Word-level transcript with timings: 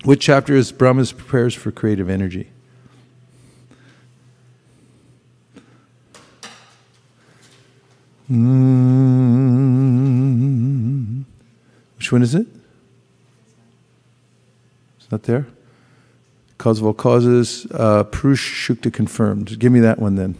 Which 0.04 0.22
chapter 0.22 0.54
is 0.54 0.72
Brahma's 0.72 1.12
prayers 1.12 1.54
for 1.54 1.70
creative 1.70 2.08
energy? 2.08 2.48
Mm. 8.30 8.80
Which 11.96 12.12
one 12.12 12.22
is 12.22 12.34
it? 12.34 12.46
It's 14.98 15.10
not 15.10 15.24
there? 15.24 15.46
Cause 16.56 16.78
of 16.78 16.86
all 16.86 16.94
causes, 16.94 17.66
uh, 17.72 18.04
Purush 18.04 18.38
Shukta 18.38 18.92
confirmed. 18.92 19.58
Give 19.58 19.72
me 19.72 19.80
that 19.80 19.98
one 19.98 20.14
then. 20.14 20.36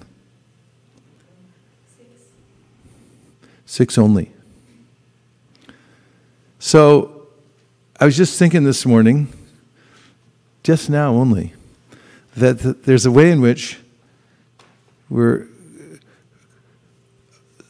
Six 3.70 3.96
only. 3.98 4.32
So 6.58 7.28
I 8.00 8.04
was 8.04 8.16
just 8.16 8.36
thinking 8.36 8.64
this 8.64 8.84
morning, 8.84 9.32
just 10.64 10.90
now 10.90 11.12
only, 11.12 11.52
that 12.34 12.82
there's 12.82 13.06
a 13.06 13.12
way 13.12 13.30
in 13.30 13.40
which 13.40 13.78
we're 15.08 15.46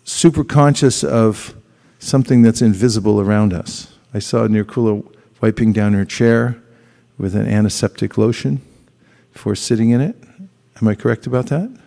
super 0.05 0.43
conscious 0.43 1.05
of 1.05 1.55
something 1.99 2.41
that's 2.41 2.63
invisible 2.63 3.21
around 3.21 3.53
us. 3.53 3.95
I 4.15 4.21
saw 4.21 4.49
Nirkula 4.49 5.05
wiping 5.43 5.75
down 5.75 5.93
her 5.93 6.07
chair 6.07 6.57
with 7.19 7.35
an 7.35 7.47
antiseptic 7.47 8.17
lotion 8.17 8.63
before 9.35 9.55
sitting 9.55 9.91
in 9.91 10.01
it. 10.01 10.17
Am 10.81 10.89
I 10.89 10.95
correct 10.95 11.27
about 11.27 11.49
that? 11.49 11.80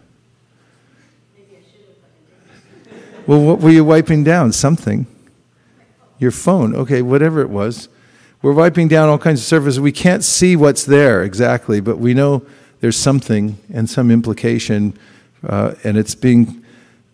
Well, 3.25 3.41
what 3.41 3.59
were 3.59 3.69
you 3.69 3.85
wiping 3.85 4.23
down? 4.23 4.51
Something. 4.51 5.07
Your 6.19 6.31
phone. 6.31 6.75
Okay, 6.75 7.01
whatever 7.01 7.41
it 7.41 7.49
was. 7.49 7.87
We're 8.41 8.53
wiping 8.53 8.89
down 8.89 9.07
all 9.07 9.17
kinds 9.17 9.39
of 9.39 9.45
surfaces. 9.45 9.79
We 9.79 9.93
can't 9.93 10.23
see 10.23 10.57
what's 10.57 10.83
there 10.83 11.23
exactly, 11.23 11.79
but 11.79 11.97
we 11.97 12.13
know 12.13 12.45
there's 12.81 12.97
something 12.97 13.57
and 13.73 13.89
some 13.89 14.11
implication, 14.11 14.97
uh, 15.47 15.75
and 15.85 15.97
it's 15.97 16.15
being 16.15 16.65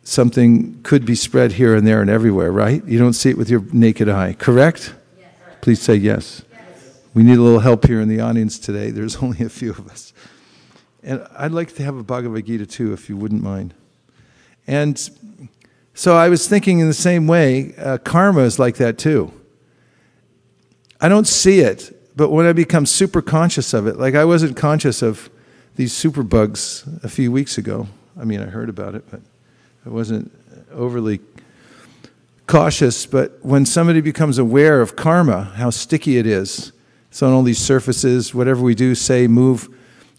something 0.04 0.82
could 0.82 1.06
be 1.06 1.14
spread 1.14 1.52
here 1.52 1.76
and 1.76 1.86
there 1.86 2.02
and 2.02 2.10
everywhere, 2.10 2.52
right? 2.52 2.84
You 2.86 2.98
don't 2.98 3.14
see 3.14 3.30
it 3.30 3.38
with 3.38 3.52
your 3.52 3.62
naked 3.72 4.10
eye, 4.10 4.34
correct? 4.34 4.96
Yes. 5.20 5.30
Please 5.62 5.80
say 5.80 5.94
yes. 5.94 6.42
yes. 6.52 7.00
We 7.14 7.22
need 7.22 7.38
a 7.38 7.42
little 7.42 7.60
help 7.60 7.86
here 7.86 8.02
in 8.02 8.08
the 8.08 8.22
audience 8.22 8.58
today. 8.58 8.90
There's 8.90 9.18
only 9.24 9.46
a 9.46 9.50
few 9.50 9.70
of 9.70 9.88
us. 9.88 10.14
And 11.04 11.24
I'd 11.38 11.52
like 11.52 11.76
to 11.76 11.84
have 11.84 11.96
a 11.96 12.04
Bhagavad 12.04 12.48
Gita 12.48 12.66
too, 12.66 12.92
if 12.94 13.08
you 13.08 13.16
wouldn't 13.16 13.44
mind. 13.44 13.76
And 14.66 15.10
so 16.00 16.16
I 16.16 16.30
was 16.30 16.48
thinking 16.48 16.80
in 16.80 16.88
the 16.88 16.94
same 16.94 17.28
way, 17.28 17.76
uh, 17.78 17.98
karma 17.98 18.44
is 18.44 18.58
like 18.58 18.78
that 18.78 18.98
too. 18.98 19.34
I 21.02 21.10
don't 21.10 21.28
see 21.28 21.60
it, 21.60 22.16
but 22.16 22.30
when 22.30 22.46
I 22.46 22.54
become 22.54 22.86
super 22.86 23.22
conscious 23.22 23.74
of 23.74 23.86
it, 23.86 23.98
like 23.98 24.16
I 24.16 24.24
wasn't 24.24 24.56
conscious 24.56 25.02
of 25.02 25.30
these 25.76 25.92
super 25.92 26.24
bugs 26.24 26.88
a 27.04 27.10
few 27.10 27.34
weeks 27.34 27.58
ago. 27.58 27.90
I 28.18 28.24
mean, 28.24 28.40
I 28.40 28.46
heard 28.46 28.70
about 28.70 28.96
it, 28.96 29.12
but 29.12 29.20
I 29.86 29.90
wasn't 29.90 30.32
overly 30.72 31.20
cautious, 32.48 33.06
but 33.06 33.38
when 33.42 33.66
somebody 33.66 34.00
becomes 34.00 34.38
aware 34.38 34.80
of 34.80 34.96
karma, 34.96 35.52
how 35.58 35.70
sticky 35.70 36.18
it 36.18 36.26
is, 36.26 36.72
it's 37.10 37.22
on 37.22 37.34
all 37.34 37.44
these 37.44 37.60
surfaces, 37.60 38.34
whatever 38.34 38.62
we 38.62 38.74
do, 38.74 38.96
say, 38.96 39.28
move 39.28 39.68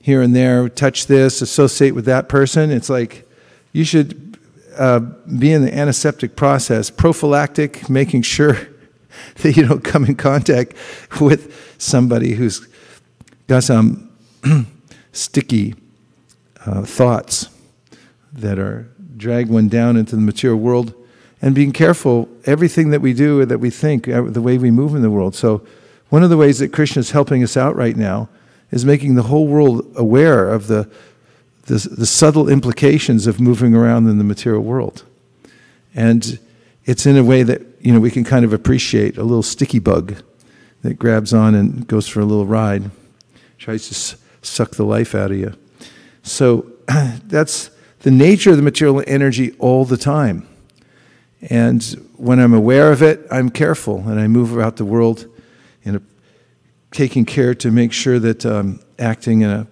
here 0.02 0.20
and 0.20 0.36
there, 0.36 0.68
touch 0.68 1.06
this, 1.06 1.40
associate 1.40 1.94
with 1.94 2.04
that 2.04 2.28
person, 2.28 2.70
it's 2.70 2.90
like 2.90 3.26
you 3.72 3.84
should 3.84 4.29
uh, 4.80 4.98
be 4.98 5.52
in 5.52 5.62
the 5.62 5.76
antiseptic 5.76 6.36
process, 6.36 6.88
prophylactic, 6.88 7.90
making 7.90 8.22
sure 8.22 8.56
that 9.42 9.54
you 9.54 9.66
don't 9.66 9.84
come 9.84 10.06
in 10.06 10.16
contact 10.16 10.72
with 11.20 11.74
somebody 11.76 12.32
who's 12.32 12.66
got 13.46 13.62
some 13.62 14.10
sticky 15.12 15.74
uh, 16.64 16.82
thoughts 16.82 17.50
that 18.32 18.58
are 18.58 18.88
drag 19.18 19.48
one 19.48 19.68
down 19.68 19.98
into 19.98 20.16
the 20.16 20.22
material 20.22 20.58
world 20.58 20.94
and 21.42 21.54
being 21.54 21.72
careful 21.72 22.26
everything 22.46 22.88
that 22.88 23.02
we 23.02 23.12
do 23.12 23.44
that 23.44 23.58
we 23.58 23.68
think 23.68 24.08
uh, 24.08 24.22
the 24.22 24.40
way 24.40 24.56
we 24.56 24.70
move 24.70 24.94
in 24.94 25.02
the 25.02 25.10
world. 25.10 25.34
So 25.34 25.66
one 26.08 26.22
of 26.22 26.30
the 26.30 26.38
ways 26.38 26.58
that 26.60 26.72
krishna 26.72 27.00
is 27.00 27.10
helping 27.10 27.42
us 27.42 27.54
out 27.54 27.76
right 27.76 27.96
now 27.96 28.30
is 28.70 28.86
making 28.86 29.16
the 29.16 29.24
whole 29.24 29.46
world 29.46 29.92
aware 29.94 30.48
of 30.48 30.68
the, 30.68 30.90
the, 31.70 31.88
the 31.88 32.06
subtle 32.06 32.48
implications 32.48 33.26
of 33.26 33.40
moving 33.40 33.74
around 33.74 34.08
in 34.08 34.18
the 34.18 34.24
material 34.24 34.62
world 34.62 35.04
and 35.94 36.38
it's 36.84 37.06
in 37.06 37.16
a 37.16 37.24
way 37.24 37.42
that 37.42 37.62
you 37.80 37.92
know 37.92 38.00
we 38.00 38.10
can 38.10 38.24
kind 38.24 38.44
of 38.44 38.52
appreciate 38.52 39.16
a 39.16 39.22
little 39.22 39.42
sticky 39.42 39.78
bug 39.78 40.14
that 40.82 40.94
grabs 40.94 41.32
on 41.32 41.54
and 41.54 41.86
goes 41.86 42.08
for 42.08 42.20
a 42.20 42.24
little 42.24 42.46
ride 42.46 42.90
tries 43.58 43.88
to 43.88 44.16
suck 44.42 44.72
the 44.76 44.84
life 44.84 45.14
out 45.14 45.30
of 45.30 45.36
you 45.36 45.54
so 46.22 46.66
that's 47.26 47.70
the 48.00 48.10
nature 48.10 48.50
of 48.50 48.56
the 48.56 48.62
material 48.62 49.02
energy 49.06 49.54
all 49.58 49.84
the 49.84 49.96
time. 49.96 50.46
And 51.48 51.82
when 52.16 52.38
I'm 52.38 52.54
aware 52.54 52.92
of 52.92 53.02
it, 53.02 53.26
I'm 53.30 53.50
careful 53.50 54.08
and 54.08 54.18
I 54.18 54.26
move 54.26 54.54
about 54.54 54.76
the 54.76 54.84
world 54.84 55.26
in 55.84 55.96
a, 55.96 56.02
taking 56.90 57.24
care 57.24 57.54
to 57.54 57.70
make 57.70 57.92
sure 57.92 58.18
that 58.18 58.44
I'm 58.44 58.80
acting 58.98 59.42
in 59.42 59.50
a 59.50 59.66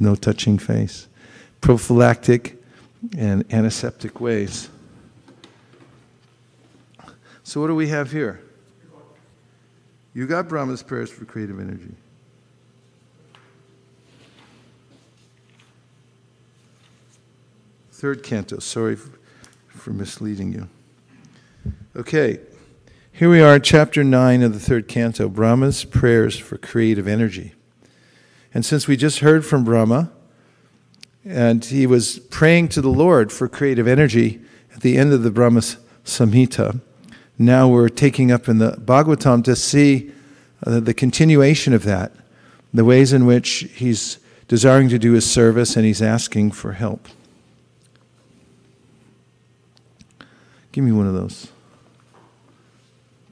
no 0.00 0.14
touching 0.14 0.58
face, 0.58 1.08
prophylactic 1.60 2.62
and 3.16 3.44
antiseptic 3.52 4.20
ways. 4.20 4.68
So, 7.42 7.60
what 7.60 7.66
do 7.66 7.74
we 7.74 7.88
have 7.88 8.12
here? 8.12 8.40
You 10.14 10.26
got 10.26 10.48
Brahma's 10.48 10.82
prayers 10.82 11.10
for 11.10 11.24
creative 11.24 11.60
energy. 11.60 11.94
Third 17.92 18.22
canto. 18.22 18.58
Sorry 18.58 18.96
for 19.68 19.90
misleading 19.90 20.52
you. 20.52 20.68
Okay, 21.94 22.40
here 23.12 23.28
we 23.28 23.40
are, 23.42 23.58
chapter 23.58 24.02
9 24.02 24.42
of 24.42 24.54
the 24.54 24.60
third 24.60 24.88
canto 24.88 25.28
Brahma's 25.28 25.84
prayers 25.84 26.38
for 26.38 26.56
creative 26.56 27.06
energy. 27.06 27.52
And 28.52 28.64
since 28.64 28.88
we 28.88 28.96
just 28.96 29.20
heard 29.20 29.46
from 29.46 29.64
Brahma, 29.64 30.10
and 31.24 31.64
he 31.64 31.86
was 31.86 32.18
praying 32.18 32.68
to 32.68 32.80
the 32.80 32.88
Lord 32.88 33.30
for 33.30 33.48
creative 33.48 33.86
energy 33.86 34.40
at 34.74 34.80
the 34.80 34.96
end 34.96 35.12
of 35.12 35.22
the 35.22 35.30
Brahma 35.30 35.60
Samhita, 36.04 36.80
now 37.38 37.68
we're 37.68 37.88
taking 37.88 38.30
up 38.30 38.48
in 38.48 38.58
the 38.58 38.72
Bhagavatam 38.72 39.44
to 39.44 39.56
see 39.56 40.12
uh, 40.66 40.80
the 40.80 40.92
continuation 40.92 41.72
of 41.72 41.84
that, 41.84 42.12
the 42.74 42.84
ways 42.84 43.12
in 43.12 43.24
which 43.24 43.68
he's 43.74 44.18
desiring 44.48 44.88
to 44.88 44.98
do 44.98 45.12
his 45.12 45.30
service 45.30 45.76
and 45.76 45.86
he's 45.86 46.02
asking 46.02 46.50
for 46.50 46.72
help. 46.72 47.08
Give 50.72 50.84
me 50.84 50.92
one 50.92 51.06
of 51.06 51.14
those, 51.14 51.48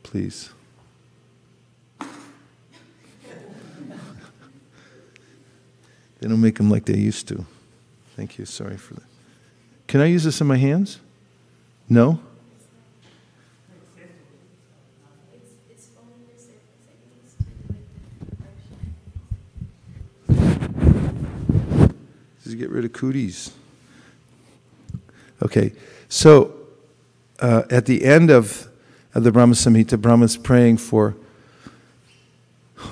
please. 0.03 0.51
They 6.21 6.29
don't 6.29 6.41
make 6.41 6.57
them 6.57 6.71
like 6.71 6.85
they 6.85 6.97
used 6.97 7.29
to. 7.29 7.45
Thank 8.17 8.39
you. 8.39 8.45
Sorry 8.45 8.77
for 8.77 8.95
that. 8.95 9.05
Can 9.87 10.01
I 10.01 10.07
use 10.07 10.25
this 10.25 10.41
in 10.41 10.47
my 10.47 10.57
hands? 10.57 10.99
No? 11.89 12.21
Just 22.45 22.59
get 22.59 22.71
rid 22.71 22.85
of 22.85 22.93
cooties. 22.93 23.53
Okay, 25.43 25.73
so 26.09 26.55
uh, 27.41 27.63
at 27.71 27.87
the 27.87 28.05
end 28.05 28.31
of, 28.31 28.69
of 29.15 29.23
the 29.23 29.31
Brahma 29.31 29.55
Samhita, 29.55 30.01
Brahma's 30.01 30.37
praying 30.37 30.79
for 30.79 31.15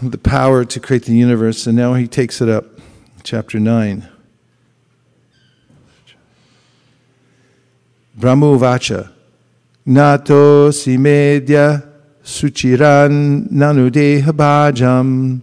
the 0.03 0.19
power 0.19 0.65
to 0.65 0.81
create 0.81 1.05
the 1.05 1.15
universe, 1.15 1.67
and 1.67 1.77
now 1.77 1.95
he 1.95 2.07
takes 2.07 2.41
it 2.41 2.49
up, 2.49 2.76
chapter 3.27 3.59
9. 3.59 4.07
Brahmovacha, 8.17 9.11
Nato 9.85 10.71
simedya 10.71 11.83
suchiran 12.23 13.51
nanudeha 13.51 14.31
bhajam. 14.31 15.41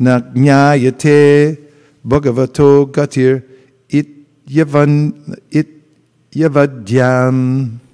Nagyayate 0.00 1.58
bhagavato 2.02 2.86
gatir 2.90 3.44
it 3.90 4.08
yavan 4.48 5.12
it 5.50 5.68
yavadyam. 6.32 7.85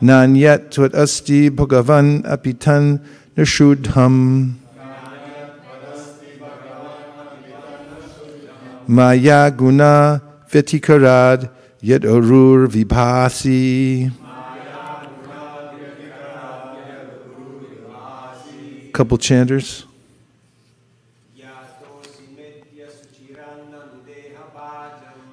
Nanyat 0.00 0.70
tvat 0.70 0.94
asti 0.94 1.50
bhagavan 1.50 2.22
apitan 2.22 3.00
nashudham. 3.36 4.54
Maya 8.86 9.50
guna 9.50 10.22
vyatikarad 10.50 11.50
yad 11.82 12.04
arur 12.06 12.68
vibhasi. 12.68 14.12
Couple 18.92 19.18
chanters. 19.18 19.87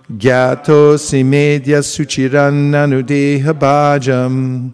Gyato 0.09 0.97
simedya 0.97 1.81
suchirannanudeha 1.81 3.53
bhajam. 3.53 4.71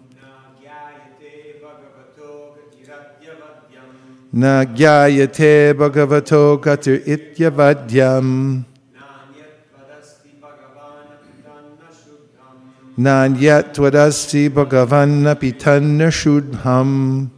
Na 4.34 4.64
gyayate 4.64 5.72
bhagavato 5.72 6.60
gatir 6.60 7.00
ityavadyam. 7.08 8.64
Nanyat 12.98 13.72
tvadasti 13.72 14.50
bhagavan 14.52 15.24
apitanna 15.32 16.12
shudham. 16.12 17.30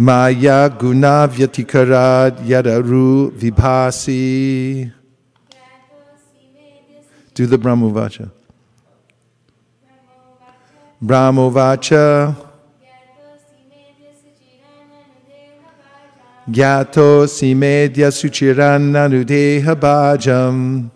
Maya 0.00 0.70
guna 0.70 1.28
vyatikarad 1.28 2.48
yadaru 2.48 3.30
vibhasi. 3.36 4.90
Do 7.34 7.46
the 7.46 7.58
Brahmovacha. 7.58 8.30
Brahmovacha. 11.04 12.34
Gyato 16.50 17.26
simedya 17.26 18.10
suchiranna 18.10 19.06
nudeha 19.06 19.74
bhajam. 19.74 20.90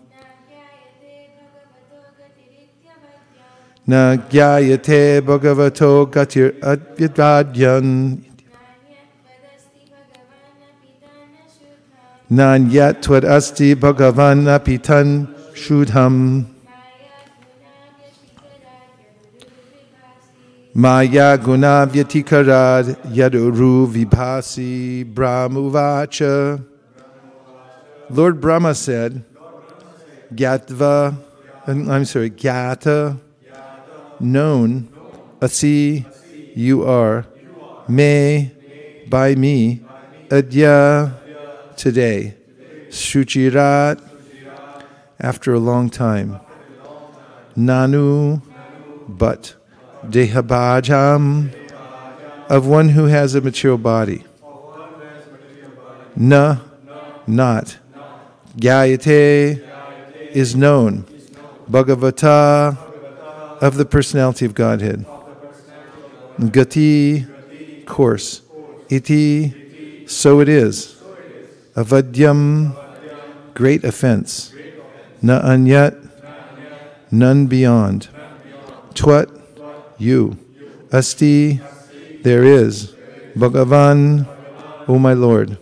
Na 3.85 4.15
gyayate 4.15 5.21
bhagavato 5.21 6.07
gatir 6.11 6.55
advyadyan. 12.29 12.69
Nanyat 12.69 13.01
tvad 13.01 13.23
asti 13.23 13.75
bhagavan 13.75 14.47
apitan 14.47 15.27
shudham. 15.53 16.45
Maya 20.73 21.37
guna 21.37 21.87
vyatikarad 21.87 22.97
yaduru 23.13 23.87
vibhasi 23.87 25.05
brahmuvacha. 25.05 26.61
Lord 28.09 28.39
Brahma 28.39 28.75
said, 28.75 29.23
Gyatva, 30.31 31.17
I'm 31.65 32.05
sorry, 32.05 32.29
Gyata, 32.29 33.19
known, 34.19 34.87
asi, 35.41 36.05
you 36.53 36.83
are, 36.83 37.25
me, 37.87 38.51
by 39.09 39.33
me, 39.33 39.81
adya, 40.29 41.13
today, 41.77 42.35
shuchirat, 42.89 44.01
after 45.19 45.53
a 45.53 45.59
long 45.59 45.89
time, 45.89 46.39
nanu, 47.57 48.41
but, 49.07 49.55
dehabhajam, 50.05 51.53
of 52.49 52.67
one 52.67 52.89
who 52.89 53.05
has 53.05 53.35
a 53.35 53.41
material 53.41 53.77
body. 53.77 54.23
Na, 56.15 56.57
not. 57.27 57.77
Gyayate 58.57 59.61
is 60.31 60.55
known. 60.55 61.05
Bhagavata, 61.69 62.77
of 63.61 63.75
the 63.75 63.85
personality 63.85 64.45
of 64.45 64.53
Godhead. 64.53 65.05
Gati, 66.39 67.85
course. 67.85 68.41
Iti, 68.89 70.05
so 70.07 70.39
it 70.39 70.49
is. 70.49 70.94
Avadyam, 71.75 72.71
great 73.53 73.83
offense. 73.83 74.53
Na 75.21 75.41
anyat, 75.41 75.93
none 77.11 77.47
beyond. 77.47 78.07
Twat, 78.93 79.27
you. 79.97 80.37
Asti, 80.93 81.59
there 82.23 82.43
is. 82.43 82.95
Bhagavan, 83.35 84.25
O 84.87 84.97
my 84.97 85.11
Lord. 85.11 85.57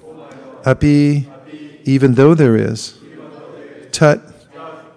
Api, 0.65 1.27
even 1.85 2.13
though 2.13 2.35
there 2.35 2.55
is. 2.55 2.93
tut, 3.91 4.21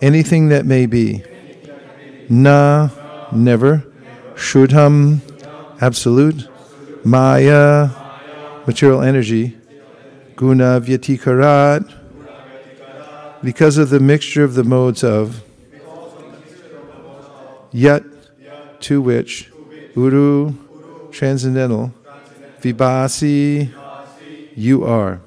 anything 0.02 0.49
that 0.50 0.66
may 0.66 0.85
be. 0.85 1.23
Na, 2.28 2.90
never. 3.32 3.85
Shudham, 4.35 5.23
absolute. 5.80 6.49
Maya, 7.04 7.88
material 8.66 9.00
energy. 9.00 9.56
Guna 10.37 10.83
vyatikarat, 10.83 11.90
because 13.43 13.78
of 13.78 13.88
the 13.88 13.99
mixture 13.99 14.45
of 14.45 14.52
the 14.52 14.64
modes 14.64 15.02
of. 15.02 15.43
Yet, 17.73 18.02
to 18.81 19.00
which. 19.00 19.50
Uru, 19.95 20.52
transcendental. 21.11 21.95
Vibhasi, 22.61 23.73
you 24.55 24.85
are. 24.85 25.23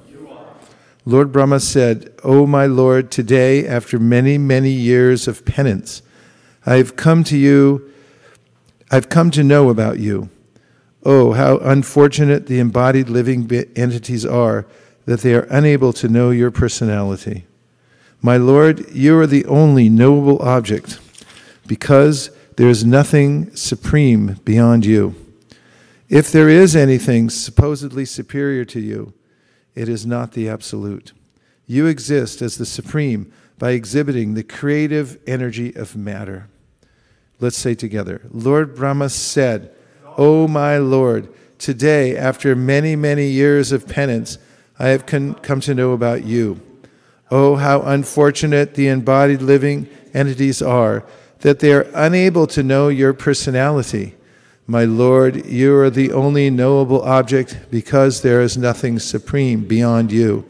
Lord 1.05 1.31
Brahma 1.31 1.59
said, 1.59 2.13
O 2.23 2.45
my 2.45 2.67
Lord, 2.67 3.09
today, 3.09 3.65
after 3.65 3.97
many, 3.97 4.37
many 4.37 4.69
years 4.69 5.27
of 5.27 5.43
penance, 5.43 6.03
I've 6.67 6.95
come 6.95 7.23
to 7.23 7.37
you, 7.37 7.91
I've 8.91 9.09
come 9.09 9.31
to 9.31 9.43
know 9.43 9.69
about 9.69 9.97
you. 9.97 10.29
Oh, 11.03 11.31
how 11.31 11.57
unfortunate 11.57 12.45
the 12.45 12.59
embodied 12.59 13.09
living 13.09 13.49
entities 13.75 14.23
are 14.23 14.67
that 15.05 15.21
they 15.21 15.33
are 15.33 15.47
unable 15.49 15.93
to 15.93 16.07
know 16.07 16.29
your 16.29 16.51
personality. 16.51 17.45
My 18.21 18.37
Lord, 18.37 18.89
you 18.91 19.17
are 19.17 19.27
the 19.27 19.45
only 19.45 19.89
knowable 19.89 20.41
object, 20.41 20.99
because 21.67 22.31
there 22.57 22.69
is 22.69 22.83
nothing 22.83 23.55
supreme 23.55 24.33
beyond 24.43 24.85
you. 24.85 25.15
If 26.09 26.31
there 26.31 26.49
is 26.49 26.75
anything 26.75 27.29
supposedly 27.29 28.03
superior 28.03 28.65
to 28.65 28.79
you, 28.79 29.13
it 29.75 29.87
is 29.87 30.05
not 30.05 30.33
the 30.33 30.49
absolute. 30.49 31.13
You 31.67 31.85
exist 31.85 32.41
as 32.41 32.57
the 32.57 32.65
supreme 32.65 33.31
by 33.59 33.71
exhibiting 33.71 34.33
the 34.33 34.43
creative 34.43 35.19
energy 35.27 35.75
of 35.75 35.95
matter. 35.95 36.49
Let's 37.39 37.57
say 37.57 37.75
together 37.75 38.21
Lord 38.31 38.75
Brahma 38.75 39.09
said, 39.09 39.71
O 40.17 40.47
my 40.47 40.77
Lord, 40.77 41.29
today, 41.57 42.17
after 42.17 42.55
many, 42.55 42.95
many 42.95 43.27
years 43.27 43.71
of 43.71 43.87
penance, 43.87 44.37
I 44.79 44.87
have 44.87 45.05
con- 45.05 45.35
come 45.35 45.59
to 45.61 45.75
know 45.75 45.91
about 45.91 46.23
you. 46.23 46.61
Oh, 47.29 47.57
how 47.57 47.81
unfortunate 47.81 48.73
the 48.73 48.87
embodied 48.87 49.41
living 49.41 49.87
entities 50.13 50.61
are 50.61 51.03
that 51.41 51.59
they 51.59 51.71
are 51.71 51.87
unable 51.93 52.47
to 52.47 52.63
know 52.63 52.89
your 52.89 53.13
personality. 53.13 54.15
My 54.67 54.85
Lord, 54.85 55.45
you 55.45 55.75
are 55.77 55.89
the 55.89 56.11
only 56.11 56.49
knowable 56.49 57.01
object 57.01 57.57
because 57.71 58.21
there 58.21 58.41
is 58.41 58.57
nothing 58.57 58.99
supreme 58.99 59.65
beyond 59.65 60.11
you. 60.11 60.45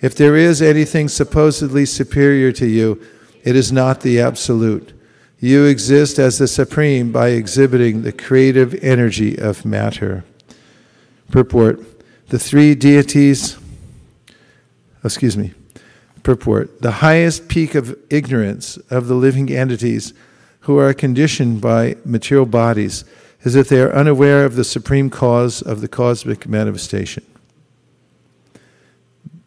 If 0.00 0.14
there 0.14 0.36
is 0.36 0.62
anything 0.62 1.08
supposedly 1.08 1.84
superior 1.84 2.52
to 2.52 2.66
you, 2.66 3.00
it 3.42 3.56
is 3.56 3.70
not 3.70 4.00
the 4.00 4.20
absolute. 4.20 4.92
You 5.40 5.64
exist 5.64 6.18
as 6.18 6.38
the 6.38 6.48
supreme 6.48 7.12
by 7.12 7.30
exhibiting 7.30 8.02
the 8.02 8.12
creative 8.12 8.74
energy 8.82 9.38
of 9.38 9.64
matter. 9.64 10.24
Purport 11.30 11.80
The 12.28 12.38
three 12.38 12.74
deities, 12.74 13.56
excuse 15.04 15.36
me, 15.36 15.54
purport 16.22 16.80
the 16.82 16.90
highest 16.90 17.48
peak 17.48 17.74
of 17.74 17.96
ignorance 18.10 18.76
of 18.90 19.08
the 19.08 19.14
living 19.14 19.50
entities 19.50 20.12
who 20.60 20.78
are 20.78 20.92
conditioned 20.92 21.60
by 21.60 21.96
material 22.04 22.46
bodies 22.46 23.04
is 23.42 23.54
that 23.54 23.68
they 23.68 23.80
are 23.80 23.92
unaware 23.92 24.44
of 24.44 24.54
the 24.56 24.64
supreme 24.64 25.08
cause 25.08 25.62
of 25.62 25.80
the 25.80 25.88
cosmic 25.88 26.46
manifestation. 26.46 27.24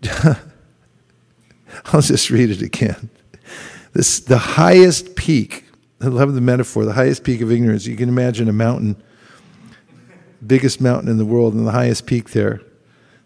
I'll 1.85 2.01
just 2.01 2.29
read 2.29 2.49
it 2.49 2.61
again. 2.61 3.09
This, 3.93 4.19
the 4.19 4.37
highest 4.37 5.15
peak, 5.15 5.65
I 6.01 6.07
love 6.07 6.33
the 6.33 6.41
metaphor, 6.41 6.85
the 6.85 6.93
highest 6.93 7.23
peak 7.23 7.41
of 7.41 7.51
ignorance. 7.51 7.85
You 7.85 7.95
can 7.95 8.09
imagine 8.09 8.49
a 8.49 8.53
mountain, 8.53 9.01
biggest 10.45 10.81
mountain 10.81 11.09
in 11.09 11.17
the 11.17 11.25
world, 11.25 11.53
and 11.53 11.67
the 11.67 11.71
highest 11.71 12.07
peak 12.07 12.31
there, 12.31 12.61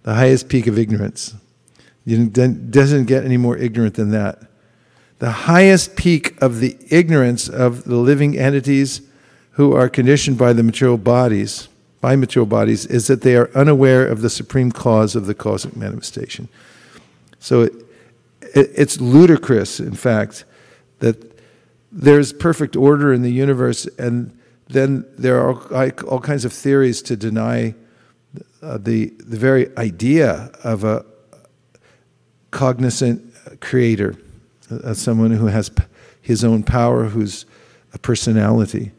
the 0.04 0.14
highest 0.14 0.50
peak 0.50 0.68
of 0.68 0.78
ignorance. 0.78 1.34
It 2.08 2.72
doesn't 2.72 3.06
get 3.06 3.26
any 3.26 3.36
more 3.36 3.58
ignorant 3.58 3.96
than 3.96 4.12
that. 4.12 4.40
The 5.20 5.32
highest 5.32 5.98
peak 5.98 6.42
of 6.42 6.62
the 6.62 6.78
ignorance 6.90 7.50
of 7.50 7.84
the 7.84 7.98
living 7.98 8.38
entities 8.38 9.02
who 9.52 9.74
are 9.74 9.90
conditioned 9.90 10.38
by 10.38 10.54
the 10.54 10.64
material 10.64 10.98
bodies, 10.98 11.68
by 12.00 12.16
material 12.16 12.46
bodies, 12.46 12.86
is 12.86 13.08
that 13.08 13.24
they 13.24 13.36
are 13.36 13.50
unaware 13.54 14.08
of 14.08 14.22
the 14.22 14.30
supreme 14.30 14.72
cause 14.72 15.16
of 15.16 15.26
the 15.26 15.34
cosmic 15.34 15.76
manifestation. 15.76 16.48
So 17.40 17.64
it, 17.64 17.74
it, 18.56 18.72
it's 18.74 19.02
ludicrous, 19.02 19.80
in 19.82 19.96
fact, 19.96 20.46
that 21.00 21.38
there's 21.92 22.32
perfect 22.32 22.78
order 22.78 23.12
in 23.12 23.22
the 23.22 23.32
universe, 23.32 23.86
and 23.98 24.38
then 24.70 25.06
there 25.18 25.42
are 25.42 25.54
all, 25.54 25.92
all 26.08 26.22
kinds 26.22 26.46
of 26.46 26.54
theories 26.54 27.02
to 27.02 27.18
deny 27.18 27.76
uh, 28.62 28.78
the, 28.78 29.08
the 29.20 29.38
very 29.38 29.76
idea 29.78 30.52
of 30.64 30.86
a 30.86 31.04
cognizant 32.51 33.34
creator, 33.60 34.16
uh, 34.72 34.94
someone 34.94 35.32
who 35.32 35.48
has 35.48 35.72
his 36.22 36.44
own 36.44 36.63
power, 36.63 37.06
who's 37.06 37.46
a 37.94 37.98
personality. 37.98 38.92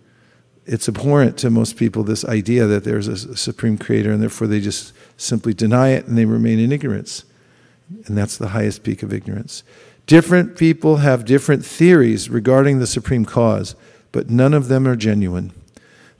It's 0.66 0.88
abhorrent 0.88 1.38
to 1.38 1.50
most 1.50 1.76
people 1.76 2.02
this 2.02 2.24
idea 2.24 2.66
that 2.66 2.84
there's 2.84 3.08
a 3.08 3.36
supreme 3.36 3.78
creator 3.78 4.12
and 4.12 4.20
therefore 4.20 4.46
they 4.46 4.60
just 4.60 4.92
simply 5.16 5.54
deny 5.54 5.90
it 5.90 6.06
and 6.06 6.16
they 6.16 6.24
remain 6.24 6.58
in 6.58 6.72
ignorance. 6.72 7.24
And 8.06 8.16
that's 8.16 8.36
the 8.36 8.48
highest 8.48 8.82
peak 8.82 9.02
of 9.02 9.12
ignorance. 9.12 9.62
Different 10.06 10.56
people 10.56 10.96
have 10.96 11.24
different 11.24 11.64
theories 11.64 12.28
regarding 12.28 12.78
the 12.78 12.86
supreme 12.86 13.24
cause 13.24 13.74
but 14.10 14.30
none 14.30 14.54
of 14.54 14.68
them 14.68 14.86
are 14.86 14.96
genuine. 14.96 15.52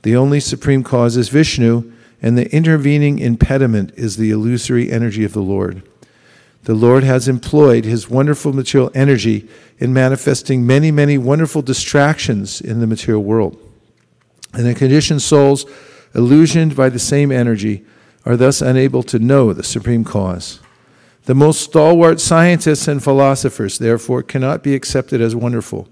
The 0.03 0.15
only 0.15 0.39
supreme 0.39 0.83
cause 0.83 1.17
is 1.17 1.29
vishnu 1.29 1.91
and 2.21 2.37
the 2.37 2.53
intervening 2.55 3.19
impediment 3.19 3.91
is 3.95 4.17
the 4.17 4.31
illusory 4.31 4.91
energy 4.91 5.23
of 5.23 5.33
the 5.33 5.41
lord 5.41 5.81
the 6.63 6.75
lord 6.75 7.03
has 7.03 7.27
employed 7.27 7.85
his 7.85 8.09
wonderful 8.09 8.53
material 8.53 8.91
energy 8.93 9.47
in 9.77 9.93
manifesting 9.93 10.65
many 10.65 10.91
many 10.91 11.17
wonderful 11.17 11.61
distractions 11.61 12.61
in 12.61 12.79
the 12.79 12.87
material 12.87 13.23
world 13.23 13.57
and 14.53 14.65
the 14.65 14.73
conditioned 14.73 15.21
souls, 15.21 15.65
illusioned 16.15 16.75
by 16.75 16.89
the 16.89 16.99
same 16.99 17.31
energy, 17.31 17.85
are 18.25 18.37
thus 18.37 18.61
unable 18.61 19.03
to 19.03 19.19
know 19.19 19.53
the 19.53 19.63
supreme 19.63 20.03
cause. 20.03 20.59
The 21.25 21.35
most 21.35 21.61
stalwart 21.61 22.19
scientists 22.19 22.87
and 22.87 23.03
philosophers, 23.03 23.77
therefore, 23.77 24.23
cannot 24.23 24.63
be 24.63 24.73
accepted 24.73 25.21
as 25.21 25.35
wonderful. 25.35 25.87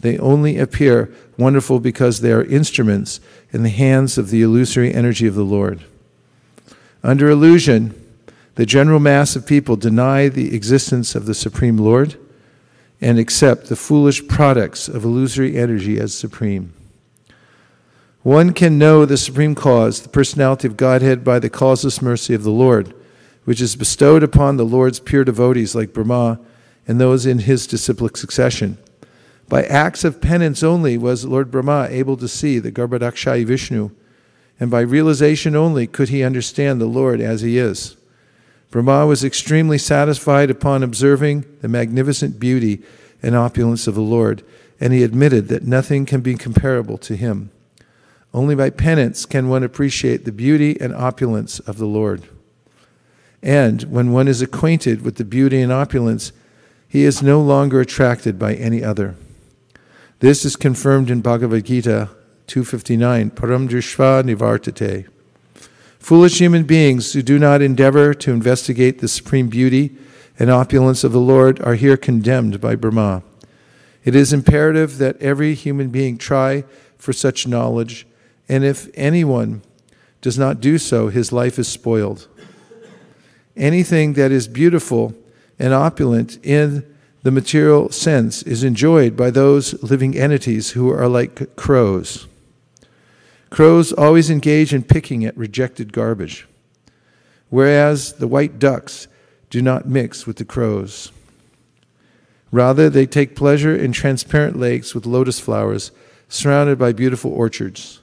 They 0.00 0.18
only 0.18 0.58
appear 0.58 1.14
wonderful 1.38 1.80
because 1.80 2.20
they 2.20 2.32
are 2.32 2.44
instruments 2.44 3.20
in 3.52 3.62
the 3.62 3.70
hands 3.70 4.18
of 4.18 4.30
the 4.30 4.42
illusory 4.42 4.92
energy 4.92 5.26
of 5.26 5.34
the 5.34 5.44
Lord. 5.44 5.84
Under 7.02 7.30
illusion, 7.30 8.00
the 8.54 8.66
general 8.66 9.00
mass 9.00 9.34
of 9.36 9.46
people 9.46 9.76
deny 9.76 10.28
the 10.28 10.54
existence 10.54 11.14
of 11.14 11.26
the 11.26 11.34
Supreme 11.34 11.76
Lord 11.76 12.16
and 13.00 13.18
accept 13.18 13.66
the 13.66 13.76
foolish 13.76 14.26
products 14.28 14.88
of 14.88 15.04
illusory 15.04 15.56
energy 15.56 15.98
as 15.98 16.14
supreme. 16.14 16.72
One 18.22 18.54
can 18.54 18.78
know 18.78 19.04
the 19.04 19.18
supreme 19.18 19.54
cause, 19.54 20.00
the 20.00 20.08
personality 20.08 20.66
of 20.66 20.78
Godhead, 20.78 21.24
by 21.24 21.38
the 21.38 21.50
causeless 21.50 22.00
mercy 22.00 22.32
of 22.32 22.42
the 22.42 22.50
Lord, 22.50 22.94
which 23.44 23.60
is 23.60 23.76
bestowed 23.76 24.22
upon 24.22 24.56
the 24.56 24.64
Lord's 24.64 25.00
pure 25.00 25.24
devotees 25.24 25.74
like 25.74 25.92
Brahma 25.92 26.40
and 26.86 26.98
those 26.98 27.26
in 27.26 27.40
his 27.40 27.66
disciplic 27.66 28.16
succession. 28.16 28.78
By 29.48 29.64
acts 29.64 30.04
of 30.04 30.22
penance 30.22 30.62
only 30.62 30.96
was 30.96 31.26
Lord 31.26 31.50
Brahma 31.50 31.88
able 31.90 32.16
to 32.16 32.28
see 32.28 32.58
the 32.58 32.72
Garbhodakashayi 32.72 33.44
Vishnu, 33.44 33.90
and 34.58 34.70
by 34.70 34.80
realization 34.80 35.54
only 35.54 35.86
could 35.86 36.08
he 36.08 36.22
understand 36.22 36.80
the 36.80 36.86
Lord 36.86 37.20
as 37.20 37.42
he 37.42 37.58
is. 37.58 37.96
Brahma 38.74 39.06
was 39.06 39.22
extremely 39.22 39.78
satisfied 39.78 40.50
upon 40.50 40.82
observing 40.82 41.44
the 41.60 41.68
magnificent 41.68 42.40
beauty 42.40 42.82
and 43.22 43.36
opulence 43.36 43.86
of 43.86 43.94
the 43.94 44.00
Lord, 44.00 44.42
and 44.80 44.92
he 44.92 45.04
admitted 45.04 45.46
that 45.46 45.62
nothing 45.62 46.04
can 46.06 46.22
be 46.22 46.34
comparable 46.34 46.98
to 46.98 47.14
him. 47.14 47.52
Only 48.32 48.56
by 48.56 48.70
penance 48.70 49.26
can 49.26 49.48
one 49.48 49.62
appreciate 49.62 50.24
the 50.24 50.32
beauty 50.32 50.76
and 50.80 50.92
opulence 50.92 51.60
of 51.60 51.78
the 51.78 51.86
Lord. 51.86 52.24
And 53.44 53.84
when 53.84 54.10
one 54.10 54.26
is 54.26 54.42
acquainted 54.42 55.02
with 55.02 55.18
the 55.18 55.24
beauty 55.24 55.62
and 55.62 55.70
opulence, 55.70 56.32
he 56.88 57.04
is 57.04 57.22
no 57.22 57.40
longer 57.40 57.80
attracted 57.80 58.40
by 58.40 58.54
any 58.54 58.82
other. 58.82 59.14
This 60.18 60.44
is 60.44 60.56
confirmed 60.56 61.10
in 61.10 61.20
Bhagavad 61.20 61.64
Gita 61.64 62.08
259, 62.48 63.30
Param 63.30 63.68
Drishtva 63.68 64.24
Nivartate. 64.24 65.06
Foolish 66.04 66.38
human 66.38 66.64
beings 66.64 67.14
who 67.14 67.22
do 67.22 67.38
not 67.38 67.62
endeavor 67.62 68.12
to 68.12 68.30
investigate 68.30 68.98
the 68.98 69.08
supreme 69.08 69.48
beauty 69.48 69.96
and 70.38 70.50
opulence 70.50 71.02
of 71.02 71.12
the 71.12 71.18
Lord 71.18 71.62
are 71.62 71.76
here 71.76 71.96
condemned 71.96 72.60
by 72.60 72.74
Brahma. 72.76 73.22
It 74.04 74.14
is 74.14 74.30
imperative 74.30 74.98
that 74.98 75.16
every 75.22 75.54
human 75.54 75.88
being 75.88 76.18
try 76.18 76.64
for 76.98 77.14
such 77.14 77.46
knowledge 77.46 78.06
and 78.50 78.64
if 78.64 78.90
anyone 78.92 79.62
does 80.20 80.38
not 80.38 80.60
do 80.60 80.76
so, 80.76 81.08
his 81.08 81.32
life 81.32 81.58
is 81.58 81.68
spoiled. 81.68 82.28
Anything 83.56 84.12
that 84.12 84.30
is 84.30 84.46
beautiful 84.46 85.14
and 85.58 85.72
opulent 85.72 86.38
in 86.44 86.84
the 87.22 87.30
material 87.30 87.90
sense 87.90 88.42
is 88.42 88.62
enjoyed 88.62 89.16
by 89.16 89.30
those 89.30 89.82
living 89.82 90.18
entities 90.18 90.72
who 90.72 90.90
are 90.90 91.08
like 91.08 91.56
crows. 91.56 92.26
Crows 93.54 93.92
always 93.92 94.30
engage 94.30 94.74
in 94.74 94.82
picking 94.82 95.24
at 95.24 95.36
rejected 95.36 95.92
garbage, 95.92 96.48
whereas 97.50 98.14
the 98.14 98.26
white 98.26 98.58
ducks 98.58 99.06
do 99.48 99.62
not 99.62 99.86
mix 99.86 100.26
with 100.26 100.38
the 100.38 100.44
crows. 100.44 101.12
Rather, 102.50 102.90
they 102.90 103.06
take 103.06 103.36
pleasure 103.36 103.72
in 103.72 103.92
transparent 103.92 104.58
lakes 104.58 104.92
with 104.92 105.06
lotus 105.06 105.38
flowers 105.38 105.92
surrounded 106.28 106.80
by 106.80 106.92
beautiful 106.92 107.32
orchards. 107.32 108.00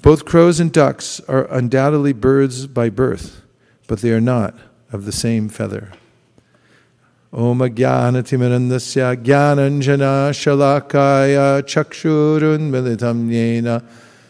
Both 0.00 0.24
crows 0.24 0.60
and 0.60 0.70
ducks 0.70 1.18
are 1.26 1.52
undoubtedly 1.52 2.12
birds 2.12 2.68
by 2.68 2.90
birth, 2.90 3.42
but 3.88 3.98
they 3.98 4.12
are 4.12 4.20
not 4.20 4.56
of 4.92 5.06
the 5.06 5.10
same 5.10 5.48
feather. 5.48 5.90
Militam 12.70 13.28
Yena 13.28 13.82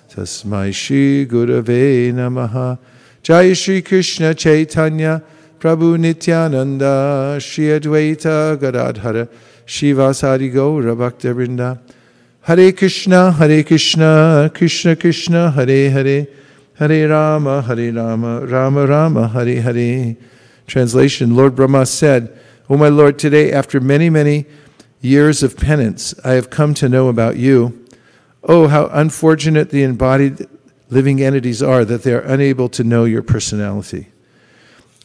Tasmai 0.08 0.72
Shri 0.72 1.26
Gurave 1.26 2.14
Namaha 2.14 2.78
Jai 3.22 3.52
Shri 3.52 3.82
Krishna 3.82 4.34
Chaitanya 4.34 5.22
Prabhu 5.58 5.98
Nityananda 5.98 7.38
Shri 7.42 7.78
Advaita 7.78 8.56
Gadadhara 8.58 9.28
Shrivasadi 9.66 10.50
Gaura 10.50 10.96
Bhakta 10.96 11.78
Hare 12.40 12.72
Krishna, 12.72 13.32
Hare 13.32 13.62
Krishna, 13.64 14.50
Krishna 14.54 14.96
Krishna, 14.96 15.50
Hare 15.50 15.90
Hare, 15.90 16.26
Hare 16.78 17.08
Rama, 17.08 17.60
Hare 17.60 17.92
Rama, 17.92 18.46
Rama 18.46 18.86
Rama, 18.86 19.28
Hare 19.28 19.60
Hare. 19.60 20.16
Translation 20.66 21.36
Lord 21.36 21.54
Brahma 21.54 21.84
said, 21.84 22.38
O 22.70 22.78
my 22.78 22.88
Lord, 22.88 23.18
today, 23.18 23.52
after 23.52 23.78
many, 23.78 24.08
many 24.08 24.46
years 25.02 25.42
of 25.42 25.56
penance, 25.56 26.14
I 26.24 26.32
have 26.32 26.48
come 26.48 26.72
to 26.74 26.88
know 26.88 27.08
about 27.08 27.36
you. 27.36 27.86
Oh, 28.42 28.68
how 28.68 28.86
unfortunate 28.86 29.68
the 29.68 29.82
embodied 29.82 30.48
living 30.88 31.22
entities 31.22 31.62
are 31.62 31.84
that 31.84 32.04
they 32.04 32.14
are 32.14 32.20
unable 32.20 32.70
to 32.70 32.82
know 32.82 33.04
your 33.04 33.22
personality. 33.22 34.08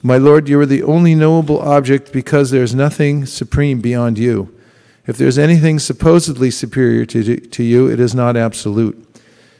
My 0.01 0.17
Lord, 0.17 0.47
you 0.47 0.57
are 0.61 0.65
the 0.65 0.83
only 0.83 1.15
knowable 1.15 1.59
object 1.59 2.13
because 2.13 2.51
there 2.51 2.63
is 2.63 2.73
nothing 2.73 3.25
supreme 3.25 3.81
beyond 3.81 4.17
you. 4.17 4.55
If 5.05 5.17
there's 5.17 5.37
anything 5.37 5.79
supposedly 5.79 6.51
superior 6.51 7.05
to, 7.07 7.37
to 7.37 7.63
you, 7.63 7.89
it 7.89 7.99
is 7.99 8.15
not 8.15 8.37
absolute. 8.37 9.05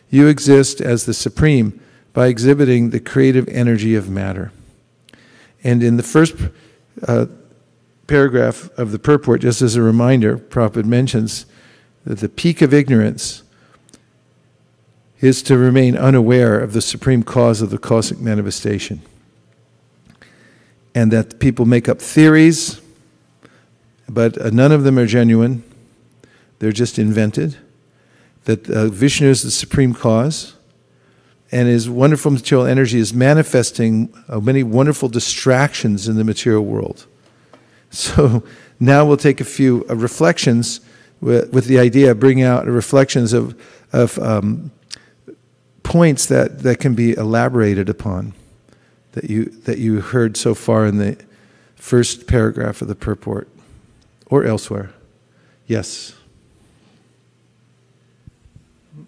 You 0.10 0.28
exist 0.28 0.80
as 0.80 1.06
the 1.06 1.14
supreme 1.14 1.82
by 2.14 2.28
exhibiting 2.28 2.92
the 2.92 3.02
creative 3.02 3.50
energy 3.50 3.96
of 3.96 4.10
matter. 4.10 4.54
And 5.64 5.84
in 5.84 5.98
the 5.98 6.04
first 6.04 6.36
uh, 7.06 7.26
paragraph 8.10 8.70
of 8.78 8.92
the 8.92 9.00
purport, 9.00 9.42
just 9.42 9.62
as 9.62 9.76
a 9.76 9.82
reminder, 9.82 10.38
Prabhupada 10.38 10.86
mentions 10.86 11.46
that 12.06 12.20
the 12.20 12.28
peak 12.28 12.62
of 12.62 12.74
ignorance 12.74 13.44
is 15.22 15.44
to 15.44 15.58
remain 15.58 15.96
unaware 15.96 16.60
of 16.60 16.74
the 16.74 16.82
supreme 16.82 17.22
cause 17.22 17.62
of 17.62 17.70
the 17.70 17.78
cosmic 17.78 18.20
manifestation. 18.20 19.02
And 20.96 21.12
that 21.12 21.40
people 21.40 21.66
make 21.66 21.88
up 21.88 22.00
theories, 22.00 22.82
but 24.10 24.42
uh, 24.42 24.50
none 24.50 24.72
of 24.72 24.84
them 24.84 24.98
are 24.98 25.06
genuine. 25.06 25.64
They're 26.58 26.72
just 26.72 26.98
invented. 26.98 27.58
That 28.46 28.68
uh, 28.70 28.88
Vishnu 28.88 29.28
is 29.28 29.44
the 29.44 29.52
supreme 29.52 29.94
cause, 29.94 30.56
and 31.52 31.68
his 31.68 31.88
wonderful 31.88 32.32
material 32.32 32.66
energy 32.66 32.98
is 32.98 33.14
manifesting 33.14 34.12
uh, 34.28 34.40
many 34.40 34.64
wonderful 34.64 35.10
distractions 35.10 36.08
in 36.08 36.16
the 36.16 36.24
material 36.24 36.66
world. 36.66 37.06
So 37.92 38.44
now 38.80 39.06
we'll 39.06 39.18
take 39.18 39.42
a 39.42 39.46
few 39.46 39.86
uh, 39.90 39.96
reflections 39.96 40.82
with, 41.22 41.52
with, 41.52 41.66
the 41.66 41.80
idea 41.80 42.12
of 42.12 42.20
bringing 42.20 42.44
out 42.44 42.66
reflections 42.68 43.34
of, 43.34 43.60
of 43.92 44.18
um, 44.20 44.72
points 45.84 46.28
that, 46.28 46.60
that 46.60 46.80
can 46.80 46.94
be 46.94 47.14
elaborated 47.14 47.90
upon 47.90 48.34
that 49.14 49.30
you, 49.30 49.46
that 49.66 49.80
you 49.80 50.02
heard 50.02 50.38
so 50.38 50.54
far 50.54 50.86
in 50.86 50.98
the 50.98 51.18
first 51.76 52.28
paragraph 52.28 52.82
of 52.82 52.88
the 52.88 52.96
purport 52.96 53.50
or 54.28 54.46
elsewhere. 54.46 54.92
Yes. 55.66 56.14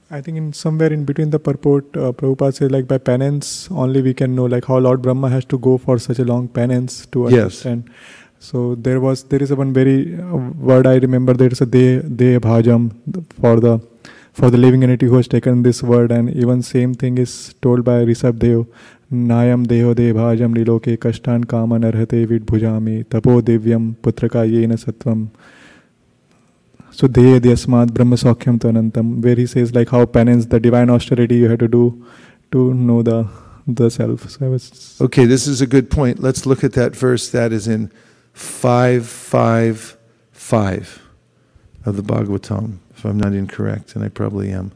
I 0.10 0.20
think 0.20 0.38
in 0.38 0.52
somewhere 0.52 0.92
in 0.92 1.06
between 1.06 1.30
the 1.30 1.40
purport, 1.40 1.86
uh, 1.96 2.12
Prabhupada 2.12 2.54
says 2.54 2.72
like 2.72 2.86
by 2.86 2.98
penance 2.98 3.70
only 3.72 4.02
we 4.02 4.14
can 4.14 4.36
know 4.36 4.46
like 4.46 4.66
how 4.66 4.78
Lord 4.78 5.02
Brahma 5.02 5.30
has 5.30 5.46
to 5.46 5.58
go 5.58 5.78
for 5.78 5.98
such 6.00 6.20
a 6.20 6.26
long 6.26 6.50
penance 6.50 7.06
to 7.08 7.28
understand. 7.28 7.86
Yes. 7.88 7.96
So 8.44 8.74
there 8.74 9.00
was 9.00 9.24
there 9.32 9.42
is 9.44 9.54
one 9.54 9.72
very 9.72 10.20
uh, 10.20 10.36
word 10.70 10.88
I 10.88 10.96
remember. 10.96 11.34
There 11.34 11.50
is 11.56 11.62
a 11.62 11.66
de 11.66 12.02
de 12.02 12.40
bhajam 12.40 12.86
for 13.40 13.60
the 13.60 13.80
for 14.34 14.50
the 14.50 14.58
living 14.58 14.84
entity 14.84 15.06
who 15.06 15.18
has 15.18 15.28
taken 15.28 15.62
this 15.62 15.84
word, 15.84 16.12
and 16.12 16.36
even 16.36 16.64
same 16.64 16.96
thing 16.96 17.20
is 17.20 17.54
told 17.62 17.84
by 17.84 18.04
Rishabh 18.12 18.40
Dev. 18.40 18.66
Nayam 19.14 19.68
deho 19.68 19.94
de 19.94 20.12
bhajam 20.12 20.56
liloke 20.56 20.98
kashtan 20.98 21.48
kaman 21.48 21.82
arhate 21.84 22.28
vid 22.28 22.48
bhujami 22.48 23.04
tapo 23.04 23.42
divyam 23.42 23.96
putraka 23.98 24.44
yena 24.56 24.80
satvam. 24.86 25.30
So 26.90 27.08
de 27.08 27.40
yasmat 27.40 27.94
brahma 27.94 28.16
sakhyam 28.16 28.58
tanantam, 28.58 29.24
where 29.24 29.36
he 29.36 29.46
says 29.46 29.76
like 29.76 29.90
how 29.90 30.06
penance, 30.08 30.48
the 30.48 30.60
divine 30.60 30.90
austerity 30.90 31.36
you 31.36 31.50
have 31.50 31.60
to 31.60 31.68
do 31.68 32.06
to 32.52 32.74
know 32.74 33.04
the 33.04 33.28
the 33.68 33.92
self. 33.92 34.32
So 34.32 34.50
was, 34.50 35.00
okay, 35.00 35.26
this 35.26 35.46
is 35.46 35.62
a 35.62 35.68
good 35.68 35.92
point. 35.92 36.20
Let's 36.20 36.48
look 36.48 36.64
at 36.64 36.74
that 36.74 36.96
verse. 36.96 37.30
That 37.30 37.54
is 37.54 37.68
in 37.68 37.92
555 38.34 41.02
of 41.86 41.96
the 41.96 42.04
Bhagavatam, 42.04 42.80
if 42.96 43.06
I'm 43.06 43.18
not 43.18 43.34
incorrect, 43.34 43.96
and 43.96 44.04
I 44.04 44.10
probably 44.10 44.52
am. 44.52 44.72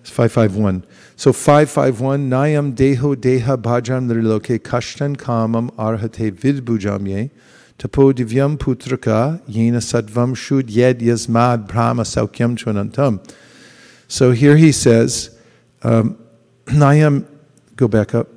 It's 0.00 0.10
551. 0.10 0.84
So 1.16 1.32
551, 1.32 2.30
Nayam 2.30 2.76
Deho 2.76 3.16
Deha 3.16 3.60
Bhajan 3.60 4.08
Nriloke 4.08 4.60
Kashtan 4.60 5.16
Kamam 5.16 5.72
Arhate 5.72 6.30
Vidbujamye 6.30 7.30
Tapo 7.76 8.12
Divyam 8.12 8.56
Putraka 8.56 9.40
Yena 9.48 9.78
Sadvam 9.78 10.36
Shud 10.36 10.70
Yed 10.70 11.00
Yasmad 11.00 11.66
Brahma 11.66 12.04
Saukyam 12.04 12.56
Chunantam. 12.56 13.18
So 14.06 14.30
here 14.30 14.56
he 14.56 14.70
says, 14.70 15.36
um, 15.82 16.16
Nayam, 16.66 17.26
go 17.74 17.88
back 17.88 18.14
up. 18.14 18.28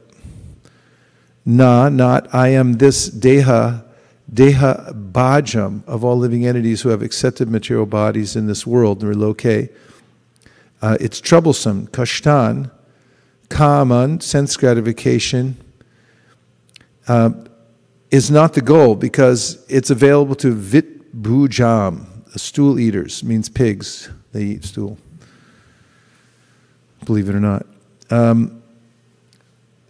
Na, 1.46 1.90
not 1.90 2.34
I 2.34 2.50
am 2.50 2.74
this 2.74 3.10
Deha 3.10 3.84
Deha 4.34 5.12
Bhajam 5.12 5.84
of 5.88 6.04
all 6.04 6.18
living 6.18 6.46
entities 6.46 6.82
who 6.82 6.90
have 6.90 7.02
accepted 7.02 7.50
material 7.50 7.86
bodies 7.86 8.36
in 8.36 8.48
this 8.48 8.66
world, 8.66 9.02
Nriloke. 9.02 9.74
Uh, 10.82 10.98
it's 11.00 11.20
troublesome. 11.20 11.88
Kashtan, 11.88 12.72
Kaman, 13.50 14.22
sense 14.22 14.56
gratification, 14.56 15.58
uh, 17.08 17.32
is 18.12 18.30
not 18.30 18.54
the 18.54 18.62
goal 18.62 18.96
because 18.96 19.66
it's 19.68 19.90
available 19.90 20.36
to 20.36 20.54
Vit 20.54 21.22
Bhujam, 21.22 22.06
stool 22.40 22.80
eaters, 22.80 23.24
means 23.24 23.50
pigs. 23.50 24.10
They 24.32 24.44
eat 24.44 24.64
stool. 24.64 24.98
Believe 27.06 27.30
it 27.30 27.36
or 27.36 27.40
not. 27.40 27.66
Um, 28.12 28.62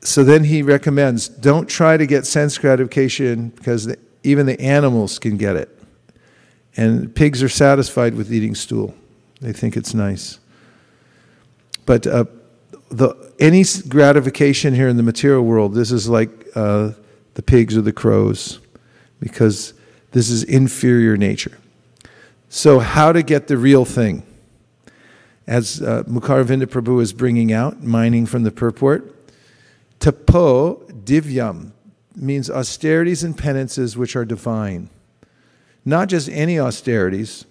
so 0.02 0.24
then 0.24 0.46
he 0.46 0.62
recommends 0.62 1.28
don't 1.28 1.68
try 1.68 1.98
to 1.98 2.06
get 2.06 2.26
sense 2.26 2.58
gratification 2.58 3.50
because 3.50 3.94
even 4.24 4.46
the 4.46 4.60
animals 4.60 5.20
can 5.20 5.38
get 5.38 5.56
it. 5.56 5.70
And 6.76 7.14
pigs 7.14 7.42
are 7.44 7.50
satisfied 7.50 8.16
with 8.16 8.32
eating 8.32 8.56
stool, 8.56 8.96
they 9.42 9.54
think 9.54 9.76
it's 9.76 9.94
nice. 9.94 10.40
But 11.86 12.06
uh, 12.06 12.26
the, 12.90 13.34
any 13.40 13.64
gratification 13.88 14.74
here 14.74 14.88
in 14.88 14.98
the 14.98 15.04
material 15.04 15.44
world, 15.44 15.74
this 15.74 15.92
is 15.92 16.08
like 16.08 16.30
uh, 16.56 16.92
the 17.34 17.42
pigs 17.42 17.76
or 17.76 17.82
the 17.82 17.94
crows, 17.94 18.60
because 19.20 19.74
this 20.12 20.30
is 20.30 20.44
inferior 20.44 21.18
nature. 21.18 21.58
So, 22.50 22.80
how 22.80 23.12
to 23.12 23.22
get 23.22 23.48
the 23.48 23.58
real 23.58 23.86
thing? 23.86 24.24
As 25.46 25.82
uh, 25.82 26.04
Mukaravinda 26.04 26.66
Prabhu 26.66 27.02
is 27.02 27.14
bringing 27.14 27.52
out, 27.52 27.84
mining 27.84 28.26
from 28.26 28.44
the 28.44 28.52
purport, 28.52 29.16
tapo 30.00 30.76
divyam, 30.92 31.72
means 32.20 32.50
austerities 32.50 33.24
and 33.24 33.38
penances 33.38 33.98
which 33.98 34.16
are 34.16 34.26
divine. 34.26 34.90
Not 35.86 36.10
just 36.10 36.30
any 36.30 36.60
austerities. 36.60 37.46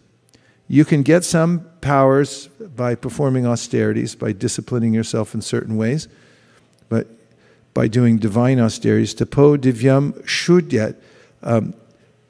You 0.69 0.85
can 0.85 1.03
get 1.03 1.25
some 1.25 1.67
powers 1.81 2.49
by 2.77 2.95
performing 2.95 3.47
austerities, 3.47 4.15
by 4.15 4.33
disciplining 4.33 4.93
yourself 4.93 5.35
in 5.35 5.41
certain 5.41 5.77
ways, 5.77 6.09
but 6.89 7.07
by 7.73 7.89
doing 7.89 8.19
divine 8.19 8.61
austerities. 8.61 9.15
Tapo 9.15 9.57
divyam 9.57 10.13
shudyat, 10.25 10.97
um, 11.43 11.75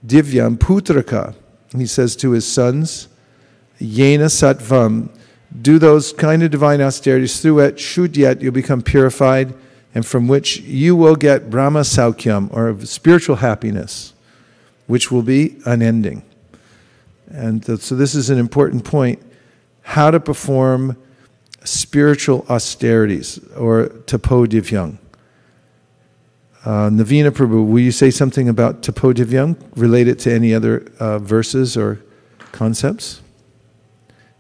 divyam 0.07 0.57
putraka. 0.57 1.35
He 1.77 1.87
says 1.87 2.15
to 2.17 2.31
his 2.31 2.47
sons, 2.47 3.09
yena 3.81 4.29
satvam, 4.29 5.11
do 5.61 5.79
those 5.79 6.13
kind 6.13 6.43
of 6.43 6.51
divine 6.51 6.81
austerities. 6.81 7.41
Through 7.41 7.61
it, 7.61 7.77
shudyat, 7.77 8.41
you'll 8.41 8.53
become 8.53 8.83
purified 8.83 9.55
and 9.95 10.07
from 10.07 10.29
which 10.29 10.61
you 10.61 10.95
will 10.95 11.17
get 11.17 11.51
Brahma 11.51 11.81
Saukyam, 11.81 12.53
or 12.53 12.85
spiritual 12.85 13.37
happiness, 13.37 14.13
which 14.87 15.11
will 15.11 15.23
be 15.23 15.57
unending. 15.65 16.23
And 17.31 17.65
so, 17.81 17.95
this 17.95 18.15
is 18.15 18.31
an 18.31 18.39
important 18.39 18.85
point 18.85 19.21
how 19.83 20.11
to 20.11 20.21
perform 20.21 20.97
spiritual 21.65 22.47
austerities, 22.49 23.39
or 23.57 23.89
tapodivyang. 24.07 24.99
Uh, 26.65 26.91
Navina 26.91 27.31
Prabhu, 27.31 27.67
will 27.67 27.81
you 27.81 27.93
say 27.93 28.11
something 28.11 28.49
about 28.49 28.83
tapodivyang 28.83 29.57
related 29.77 30.19
to 30.21 30.33
any 30.33 30.53
other 30.53 30.91
uh, 30.99 31.19
verses 31.19 31.77
or 31.77 32.03
concepts? 32.53 33.23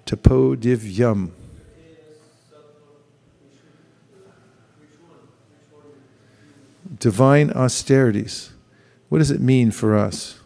Tapodivyam. 0.04 1.30
Divine 6.98 7.50
austerities. 7.52 8.52
What 9.08 9.18
does 9.18 9.30
it 9.30 9.40
mean 9.40 9.70
for 9.70 9.96
us? 9.96 10.38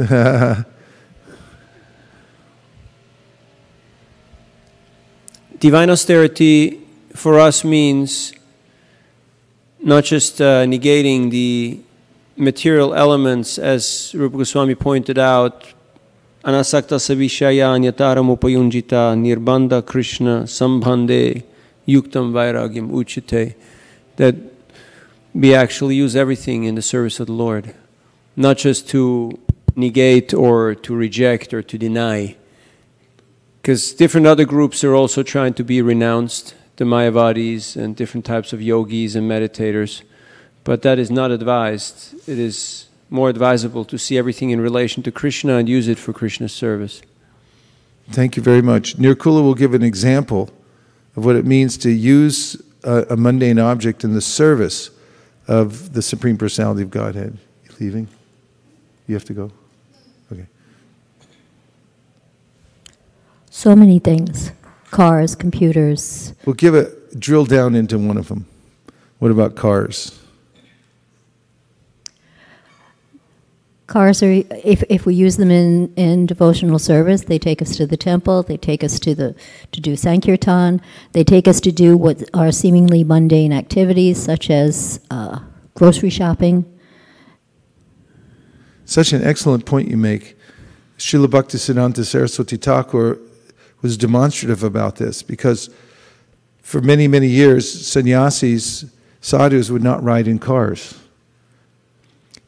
Divine 5.58 5.90
austerity 5.90 6.80
for 7.14 7.38
us 7.38 7.64
means 7.64 8.32
not 9.82 10.04
just 10.04 10.40
uh, 10.40 10.64
negating 10.64 11.30
the 11.30 11.80
material 12.36 12.94
elements, 12.94 13.58
as 13.58 14.14
Rupa 14.16 14.38
Goswami 14.38 14.74
pointed 14.74 15.18
out, 15.18 15.66
anasakta 16.42 16.98
savishaya 16.98 17.68
anyataram 17.74 18.30
upayunjita 18.30 19.14
nirbanda 19.16 19.82
krishna 19.82 20.46
sambhande 20.46 21.42
yuktam 21.86 22.32
vairagyam 22.32 22.90
uchite 22.90 23.54
that 24.16 24.34
we 25.34 25.54
actually 25.54 25.94
use 25.94 26.16
everything 26.16 26.64
in 26.64 26.74
the 26.74 26.82
service 26.82 27.20
of 27.20 27.26
the 27.26 27.32
Lord, 27.32 27.74
not 28.36 28.58
just 28.58 28.88
to 28.90 29.38
negate 29.76 30.34
or 30.34 30.74
to 30.74 30.94
reject 30.94 31.54
or 31.54 31.62
to 31.62 31.78
deny. 31.78 32.36
Because 33.62 33.92
different 33.92 34.26
other 34.26 34.44
groups 34.44 34.82
are 34.82 34.94
also 34.94 35.22
trying 35.22 35.54
to 35.54 35.64
be 35.64 35.80
renounced, 35.82 36.54
the 36.76 36.84
Mayavadis 36.84 37.76
and 37.76 37.94
different 37.94 38.24
types 38.24 38.52
of 38.52 38.60
yogis 38.60 39.14
and 39.14 39.30
meditators. 39.30 40.02
But 40.64 40.82
that 40.82 40.98
is 40.98 41.10
not 41.10 41.30
advised. 41.30 42.14
It 42.28 42.38
is 42.38 42.86
more 43.10 43.28
advisable 43.28 43.84
to 43.84 43.98
see 43.98 44.16
everything 44.16 44.50
in 44.50 44.60
relation 44.60 45.02
to 45.02 45.10
Krishna 45.10 45.56
and 45.56 45.68
use 45.68 45.88
it 45.88 45.98
for 45.98 46.12
Krishna's 46.12 46.52
service. 46.52 47.02
Thank 48.10 48.36
you 48.36 48.42
very 48.42 48.62
much. 48.62 48.96
Nirkula 48.96 49.42
will 49.42 49.54
give 49.54 49.74
an 49.74 49.82
example 49.82 50.50
of 51.16 51.24
what 51.24 51.36
it 51.36 51.44
means 51.44 51.76
to 51.78 51.90
use 51.90 52.60
a, 52.84 53.06
a 53.10 53.16
mundane 53.16 53.58
object 53.58 54.04
in 54.04 54.14
the 54.14 54.20
service 54.20 54.90
of 55.48 55.92
the 55.92 56.02
Supreme 56.02 56.36
Personality 56.36 56.82
of 56.82 56.90
Godhead. 56.90 57.36
You 57.64 57.70
leaving? 57.80 58.08
You 59.06 59.14
have 59.14 59.24
to 59.24 59.32
go? 59.32 59.50
Okay. 60.32 60.46
So 63.50 63.74
many 63.74 63.98
things 63.98 64.52
cars, 64.90 65.34
computers. 65.34 66.34
We'll 66.44 66.54
give 66.54 66.74
a 66.74 66.90
drill 67.16 67.44
down 67.44 67.74
into 67.74 67.98
one 67.98 68.16
of 68.16 68.28
them. 68.28 68.46
What 69.18 69.30
about 69.30 69.54
cars? 69.54 70.19
Cars 73.90 74.22
are, 74.22 74.30
if, 74.30 74.84
if 74.88 75.04
we 75.04 75.16
use 75.16 75.36
them 75.36 75.50
in, 75.50 75.92
in 75.96 76.24
devotional 76.24 76.78
service, 76.78 77.24
they 77.24 77.40
take 77.40 77.60
us 77.60 77.74
to 77.76 77.88
the 77.88 77.96
temple, 77.96 78.44
they 78.44 78.56
take 78.56 78.84
us 78.84 79.00
to, 79.00 79.16
the, 79.16 79.34
to 79.72 79.80
do 79.80 79.96
Sankirtan, 79.96 80.80
they 81.10 81.24
take 81.24 81.48
us 81.48 81.60
to 81.62 81.72
do 81.72 81.96
what 81.96 82.22
are 82.32 82.52
seemingly 82.52 83.02
mundane 83.02 83.52
activities, 83.52 84.16
such 84.16 84.48
as 84.48 85.00
uh, 85.10 85.40
grocery 85.74 86.08
shopping. 86.08 86.64
Such 88.84 89.12
an 89.12 89.24
excellent 89.24 89.66
point 89.66 89.88
you 89.88 89.96
make. 89.96 90.36
Srila 90.96 91.26
Bhaktisiddhanta 91.26 92.04
Saraswati 92.04 92.58
Thakur 92.58 93.18
was 93.82 93.96
demonstrative 93.96 94.62
about 94.62 94.96
this 94.96 95.20
because 95.20 95.68
for 96.62 96.80
many, 96.80 97.08
many 97.08 97.26
years, 97.26 97.68
sannyasis, 97.88 98.84
sadhus 99.20 99.68
would 99.68 99.82
not 99.82 100.00
ride 100.00 100.28
in 100.28 100.38
cars. 100.38 100.96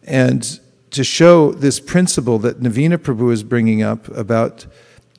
And 0.04 0.60
to 0.92 1.02
show 1.02 1.52
this 1.52 1.80
principle 1.80 2.38
that 2.38 2.60
Navina 2.60 2.98
Prabhu 2.98 3.32
is 3.32 3.42
bringing 3.42 3.82
up 3.82 4.08
about 4.08 4.66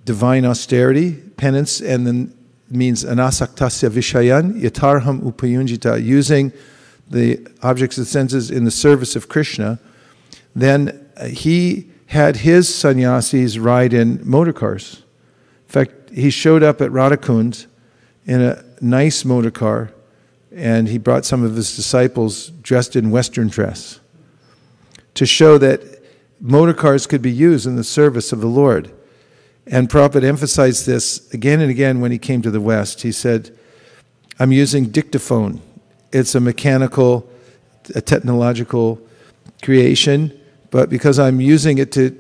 divine 0.06 0.46
austerity, 0.46 1.14
penance, 1.14 1.82
and 1.82 2.06
then 2.06 2.34
means 2.70 3.04
anasaktasya 3.04 3.90
vishayan, 3.90 4.62
yatarham 4.62 5.22
upayunjita, 5.22 6.04
using 6.04 6.52
the 7.10 7.46
objects 7.62 7.98
of 7.98 8.06
the 8.06 8.10
senses 8.10 8.52
in 8.52 8.66
the 8.66 8.72
service 8.72 9.16
of 9.16 9.28
Krishna, 9.28 9.80
then 10.56 11.08
uh, 11.18 11.26
he 11.26 11.90
had 12.08 12.38
his 12.38 12.74
sannyasis 12.74 13.58
ride 13.58 13.94
in 13.94 14.20
motor 14.24 14.54
cars. 14.54 15.04
In 15.68 15.72
fact, 15.72 16.10
he 16.12 16.30
showed 16.30 16.62
up 16.62 16.82
at 16.82 16.92
Radhakund 16.92 17.66
in 18.26 18.42
a 18.42 18.64
nice 18.80 19.26
motor 19.26 19.52
car, 19.52 19.92
and 20.56 20.88
he 20.88 21.00
brought 21.00 21.26
some 21.26 21.44
of 21.44 21.56
his 21.56 21.76
disciples 21.76 22.50
dressed 22.62 22.96
in 22.96 23.10
Western 23.10 23.48
dress 23.48 24.00
to 25.16 25.26
show 25.26 25.58
that 25.58 25.82
motor 26.40 26.74
cars 26.74 27.08
could 27.08 27.22
be 27.22 27.32
used 27.32 27.66
in 27.66 27.76
the 27.76 27.84
service 27.84 28.32
of 28.32 28.42
the 28.42 28.48
Lord. 28.48 28.92
And 29.66 29.90
Prabhupada 29.90 30.24
emphasized 30.24 30.86
this 30.86 31.32
again 31.34 31.62
and 31.62 31.72
again 31.72 32.02
when 32.02 32.12
he 32.12 32.18
came 32.18 32.42
to 32.42 32.52
the 32.52 32.60
West. 32.60 33.02
He 33.02 33.12
said, 33.12 33.58
I'm 34.40 34.52
using 34.52 34.88
dictaphone. 34.88 35.62
It's 36.12 36.36
a 36.36 36.40
mechanical, 36.40 37.30
a 37.96 38.02
technological 38.02 39.00
creation, 39.62 40.38
but 40.70 40.90
because 40.90 41.20
I'm 41.20 41.40
using 41.40 41.78
it 41.78 41.92
to 41.94 42.20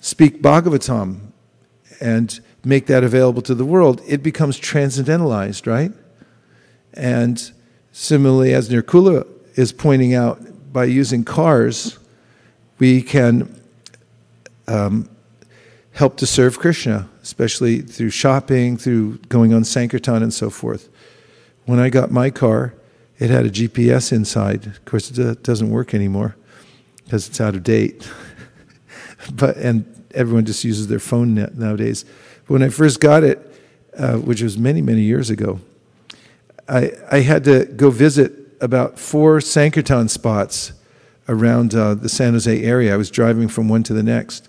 speak 0.00 0.42
Bhagavatam 0.42 1.20
and 2.00 2.40
make 2.64 2.86
that 2.86 3.04
available 3.04 3.42
to 3.42 3.54
the 3.54 3.64
world, 3.64 4.02
it 4.06 4.22
becomes 4.22 4.58
transcendentalized, 4.60 5.66
right? 5.66 5.92
And 6.94 7.52
similarly, 7.92 8.52
as 8.54 8.68
Nirkula 8.68 9.26
is 9.54 9.72
pointing 9.72 10.14
out, 10.14 10.40
by 10.72 10.84
using 10.84 11.24
cars, 11.24 11.98
we 12.78 13.02
can 13.02 13.60
um, 14.68 15.08
help 15.92 16.16
to 16.18 16.26
serve 16.26 16.58
Krishna, 16.58 17.08
especially 17.22 17.80
through 17.80 18.10
shopping, 18.10 18.76
through 18.76 19.18
going 19.28 19.52
on 19.52 19.64
Sankirtan, 19.64 20.22
and 20.22 20.32
so 20.32 20.50
forth. 20.50 20.88
When 21.66 21.78
I 21.78 21.90
got 21.90 22.10
my 22.10 22.30
car, 22.30 22.74
it 23.18 23.30
had 23.30 23.44
a 23.44 23.50
GPS 23.50 24.12
inside. 24.12 24.66
Of 24.66 24.84
course, 24.84 25.10
it 25.10 25.42
doesn't 25.42 25.70
work 25.70 25.92
anymore 25.94 26.36
because 27.04 27.28
it's 27.28 27.40
out 27.40 27.54
of 27.54 27.62
date. 27.62 28.10
but 29.32 29.56
and 29.56 29.84
everyone 30.14 30.46
just 30.46 30.64
uses 30.64 30.88
their 30.88 30.98
phone 30.98 31.34
nowadays. 31.54 32.04
But 32.46 32.54
when 32.54 32.62
I 32.62 32.68
first 32.68 33.00
got 33.00 33.22
it, 33.24 33.46
uh, 33.96 34.16
which 34.16 34.40
was 34.40 34.56
many 34.56 34.80
many 34.80 35.02
years 35.02 35.28
ago, 35.30 35.60
I 36.68 36.92
I 37.10 37.20
had 37.20 37.44
to 37.44 37.66
go 37.66 37.90
visit 37.90 38.39
about 38.60 38.98
four 38.98 39.40
Sankirtan 39.40 40.08
spots 40.08 40.72
around 41.28 41.74
uh, 41.74 41.94
the 41.94 42.08
San 42.08 42.32
Jose 42.32 42.62
area. 42.62 42.92
I 42.92 42.96
was 42.96 43.10
driving 43.10 43.48
from 43.48 43.68
one 43.68 43.82
to 43.84 43.92
the 43.92 44.02
next. 44.02 44.48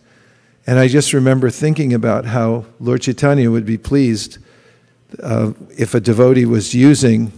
And 0.68 0.80
I 0.80 0.88
just 0.88 1.14
remember 1.14 1.50
thinking 1.50 1.94
about 1.94 2.26
how 2.26 2.66
Lord 2.80 3.02
Chaitanya 3.02 3.50
would 3.50 3.66
be 3.66 3.78
pleased 3.78 4.38
uh, 5.22 5.54
if 5.78 5.94
a 5.94 6.00
devotee 6.00 6.46
was 6.46 6.74
using 6.74 7.32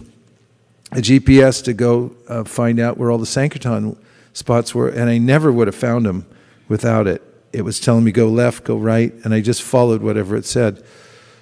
a 0.92 0.98
GPS 0.98 1.64
to 1.64 1.72
go 1.72 2.14
uh, 2.28 2.44
find 2.44 2.78
out 2.78 2.98
where 2.98 3.10
all 3.10 3.18
the 3.18 3.26
Sankirtan 3.26 3.96
spots 4.32 4.74
were. 4.74 4.88
And 4.88 5.08
I 5.10 5.18
never 5.18 5.50
would 5.50 5.68
have 5.68 5.74
found 5.74 6.06
them 6.06 6.26
without 6.68 7.06
it. 7.06 7.22
It 7.52 7.62
was 7.62 7.80
telling 7.80 8.04
me 8.04 8.12
go 8.12 8.28
left, 8.28 8.64
go 8.64 8.76
right, 8.76 9.12
and 9.24 9.32
I 9.32 9.40
just 9.40 9.62
followed 9.62 10.02
whatever 10.02 10.36
it 10.36 10.44
said. 10.44 10.84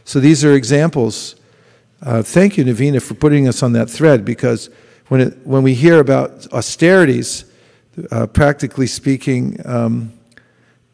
So 0.05 0.21
these 0.21 0.45
are 0.45 0.53
examples. 0.55 1.37
Uh, 2.03 2.23
thank 2.23 2.57
you, 2.57 2.65
Navina, 2.65 3.01
for 3.01 3.15
putting 3.15 3.49
us 3.49 3.63
on 3.63 3.73
that 3.73 3.89
thread 3.89 4.25
because 4.25 4.69
when, 5.13 5.21
it, 5.21 5.47
when 5.47 5.63
we 5.63 5.75
hear 5.75 6.01
about 6.01 6.51
austerities, 6.55 7.45
uh, 8.11 8.27
practically 8.27 8.87
speaking, 8.87 9.61
um, 9.67 10.11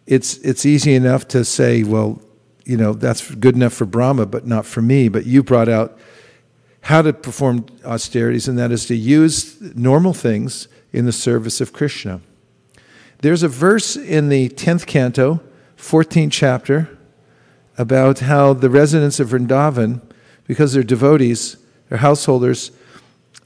it's, 0.08 0.38
it's 0.38 0.66
easy 0.66 0.96
enough 0.96 1.28
to 1.28 1.44
say, 1.44 1.84
well, 1.84 2.20
you 2.64 2.76
know, 2.76 2.94
that's 2.94 3.32
good 3.36 3.54
enough 3.54 3.74
for 3.74 3.86
Brahma, 3.86 4.26
but 4.26 4.44
not 4.44 4.66
for 4.66 4.82
me. 4.82 5.08
But 5.08 5.24
you 5.24 5.44
brought 5.44 5.68
out 5.68 5.96
how 6.80 7.00
to 7.00 7.12
perform 7.12 7.66
austerities, 7.84 8.48
and 8.48 8.58
that 8.58 8.72
is 8.72 8.86
to 8.86 8.96
use 8.96 9.60
normal 9.76 10.14
things 10.14 10.66
in 10.92 11.04
the 11.04 11.12
service 11.12 11.60
of 11.60 11.72
Krishna. 11.72 12.20
There's 13.18 13.44
a 13.44 13.48
verse 13.48 13.94
in 13.94 14.30
the 14.30 14.48
10th 14.48 14.86
canto, 14.86 15.40
14th 15.76 16.32
chapter, 16.32 16.88
about 17.78 18.18
how 18.18 18.52
the 18.52 18.68
residents 18.68 19.20
of 19.20 19.28
Vrindavan, 19.28 20.00
because 20.44 20.72
they're 20.72 20.82
devotees, 20.82 21.56
they're 21.88 21.98
householders, 21.98 22.72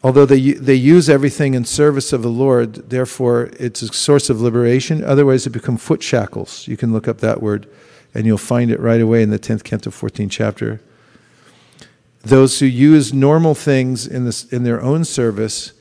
Although 0.05 0.27
they, 0.27 0.53
they 0.53 0.75
use 0.75 1.09
everything 1.09 1.55
in 1.55 1.65
service 1.65 2.13
of 2.13 2.23
the 2.23 2.29
Lord, 2.29 2.91
therefore 2.91 3.51
it's 3.59 3.83
a 3.83 3.89
source 3.89 4.29
of 4.31 4.41
liberation. 4.41 5.05
Otherwise, 5.05 5.47
it 5.47 5.51
become 5.51 5.77
foot 5.77 6.03
shackles. 6.03 6.67
You 6.67 6.77
can 6.77 6.93
look 6.93 7.07
up 7.07 7.19
that 7.19 7.41
word 7.41 7.69
and 8.13 8.27
you'll 8.27 8.39
find 8.39 8.71
it 8.71 8.81
right 8.81 9.01
away 9.01 9.23
in 9.23 9.31
the 9.31 9.39
10th 9.39 9.63
canto, 9.63 9.91
14th 9.91 10.31
chapter. 10.31 10.81
Those 12.23 12.59
who 12.59 12.67
use 12.67 13.13
normal 13.13 13.55
things 13.55 14.07
in, 14.07 14.25
this, 14.25 14.45
in 14.53 14.65
their 14.65 14.81
own 14.83 15.05
service 15.05 15.73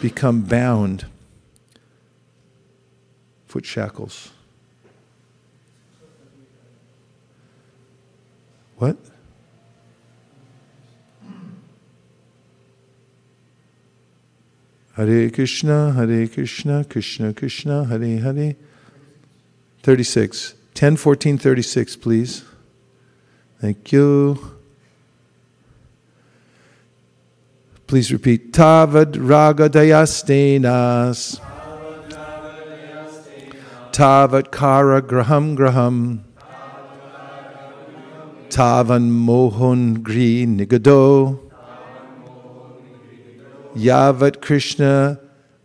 become 0.00 0.42
bound. 0.42 1.06
Foot 3.46 3.66
shackles. 3.66 4.30
What? 8.76 8.96
Hare 14.96 15.30
Krishna, 15.30 15.92
Hare 15.92 16.26
Krishna, 16.26 16.82
Krishna 16.84 17.34
Krishna, 17.34 17.84
Hare 17.84 18.18
Hare. 18.18 18.56
36. 19.82 20.54
10, 20.72 20.96
14, 20.96 21.38
36, 21.38 21.96
please. 21.96 22.44
Thank 23.60 23.92
you. 23.92 24.38
Please 27.86 28.10
repeat. 28.10 28.52
Tavad 28.52 29.16
raga 29.16 29.68
dayastenas. 29.68 31.40
Tavat 33.92 34.50
kara 34.50 35.00
graham 35.00 35.54
graham. 35.54 36.24
Tavan 38.48 39.10
mohon 39.10 40.02
gri 40.02 40.46
nigado. 40.46 41.45
Yavat 43.76 44.40
Krishna 44.40 45.20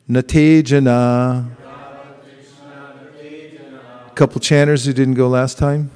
Natejana. 0.10 1.50
A 4.06 4.10
couple 4.16 4.42
chanters 4.42 4.84
who 4.84 4.92
didn't 4.92 5.14
go 5.14 5.30
last 5.30 5.58
time. 5.58 5.90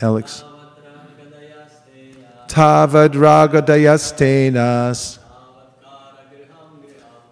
Alex. 0.00 0.42
Tavad 2.48 3.12
Dayastenas. 3.62 5.18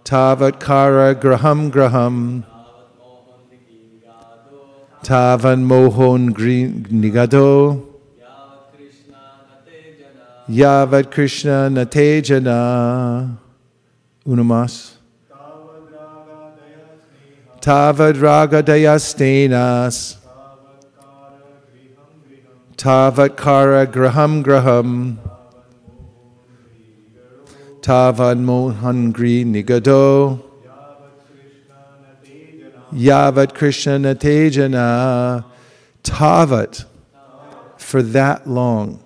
Tavat 0.05 0.61
Kara 0.61 1.15
Graham 1.17 1.71
Graham. 1.71 2.45
Tavan 5.03 5.65
Mohon 5.65 6.33
Nigado. 6.33 7.89
Yavat 10.49 11.11
Krishna 11.11 11.69
Natejana. 11.69 13.42
Una 14.25 14.45
más. 14.45 14.93
Tavad 17.61 18.17
ragadayastenas. 18.17 20.17
Tavat 22.77 23.37
kara 23.37 23.87
graham 23.87 24.43
graham. 24.43 25.19
Tavad 27.81 28.39
mohangri 28.39 29.45
nigado. 29.45 30.41
Yavat 32.93 33.55
Krishna 33.55 33.99
natejana. 33.99 35.45
Tavat. 36.05 36.85
For 37.77 38.03
that 38.03 38.47
long. 38.47 39.03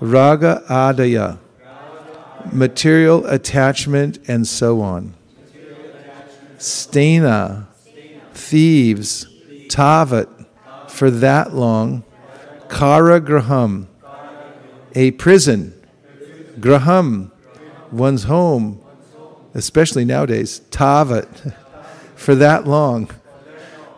Raga 0.00 0.62
adaya. 0.68 1.38
Material 2.52 3.26
attachment 3.26 4.18
and 4.28 4.46
so 4.46 4.80
on. 4.80 5.14
Stena. 6.58 7.66
Thieves. 8.32 9.26
Tavat. 9.68 10.28
For 10.88 11.10
that 11.10 11.54
long. 11.54 12.04
Kara 12.68 13.20
graham. 13.20 13.88
A 14.94 15.10
prison. 15.12 15.74
Graham. 16.60 17.32
One's 17.90 18.24
home. 18.24 18.80
Especially 19.54 20.04
nowadays. 20.04 20.60
Tavat. 20.70 21.54
For 22.16 22.34
that 22.34 22.66
long. 22.66 23.10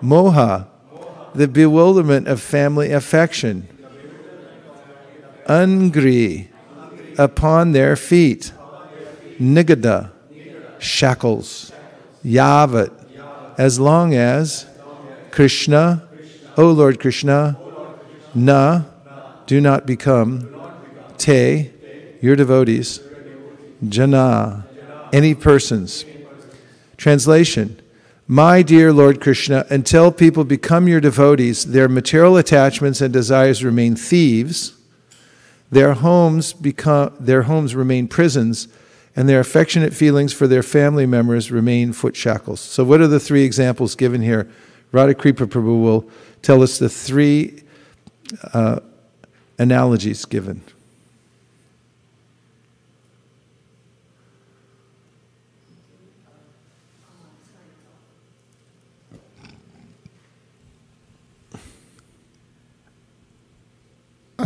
Moha. 0.02 0.66
The 1.34 1.48
bewilderment 1.48 2.28
of 2.28 2.40
family 2.40 2.92
affection. 2.92 3.68
Angri. 5.46 6.48
Upon 7.18 7.72
their 7.72 7.96
feet. 7.96 8.52
Nigada. 9.40 10.10
Shackles. 10.78 11.72
Yavat. 12.24 12.92
As 13.58 13.80
long 13.80 14.14
as 14.14 14.66
Krishna, 15.30 16.06
O 16.56 16.70
Lord 16.70 17.00
Krishna, 17.00 17.58
na, 18.34 18.82
do 19.46 19.60
not 19.60 19.86
become, 19.86 20.48
te, 21.16 21.70
your 22.20 22.36
devotees, 22.36 23.00
jana, 23.86 24.66
any 25.12 25.34
persons. 25.34 26.04
Translation 26.96 27.80
My 28.26 28.62
dear 28.62 28.92
Lord 28.92 29.20
Krishna, 29.20 29.64
until 29.70 30.10
people 30.10 30.44
become 30.44 30.88
your 30.88 31.00
devotees, 31.00 31.66
their 31.66 31.88
material 31.88 32.36
attachments 32.36 33.00
and 33.00 33.12
desires 33.12 33.62
remain 33.62 33.94
thieves, 33.94 34.75
their 35.70 35.94
homes, 35.94 36.52
become, 36.52 37.14
their 37.18 37.42
homes 37.42 37.74
remain 37.74 38.08
prisons, 38.08 38.68
and 39.14 39.28
their 39.28 39.40
affectionate 39.40 39.94
feelings 39.94 40.32
for 40.32 40.46
their 40.46 40.62
family 40.62 41.06
members 41.06 41.50
remain 41.50 41.92
foot 41.92 42.14
shackles. 42.14 42.60
So, 42.60 42.84
what 42.84 43.00
are 43.00 43.06
the 43.06 43.20
three 43.20 43.44
examples 43.44 43.94
given 43.94 44.22
here? 44.22 44.50
Radhakripa 44.92 45.46
Prabhu 45.46 45.82
will 45.82 46.08
tell 46.42 46.62
us 46.62 46.78
the 46.78 46.88
three 46.88 47.62
uh, 48.52 48.80
analogies 49.58 50.24
given. 50.24 50.62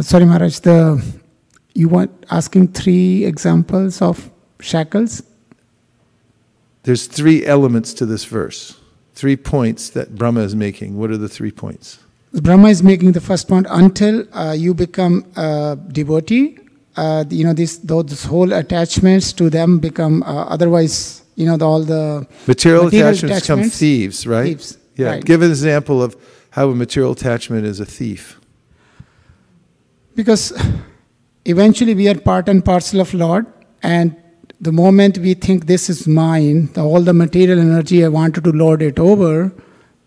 Uh, 0.00 0.02
sorry, 0.02 0.24
Maharaj. 0.24 0.60
The 0.60 1.04
you 1.74 1.86
want 1.88 2.10
asking 2.30 2.68
three 2.68 3.26
examples 3.26 4.00
of 4.00 4.30
shackles? 4.58 5.22
There's 6.84 7.06
three 7.06 7.44
elements 7.44 7.92
to 7.94 8.06
this 8.06 8.24
verse, 8.24 8.78
three 9.14 9.36
points 9.36 9.90
that 9.90 10.14
Brahma 10.14 10.40
is 10.40 10.56
making. 10.56 10.96
What 10.96 11.10
are 11.10 11.18
the 11.18 11.28
three 11.28 11.50
points? 11.50 11.98
Brahma 12.32 12.68
is 12.68 12.82
making 12.82 13.12
the 13.12 13.20
first 13.20 13.46
point 13.46 13.66
until 13.68 14.24
uh, 14.32 14.52
you 14.52 14.72
become 14.72 15.26
a 15.36 15.76
devotee. 15.92 16.58
Uh, 16.96 17.24
you 17.28 17.44
know, 17.44 17.52
this 17.52 17.76
those 17.76 18.24
whole 18.24 18.54
attachments 18.54 19.34
to 19.34 19.50
them 19.50 19.78
become 19.80 20.22
uh, 20.22 20.44
otherwise. 20.54 21.22
You 21.36 21.46
know, 21.46 21.58
the, 21.58 21.66
all 21.66 21.82
the 21.82 22.26
material, 22.46 22.84
material 22.84 23.08
attachments, 23.10 23.46
become 23.46 23.62
thieves, 23.68 24.26
right? 24.26 24.44
Thieves. 24.44 24.78
Yeah. 24.96 25.08
Right. 25.08 25.24
Give 25.24 25.42
an 25.42 25.50
example 25.50 26.02
of 26.02 26.16
how 26.50 26.70
a 26.70 26.74
material 26.74 27.12
attachment 27.12 27.66
is 27.66 27.80
a 27.80 27.86
thief. 27.86 28.39
Because 30.14 30.52
eventually 31.44 31.94
we 31.94 32.08
are 32.08 32.18
part 32.18 32.48
and 32.48 32.64
parcel 32.64 33.00
of 33.00 33.14
Lord, 33.14 33.46
and 33.82 34.16
the 34.60 34.72
moment 34.72 35.18
we 35.18 35.34
think 35.34 35.66
this 35.66 35.88
is 35.88 36.06
mine, 36.06 36.70
the, 36.74 36.82
all 36.82 37.00
the 37.00 37.14
material 37.14 37.58
energy 37.58 38.04
I 38.04 38.08
wanted 38.08 38.44
to 38.44 38.50
lord 38.50 38.82
it 38.82 38.98
over, 38.98 39.52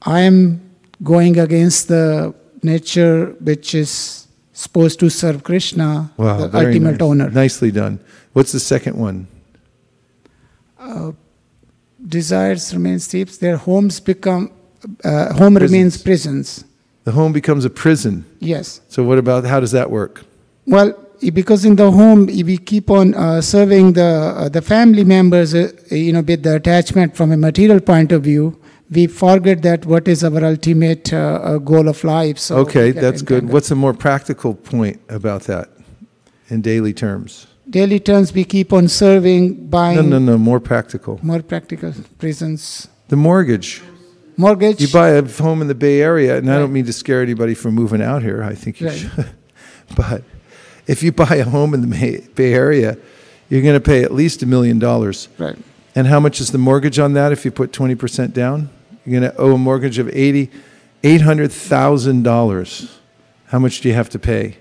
I 0.03 0.21
am 0.21 0.61
going 1.01 1.39
against 1.39 1.87
the 1.87 2.33
nature 2.61 3.35
which 3.39 3.73
is 3.73 4.27
supposed 4.53 4.99
to 4.99 5.09
serve 5.09 5.43
Krishna, 5.43 6.11
wow, 6.17 6.47
the 6.47 6.57
ultimate 6.57 6.91
nice. 6.91 7.01
owner. 7.01 7.29
Nicely 7.29 7.71
done. 7.71 7.99
What's 8.33 8.51
the 8.51 8.59
second 8.59 8.97
one? 8.97 9.27
Uh, 10.79 11.11
desires 12.05 12.73
remain 12.73 12.99
thieves. 12.99 13.37
Their 13.39 13.57
homes 13.57 13.99
become 13.99 14.51
uh, 15.03 15.33
home 15.33 15.55
prisons. 15.55 15.71
remains 15.71 16.03
prisons. 16.03 16.65
The 17.03 17.11
home 17.11 17.33
becomes 17.33 17.65
a 17.65 17.69
prison. 17.69 18.25
Yes. 18.39 18.81
So 18.87 19.03
what 19.03 19.17
about 19.17 19.45
how 19.45 19.59
does 19.59 19.71
that 19.71 19.91
work? 19.91 20.23
Well, 20.65 20.93
because 21.33 21.65
in 21.65 21.75
the 21.75 21.91
home 21.91 22.25
we 22.27 22.57
keep 22.57 22.89
on 22.89 23.13
uh, 23.13 23.41
serving 23.41 23.93
the 23.93 24.03
uh, 24.03 24.49
the 24.49 24.61
family 24.61 25.03
members, 25.03 25.53
uh, 25.53 25.71
you 25.91 26.13
know, 26.13 26.21
with 26.21 26.43
the 26.43 26.55
attachment 26.55 27.15
from 27.15 27.31
a 27.31 27.37
material 27.37 27.79
point 27.79 28.11
of 28.11 28.23
view, 28.23 28.59
we 28.89 29.07
forget 29.07 29.61
that 29.63 29.85
what 29.85 30.07
is 30.07 30.23
our 30.23 30.43
ultimate 30.43 31.13
uh, 31.13 31.17
uh, 31.17 31.57
goal 31.57 31.87
of 31.87 32.03
life. 32.03 32.37
So 32.37 32.57
okay, 32.57 32.91
that's 32.91 33.21
good. 33.21 33.49
What's 33.49 33.71
a 33.71 33.75
more 33.75 33.93
practical 33.93 34.53
point 34.55 35.01
about 35.09 35.43
that 35.43 35.69
in 36.49 36.61
daily 36.61 36.93
terms? 36.93 37.47
Daily 37.69 37.99
terms, 37.99 38.33
we 38.33 38.43
keep 38.43 38.73
on 38.73 38.87
serving, 38.89 39.67
by. 39.69 39.95
No, 39.95 40.01
no, 40.01 40.19
no. 40.19 40.37
More 40.37 40.59
practical. 40.59 41.19
More 41.23 41.41
practical. 41.41 41.93
Prisons. 42.17 42.87
The 43.07 43.15
mortgage. 43.15 43.81
Mortgage. 44.37 44.81
You 44.81 44.87
buy 44.87 45.09
a 45.09 45.27
home 45.27 45.61
in 45.61 45.67
the 45.67 45.75
Bay 45.75 46.01
Area, 46.01 46.37
and 46.37 46.47
right. 46.47 46.55
I 46.55 46.59
don't 46.59 46.73
mean 46.73 46.85
to 46.85 46.93
scare 46.93 47.21
anybody 47.21 47.53
from 47.53 47.73
moving 47.73 48.01
out 48.01 48.21
here. 48.21 48.43
I 48.43 48.55
think 48.55 48.79
you 48.79 48.87
right. 48.87 48.97
should, 48.97 49.29
but 49.95 50.23
if 50.87 51.03
you 51.03 51.11
buy 51.11 51.35
a 51.35 51.45
home 51.45 51.73
in 51.73 51.81
the 51.87 52.27
Bay 52.35 52.53
Area, 52.53 52.97
you're 53.49 53.61
going 53.61 53.75
to 53.75 53.85
pay 53.85 54.03
at 54.03 54.11
least 54.11 54.43
a 54.43 54.45
million 54.45 54.79
dollars. 54.79 55.27
Right. 55.37 55.57
And 55.95 56.07
how 56.07 56.19
much 56.19 56.41
is 56.41 56.51
the 56.51 56.57
mortgage 56.57 56.97
on 56.97 57.13
that 57.13 57.31
if 57.31 57.45
you 57.45 57.51
put 57.51 57.71
20% 57.71 58.33
down? 58.33 58.69
You're 59.05 59.19
going 59.19 59.31
to 59.31 59.37
owe 59.37 59.53
a 59.53 59.57
mortgage 59.57 59.99
of 59.99 60.09
80 60.09 60.49
$800,000. 61.03 62.97
How 63.47 63.59
much 63.59 63.81
do 63.81 63.89
you 63.89 63.93
have 63.93 64.09
to 64.09 64.19
pay? 64.19 64.57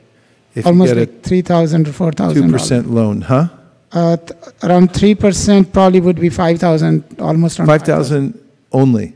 If 0.54 0.66
Almost 0.66 0.94
you 0.94 1.06
get 1.06 1.14
like 1.14 1.22
3000 1.22 1.88
or 1.88 1.92
4000 1.92 2.50
2% 2.50 2.90
loan, 2.90 3.20
huh? 3.22 3.48
Uh, 3.92 4.16
th- 4.16 4.32
around 4.62 4.90
3% 4.90 5.72
probably 5.72 6.00
would 6.00 6.20
be 6.20 6.28
5000 6.28 7.20
almost 7.20 7.58
5000 7.58 8.38
only 8.72 9.14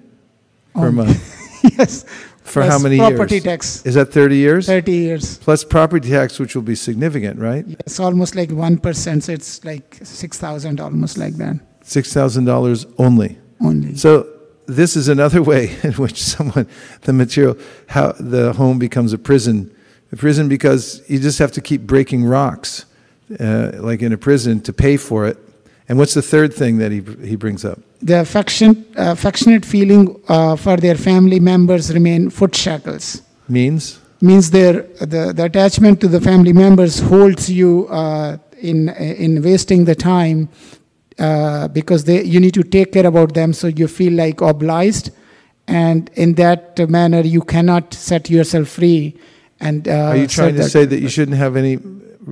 per 0.80 0.92
month. 0.92 1.18
yes. 1.78 2.04
For 2.42 2.62
how 2.62 2.78
many 2.78 2.96
years? 2.96 3.08
property 3.08 3.40
tax. 3.40 3.84
Is 3.84 3.94
that 3.94 4.12
30 4.12 4.36
years? 4.36 4.66
30 4.66 4.92
years. 4.92 5.38
Plus 5.38 5.64
property 5.64 6.10
tax, 6.10 6.38
which 6.38 6.54
will 6.54 6.62
be 6.62 6.76
significant, 6.76 7.40
right? 7.40 7.66
It's 7.80 7.98
almost 7.98 8.36
like 8.36 8.50
1%, 8.50 9.22
so 9.22 9.32
it's 9.32 9.64
like 9.64 9.98
6000 10.02 10.80
almost 10.80 11.18
like 11.18 11.34
that. 11.34 11.56
$6,000 11.82 12.94
only. 12.98 13.38
Only. 13.60 13.96
So 13.96 14.28
this 14.66 14.96
is 14.96 15.08
another 15.08 15.42
way 15.50 15.76
in 15.82 15.92
which 15.94 16.22
someone, 16.22 16.68
the 17.02 17.12
material, 17.12 17.56
how 17.88 18.12
the 18.12 18.52
home 18.52 18.78
becomes 18.78 19.12
a 19.12 19.18
prison. 19.18 19.74
A 20.12 20.16
prison 20.16 20.48
because 20.48 21.02
you 21.08 21.18
just 21.18 21.38
have 21.40 21.52
to 21.52 21.60
keep 21.60 21.82
breaking 21.82 22.24
rocks, 22.24 22.86
uh, 23.40 23.72
like 23.74 24.02
in 24.02 24.12
a 24.12 24.18
prison, 24.18 24.60
to 24.62 24.72
pay 24.72 24.96
for 24.96 25.26
it. 25.26 25.36
And 25.88 25.98
what's 25.98 26.14
the 26.14 26.22
third 26.22 26.52
thing 26.52 26.78
that 26.78 26.90
he, 26.90 27.00
he 27.26 27.36
brings 27.36 27.64
up? 27.64 27.78
The 28.02 28.20
affection, 28.20 28.84
uh, 28.98 29.12
affectionate 29.12 29.64
feeling 29.64 30.20
uh, 30.28 30.56
for 30.56 30.76
their 30.76 30.96
family 30.96 31.40
members 31.40 31.92
remain 31.92 32.30
foot 32.30 32.54
shackles. 32.54 33.22
Means? 33.48 34.00
Means 34.20 34.50
their, 34.50 34.82
the, 35.00 35.32
the 35.34 35.44
attachment 35.44 36.00
to 36.00 36.08
the 36.08 36.20
family 36.20 36.52
members 36.52 37.00
holds 37.00 37.48
you 37.50 37.86
uh, 37.88 38.38
in, 38.58 38.88
in 38.88 39.42
wasting 39.42 39.84
the 39.84 39.94
time 39.94 40.48
uh, 41.18 41.68
because 41.68 42.04
they, 42.04 42.24
you 42.24 42.40
need 42.40 42.54
to 42.54 42.62
take 42.62 42.92
care 42.92 43.06
about 43.06 43.34
them 43.34 43.52
so 43.52 43.68
you 43.68 43.86
feel 43.86 44.12
like 44.12 44.40
obliged. 44.40 45.10
And 45.68 46.10
in 46.14 46.34
that 46.34 46.78
manner, 46.90 47.20
you 47.20 47.42
cannot 47.42 47.94
set 47.94 48.28
yourself 48.28 48.68
free. 48.68 49.16
And, 49.60 49.86
uh, 49.86 50.10
Are 50.10 50.16
you 50.16 50.26
trying 50.26 50.56
to 50.56 50.68
say 50.68 50.84
that 50.84 51.00
you 51.00 51.08
shouldn't 51.08 51.36
have 51.36 51.56
any 51.56 51.78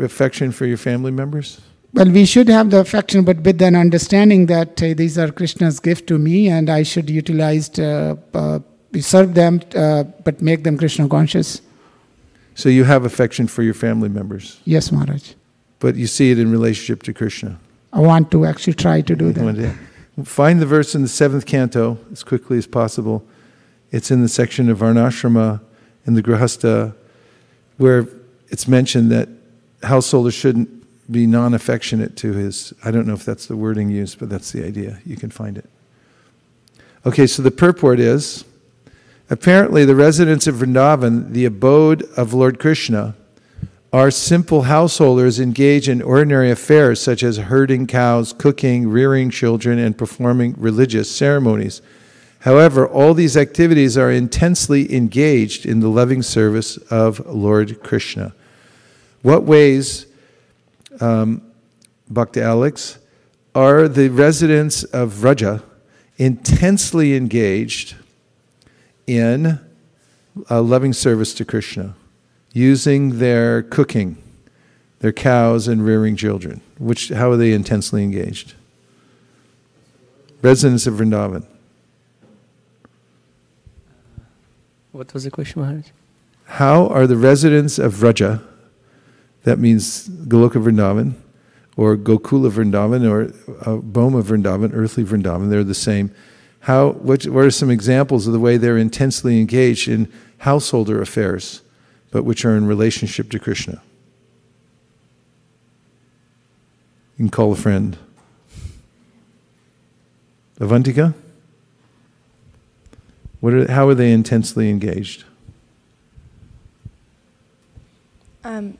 affection 0.00 0.50
for 0.50 0.66
your 0.66 0.76
family 0.76 1.10
members? 1.10 1.60
Well, 1.94 2.10
we 2.10 2.24
should 2.24 2.48
have 2.48 2.70
the 2.70 2.80
affection, 2.80 3.22
but 3.24 3.40
with 3.40 3.62
an 3.62 3.76
understanding 3.76 4.46
that 4.46 4.82
uh, 4.82 4.94
these 4.94 5.16
are 5.16 5.30
Krishna's 5.30 5.78
gift 5.78 6.08
to 6.08 6.18
me, 6.18 6.48
and 6.48 6.68
I 6.68 6.82
should 6.82 7.08
utilize, 7.08 7.78
uh, 7.78 8.16
uh, 8.34 8.58
serve 8.98 9.34
them, 9.34 9.60
uh, 9.76 10.02
but 10.02 10.42
make 10.42 10.64
them 10.64 10.76
Krishna 10.76 11.08
conscious. 11.08 11.62
So 12.56 12.68
you 12.68 12.82
have 12.82 13.04
affection 13.04 13.46
for 13.46 13.62
your 13.62 13.74
family 13.74 14.08
members. 14.08 14.60
Yes, 14.64 14.90
Maharaj. 14.90 15.34
But 15.78 15.94
you 15.94 16.08
see 16.08 16.32
it 16.32 16.38
in 16.40 16.50
relationship 16.50 17.04
to 17.04 17.12
Krishna. 17.12 17.60
I 17.92 18.00
want 18.00 18.32
to 18.32 18.44
actually 18.44 18.74
try 18.74 19.00
to 19.00 19.14
do 19.14 19.32
that. 19.32 19.76
Find 20.24 20.60
the 20.60 20.66
verse 20.66 20.96
in 20.96 21.02
the 21.02 21.08
seventh 21.08 21.46
canto 21.46 21.98
as 22.10 22.24
quickly 22.24 22.58
as 22.58 22.66
possible. 22.66 23.24
It's 23.92 24.10
in 24.10 24.20
the 24.20 24.28
section 24.28 24.68
of 24.68 24.78
Varnashrama 24.78 25.60
in 26.06 26.14
the 26.14 26.22
Grihastha 26.22 26.94
where 27.76 28.06
it's 28.48 28.66
mentioned 28.68 29.10
that 29.10 29.28
householders 29.82 30.34
shouldn't 30.34 30.83
be 31.10 31.26
non 31.26 31.54
affectionate 31.54 32.16
to 32.18 32.32
his. 32.32 32.72
I 32.84 32.90
don't 32.90 33.06
know 33.06 33.14
if 33.14 33.24
that's 33.24 33.46
the 33.46 33.56
wording 33.56 33.90
used, 33.90 34.18
but 34.18 34.28
that's 34.28 34.52
the 34.52 34.64
idea. 34.64 35.00
You 35.04 35.16
can 35.16 35.30
find 35.30 35.58
it. 35.58 35.68
Okay, 37.06 37.26
so 37.26 37.42
the 37.42 37.50
purport 37.50 38.00
is 38.00 38.44
apparently 39.28 39.84
the 39.84 39.94
residents 39.94 40.46
of 40.46 40.56
Vrindavan, 40.56 41.32
the 41.32 41.44
abode 41.44 42.02
of 42.16 42.32
Lord 42.32 42.58
Krishna, 42.58 43.14
are 43.92 44.10
simple 44.10 44.62
householders 44.62 45.38
engaged 45.38 45.88
in 45.88 46.02
ordinary 46.02 46.50
affairs 46.50 47.00
such 47.00 47.22
as 47.22 47.36
herding 47.36 47.86
cows, 47.86 48.32
cooking, 48.32 48.88
rearing 48.88 49.30
children, 49.30 49.78
and 49.78 49.96
performing 49.96 50.54
religious 50.58 51.14
ceremonies. 51.14 51.80
However, 52.40 52.88
all 52.88 53.14
these 53.14 53.36
activities 53.36 53.96
are 53.96 54.10
intensely 54.10 54.92
engaged 54.92 55.64
in 55.64 55.80
the 55.80 55.88
loving 55.88 56.22
service 56.22 56.76
of 56.90 57.24
Lord 57.26 57.82
Krishna. 57.82 58.34
What 59.22 59.44
ways, 59.44 60.06
um, 61.00 61.42
Bhakti 62.08 62.40
Alex, 62.40 62.98
are 63.54 63.88
the 63.88 64.08
residents 64.08 64.84
of 64.84 65.12
Vraja 65.12 65.62
intensely 66.16 67.16
engaged 67.16 67.94
in 69.06 69.60
a 70.48 70.60
loving 70.60 70.92
service 70.92 71.34
to 71.34 71.44
Krishna? 71.44 71.94
using 72.54 73.18
their 73.18 73.64
cooking, 73.64 74.16
their 75.00 75.12
cows, 75.12 75.68
and 75.68 75.84
rearing 75.84 76.16
children. 76.16 76.62
Which, 76.78 77.08
how 77.08 77.30
are 77.32 77.36
they 77.36 77.52
intensely 77.52 78.02
engaged? 78.02 78.54
Residents 80.40 80.86
of 80.86 80.94
Vrindavan. 80.94 81.44
What 84.92 85.12
was 85.12 85.24
the 85.24 85.30
question, 85.30 85.60
Maharaj? 85.60 85.86
How 86.44 86.86
are 86.86 87.06
the 87.08 87.16
residents 87.16 87.78
of 87.78 87.92
Vraja, 87.92 88.40
that 89.44 89.58
means 89.58 90.08
Goloka 90.08 90.62
Vrindavan, 90.62 91.14
or 91.76 91.96
Gokula 91.96 92.50
Vrindavan, 92.50 93.08
or 93.08 93.26
Bhauma 93.78 94.22
Vrindavan, 94.22 94.72
earthly 94.74 95.04
Vrindavan, 95.04 95.48
they're 95.48 95.64
the 95.64 95.74
same. 95.74 96.14
How, 96.60 96.90
what, 96.90 97.24
what 97.26 97.44
are 97.44 97.50
some 97.50 97.70
examples 97.70 98.26
of 98.26 98.32
the 98.32 98.40
way 98.40 98.56
they're 98.56 98.78
intensely 98.78 99.40
engaged 99.40 99.88
in 99.88 100.10
householder 100.38 101.00
affairs? 101.00 101.62
but 102.14 102.22
which 102.22 102.44
are 102.44 102.56
in 102.56 102.64
relationship 102.64 103.28
to 103.28 103.40
Krishna. 103.40 103.82
You 107.18 107.24
can 107.24 107.28
call 107.28 107.50
a 107.50 107.56
friend. 107.56 107.98
Avantika? 110.60 111.12
What 113.40 113.52
are, 113.52 113.72
how 113.72 113.88
are 113.88 113.96
they 113.96 114.12
intensely 114.12 114.70
engaged? 114.70 115.24
Um, 118.44 118.78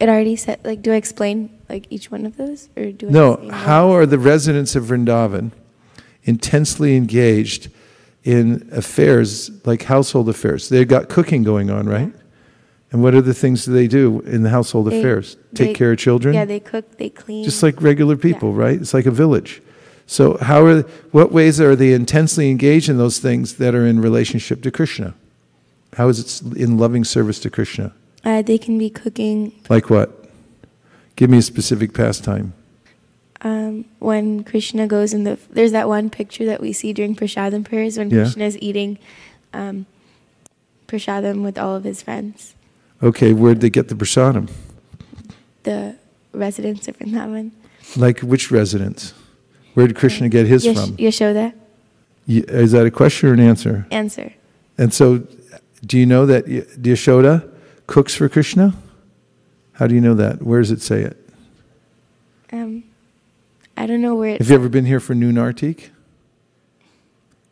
it 0.00 0.08
already 0.08 0.36
said, 0.36 0.60
like, 0.64 0.82
do 0.82 0.92
I 0.92 0.96
explain, 0.96 1.50
like, 1.68 1.86
each 1.90 2.10
one 2.10 2.26
of 2.26 2.36
those? 2.36 2.68
Or 2.76 2.90
do 2.92 3.08
I 3.08 3.10
No, 3.10 3.48
how 3.50 3.90
are 3.90 4.06
the 4.06 4.18
residents 4.18 4.76
of 4.76 4.84
Vrindavan 4.84 5.52
intensely 6.24 6.96
engaged 6.96 7.70
in 8.24 8.68
affairs 8.72 9.50
like 9.64 9.84
household 9.84 10.28
affairs? 10.28 10.68
They've 10.68 10.88
got 10.88 11.08
cooking 11.08 11.42
going 11.42 11.70
on, 11.70 11.88
right? 11.88 12.12
And 12.92 13.02
what 13.02 13.14
are 13.14 13.20
the 13.20 13.34
things 13.34 13.64
that 13.64 13.72
they 13.72 13.88
do 13.88 14.20
in 14.20 14.42
the 14.42 14.50
household 14.50 14.90
They- 14.90 14.98
affairs? 15.00 15.36
Take 15.54 15.68
they- 15.68 15.74
care 15.74 15.92
of 15.92 15.98
children? 15.98 16.34
Yeah, 16.34 16.44
they 16.44 16.60
cook, 16.60 16.98
they 16.98 17.08
clean. 17.08 17.44
Just 17.44 17.62
like 17.62 17.80
regular 17.82 18.16
people, 18.16 18.52
right? 18.52 18.80
It's 18.80 18.94
like 18.94 19.06
a 19.06 19.10
village. 19.10 19.62
So 20.06 20.38
how 20.40 20.64
are 20.64 20.82
what 21.10 21.32
ways 21.32 21.60
are 21.60 21.74
they 21.74 21.92
intensely 21.92 22.48
engaged 22.50 22.88
in 22.88 22.96
those 22.96 23.18
things 23.18 23.54
that 23.54 23.74
are 23.74 23.84
in 23.84 24.00
relationship 24.00 24.62
to 24.62 24.70
Krishna? 24.70 25.14
How 25.94 26.08
is 26.08 26.20
it 26.20 26.56
in 26.56 26.78
loving 26.78 27.02
service 27.04 27.40
to 27.40 27.50
Krishna? 27.50 27.92
Uh, 28.26 28.42
they 28.42 28.58
can 28.58 28.76
be 28.78 28.90
cooking 28.90 29.52
Like 29.70 29.88
what? 29.88 30.08
Give 31.16 31.30
me 31.30 31.38
a 31.38 31.42
specific 31.42 31.94
pastime. 31.94 32.52
um, 33.42 33.84
when 34.00 34.42
Krishna 34.44 34.86
goes 34.86 35.14
in 35.14 35.24
the. 35.24 35.38
There's 35.50 35.72
that 35.72 35.88
one 35.88 36.10
picture 36.10 36.44
that 36.50 36.60
we 36.60 36.72
see 36.72 36.92
during 36.92 37.14
Prasadam 37.16 37.64
prayers 37.64 37.96
when 37.98 38.10
Yeah. 38.10 38.22
Krishna 38.24 38.44
is 38.44 38.56
eating 38.60 38.98
um, 39.54 39.86
Prasadam 40.88 41.42
with 41.42 41.56
all 41.58 41.74
of 41.76 41.84
his 41.84 42.02
friends. 42.02 42.54
Okay, 43.02 43.32
where'd 43.32 43.60
they 43.60 43.70
get 43.70 43.88
the 43.88 43.94
prasadam? 43.94 44.48
The 45.64 45.96
residents 46.32 46.88
of 46.88 46.98
Vrindavan. 46.98 47.50
Like 47.96 48.20
which 48.20 48.50
residents? 48.50 49.12
Where 49.74 49.86
did 49.86 49.96
Krishna 49.96 50.28
get 50.28 50.46
his 50.46 50.64
Yash- 50.64 50.76
from? 50.76 50.96
Yashoda. 50.96 51.52
Y- 52.26 52.44
Is 52.48 52.72
that 52.72 52.86
a 52.86 52.90
question 52.90 53.28
or 53.28 53.34
an 53.34 53.40
answer? 53.40 53.86
Answer. 53.90 54.32
And 54.78 54.92
so, 54.94 55.26
do 55.84 55.98
you 55.98 56.06
know 56.06 56.24
that 56.26 56.46
Y- 56.48 56.64
Yashoda 56.80 57.48
cooks 57.86 58.14
for 58.14 58.28
Krishna? 58.28 58.74
How 59.74 59.86
do 59.86 59.94
you 59.94 60.00
know 60.00 60.14
that? 60.14 60.42
Where 60.42 60.60
does 60.60 60.70
it 60.70 60.80
say 60.82 61.02
it? 61.02 61.16
Um, 62.52 62.84
I 63.76 63.86
don't 63.86 64.00
know 64.00 64.14
where. 64.14 64.38
Have 64.38 64.48
you 64.48 64.54
ever 64.54 64.68
been 64.68 64.86
here 64.86 65.00
for 65.00 65.14
Noon 65.14 65.34
Artik? 65.36 65.90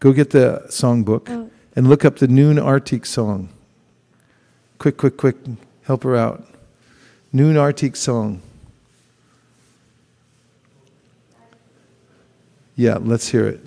Go 0.00 0.12
get 0.12 0.30
the 0.30 0.62
songbook 0.68 1.28
Oh. 1.30 1.50
and 1.76 1.88
look 1.88 2.04
up 2.04 2.16
the 2.16 2.28
Noon 2.28 2.56
Artik 2.56 3.06
song. 3.06 3.48
Quick, 4.78 4.96
quick, 4.96 5.16
quick. 5.16 5.36
Help 5.84 6.02
her 6.04 6.16
out. 6.16 6.46
Noon 7.32 7.56
Artik 7.56 7.96
song. 7.96 8.40
Yeah, 12.76 12.98
let's 13.00 13.28
hear 13.28 13.46
it. 13.46 13.60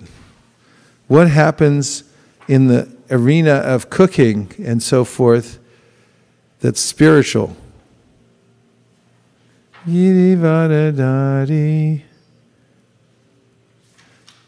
What 1.06 1.30
happens 1.30 2.04
in 2.46 2.66
the 2.66 2.88
arena 3.10 3.52
of 3.54 3.88
cooking 3.88 4.52
and 4.62 4.82
so 4.82 5.04
forth 5.04 5.57
that's 6.60 6.80
spiritual? 6.80 7.56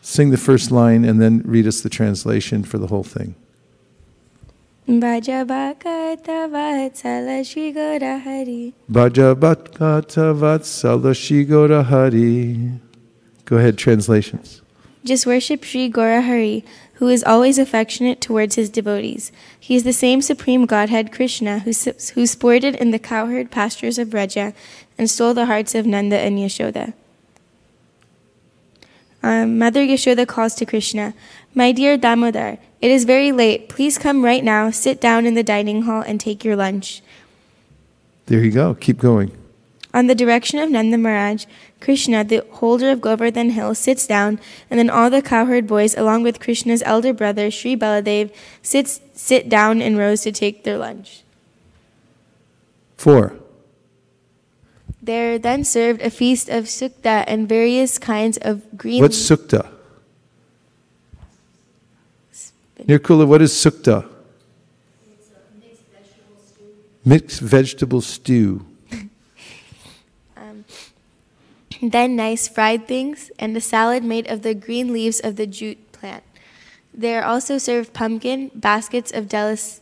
Sing 0.02 0.30
the 0.30 0.36
first 0.36 0.70
line 0.70 1.04
and 1.04 1.20
then 1.20 1.42
read 1.44 1.66
us 1.66 1.80
the 1.80 1.88
translation 1.88 2.62
for 2.64 2.78
the 2.78 2.86
whole 2.88 3.04
thing. 3.04 3.34
Bhajabhakatavatala 4.88 7.44
Shri 7.46 7.72
Hari. 7.72 8.74
Bhajabatkata 8.90 10.34
vatsala 10.34 11.14
shigora 11.14 11.84
hari. 11.84 12.72
Go 13.44 13.58
ahead, 13.58 13.78
translations. 13.78 14.62
Just 15.04 15.26
worship 15.26 15.62
Sri 15.64 15.90
Gaurahari, 15.90 16.64
who 17.00 17.08
is 17.08 17.24
always 17.24 17.58
affectionate 17.58 18.20
towards 18.20 18.56
his 18.56 18.68
devotees. 18.68 19.32
He 19.58 19.74
is 19.74 19.84
the 19.84 19.92
same 19.92 20.20
supreme 20.20 20.66
Godhead 20.66 21.10
Krishna 21.10 21.60
who, 21.60 21.72
who 22.14 22.26
sported 22.26 22.74
in 22.74 22.90
the 22.90 22.98
cowherd 22.98 23.50
pastures 23.50 23.98
of 23.98 24.10
Braja 24.10 24.52
and 24.98 25.08
stole 25.08 25.32
the 25.32 25.46
hearts 25.46 25.74
of 25.74 25.86
Nanda 25.86 26.18
and 26.18 26.38
Yashoda. 26.38 26.92
Um, 29.22 29.58
Mother 29.58 29.80
Yashoda 29.80 30.28
calls 30.28 30.54
to 30.56 30.66
Krishna, 30.66 31.14
My 31.54 31.72
dear 31.72 31.96
Damodar, 31.96 32.58
it 32.82 32.90
is 32.90 33.04
very 33.04 33.32
late. 33.32 33.70
Please 33.70 33.96
come 33.96 34.22
right 34.22 34.44
now, 34.44 34.70
sit 34.70 35.00
down 35.00 35.24
in 35.24 35.32
the 35.32 35.42
dining 35.42 35.82
hall, 35.82 36.02
and 36.02 36.20
take 36.20 36.44
your 36.44 36.56
lunch. 36.56 37.00
There 38.26 38.44
you 38.44 38.50
go. 38.50 38.74
Keep 38.74 38.98
going. 38.98 39.39
On 39.92 40.06
the 40.06 40.14
direction 40.14 40.58
of 40.60 40.70
Nanda 40.70 40.96
Maharaj, 40.96 41.46
Krishna, 41.80 42.22
the 42.22 42.44
holder 42.52 42.90
of 42.90 43.00
Govardhan 43.00 43.50
Hill, 43.50 43.74
sits 43.74 44.06
down, 44.06 44.38
and 44.70 44.78
then 44.78 44.88
all 44.88 45.10
the 45.10 45.20
cowherd 45.20 45.66
boys, 45.66 45.96
along 45.96 46.22
with 46.22 46.38
Krishna's 46.38 46.82
elder 46.86 47.12
brother, 47.12 47.50
Sri 47.50 47.76
Baladev, 47.76 48.32
sits, 48.62 49.00
sit 49.14 49.48
down 49.48 49.82
in 49.82 49.96
rows 49.96 50.22
to 50.22 50.32
take 50.32 50.62
their 50.62 50.78
lunch. 50.78 51.22
Four. 52.96 53.34
There 55.02 55.38
then 55.38 55.64
served 55.64 56.02
a 56.02 56.10
feast 56.10 56.48
of 56.48 56.64
sukta 56.64 57.24
and 57.26 57.48
various 57.48 57.98
kinds 57.98 58.38
of 58.38 58.76
green. 58.76 59.00
What's 59.00 59.16
sukta? 59.16 59.66
Nirakula, 62.84 63.26
what 63.26 63.42
is 63.42 63.52
sukta? 63.52 64.06
Mixed 67.04 67.40
vegetable 67.40 68.02
stew. 68.02 68.60
Um, 68.60 68.69
then 71.80 72.16
nice 72.16 72.48
fried 72.48 72.86
things 72.86 73.30
and 73.38 73.56
a 73.56 73.60
salad 73.60 74.04
made 74.04 74.26
of 74.28 74.42
the 74.42 74.54
green 74.54 74.92
leaves 74.92 75.20
of 75.20 75.36
the 75.36 75.46
jute 75.46 75.92
plant. 75.92 76.22
There 76.92 77.22
are 77.22 77.24
also 77.24 77.58
served 77.58 77.92
pumpkin, 77.92 78.50
baskets 78.54 79.12
of 79.12 79.26
delis, 79.26 79.80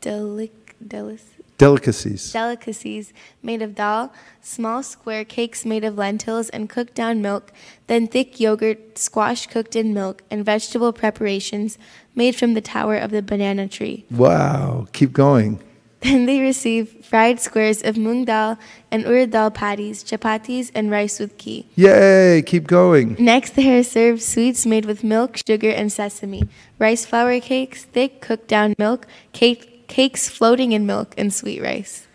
delic- 0.00 0.50
delic- 0.86 1.20
Delicacies. 1.56 2.32
delicacies 2.32 3.12
made 3.40 3.62
of 3.62 3.76
dal, 3.76 4.12
small 4.42 4.82
square 4.82 5.24
cakes 5.24 5.64
made 5.64 5.84
of 5.84 5.96
lentils 5.96 6.48
and 6.50 6.68
cooked 6.68 6.94
down 6.94 7.22
milk, 7.22 7.52
then 7.86 8.08
thick 8.08 8.40
yogurt, 8.40 8.98
squash 8.98 9.46
cooked 9.46 9.76
in 9.76 9.94
milk, 9.94 10.22
and 10.32 10.44
vegetable 10.44 10.92
preparations 10.92 11.78
made 12.14 12.34
from 12.34 12.54
the 12.54 12.60
tower 12.60 12.96
of 12.96 13.12
the 13.12 13.22
banana 13.22 13.68
tree. 13.68 14.04
Wow. 14.10 14.88
Keep 14.92 15.12
going. 15.12 15.60
Then 16.04 16.26
they 16.26 16.38
receive 16.38 17.02
fried 17.02 17.40
squares 17.40 17.82
of 17.82 17.96
mung 17.96 18.26
dal 18.26 18.58
and 18.90 19.06
urad 19.06 19.30
dal 19.30 19.50
patties, 19.50 20.04
chapatis, 20.04 20.70
and 20.74 20.90
rice 20.90 21.18
with 21.18 21.38
ghee. 21.38 21.66
Yay, 21.76 22.42
keep 22.44 22.66
going. 22.66 23.16
Next, 23.18 23.56
they 23.56 23.78
are 23.78 23.82
served 23.82 24.20
sweets 24.20 24.66
made 24.66 24.84
with 24.84 25.02
milk, 25.02 25.38
sugar, 25.46 25.70
and 25.70 25.90
sesame, 25.90 26.46
rice 26.78 27.06
flour 27.06 27.40
cakes, 27.40 27.84
thick 27.84 28.20
cooked 28.20 28.48
down 28.48 28.74
milk, 28.78 29.06
cake, 29.32 29.88
cakes 29.88 30.28
floating 30.28 30.72
in 30.72 30.84
milk, 30.84 31.14
and 31.16 31.32
sweet 31.32 31.62
rice. 31.62 32.06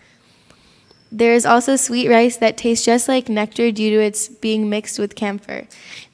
There 1.11 1.33
is 1.33 1.43
also 1.43 1.75
sweet 1.75 2.09
rice 2.09 2.37
that 2.37 2.57
tastes 2.57 2.85
just 2.85 3.07
like 3.07 3.27
nectar 3.27 3.71
due 3.71 3.89
to 3.89 3.99
its 3.99 4.27
being 4.27 4.69
mixed 4.69 4.99
with 4.99 5.15
camphor. 5.15 5.65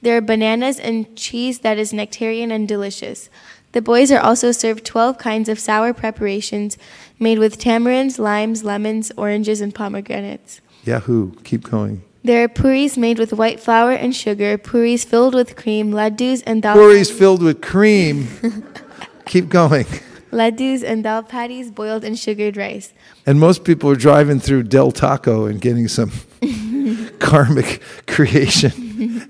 There 0.02 0.16
are 0.16 0.22
bananas 0.22 0.80
and 0.80 1.14
cheese 1.18 1.60
that 1.60 1.78
is 1.78 1.92
nectarian 1.92 2.52
and 2.52 2.66
delicious. 2.66 3.30
The 3.76 3.82
boys 3.82 4.10
are 4.10 4.22
also 4.22 4.54
served 4.54 4.86
12 4.86 5.18
kinds 5.18 5.50
of 5.50 5.60
sour 5.60 5.94
preparations 5.94 6.78
made 7.20 7.40
with 7.40 7.58
tamarinds, 7.60 8.20
limes, 8.20 8.64
lemons, 8.64 9.12
oranges, 9.18 9.62
and 9.62 9.74
pomegranates. 9.74 10.62
Yahoo, 10.84 11.32
keep 11.44 11.64
going. 11.64 12.04
There 12.24 12.44
are 12.44 12.48
puris 12.48 12.98
made 12.98 13.20
with 13.20 13.34
white 13.34 13.60
flour 13.60 13.92
and 13.92 14.16
sugar, 14.16 14.58
puris 14.58 15.04
filled 15.04 15.36
with 15.36 15.56
cream, 15.56 15.92
laddus 15.92 16.42
and 16.48 16.62
dal 16.62 16.74
Puris 16.74 17.12
filled 17.12 17.44
with 17.44 17.62
cream. 17.62 18.28
keep 19.26 19.48
going. 19.50 19.86
laddus 20.32 20.84
and 20.84 21.04
dal 21.04 21.22
patties 21.22 21.70
boiled 21.70 22.04
in 22.04 22.16
sugared 22.16 22.58
rice. 22.58 22.94
And 23.28 23.40
most 23.40 23.64
people 23.64 23.92
are 23.92 23.96
driving 23.96 24.40
through 24.40 24.64
Del 24.64 24.92
Taco 24.92 25.46
and 25.46 25.62
getting 25.62 25.88
some 25.88 26.12
karmic 27.20 27.82
creation. 28.08 29.28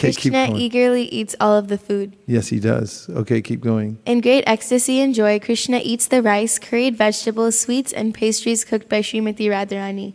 okay, 0.00 0.12
Krishna 0.12 0.56
eagerly 0.56 1.04
eats 1.04 1.36
all 1.40 1.56
of 1.56 1.68
the 1.68 1.78
food. 1.78 2.16
yes, 2.26 2.48
he 2.48 2.58
does. 2.60 3.08
Okay, 3.10 3.40
keep 3.42 3.60
going. 3.60 3.98
In 4.06 4.20
great 4.20 4.44
ecstasy 4.46 5.00
and 5.00 5.14
joy, 5.14 5.38
Krishna 5.38 5.80
eats 5.82 6.06
the 6.08 6.22
rice, 6.22 6.58
curried 6.58 6.96
vegetables, 6.96 7.58
sweets, 7.58 7.92
and 7.92 8.14
pastries 8.14 8.64
cooked 8.64 8.88
by 8.88 9.00
Srimati 9.00 9.46
Radharani. 9.48 10.14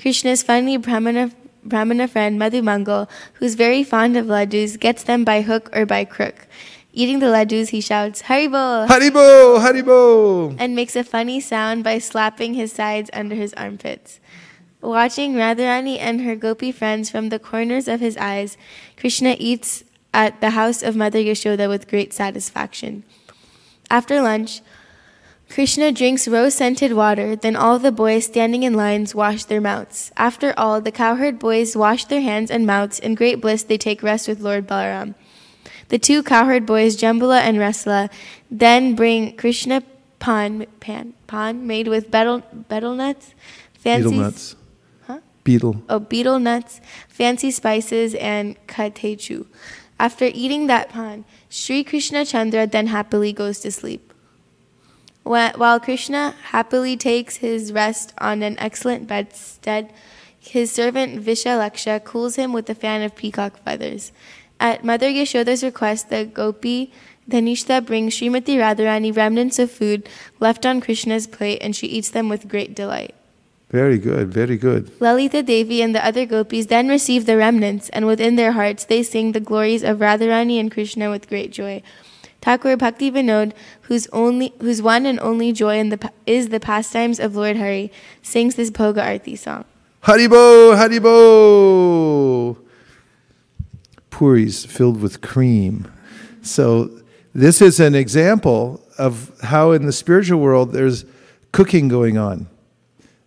Krishna's 0.00 0.42
funny 0.42 0.76
Brahmana, 0.76 1.30
Brahmana 1.64 2.06
friend 2.08 2.38
Madhu 2.38 2.62
Mangal, 2.62 3.08
who's 3.34 3.54
very 3.54 3.82
fond 3.82 4.16
of 4.16 4.26
laddus, 4.26 4.78
gets 4.78 5.02
them 5.02 5.24
by 5.24 5.40
hook 5.42 5.70
or 5.72 5.86
by 5.86 6.04
crook. 6.04 6.46
Eating 6.92 7.18
the 7.18 7.26
laddus, 7.26 7.68
he 7.70 7.80
shouts, 7.82 8.22
Haribo! 8.22 8.86
Haribo, 8.86 9.58
Haribo. 9.60 10.56
and 10.58 10.74
makes 10.74 10.96
a 10.96 11.04
funny 11.04 11.40
sound 11.40 11.84
by 11.84 11.98
slapping 11.98 12.54
his 12.54 12.72
sides 12.72 13.10
under 13.12 13.34
his 13.34 13.52
armpits. 13.54 14.18
Watching 14.80 15.34
Radharani 15.34 15.98
and 15.98 16.20
her 16.20 16.36
gopi 16.36 16.70
friends 16.70 17.10
from 17.10 17.30
the 17.30 17.38
corners 17.38 17.88
of 17.88 18.00
his 18.00 18.16
eyes, 18.16 18.56
Krishna 18.96 19.36
eats 19.38 19.84
at 20.12 20.40
the 20.40 20.50
house 20.50 20.82
of 20.82 20.96
Mother 20.96 21.18
Yashoda 21.18 21.68
with 21.68 21.88
great 21.88 22.12
satisfaction. 22.12 23.02
After 23.90 24.20
lunch, 24.20 24.60
Krishna 25.48 25.92
drinks 25.92 26.26
rose 26.26 26.54
scented 26.54 26.92
water, 26.92 27.36
then 27.36 27.56
all 27.56 27.78
the 27.78 27.92
boys 27.92 28.26
standing 28.26 28.64
in 28.64 28.74
lines 28.74 29.14
wash 29.14 29.44
their 29.44 29.60
mouths. 29.60 30.10
After 30.16 30.52
all, 30.56 30.80
the 30.80 30.90
cowherd 30.90 31.38
boys 31.38 31.76
wash 31.76 32.04
their 32.04 32.20
hands 32.20 32.50
and 32.50 32.66
mouths. 32.66 32.98
In 32.98 33.14
great 33.14 33.40
bliss, 33.40 33.62
they 33.62 33.78
take 33.78 34.02
rest 34.02 34.28
with 34.28 34.40
Lord 34.40 34.66
Balaram. 34.66 35.14
The 35.88 35.98
two 35.98 36.22
cowherd 36.22 36.66
boys, 36.66 36.96
Jambula 36.96 37.40
and 37.40 37.58
Rasala, 37.58 38.10
then 38.50 38.96
bring 38.96 39.36
Krishna 39.36 39.82
pan, 40.18 40.66
pan, 40.80 41.14
pan 41.28 41.66
made 41.66 41.86
with 41.86 42.10
betel, 42.10 42.42
betel 42.68 42.94
nuts, 42.94 43.34
nuts. 43.84 44.56
Beetle. 45.46 45.82
oh, 45.88 46.00
betel 46.00 46.38
nuts, 46.38 46.80
fancy 47.08 47.50
spices, 47.50 48.14
and 48.16 48.56
catechu. 48.66 49.46
After 49.98 50.26
eating 50.26 50.66
that 50.66 50.90
pan, 50.90 51.24
Sri 51.48 51.82
Krishna 51.82 52.26
Chandra 52.26 52.66
then 52.66 52.88
happily 52.88 53.32
goes 53.32 53.60
to 53.60 53.72
sleep. 53.72 54.12
While 55.22 55.80
Krishna 55.80 56.34
happily 56.50 56.96
takes 56.96 57.36
his 57.36 57.72
rest 57.72 58.12
on 58.18 58.42
an 58.42 58.56
excellent 58.60 59.08
bedstead, 59.08 59.90
his 60.38 60.70
servant 60.70 61.24
Vishalaksha 61.24 62.04
cools 62.04 62.36
him 62.36 62.52
with 62.52 62.70
a 62.70 62.76
fan 62.76 63.02
of 63.02 63.16
peacock 63.16 63.58
feathers. 63.64 64.12
At 64.60 64.84
Mother 64.84 65.08
Yashoda's 65.08 65.64
request, 65.64 66.10
the 66.10 66.24
gopi 66.24 66.92
Dhanishta 67.28 67.84
brings 67.84 68.14
Srimati 68.14 68.56
Radharani 68.56 69.16
remnants 69.16 69.58
of 69.58 69.72
food 69.72 70.08
left 70.38 70.64
on 70.64 70.80
Krishna's 70.80 71.26
plate 71.26 71.58
and 71.60 71.74
she 71.74 71.88
eats 71.88 72.10
them 72.10 72.28
with 72.28 72.48
great 72.48 72.76
delight. 72.76 73.15
Very 73.70 73.98
good, 73.98 74.32
very 74.32 74.56
good. 74.56 74.92
Lalita 75.00 75.42
Devi 75.42 75.82
and 75.82 75.92
the 75.94 76.04
other 76.04 76.24
gopis 76.24 76.66
then 76.66 76.88
receive 76.88 77.26
the 77.26 77.36
remnants, 77.36 77.88
and 77.88 78.06
within 78.06 78.36
their 78.36 78.52
hearts 78.52 78.84
they 78.84 79.02
sing 79.02 79.32
the 79.32 79.40
glories 79.40 79.82
of 79.82 79.98
Radharani 79.98 80.60
and 80.60 80.70
Krishna 80.70 81.10
with 81.10 81.28
great 81.28 81.50
joy. 81.50 81.82
Thakur 82.40 82.76
Bhakti 82.76 83.10
Vinod, 83.10 83.52
whose 83.82 84.06
only, 84.12 84.52
whose 84.60 84.80
one 84.80 85.04
and 85.04 85.18
only 85.18 85.52
joy 85.52 85.78
in 85.78 85.88
the, 85.88 86.12
is 86.26 86.50
the 86.50 86.60
pastimes 86.60 87.18
of 87.18 87.34
Lord 87.34 87.56
Hari, 87.56 87.90
sings 88.22 88.54
this 88.54 88.70
Bhoga 88.70 89.02
Arti 89.04 89.34
song. 89.34 89.64
Haribo, 90.04 90.76
Haribo. 90.76 92.56
Puris 94.10 94.64
filled 94.64 95.00
with 95.02 95.20
cream. 95.20 95.90
So 96.40 96.90
this 97.34 97.60
is 97.60 97.80
an 97.80 97.96
example 97.96 98.80
of 98.96 99.32
how 99.42 99.72
in 99.72 99.84
the 99.84 99.92
spiritual 99.92 100.38
world 100.38 100.72
there's 100.72 101.04
cooking 101.50 101.88
going 101.88 102.16
on. 102.16 102.46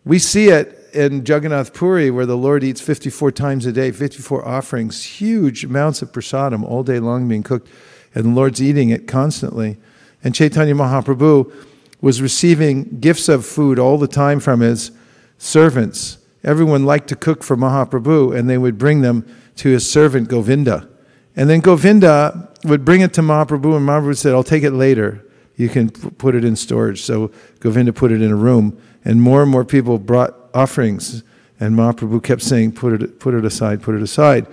We 0.10 0.18
see 0.18 0.50
it 0.50 0.90
in 0.92 1.24
Jagannath 1.24 1.72
Puri 1.72 2.10
where 2.10 2.26
the 2.26 2.36
Lord 2.36 2.64
eats 2.64 2.82
54 2.82 3.32
times 3.32 3.68
a 3.68 3.72
day, 3.72 3.92
54 3.92 4.44
offerings, 4.44 5.04
huge 5.04 5.64
amounts 5.64 6.02
of 6.02 6.12
prasadam 6.12 6.64
all 6.64 6.82
day 6.82 6.98
long 6.98 7.30
being 7.30 7.44
cooked, 7.44 7.70
and 8.16 8.26
the 8.26 8.30
Lord's 8.32 8.60
eating 8.60 8.90
it 8.90 9.08
constantly. 9.08 9.78
And 10.24 10.34
Chaitanya 10.34 10.74
Mahaprabhu 10.74 11.54
was 12.02 12.24
receiving 12.24 12.98
gifts 13.00 13.30
of 13.30 13.46
food 13.46 13.78
all 13.78 14.00
the 14.00 14.08
time 14.08 14.40
from 14.40 14.62
his 14.62 14.90
servants. 15.38 16.18
Everyone 16.44 16.86
liked 16.86 17.10
to 17.10 17.16
cook 17.16 17.44
for 17.44 17.56
Mahaprabhu, 17.56 18.36
and 18.36 18.50
they 18.50 18.58
would 18.58 18.80
bring 18.80 19.02
them 19.02 19.28
to 19.58 19.70
his 19.70 19.88
servant 19.88 20.28
Govinda. 20.28 20.90
And 21.36 21.52
then 21.52 21.60
Govinda 21.60 22.50
would 22.64 22.84
bring 22.84 23.02
it 23.02 23.14
to 23.14 23.22
Mahaprabhu, 23.22 23.78
and 23.78 23.88
Mahaprabhu 23.88 24.18
said, 24.18 24.34
I'll 24.34 24.44
take 24.44 24.64
it 24.64 24.72
later. 24.72 25.24
You 25.56 25.70
can 25.70 25.92
put 25.92 26.34
it 26.34 26.44
in 26.44 26.56
storage. 26.56 27.04
So 27.04 27.32
Govinda 27.60 27.94
put 27.94 28.12
it 28.12 28.24
in 28.24 28.32
a 28.32 28.36
room, 28.36 28.76
and 29.10 29.24
more 29.24 29.42
and 29.42 29.50
more 29.50 29.66
people 29.66 29.98
brought 29.98 30.36
offerings. 30.54 31.24
And 31.60 31.76
Mahaprabhu 31.76 32.24
kept 32.24 32.44
saying, 32.44 32.74
put 32.74 33.02
it, 33.02 33.20
put 33.20 33.34
it 33.34 33.44
aside, 33.44 33.82
put 33.82 33.96
it 33.96 34.04
aside. 34.04 34.46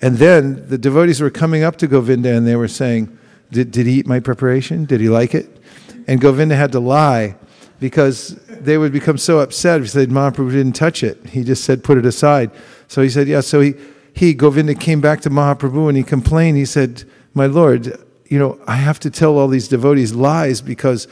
And 0.00 0.18
then 0.18 0.68
the 0.68 0.78
devotees 0.78 1.20
were 1.20 1.30
coming 1.30 1.64
up 1.64 1.74
to 1.78 1.88
Govinda 1.88 2.32
and 2.32 2.46
they 2.46 2.54
were 2.54 2.68
saying, 2.68 3.18
did, 3.50 3.72
did 3.72 3.86
he 3.86 3.94
eat 3.94 4.06
my 4.06 4.20
preparation? 4.20 4.84
Did 4.84 5.00
he 5.00 5.08
like 5.08 5.34
it? 5.34 5.60
And 6.06 6.20
Govinda 6.20 6.54
had 6.54 6.70
to 6.72 6.78
lie 6.78 7.34
because 7.80 8.36
they 8.46 8.78
would 8.78 8.92
become 8.92 9.18
so 9.18 9.40
upset 9.40 9.80
if 9.80 9.86
he 9.86 9.88
said 9.88 10.10
Mahaprabhu 10.10 10.52
didn't 10.52 10.76
touch 10.76 11.02
it. 11.02 11.18
He 11.26 11.42
just 11.42 11.64
said, 11.64 11.82
put 11.82 11.98
it 11.98 12.06
aside. 12.06 12.52
So 12.86 13.02
he 13.02 13.10
said, 13.10 13.26
yeah. 13.26 13.40
So 13.40 13.60
he, 13.60 13.74
he, 14.12 14.32
Govinda, 14.32 14.76
came 14.76 15.00
back 15.00 15.22
to 15.22 15.30
Mahaprabhu 15.30 15.88
and 15.88 15.96
he 15.96 16.04
complained. 16.04 16.56
He 16.56 16.66
said, 16.66 17.02
my 17.34 17.46
Lord, 17.46 18.00
you 18.26 18.38
know, 18.38 18.60
I 18.68 18.76
have 18.76 19.00
to 19.00 19.10
tell 19.10 19.38
all 19.38 19.48
these 19.48 19.66
devotees 19.66 20.14
lies 20.14 20.60
because 20.60 21.08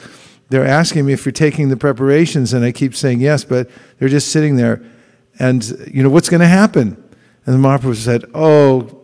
they're 0.53 0.67
asking 0.67 1.07
me 1.07 1.15
if 1.15 1.25
you're 1.25 1.33
taking 1.33 1.71
the 1.71 1.79
preparations, 1.79 2.53
and 2.53 2.63
I 2.63 2.73
keep 2.73 2.95
saying 2.95 3.21
yes, 3.21 3.43
but 3.43 3.71
they're 3.99 4.11
just 4.11 4.31
sitting 4.31 4.57
there. 4.57 4.83
And, 5.39 5.65
you 5.91 6.03
know, 6.03 6.11
what's 6.11 6.29
going 6.29 6.43
to 6.43 6.47
happen? 6.47 7.03
And 7.47 7.55
the 7.55 7.69
Mahaprabhu 7.69 7.97
said, 7.97 8.27
Oh, 8.35 9.01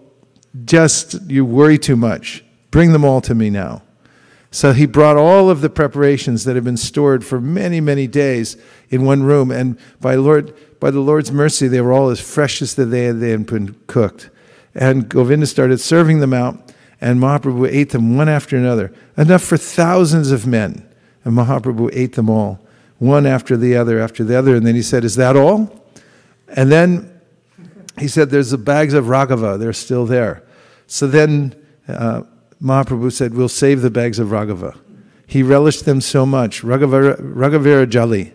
just 0.67 1.23
you 1.23 1.47
worry 1.47 1.79
too 1.79 1.97
much. 1.97 2.45
Bring 2.71 2.93
them 2.93 3.03
all 3.03 3.23
to 3.23 3.35
me 3.35 3.49
now. 3.49 3.83
So 4.51 4.75
he 4.75 4.85
brought 4.85 5.17
all 5.17 5.49
of 5.49 5.63
the 5.63 5.71
preparations 5.71 6.45
that 6.45 6.55
had 6.55 6.65
been 6.65 6.77
stored 6.77 7.25
for 7.25 7.41
many, 7.41 7.81
many 7.81 8.07
days 8.07 8.59
in 8.91 9.07
one 9.07 9.23
room, 9.23 9.51
and 9.51 9.79
by 10.01 10.17
Lord, 10.17 10.55
by 10.81 10.91
the 10.91 11.01
Lord's 11.01 11.33
mercy, 11.33 11.67
they 11.67 11.81
were 11.81 11.93
all 11.95 12.11
as 12.11 12.21
fresh 12.21 12.61
as 12.61 12.75
the 12.75 12.85
day 12.85 13.11
they 13.11 13.31
had 13.31 13.47
been 13.47 13.75
cooked. 13.87 14.29
And 14.75 15.09
Govinda 15.09 15.47
started 15.47 15.81
serving 15.81 16.21
them 16.21 16.35
out, 16.35 16.75
and 17.01 17.21
Mahaprabhu 17.21 17.71
ate 17.71 17.91
them 17.91 18.19
one 18.19 18.29
after 18.29 18.55
another, 18.55 18.93
enough 19.17 19.43
for 19.43 19.57
thousands 19.57 20.31
of 20.31 20.47
men. 20.47 20.88
And 21.29 21.37
Mahaprabhu 21.37 21.91
ate 21.93 22.14
them 22.14 22.31
all, 22.31 22.59
one 22.99 23.26
after 23.26 23.59
the 23.59 23.76
other, 23.76 24.01
after 24.01 24.24
the 24.24 24.35
other. 24.35 24.57
And 24.57 24.66
then 24.66 24.74
he 24.74 24.81
said, 24.81 25.05
Is 25.05 25.14
that 25.16 25.37
all? 25.37 25.85
And 26.49 26.72
then 26.72 27.20
he 27.99 28.09
said, 28.09 28.31
There's 28.31 28.49
the 28.49 28.57
bags 28.57 28.95
of 28.95 29.05
Raghava, 29.05 29.59
they're 29.59 29.74
still 29.74 30.07
there. 30.07 30.43
So 30.87 31.07
then 31.07 31.55
uh, 31.87 32.22
Mahaprabhu 32.62 33.12
said, 33.12 33.35
We'll 33.35 33.51
save 33.51 33.83
the 33.83 33.91
bags 33.91 34.18
of 34.18 34.29
Raghava. 34.29 34.79
He 35.26 35.43
relished 35.43 35.85
them 35.85 36.01
so 36.01 36.24
much. 36.24 36.62
Raghavira, 36.62 37.20
Raghavira 37.20 37.87
Jali. 37.87 38.33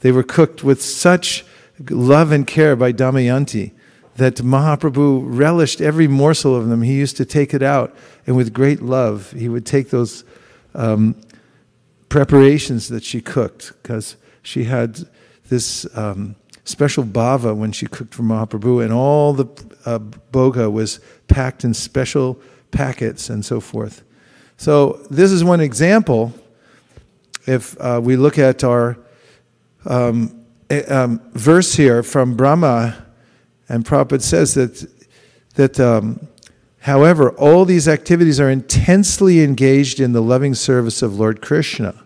They 0.00 0.12
were 0.12 0.22
cooked 0.22 0.62
with 0.62 0.82
such 0.82 1.46
love 1.88 2.30
and 2.30 2.46
care 2.46 2.76
by 2.76 2.92
Damayanti 2.92 3.72
that 4.16 4.34
Mahaprabhu 4.34 5.22
relished 5.24 5.80
every 5.80 6.08
morsel 6.08 6.54
of 6.54 6.68
them. 6.68 6.82
He 6.82 6.92
used 6.92 7.16
to 7.16 7.24
take 7.24 7.54
it 7.54 7.62
out, 7.62 7.96
and 8.26 8.36
with 8.36 8.52
great 8.52 8.82
love, 8.82 9.30
he 9.32 9.48
would 9.48 9.64
take 9.64 9.88
those 9.88 10.24
um, 10.74 11.16
preparations 12.14 12.86
that 12.90 13.02
she 13.02 13.20
cooked 13.20 13.72
because 13.82 14.14
she 14.40 14.62
had 14.62 15.00
this 15.48 15.84
um, 15.98 16.36
special 16.62 17.02
bhava 17.02 17.56
when 17.56 17.72
she 17.72 17.88
cooked 17.88 18.14
for 18.14 18.22
Mahaprabhu, 18.22 18.84
and 18.84 18.92
all 18.92 19.32
the 19.32 19.46
uh, 19.84 19.98
bhoga 20.30 20.70
was 20.70 21.00
packed 21.26 21.64
in 21.64 21.74
special 21.74 22.40
packets 22.70 23.30
and 23.30 23.44
so 23.44 23.58
forth. 23.58 24.04
So, 24.58 25.04
this 25.10 25.32
is 25.32 25.42
one 25.42 25.58
example. 25.60 26.32
If 27.48 27.76
uh, 27.80 28.00
we 28.00 28.14
look 28.14 28.38
at 28.38 28.62
our 28.62 28.96
um, 29.84 30.40
um, 30.88 31.20
verse 31.32 31.74
here 31.74 32.04
from 32.04 32.36
Brahma, 32.36 33.06
and 33.68 33.84
Prabhupada 33.84 34.22
says 34.22 34.54
that, 34.54 34.88
that 35.56 35.80
um, 35.80 36.28
however, 36.82 37.30
all 37.30 37.64
these 37.64 37.88
activities 37.88 38.38
are 38.38 38.50
intensely 38.50 39.42
engaged 39.42 39.98
in 39.98 40.12
the 40.12 40.22
loving 40.22 40.54
service 40.54 41.02
of 41.02 41.18
Lord 41.18 41.42
Krishna, 41.42 42.02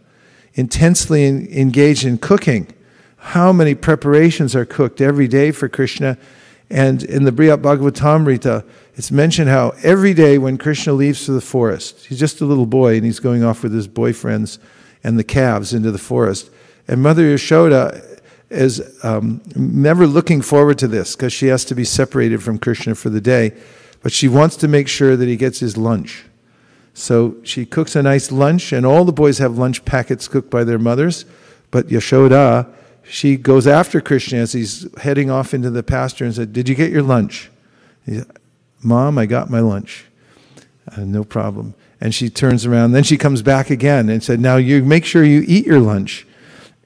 intensely 0.58 1.24
in, 1.24 1.46
engaged 1.52 2.04
in 2.04 2.18
cooking. 2.18 2.66
How 3.16 3.52
many 3.52 3.76
preparations 3.76 4.56
are 4.56 4.64
cooked 4.64 5.00
every 5.00 5.28
day 5.28 5.52
for 5.52 5.68
Krishna? 5.68 6.18
And 6.68 7.02
in 7.04 7.22
the 7.22 7.30
Brihad 7.30 7.62
Bhagavatamrita, 7.62 8.64
it's 8.96 9.12
mentioned 9.12 9.48
how 9.48 9.72
every 9.84 10.12
day 10.12 10.36
when 10.36 10.58
Krishna 10.58 10.92
leaves 10.92 11.24
for 11.24 11.32
the 11.32 11.40
forest, 11.40 12.06
he's 12.06 12.18
just 12.18 12.40
a 12.40 12.44
little 12.44 12.66
boy 12.66 12.96
and 12.96 13.04
he's 13.04 13.20
going 13.20 13.44
off 13.44 13.62
with 13.62 13.72
his 13.72 13.86
boyfriends 13.86 14.58
and 15.04 15.16
the 15.16 15.24
calves 15.24 15.72
into 15.72 15.92
the 15.92 15.98
forest. 15.98 16.50
And 16.88 17.00
Mother 17.00 17.22
Yashoda 17.22 18.20
is 18.50 18.82
um, 19.04 19.40
never 19.54 20.08
looking 20.08 20.42
forward 20.42 20.78
to 20.78 20.88
this 20.88 21.14
because 21.14 21.32
she 21.32 21.46
has 21.46 21.64
to 21.66 21.74
be 21.76 21.84
separated 21.84 22.42
from 22.42 22.58
Krishna 22.58 22.96
for 22.96 23.10
the 23.10 23.20
day, 23.20 23.52
but 24.02 24.10
she 24.10 24.26
wants 24.26 24.56
to 24.56 24.66
make 24.66 24.88
sure 24.88 25.16
that 25.16 25.28
he 25.28 25.36
gets 25.36 25.60
his 25.60 25.76
lunch. 25.76 26.24
So 26.98 27.36
she 27.44 27.64
cooks 27.64 27.94
a 27.94 28.02
nice 28.02 28.32
lunch, 28.32 28.72
and 28.72 28.84
all 28.84 29.04
the 29.04 29.12
boys 29.12 29.38
have 29.38 29.56
lunch 29.56 29.84
packets 29.84 30.26
cooked 30.26 30.50
by 30.50 30.64
their 30.64 30.80
mothers. 30.80 31.24
But 31.70 31.88
Yashoda, 31.88 32.68
she 33.04 33.36
goes 33.36 33.68
after 33.68 34.00
Krishna 34.00 34.38
as 34.38 34.52
he's 34.52 34.86
heading 34.98 35.30
off 35.30 35.54
into 35.54 35.70
the 35.70 35.84
pasture 35.84 36.24
and 36.24 36.34
said, 36.34 36.52
Did 36.52 36.68
you 36.68 36.74
get 36.74 36.90
your 36.90 37.02
lunch? 37.02 37.50
Said, 38.04 38.26
Mom, 38.82 39.16
I 39.16 39.26
got 39.26 39.48
my 39.48 39.60
lunch. 39.60 40.06
Uh, 40.90 41.02
no 41.02 41.22
problem. 41.22 41.74
And 42.00 42.12
she 42.12 42.30
turns 42.30 42.66
around. 42.66 42.92
Then 42.92 43.04
she 43.04 43.16
comes 43.16 43.42
back 43.42 43.70
again 43.70 44.08
and 44.08 44.22
said, 44.22 44.40
Now 44.40 44.56
you 44.56 44.84
make 44.84 45.04
sure 45.04 45.22
you 45.22 45.44
eat 45.46 45.66
your 45.66 45.80
lunch. 45.80 46.26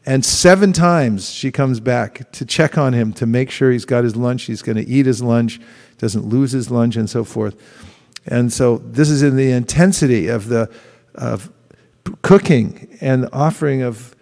And 0.04 0.24
seven 0.24 0.74
times 0.74 1.30
she 1.30 1.50
comes 1.50 1.80
back 1.80 2.30
to 2.32 2.44
check 2.44 2.76
on 2.76 2.92
him 2.92 3.14
to 3.14 3.24
make 3.24 3.50
sure 3.50 3.70
he's 3.70 3.86
got 3.86 4.04
his 4.04 4.16
lunch, 4.16 4.42
he's 4.42 4.60
going 4.60 4.76
to 4.76 4.86
eat 4.86 5.06
his 5.06 5.22
lunch, 5.22 5.58
doesn't 5.96 6.26
lose 6.26 6.52
his 6.52 6.70
lunch, 6.70 6.96
and 6.96 7.08
so 7.08 7.24
forth. 7.24 7.56
And 8.26 8.52
so 8.52 8.78
this 8.78 9.10
is 9.10 9.22
in 9.22 9.36
the 9.36 9.50
intensity 9.50 10.28
of 10.28 10.48
the 10.48 10.70
of 11.14 11.50
cooking 12.22 12.96
and 13.00 13.28
offering 13.32 13.82
of 13.82 14.14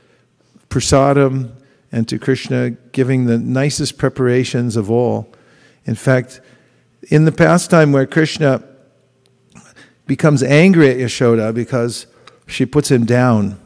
prasadam 0.69 1.53
and 1.93 2.09
to 2.09 2.19
Krishna 2.19 2.71
giving 2.71 3.27
the 3.27 3.39
nicest 3.39 3.99
preparations 3.99 4.77
of 4.77 4.91
all. 4.91 5.33
In 5.85 5.95
fact, 5.95 6.41
in 7.09 7.25
the 7.25 7.33
pastime 7.33 7.93
where 7.93 8.07
Krishna 8.07 8.63
becomes 10.07 10.43
angry 10.43 10.91
at 10.91 10.97
Yashoda 10.97 11.55
because 11.55 12.07
she 12.47 12.67
puts 12.67 12.91
him 12.91 13.05
down 13.05 13.61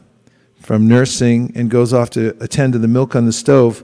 from 0.59 0.87
nursing 0.87 1.51
and 1.55 1.69
goes 1.69 1.93
off 1.93 2.09
to 2.11 2.35
attend 2.39 2.73
to 2.73 2.79
the 2.79 2.87
milk 2.87 3.15
on 3.15 3.25
the 3.25 3.33
stove. 3.33 3.83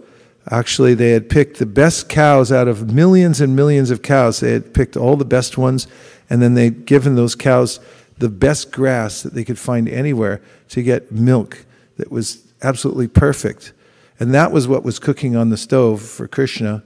Actually, 0.49 0.95
they 0.95 1.11
had 1.11 1.29
picked 1.29 1.59
the 1.59 1.65
best 1.65 2.09
cows 2.09 2.51
out 2.51 2.67
of 2.67 2.91
millions 2.91 3.39
and 3.39 3.55
millions 3.55 3.91
of 3.91 4.01
cows. 4.01 4.39
They 4.39 4.53
had 4.53 4.73
picked 4.73 4.97
all 4.97 5.15
the 5.15 5.25
best 5.25 5.57
ones, 5.57 5.87
and 6.31 6.41
then 6.41 6.53
they'd 6.53 6.85
given 6.85 7.15
those 7.15 7.35
cows 7.35 7.81
the 8.17 8.29
best 8.29 8.71
grass 8.71 9.21
that 9.21 9.33
they 9.33 9.43
could 9.43 9.59
find 9.59 9.89
anywhere 9.89 10.41
to 10.69 10.81
get 10.81 11.11
milk 11.11 11.65
that 11.97 12.09
was 12.09 12.47
absolutely 12.61 13.09
perfect. 13.09 13.73
And 14.17 14.33
that 14.33 14.53
was 14.53 14.65
what 14.65 14.85
was 14.85 14.97
cooking 14.97 15.35
on 15.35 15.49
the 15.49 15.57
stove 15.57 16.01
for 16.01 16.29
Krishna 16.29 16.83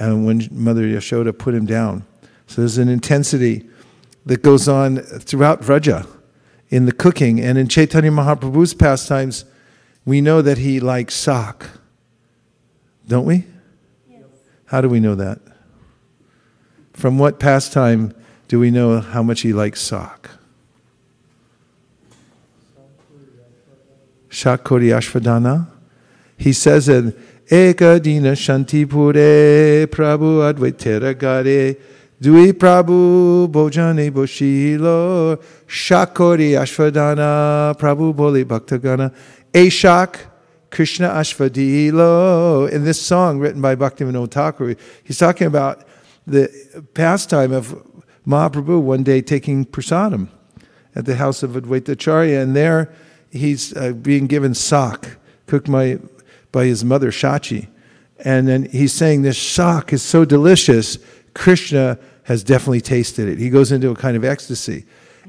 and 0.00 0.26
when 0.26 0.48
Mother 0.50 0.82
Yashoda 0.82 1.36
put 1.38 1.54
him 1.54 1.66
down. 1.66 2.04
So 2.48 2.62
there's 2.62 2.76
an 2.76 2.88
intensity 2.88 3.68
that 4.26 4.42
goes 4.42 4.66
on 4.66 4.96
throughout 4.96 5.62
Vraja 5.62 6.08
in 6.68 6.86
the 6.86 6.92
cooking. 6.92 7.40
And 7.40 7.56
in 7.56 7.68
Chaitanya 7.68 8.10
Mahaprabhu's 8.10 8.74
pastimes, 8.74 9.44
we 10.04 10.20
know 10.20 10.42
that 10.42 10.58
he 10.58 10.80
likes 10.80 11.14
sak. 11.14 11.68
Don't 13.06 13.24
we? 13.24 13.44
Yes. 14.10 14.22
How 14.64 14.80
do 14.80 14.88
we 14.88 14.98
know 14.98 15.14
that? 15.14 15.38
From 16.92 17.18
what 17.18 17.38
pastime 17.38 18.12
do 18.48 18.60
we 18.60 18.70
know 18.70 19.00
how 19.00 19.22
much 19.22 19.40
he 19.40 19.52
likes 19.52 19.80
sak? 19.80 20.30
Shakori 24.28 24.90
Ashvadana. 24.92 25.68
He 26.36 26.52
says 26.52 26.88
in 26.88 27.12
Ekadina 27.46 28.34
Shantipure 28.34 29.86
Prabhu 29.86 30.52
Advaitera 30.52 31.16
Gare 31.16 31.76
Dui 32.20 32.52
Prabhu 32.52 33.48
Bojane 33.48 34.10
Boshilo 34.10 35.40
Shakori 35.68 36.52
Ashvadana 36.52 37.78
Prabhu 37.78 38.14
Boli 38.14 38.44
Bhaktagana 38.44 39.14
Eshak 39.52 40.16
Krishna 40.70 41.10
Ashvadilo. 41.10 42.68
In 42.70 42.84
this 42.84 43.00
song 43.00 43.38
written 43.38 43.62
by 43.62 43.76
Bhaktivinoda 43.76 44.30
Thakur, 44.30 44.74
he's 45.04 45.18
talking 45.18 45.46
about 45.46 45.86
the 46.26 46.50
pastime 46.94 47.52
of 47.52 47.93
Mahaprabhu 48.26 48.80
one 48.80 49.02
day 49.02 49.20
taking 49.20 49.64
prasadam 49.64 50.28
at 50.94 51.04
the 51.06 51.16
house 51.16 51.42
of 51.42 51.52
Advaitacharya, 51.52 52.42
and 52.42 52.54
there 52.54 52.92
he's 53.30 53.76
uh, 53.76 53.92
being 53.92 54.26
given 54.26 54.54
sak, 54.54 55.16
cooked 55.46 55.70
by, 55.70 55.98
by 56.52 56.64
his 56.64 56.84
mother 56.84 57.10
Shachi. 57.10 57.68
And 58.24 58.46
then 58.48 58.68
he's 58.70 58.92
saying 58.92 59.22
this 59.22 59.40
sak 59.40 59.92
is 59.92 60.02
so 60.02 60.24
delicious, 60.24 60.98
Krishna 61.34 61.98
has 62.24 62.44
definitely 62.44 62.80
tasted 62.80 63.28
it. 63.28 63.38
He 63.38 63.50
goes 63.50 63.72
into 63.72 63.90
a 63.90 63.96
kind 63.96 64.16
of 64.16 64.24
ecstasy. 64.24 64.86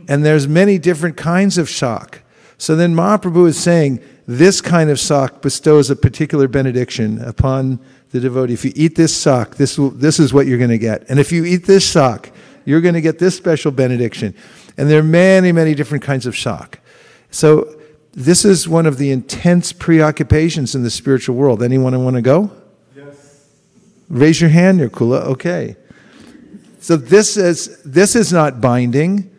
And 0.07 0.23
there's 0.23 0.47
many 0.47 0.77
different 0.77 1.17
kinds 1.17 1.57
of 1.57 1.69
sak. 1.69 2.21
So 2.57 2.75
then 2.75 2.95
Mahaprabhu 2.95 3.47
is 3.47 3.57
saying 3.57 4.01
this 4.27 4.61
kind 4.61 4.89
of 4.89 4.99
sak 4.99 5.41
bestows 5.41 5.89
a 5.89 5.95
particular 5.95 6.47
benediction 6.47 7.21
upon 7.21 7.79
the 8.11 8.19
devotee. 8.19 8.53
If 8.53 8.63
you 8.63 8.71
eat 8.75 8.95
this 8.95 9.15
sak, 9.15 9.55
this, 9.55 9.77
will, 9.77 9.89
this 9.89 10.19
is 10.19 10.33
what 10.33 10.47
you're 10.47 10.57
going 10.57 10.69
to 10.69 10.77
get. 10.77 11.09
And 11.09 11.19
if 11.19 11.31
you 11.31 11.43
eat 11.43 11.65
this 11.65 11.87
sak, 11.87 12.31
you're 12.66 12.82
going 12.82 12.95
to 12.95 13.01
get 13.01 13.20
this 13.20 13.38
special 13.38 13.72
benediction. 13.72 14.36
And 14.78 14.89
there 14.89 14.99
are 14.99 15.03
many, 15.03 15.51
many 15.51 15.74
different 15.74 16.03
kinds 16.03 16.26
of 16.26 16.36
sak. 16.36 16.80
So 17.32 17.80
this 18.13 18.43
is 18.45 18.68
one 18.68 18.86
of 18.86 18.97
the 18.97 19.11
intense 19.11 19.72
preoccupations 19.72 20.76
in 20.76 20.84
the 20.84 20.89
spiritual 20.89 21.36
world. 21.36 21.61
Anyone 21.61 22.03
want 22.03 22.16
to 22.16 22.22
go? 22.22 22.51
Yes. 22.95 23.47
Raise 24.09 24.41
your 24.41 24.49
hand, 24.49 24.80
Kula. 24.80 25.22
Okay. 25.22 25.76
So 26.80 26.95
this 26.95 27.36
is 27.36 27.82
this 27.84 28.16
is 28.16 28.32
not 28.32 28.61
binding. 28.61 29.32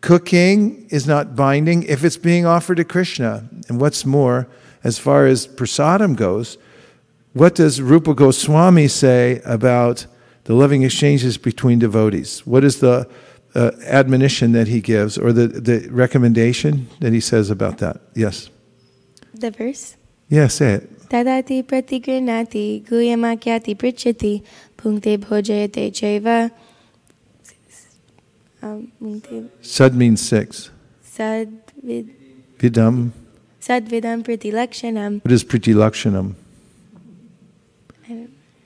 Cooking 0.00 0.86
is 0.90 1.06
not 1.06 1.34
binding 1.34 1.82
if 1.84 2.04
it's 2.04 2.18
being 2.18 2.44
offered 2.44 2.76
to 2.76 2.84
Krishna. 2.84 3.48
And 3.68 3.80
what's 3.80 4.04
more, 4.04 4.46
as 4.82 4.98
far 4.98 5.26
as 5.26 5.46
prasadam 5.46 6.14
goes, 6.14 6.58
what 7.32 7.54
does 7.54 7.80
Rupa 7.80 8.14
Goswami 8.14 8.86
say 8.86 9.40
about 9.44 10.06
the 10.44 10.54
loving 10.54 10.82
exchanges 10.82 11.38
between 11.38 11.78
devotees? 11.78 12.46
What 12.46 12.64
is 12.64 12.80
the 12.80 13.08
uh, 13.54 13.70
admonition 13.86 14.52
that 14.52 14.68
he 14.68 14.80
gives 14.80 15.16
or 15.18 15.32
the, 15.32 15.46
the 15.48 15.88
recommendation 15.90 16.88
that 17.00 17.12
he 17.12 17.20
says 17.20 17.50
about 17.50 17.78
that? 17.78 18.00
Yes. 18.14 18.50
The 19.34 19.50
verse? 19.50 19.96
Yeah, 20.28 20.48
say 20.48 20.74
it. 20.74 21.08
Tadati 21.08 21.62
pratigrinati 21.62 22.82
guyamakyati 22.84 23.76
prichati 23.76 24.42
punkte 24.76 25.18
bhojayate 25.18 25.92
chaiva 25.92 26.50
um, 28.64 28.90
Sad 29.60 29.94
means 29.94 30.26
six. 30.26 30.70
Sad 31.02 31.52
vid. 31.82 32.08
Vidam. 32.58 33.12
Sad 33.60 33.88
vidam 33.88 34.24
priti 34.24 34.52
lakshanam. 34.52 35.22
What 35.22 35.32
is 35.32 35.44
priti 35.44 35.74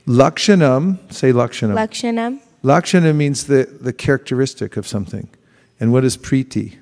lakshanam? 0.08 0.98
Say 1.12 1.32
lakshanam. 1.32 1.74
Lakshanam. 1.74 2.40
Lakshana 2.62 3.14
means 3.14 3.46
the, 3.46 3.64
the 3.80 3.92
characteristic 3.92 4.76
of 4.76 4.86
something. 4.86 5.28
And 5.78 5.92
what 5.92 6.04
is 6.04 6.16
priti? 6.16 6.78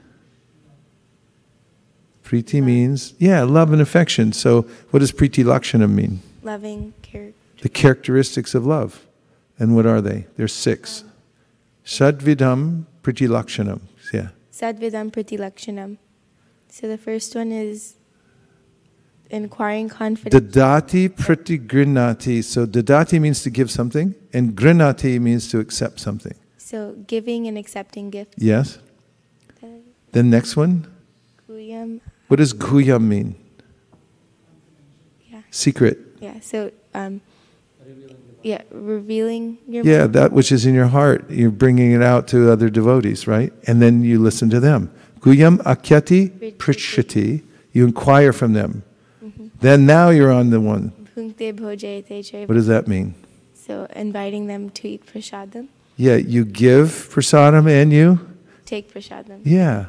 Priti 2.24 2.62
means, 2.62 3.12
yeah, 3.18 3.42
love 3.42 3.72
and 3.72 3.82
affection. 3.82 4.32
So 4.32 4.62
what 4.90 5.00
does 5.00 5.12
priti 5.12 5.44
lakshanam 5.44 5.90
mean? 5.90 6.20
Loving 6.42 6.94
character. 7.02 7.34
The 7.60 7.68
characteristics 7.68 8.54
of 8.54 8.64
love. 8.66 9.06
And 9.58 9.74
what 9.74 9.86
are 9.86 10.00
they? 10.00 10.26
There's 10.36 10.52
six. 10.52 11.04
Sadvidam 11.84 12.84
Priti 13.02 13.28
Lakshanam. 13.28 13.80
Yeah. 14.12 14.28
Sadvidam 14.52 15.10
Priti 15.10 15.38
Lakshanam. 15.38 15.98
So 16.68 16.88
the 16.88 16.98
first 16.98 17.34
one 17.34 17.52
is 17.52 17.94
inquiring 19.30 19.88
confidence. 19.88 20.56
Dadati 20.56 21.08
Priti 21.08 21.58
Grinati. 21.66 22.42
So 22.42 22.66
dadati 22.66 23.20
means 23.20 23.42
to 23.42 23.50
give 23.50 23.70
something, 23.70 24.14
and 24.32 24.54
grinati 24.54 25.20
means 25.20 25.48
to 25.50 25.58
accept 25.58 26.00
something. 26.00 26.34
So 26.58 26.94
giving 27.06 27.46
and 27.46 27.56
accepting 27.56 28.10
gifts. 28.10 28.34
Yes. 28.38 28.78
The 30.12 30.22
next 30.22 30.56
one. 30.56 30.86
Guyam. 31.48 32.00
What 32.28 32.38
does 32.38 32.54
guyam 32.54 33.02
mean? 33.02 33.36
Yeah. 35.30 35.40
Secret. 35.50 35.98
Yeah. 36.20 36.40
So 36.40 36.72
um, 36.94 37.20
yeah, 38.42 38.62
revealing 38.70 39.58
your 39.68 39.84
Yeah, 39.84 40.00
mind. 40.00 40.14
that 40.14 40.32
which 40.32 40.50
is 40.52 40.66
in 40.66 40.74
your 40.74 40.86
heart, 40.86 41.28
you're 41.30 41.50
bringing 41.50 41.92
it 41.92 42.02
out 42.02 42.28
to 42.28 42.50
other 42.50 42.70
devotees, 42.70 43.26
right? 43.26 43.52
And 43.66 43.82
then 43.82 44.02
you 44.02 44.18
listen 44.18 44.48
to 44.50 44.60
them. 44.60 44.90
Guyam 45.20 45.58
akyati 45.58 46.56
prishati, 46.56 47.42
you 47.72 47.84
inquire 47.84 48.32
from 48.32 48.52
them. 48.54 48.82
Then 49.60 49.86
now 49.86 50.10
you're 50.10 50.32
on 50.32 50.50
the 50.50 50.60
one. 50.60 50.92
Bhunkte 51.16 51.54
bhojayate 51.54 52.08
chaiva. 52.20 52.48
What 52.48 52.54
does 52.54 52.66
that 52.66 52.86
mean? 52.86 53.14
So 53.54 53.86
inviting 53.96 54.46
them 54.46 54.70
to 54.70 54.88
eat 54.88 55.06
prasadam, 55.06 55.68
Yeah, 55.96 56.16
you 56.16 56.44
give 56.44 56.88
prasadam 57.12 57.68
and 57.68 57.92
you? 57.92 58.20
take 58.64 58.92
prasadam. 58.92 59.40
Yeah. 59.44 59.86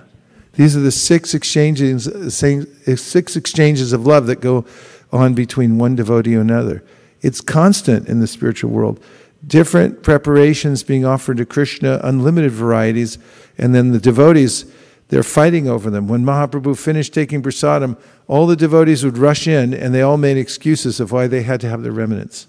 These 0.54 0.76
are 0.76 0.80
the 0.80 0.92
six 0.92 1.34
exchanges, 1.34 2.06
six 2.34 3.36
exchanges 3.36 3.94
of 3.94 4.08
love 4.08 4.26
that 4.28 4.40
go 4.42 4.66
on 5.12 5.34
between 5.34 5.78
one 5.78 5.96
devotee 5.96 6.34
and 6.34 6.50
another. 6.50 6.84
It's 7.22 7.42
constant 7.42 8.08
in 8.08 8.20
the 8.20 8.28
spiritual 8.28 8.72
world. 8.72 9.00
Different 9.46 10.02
preparations 10.02 10.84
being 10.84 11.06
offered 11.06 11.38
to 11.38 11.46
Krishna, 11.46 12.00
unlimited 12.04 12.52
varieties, 12.52 13.18
and 13.58 13.76
then 13.76 13.92
the 13.92 14.00
devotees, 14.00 14.66
they're 15.10 15.24
fighting 15.24 15.68
over 15.70 15.90
them. 15.90 16.08
When 16.08 16.24
Mahaprabhu 16.24 16.78
finished 16.78 17.14
taking 17.14 17.42
prasadam, 17.42 17.98
all 18.28 18.46
the 18.46 18.56
devotees 18.56 19.06
would 19.06 19.18
rush 19.18 19.48
in 19.48 19.74
and 19.74 19.94
they 19.94 20.02
all 20.02 20.18
made 20.18 20.38
excuses 20.38 21.00
of 21.00 21.12
why 21.12 21.28
they 21.28 21.44
had 21.44 21.62
to 21.62 21.70
have 21.70 21.84
the 21.84 21.92
remnants. 21.92 22.48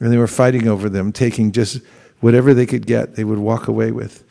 And 0.00 0.12
they 0.12 0.18
were 0.18 0.26
fighting 0.26 0.68
over 0.68 0.88
them, 0.88 1.12
taking 1.12 1.50
just 1.50 1.80
whatever 2.20 2.52
they 2.52 2.66
could 2.66 2.86
get, 2.86 3.14
they 3.14 3.24
would 3.24 3.38
walk 3.38 3.68
away 3.68 3.90
with. 3.90 4.24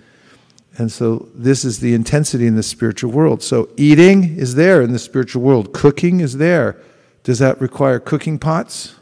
And 0.77 0.91
so 0.91 1.27
this 1.33 1.65
is 1.65 1.79
the 1.79 1.95
intensity 1.95 2.45
in 2.45 2.55
the 2.55 2.63
spiritual 2.63 3.11
world. 3.11 3.41
So 3.41 3.69
eating 3.75 4.37
is 4.37 4.55
there 4.55 4.81
in 4.81 4.91
the 4.91 4.99
spiritual 4.99 5.41
world, 5.41 5.73
cooking 5.73 6.19
is 6.19 6.37
there. 6.37 6.79
Does 7.23 7.39
that 7.39 7.59
require 7.59 7.99
cooking 7.99 8.37
pots? 8.37 8.95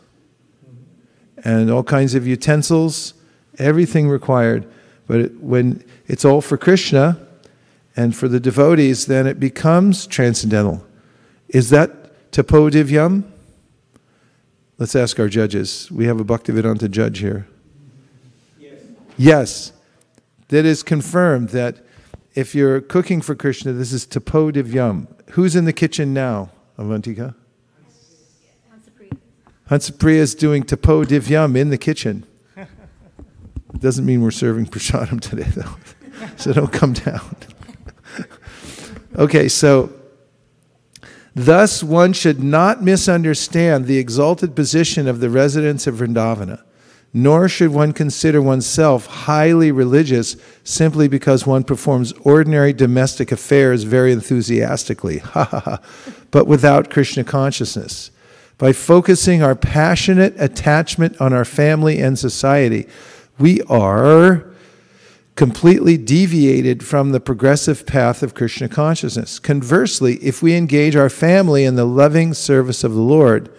And 1.44 1.70
all 1.70 1.84
kinds 1.84 2.16
of 2.16 2.26
utensils, 2.26 3.14
everything 3.60 4.08
required. 4.08 4.66
But 5.06 5.20
it, 5.20 5.40
when 5.42 5.84
it's 6.08 6.24
all 6.24 6.42
for 6.42 6.58
Krishna 6.58 7.25
and 7.96 8.16
for 8.16 8.28
the 8.28 8.40
devotees, 8.40 9.06
then 9.06 9.28
it 9.28 9.40
becomes 9.40 10.08
transcendental. 10.08 10.86
Is 11.50 11.70
that 11.70 12.32
tapo 12.32 12.70
divyam? 12.70 13.24
Let's 14.78 14.96
ask 14.96 15.20
our 15.20 15.30
judges. 15.30 15.90
We 15.92 16.06
have 16.06 16.20
a 16.20 16.26
Bhaktivedanta 16.26 16.92
judge 16.92 17.20
here. 17.20 17.48
Yes. 18.60 18.82
Yes 19.18 19.72
that 20.50 20.66
is 20.66 20.84
confirmed 20.84 21.50
that 21.50 21.84
if 22.34 22.54
you're 22.54 22.82
cooking 22.82 23.22
for 23.22 23.36
Krishna, 23.36 23.72
this 23.74 23.94
is 23.94 24.06
tapo 24.06 24.52
divyam. 24.52 25.08
Who's 25.32 25.56
in 25.56 25.66
the 25.66 25.74
kitchen 25.74 26.14
now, 26.14 26.52
Avantika? 26.78 27.36
Hansapriya 29.70 30.18
is 30.18 30.36
doing 30.36 30.64
tapo 30.64 31.04
divyam 31.06 31.58
in 31.58 31.70
the 31.70 31.78
kitchen. 31.78 32.26
It 32.56 32.68
doesn't 33.80 34.06
mean 34.06 34.22
we're 34.22 34.32
serving 34.32 34.68
prasadam 34.68 35.20
today, 35.20 35.50
though. 35.56 35.76
so 36.38 36.54
don't 36.54 36.72
come 36.72 36.94
down. 36.94 37.36
Okay, 39.18 39.48
so 39.48 39.92
thus 41.34 41.84
one 41.84 42.14
should 42.14 42.44
not 42.44 42.84
misunderstand 42.84 43.86
the 43.86 43.98
exalted 43.98 44.56
position 44.56 45.08
of 45.08 45.20
the 45.20 45.30
residents 45.30 45.88
of 45.88 45.96
Vrindavana 45.96 46.62
nor 47.18 47.48
should 47.48 47.70
one 47.70 47.94
consider 47.94 48.42
oneself 48.42 49.06
highly 49.06 49.72
religious 49.72 50.36
simply 50.66 51.08
because 51.08 51.48
one 51.48 51.64
performs 51.64 52.12
ordinary 52.24 52.74
domestic 52.74 53.32
affairs 53.32 53.84
very 53.84 54.12
enthusiastically, 54.12 55.24
but 56.32 56.46
without 56.46 56.90
Krishna 56.90 57.24
consciousness. 57.24 58.12
By 58.58 58.74
focusing 58.74 59.42
our 59.42 59.56
passionate 59.56 60.36
attachment 60.38 61.22
on 61.22 61.32
our 61.32 61.46
family 61.46 62.02
and 62.02 62.20
society, 62.20 62.86
we 63.40 63.62
are 63.62 64.54
completely 65.36 65.98
deviated 65.98 66.84
from 66.84 67.12
the 67.12 67.20
progressive 67.20 67.86
path 67.86 68.24
of 68.24 68.34
Krishna 68.34 68.70
consciousness. 68.70 69.38
Conversely, 69.38 70.16
if 70.16 70.42
we 70.42 70.56
engage 70.56 70.96
our 70.96 71.10
family 71.10 71.66
in 71.66 71.76
the 71.76 71.86
loving 71.86 72.34
service 72.34 72.84
of 72.84 72.94
the 72.94 73.02
Lord, 73.02 73.50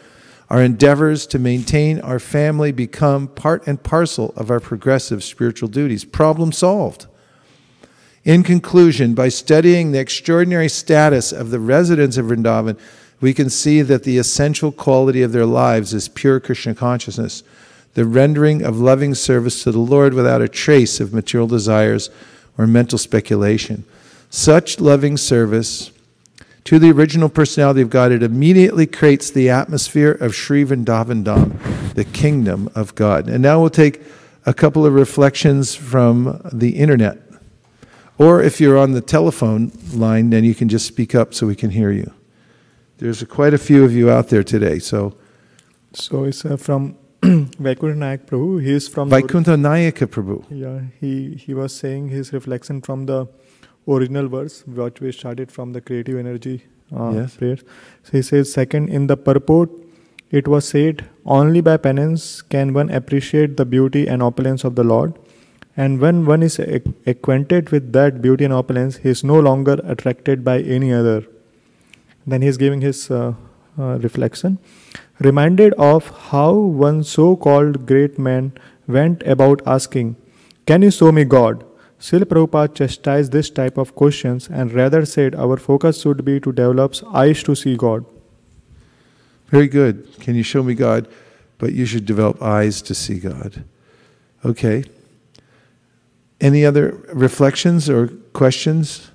our 0.48 0.62
endeavors 0.62 1.26
to 1.26 1.38
maintain 1.38 2.00
our 2.00 2.18
family 2.18 2.72
become 2.72 3.28
part 3.28 3.66
and 3.66 3.82
parcel 3.82 4.32
of 4.36 4.50
our 4.50 4.60
progressive 4.60 5.22
spiritual 5.22 5.68
duties. 5.68 6.04
Problem 6.04 6.50
solved. 6.50 7.06
In 8.24 8.42
conclusion, 8.42 9.14
by 9.14 9.28
studying 9.28 9.92
the 9.92 10.00
extraordinary 10.00 10.68
status 10.68 11.30
of 11.30 11.50
the 11.50 11.60
residents 11.60 12.16
of 12.16 12.26
Vrindavan, 12.26 12.78
we 13.20 13.34
can 13.34 13.50
see 13.50 13.82
that 13.82 14.04
the 14.04 14.18
essential 14.18 14.72
quality 14.72 15.22
of 15.22 15.32
their 15.32 15.46
lives 15.46 15.92
is 15.92 16.08
pure 16.08 16.40
Krishna 16.40 16.74
consciousness, 16.74 17.42
the 17.96 18.04
rendering 18.04 18.62
of 18.62 18.78
loving 18.78 19.14
service 19.14 19.62
to 19.62 19.72
the 19.72 19.78
Lord 19.78 20.12
without 20.12 20.42
a 20.42 20.48
trace 20.48 21.00
of 21.00 21.14
material 21.14 21.48
desires 21.48 22.10
or 22.58 22.66
mental 22.66 22.98
speculation. 22.98 23.86
Such 24.28 24.78
loving 24.78 25.16
service 25.16 25.90
to 26.64 26.78
the 26.78 26.90
original 26.90 27.30
personality 27.30 27.80
of 27.80 27.88
God, 27.88 28.12
it 28.12 28.22
immediately 28.22 28.86
creates 28.86 29.30
the 29.30 29.48
atmosphere 29.48 30.10
of 30.10 30.34
Sri 30.34 30.62
Vrindavan 30.62 31.24
the 31.94 32.04
kingdom 32.04 32.68
of 32.74 32.94
God. 32.94 33.30
And 33.30 33.42
now 33.42 33.62
we'll 33.62 33.70
take 33.70 34.02
a 34.44 34.52
couple 34.52 34.84
of 34.84 34.92
reflections 34.92 35.74
from 35.74 36.42
the 36.52 36.76
internet. 36.76 37.18
Or 38.18 38.42
if 38.42 38.60
you're 38.60 38.76
on 38.76 38.92
the 38.92 39.00
telephone 39.00 39.72
line, 39.94 40.28
then 40.28 40.44
you 40.44 40.54
can 40.54 40.68
just 40.68 40.86
speak 40.86 41.14
up 41.14 41.32
so 41.32 41.46
we 41.46 41.56
can 41.56 41.70
hear 41.70 41.92
you. 41.92 42.12
There's 42.98 43.24
quite 43.24 43.54
a 43.54 43.58
few 43.58 43.84
of 43.84 43.94
you 43.94 44.10
out 44.10 44.28
there 44.28 44.44
today, 44.44 44.80
so. 44.80 45.16
So 45.94 46.24
it's 46.24 46.44
uh, 46.44 46.58
from 46.58 46.98
Vaikuntha 47.58 47.96
Nayak 47.96 48.26
Prabhu. 48.26 48.62
He 48.62 48.72
is 48.72 48.86
from 48.86 49.10
Vaikuntha 49.10 49.56
Nayaka 49.56 50.06
Prabhu. 50.06 50.44
Yeah, 50.48 50.82
he, 51.00 51.34
he 51.34 51.54
was 51.54 51.74
saying 51.74 52.08
his 52.08 52.32
reflection 52.32 52.80
from 52.80 53.06
the 53.06 53.26
original 53.88 54.28
verse, 54.28 54.62
which 54.66 55.00
we 55.00 55.10
started 55.10 55.50
from 55.50 55.72
the 55.72 55.80
creative 55.80 56.18
energy 56.18 56.64
uh, 56.94 57.10
yes. 57.14 57.36
prayers. 57.36 57.64
So 58.04 58.12
he 58.12 58.22
says, 58.22 58.52
second, 58.52 58.90
in 58.90 59.08
the 59.08 59.16
purport, 59.16 59.70
it 60.30 60.46
was 60.46 60.68
said, 60.68 61.04
only 61.24 61.60
by 61.60 61.76
penance 61.78 62.42
can 62.42 62.72
one 62.72 62.90
appreciate 62.90 63.56
the 63.56 63.64
beauty 63.64 64.06
and 64.06 64.22
opulence 64.22 64.62
of 64.62 64.76
the 64.76 64.84
Lord. 64.84 65.18
And 65.76 66.00
when 66.00 66.26
one 66.26 66.44
is 66.44 66.60
acquainted 67.06 67.70
with 67.70 67.92
that 67.92 68.22
beauty 68.22 68.44
and 68.44 68.52
opulence, 68.52 68.98
he 68.98 69.08
is 69.08 69.24
no 69.24 69.40
longer 69.40 69.80
attracted 69.84 70.44
by 70.44 70.60
any 70.60 70.92
other. 70.92 71.24
Then 72.24 72.42
he 72.42 72.48
is 72.48 72.56
giving 72.56 72.80
his 72.80 73.10
uh, 73.10 73.34
uh, 73.78 73.98
reflection. 73.98 74.58
Reminded 75.18 75.72
of 75.74 76.10
how 76.30 76.52
one 76.52 77.02
so 77.02 77.36
called 77.36 77.86
great 77.86 78.18
man 78.18 78.52
went 78.86 79.22
about 79.22 79.62
asking, 79.66 80.16
Can 80.66 80.82
you 80.82 80.90
show 80.90 81.10
me 81.10 81.24
God? 81.24 81.64
Srila 81.98 82.24
Prabhupada 82.24 82.74
chastised 82.74 83.32
this 83.32 83.48
type 83.48 83.78
of 83.78 83.94
questions 83.94 84.48
and 84.48 84.72
rather 84.72 85.06
said 85.06 85.34
our 85.34 85.56
focus 85.56 86.02
should 86.02 86.24
be 86.24 86.38
to 86.40 86.52
develop 86.52 86.94
eyes 87.14 87.42
to 87.44 87.56
see 87.56 87.76
God. 87.76 88.04
Very 89.48 89.68
good. 89.68 90.20
Can 90.20 90.34
you 90.34 90.42
show 90.42 90.62
me 90.62 90.74
God? 90.74 91.08
But 91.58 91.72
you 91.72 91.86
should 91.86 92.04
develop 92.04 92.42
eyes 92.42 92.82
to 92.82 92.94
see 92.94 93.18
God. 93.18 93.64
Okay. 94.44 94.84
Any 96.38 96.66
other 96.66 96.90
reflections 97.14 97.88
or 97.88 98.08
questions, 98.34 99.10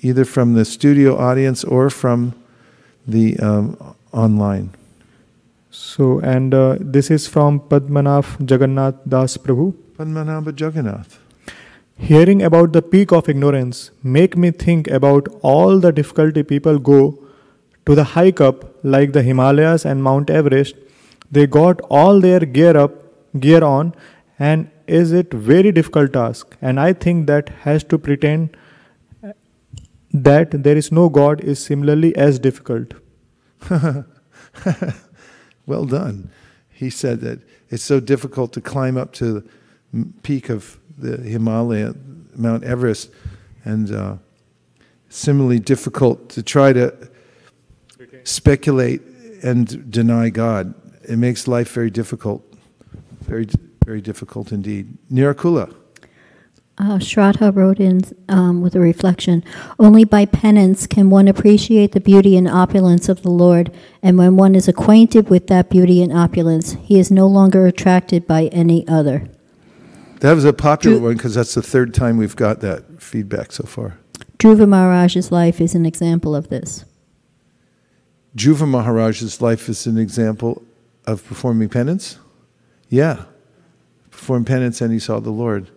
either 0.00 0.24
from 0.24 0.54
the 0.54 0.64
studio 0.64 1.18
audience 1.18 1.64
or 1.64 1.90
from 1.90 2.34
the 3.06 3.36
um, 3.40 3.96
online? 4.12 4.70
So, 5.76 6.20
and 6.20 6.54
uh, 6.54 6.76
this 6.78 7.10
is 7.10 7.26
from 7.26 7.58
Padmanabh 7.58 8.48
Jagannath 8.48 8.94
Das 9.08 9.36
Prabhu. 9.36 9.74
Padmanabh 9.98 10.60
Jagannath. 10.60 11.18
Hearing 11.96 12.42
about 12.42 12.72
the 12.72 12.80
peak 12.80 13.10
of 13.10 13.28
ignorance 13.28 13.90
make 14.04 14.36
me 14.36 14.52
think 14.52 14.86
about 14.86 15.26
all 15.42 15.80
the 15.80 15.90
difficulty 15.90 16.44
people 16.44 16.78
go 16.78 17.18
to 17.86 17.96
the 17.96 18.04
hike 18.04 18.40
up 18.40 18.64
like 18.84 19.12
the 19.14 19.22
Himalayas 19.24 19.84
and 19.84 20.00
Mount 20.00 20.30
Everest. 20.30 20.76
They 21.32 21.48
got 21.48 21.80
all 21.90 22.20
their 22.20 22.38
gear 22.38 22.76
up, 22.76 22.92
gear 23.40 23.64
on, 23.64 23.94
and 24.38 24.70
is 24.86 25.10
it 25.10 25.34
very 25.34 25.72
difficult 25.72 26.12
task. 26.12 26.56
And 26.62 26.78
I 26.78 26.92
think 26.92 27.26
that 27.26 27.48
has 27.64 27.82
to 27.94 27.98
pretend 27.98 28.56
that 30.12 30.52
there 30.62 30.76
is 30.76 30.92
no 30.92 31.08
God 31.08 31.40
is 31.40 31.58
similarly 31.58 32.14
as 32.14 32.38
difficult. 32.38 32.94
well 35.66 35.84
done. 35.84 36.30
He 36.70 36.90
said 36.90 37.20
that 37.20 37.40
it's 37.70 37.82
so 37.82 38.00
difficult 38.00 38.52
to 38.54 38.60
climb 38.60 38.96
up 38.96 39.12
to 39.14 39.44
the 39.92 40.06
peak 40.22 40.48
of 40.48 40.78
the 40.98 41.16
Himalaya, 41.18 41.94
Mount 42.34 42.64
Everest, 42.64 43.10
and 43.64 43.92
uh, 43.92 44.16
similarly 45.08 45.60
difficult 45.60 46.28
to 46.30 46.42
try 46.42 46.72
to 46.72 46.92
speculate 48.24 49.02
and 49.42 49.90
deny 49.90 50.30
God. 50.30 50.74
It 51.08 51.16
makes 51.16 51.46
life 51.46 51.72
very 51.72 51.90
difficult, 51.90 52.42
very, 53.20 53.46
very 53.84 54.00
difficult 54.00 54.52
indeed. 54.52 54.96
Nirakula. 55.12 55.74
Uh, 56.76 56.98
Shraddha 56.98 57.54
wrote 57.54 57.78
in 57.78 58.00
um, 58.28 58.60
with 58.60 58.74
a 58.74 58.80
reflection 58.80 59.44
Only 59.78 60.02
by 60.02 60.26
penance 60.26 60.88
can 60.88 61.08
one 61.08 61.28
appreciate 61.28 61.92
the 61.92 62.00
beauty 62.00 62.36
and 62.36 62.48
opulence 62.48 63.08
of 63.08 63.22
the 63.22 63.30
Lord, 63.30 63.72
and 64.02 64.18
when 64.18 64.36
one 64.36 64.54
is 64.56 64.66
acquainted 64.66 65.30
with 65.30 65.46
that 65.46 65.70
beauty 65.70 66.02
and 66.02 66.12
opulence, 66.12 66.72
he 66.82 66.98
is 66.98 67.10
no 67.10 67.28
longer 67.28 67.66
attracted 67.66 68.26
by 68.26 68.46
any 68.46 68.86
other. 68.88 69.28
That 70.20 70.32
was 70.32 70.44
a 70.44 70.52
popular 70.52 70.98
one 70.98 71.14
because 71.14 71.34
that's 71.34 71.54
the 71.54 71.62
third 71.62 71.94
time 71.94 72.16
we've 72.16 72.34
got 72.34 72.60
that 72.60 73.00
feedback 73.00 73.52
so 73.52 73.64
far. 73.64 73.98
Dhruva 74.38 74.68
Maharaj's 74.68 75.30
life 75.30 75.60
is 75.60 75.74
an 75.74 75.86
example 75.86 76.34
of 76.34 76.48
this. 76.48 76.84
Dhruva 78.36 78.66
Maharaj's 78.66 79.40
life 79.40 79.68
is 79.68 79.86
an 79.86 79.96
example 79.96 80.62
of 81.06 81.24
performing 81.24 81.68
penance? 81.68 82.18
Yeah. 82.88 83.26
Performed 84.10 84.46
penance 84.46 84.80
and 84.80 84.92
he 84.92 84.98
saw 84.98 85.20
the 85.20 85.30
Lord. 85.30 85.70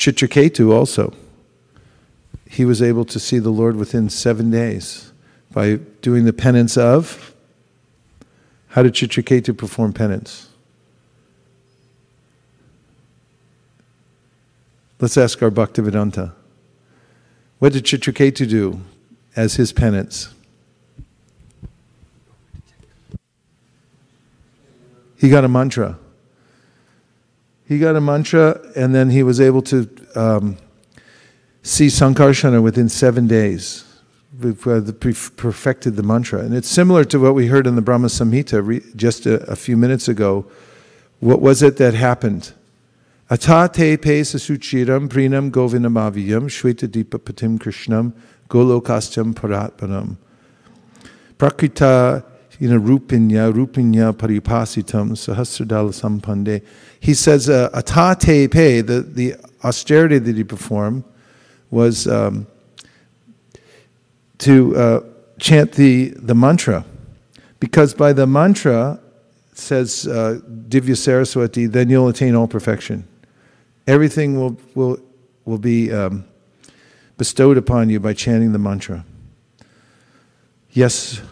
Chitraketu 0.00 0.72
also. 0.72 1.12
He 2.48 2.64
was 2.64 2.80
able 2.80 3.04
to 3.04 3.20
see 3.20 3.38
the 3.38 3.50
Lord 3.50 3.76
within 3.76 4.08
seven 4.08 4.50
days 4.50 5.12
by 5.52 5.74
doing 6.00 6.24
the 6.24 6.32
penance 6.32 6.78
of. 6.78 7.34
How 8.68 8.82
did 8.82 8.94
Chitraketu 8.94 9.56
perform 9.56 9.92
penance? 9.92 10.48
Let's 15.00 15.18
ask 15.18 15.42
our 15.42 15.50
Bhaktivedanta. 15.50 16.32
What 17.58 17.74
did 17.74 17.84
Chitraketu 17.84 18.48
do 18.48 18.80
as 19.36 19.56
his 19.56 19.70
penance? 19.70 20.32
He 25.18 25.28
got 25.28 25.44
a 25.44 25.48
mantra. 25.48 25.98
He 27.70 27.78
got 27.78 27.94
a 27.94 28.00
mantra, 28.00 28.60
and 28.74 28.92
then 28.92 29.10
he 29.10 29.22
was 29.22 29.40
able 29.40 29.62
to 29.62 29.88
um, 30.16 30.56
see 31.62 31.86
Sankarsana 31.86 32.60
within 32.60 32.88
seven 32.88 33.28
days. 33.28 33.84
Perfected 34.40 35.94
the 35.94 36.02
mantra. 36.02 36.40
And 36.40 36.52
it's 36.52 36.66
similar 36.66 37.04
to 37.04 37.20
what 37.20 37.36
we 37.36 37.46
heard 37.46 37.68
in 37.68 37.76
the 37.76 37.80
Brahma 37.80 38.08
Samhita 38.08 38.96
just 38.96 39.24
a, 39.24 39.48
a 39.48 39.54
few 39.54 39.76
minutes 39.76 40.08
ago. 40.08 40.46
What 41.20 41.40
was 41.40 41.62
it 41.62 41.76
that 41.76 41.94
happened? 41.94 42.54
Atate 43.30 44.02
pe 44.02 44.22
sasuchiram 44.22 45.08
prinam 45.08 45.52
govinamaviyam 45.52 46.50
shweta 46.50 46.88
dipa 46.88 47.20
patim 47.20 47.56
krishnam 47.56 48.14
golokastam 48.48 49.32
paratpanam. 49.32 50.16
Prakrita 51.38 52.24
you 52.60 52.68
know, 52.68 52.78
rupinya, 52.78 53.50
rupinya 53.50 54.12
paripasitam 54.12 55.12
sahasradala 55.12 55.92
sampande. 55.92 56.62
He 57.00 57.14
says, 57.14 57.48
uh, 57.48 57.70
atate 57.70 58.50
pe, 58.50 58.82
the, 58.82 59.00
the 59.00 59.34
austerity 59.64 60.18
that 60.18 60.36
he 60.36 60.44
performed 60.44 61.02
was 61.70 62.06
um, 62.06 62.46
to 64.38 64.76
uh, 64.76 65.00
chant 65.38 65.72
the, 65.72 66.10
the 66.16 66.34
mantra. 66.34 66.84
Because 67.60 67.94
by 67.94 68.12
the 68.12 68.26
mantra, 68.26 69.00
says 69.54 70.06
uh, 70.06 70.40
Divya 70.68 70.96
Saraswati, 70.96 71.66
then 71.66 71.88
you'll 71.88 72.08
attain 72.08 72.34
all 72.34 72.46
perfection. 72.46 73.08
Everything 73.86 74.38
will, 74.38 74.58
will, 74.74 74.98
will 75.46 75.58
be 75.58 75.90
um, 75.90 76.26
bestowed 77.16 77.56
upon 77.56 77.88
you 77.88 78.00
by 78.00 78.12
chanting 78.12 78.52
the 78.52 78.58
mantra. 78.58 79.04
Yes. 80.72 81.22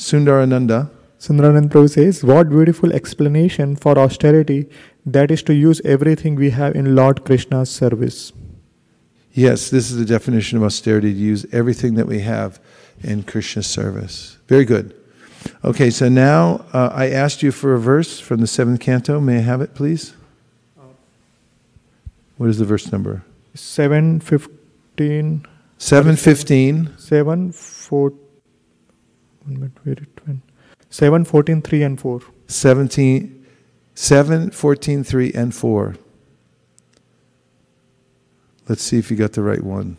Sundarananda. 0.00 0.90
Sundarananda 1.18 1.68
Prabhu 1.68 1.90
says, 1.90 2.24
What 2.24 2.48
beautiful 2.48 2.90
explanation 2.90 3.76
for 3.76 3.98
austerity 3.98 4.66
that 5.04 5.30
is 5.30 5.42
to 5.42 5.54
use 5.54 5.82
everything 5.84 6.36
we 6.36 6.50
have 6.50 6.74
in 6.74 6.96
Lord 6.96 7.26
Krishna's 7.26 7.68
service. 7.70 8.32
Yes, 9.32 9.68
this 9.68 9.90
is 9.90 9.98
the 9.98 10.06
definition 10.06 10.56
of 10.56 10.64
austerity 10.64 11.12
to 11.12 11.18
use 11.18 11.44
everything 11.52 11.96
that 11.96 12.06
we 12.06 12.20
have 12.20 12.58
in 13.02 13.24
Krishna's 13.24 13.66
service. 13.66 14.38
Very 14.48 14.64
good. 14.64 14.94
Okay, 15.64 15.90
so 15.90 16.08
now 16.08 16.64
uh, 16.72 16.90
I 16.94 17.10
asked 17.10 17.42
you 17.42 17.52
for 17.52 17.74
a 17.74 17.78
verse 17.78 18.18
from 18.18 18.40
the 18.40 18.46
seventh 18.46 18.80
canto. 18.80 19.20
May 19.20 19.36
I 19.36 19.42
have 19.42 19.60
it, 19.60 19.74
please? 19.74 20.14
What 22.38 22.48
is 22.48 22.56
the 22.56 22.64
verse 22.64 22.90
number? 22.90 23.22
715. 23.54 25.46
715. 25.76 26.96
7 29.50 29.72
4 29.84 30.36
7, 30.90 31.24
14, 31.24 31.62
3 31.62 31.82
and 31.82 32.00
4. 32.00 32.20
17, 32.46 33.46
7, 33.94 34.50
14, 34.50 35.04
3 35.04 35.32
and 35.32 35.54
4. 35.54 35.96
Let's 38.68 38.82
see 38.82 38.98
if 38.98 39.10
you 39.10 39.16
got 39.16 39.32
the 39.32 39.42
right 39.42 39.62
one. 39.62 39.96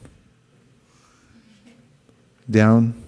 Down, 2.50 3.02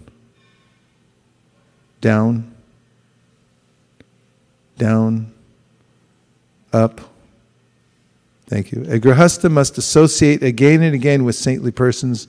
down, 2.02 2.54
down, 4.78 5.34
up. 6.72 7.02
Thank 8.48 8.72
you. 8.72 8.82
A 8.84 9.00
grihastha 9.00 9.50
must 9.50 9.78
associate 9.78 10.44
again 10.44 10.82
and 10.82 10.94
again 10.94 11.24
with 11.24 11.36
saintly 11.36 11.72
persons 11.72 12.28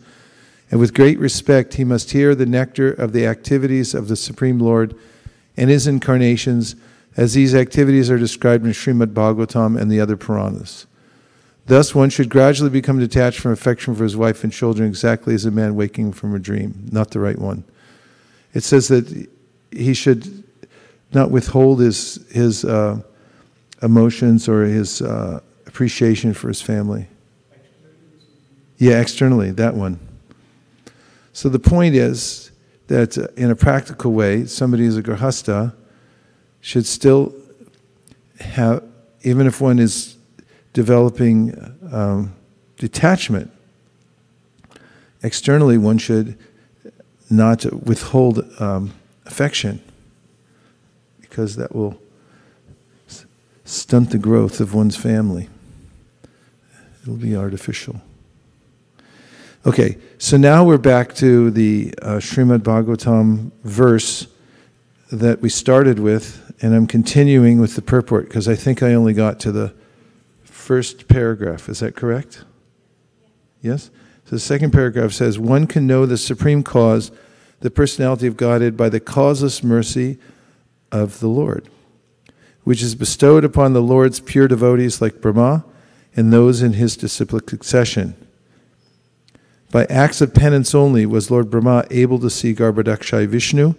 and 0.70 0.80
with 0.80 0.94
great 0.94 1.18
respect, 1.18 1.74
he 1.74 1.84
must 1.84 2.12
hear 2.12 2.34
the 2.34 2.46
nectar 2.46 2.92
of 2.92 3.12
the 3.12 3.26
activities 3.26 3.94
of 3.94 4.08
the 4.08 4.16
Supreme 4.16 4.58
Lord 4.58 4.96
and 5.56 5.70
his 5.70 5.86
incarnations, 5.86 6.74
as 7.16 7.34
these 7.34 7.54
activities 7.54 8.10
are 8.10 8.18
described 8.18 8.64
in 8.64 8.72
Srimad 8.72 9.14
Bhagavatam 9.14 9.80
and 9.80 9.90
the 9.90 10.00
other 10.00 10.16
Puranas. 10.16 10.86
Thus, 11.66 11.94
one 11.94 12.10
should 12.10 12.28
gradually 12.28 12.70
become 12.70 12.98
detached 12.98 13.40
from 13.40 13.52
affection 13.52 13.94
for 13.94 14.02
his 14.02 14.16
wife 14.16 14.44
and 14.44 14.52
children, 14.52 14.88
exactly 14.88 15.34
as 15.34 15.44
a 15.44 15.50
man 15.50 15.76
waking 15.76 16.12
from 16.12 16.34
a 16.34 16.38
dream, 16.38 16.88
not 16.90 17.10
the 17.10 17.20
right 17.20 17.38
one. 17.38 17.64
It 18.52 18.64
says 18.64 18.88
that 18.88 19.28
he 19.70 19.94
should 19.94 20.44
not 21.12 21.30
withhold 21.30 21.80
his, 21.80 22.26
his 22.30 22.64
uh, 22.64 23.00
emotions 23.82 24.48
or 24.48 24.64
his 24.64 25.00
uh, 25.00 25.40
appreciation 25.66 26.34
for 26.34 26.48
his 26.48 26.60
family. 26.60 27.06
Yeah, 28.76 29.00
externally, 29.00 29.50
that 29.52 29.74
one. 29.74 30.00
So 31.34 31.48
the 31.48 31.58
point 31.58 31.96
is 31.96 32.52
that 32.86 33.18
uh, 33.18 33.26
in 33.36 33.50
a 33.50 33.56
practical 33.56 34.12
way, 34.12 34.46
somebody 34.46 34.84
who's 34.84 34.96
a 34.96 35.02
grihastha 35.02 35.74
should 36.60 36.86
still 36.86 37.34
have, 38.38 38.84
even 39.22 39.48
if 39.48 39.60
one 39.60 39.80
is 39.80 40.16
developing 40.72 41.76
um, 41.90 42.34
detachment, 42.78 43.50
externally 45.24 45.76
one 45.76 45.98
should 45.98 46.38
not 47.28 47.64
withhold 47.84 48.46
um, 48.60 48.94
affection 49.26 49.82
because 51.20 51.56
that 51.56 51.74
will 51.74 51.98
stunt 53.64 54.10
the 54.10 54.18
growth 54.18 54.60
of 54.60 54.72
one's 54.72 54.96
family. 54.96 55.48
It'll 57.02 57.16
be 57.16 57.34
artificial. 57.34 58.00
Okay, 59.66 59.96
so 60.18 60.36
now 60.36 60.62
we're 60.62 60.76
back 60.76 61.14
to 61.14 61.50
the 61.50 61.94
uh, 62.02 62.16
Srimad 62.16 62.58
Bhagavatam 62.58 63.50
verse 63.62 64.26
that 65.10 65.40
we 65.40 65.48
started 65.48 65.98
with, 65.98 66.52
and 66.60 66.74
I'm 66.74 66.86
continuing 66.86 67.62
with 67.62 67.74
the 67.74 67.80
purport 67.80 68.28
because 68.28 68.46
I 68.46 68.56
think 68.56 68.82
I 68.82 68.92
only 68.92 69.14
got 69.14 69.40
to 69.40 69.52
the 69.52 69.72
first 70.42 71.08
paragraph. 71.08 71.70
Is 71.70 71.80
that 71.80 71.96
correct? 71.96 72.44
Yes? 73.62 73.90
So 74.26 74.36
the 74.36 74.40
second 74.40 74.70
paragraph 74.70 75.12
says 75.12 75.38
One 75.38 75.66
can 75.66 75.86
know 75.86 76.04
the 76.04 76.18
supreme 76.18 76.62
cause, 76.62 77.10
the 77.60 77.70
personality 77.70 78.26
of 78.26 78.36
Godhead, 78.36 78.76
by 78.76 78.90
the 78.90 79.00
causeless 79.00 79.64
mercy 79.64 80.18
of 80.92 81.20
the 81.20 81.28
Lord, 81.28 81.70
which 82.64 82.82
is 82.82 82.94
bestowed 82.94 83.46
upon 83.46 83.72
the 83.72 83.80
Lord's 83.80 84.20
pure 84.20 84.46
devotees 84.46 85.00
like 85.00 85.22
Brahma 85.22 85.64
and 86.14 86.30
those 86.30 86.60
in 86.60 86.74
his 86.74 86.98
disciplic 86.98 87.48
succession 87.48 88.14
by 89.74 89.86
acts 89.86 90.20
of 90.20 90.32
penance 90.32 90.72
only 90.72 91.04
was 91.04 91.32
Lord 91.32 91.50
Brahma 91.50 91.84
able 91.90 92.20
to 92.20 92.30
see 92.30 92.54
Garbhodakashayi 92.54 93.26
Vishnu, 93.26 93.74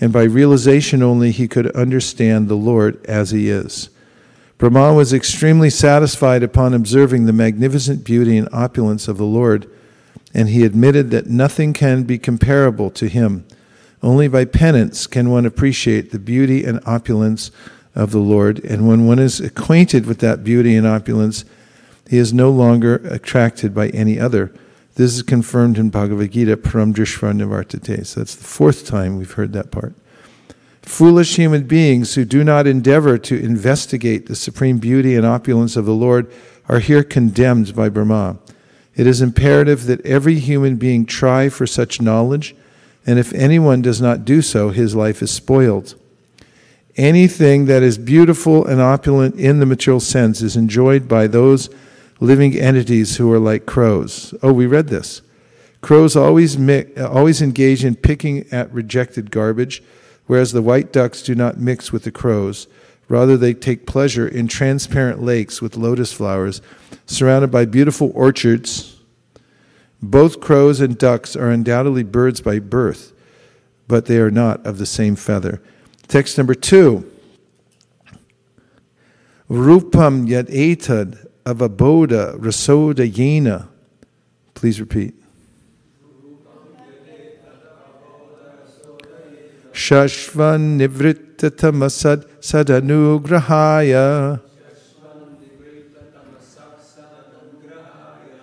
and 0.00 0.12
by 0.12 0.22
realization 0.22 1.02
only 1.02 1.32
he 1.32 1.48
could 1.48 1.66
understand 1.72 2.46
the 2.46 2.54
Lord 2.54 3.04
as 3.06 3.32
he 3.32 3.48
is. 3.48 3.90
Brahma 4.58 4.94
was 4.94 5.12
extremely 5.12 5.68
satisfied 5.68 6.44
upon 6.44 6.74
observing 6.74 7.26
the 7.26 7.32
magnificent 7.32 8.04
beauty 8.04 8.38
and 8.38 8.48
opulence 8.52 9.08
of 9.08 9.18
the 9.18 9.24
Lord, 9.24 9.68
and 10.32 10.48
he 10.48 10.64
admitted 10.64 11.10
that 11.10 11.26
nothing 11.26 11.72
can 11.72 12.04
be 12.04 12.18
comparable 12.18 12.88
to 12.90 13.08
him. 13.08 13.44
Only 14.00 14.28
by 14.28 14.44
penance 14.44 15.08
can 15.08 15.28
one 15.28 15.44
appreciate 15.44 16.12
the 16.12 16.20
beauty 16.20 16.62
and 16.64 16.78
opulence 16.86 17.50
of 17.96 18.12
the 18.12 18.20
Lord, 18.20 18.64
and 18.64 18.86
when 18.86 19.08
one 19.08 19.18
is 19.18 19.40
acquainted 19.40 20.06
with 20.06 20.20
that 20.20 20.44
beauty 20.44 20.76
and 20.76 20.86
opulence, 20.86 21.44
he 22.08 22.18
is 22.18 22.32
no 22.32 22.48
longer 22.48 23.00
attracted 23.10 23.74
by 23.74 23.88
any 23.88 24.20
other. 24.20 24.52
This 24.94 25.14
is 25.14 25.22
confirmed 25.22 25.78
in 25.78 25.88
Bhagavad 25.88 26.32
Gita, 26.32 26.56
Param 26.56 26.92
Drishtva 26.92 27.32
Nivartate. 27.32 28.06
So 28.06 28.20
that's 28.20 28.34
the 28.34 28.44
fourth 28.44 28.86
time 28.86 29.16
we've 29.16 29.32
heard 29.32 29.52
that 29.54 29.70
part. 29.70 29.94
Foolish 30.82 31.36
human 31.36 31.66
beings 31.66 32.14
who 32.14 32.24
do 32.24 32.44
not 32.44 32.66
endeavor 32.66 33.16
to 33.16 33.42
investigate 33.42 34.26
the 34.26 34.36
supreme 34.36 34.78
beauty 34.78 35.14
and 35.14 35.24
opulence 35.24 35.76
of 35.76 35.86
the 35.86 35.94
Lord 35.94 36.30
are 36.68 36.80
here 36.80 37.02
condemned 37.02 37.74
by 37.74 37.88
Brahma. 37.88 38.36
It 38.94 39.06
is 39.06 39.22
imperative 39.22 39.86
that 39.86 40.04
every 40.04 40.38
human 40.38 40.76
being 40.76 41.06
try 41.06 41.48
for 41.48 41.66
such 41.66 42.02
knowledge, 42.02 42.54
and 43.06 43.18
if 43.18 43.32
anyone 43.32 43.80
does 43.80 44.00
not 44.00 44.24
do 44.24 44.42
so, 44.42 44.70
his 44.70 44.94
life 44.94 45.22
is 45.22 45.30
spoiled. 45.30 45.94
Anything 46.96 47.66
that 47.66 47.82
is 47.82 47.96
beautiful 47.96 48.66
and 48.66 48.80
opulent 48.80 49.36
in 49.36 49.60
the 49.60 49.66
material 49.66 50.00
sense 50.00 50.42
is 50.42 50.56
enjoyed 50.56 51.08
by 51.08 51.26
those 51.26 51.70
living 52.22 52.56
entities 52.56 53.16
who 53.16 53.32
are 53.32 53.38
like 53.38 53.66
crows. 53.66 54.32
Oh, 54.42 54.52
we 54.52 54.66
read 54.66 54.88
this. 54.88 55.22
Crows 55.80 56.14
always, 56.14 56.56
always 57.00 57.42
engage 57.42 57.84
in 57.84 57.96
picking 57.96 58.46
at 58.52 58.72
rejected 58.72 59.32
garbage, 59.32 59.82
whereas 60.26 60.52
the 60.52 60.62
white 60.62 60.92
ducks 60.92 61.20
do 61.22 61.34
not 61.34 61.58
mix 61.58 61.90
with 61.90 62.04
the 62.04 62.12
crows. 62.12 62.68
Rather, 63.08 63.36
they 63.36 63.52
take 63.52 63.86
pleasure 63.86 64.28
in 64.28 64.46
transparent 64.46 65.20
lakes 65.20 65.60
with 65.60 65.76
lotus 65.76 66.12
flowers, 66.12 66.62
surrounded 67.06 67.50
by 67.50 67.64
beautiful 67.64 68.12
orchards. 68.14 69.00
Both 70.00 70.40
crows 70.40 70.80
and 70.80 70.96
ducks 70.96 71.34
are 71.34 71.50
undoubtedly 71.50 72.04
birds 72.04 72.40
by 72.40 72.60
birth, 72.60 73.12
but 73.88 74.06
they 74.06 74.18
are 74.18 74.30
not 74.30 74.64
of 74.64 74.78
the 74.78 74.86
same 74.86 75.16
feather. 75.16 75.60
Text 76.06 76.38
number 76.38 76.54
two. 76.54 77.10
Rupam 79.50 80.28
yat 80.28 80.46
etad 80.46 81.26
avaboda 81.44 82.36
rasoda 82.38 83.06
yena. 83.06 83.68
Please 84.54 84.80
repeat. 84.80 85.14
Shashvan 89.72 90.78
nivrittatamasad 90.78 92.26
sadanugrahaya. 92.40 94.40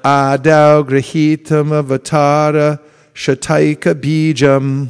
Adau 0.03 0.83
grahitam 0.83 1.71
avatara 1.71 2.79
shataika 3.13 3.93
bijam. 3.93 4.89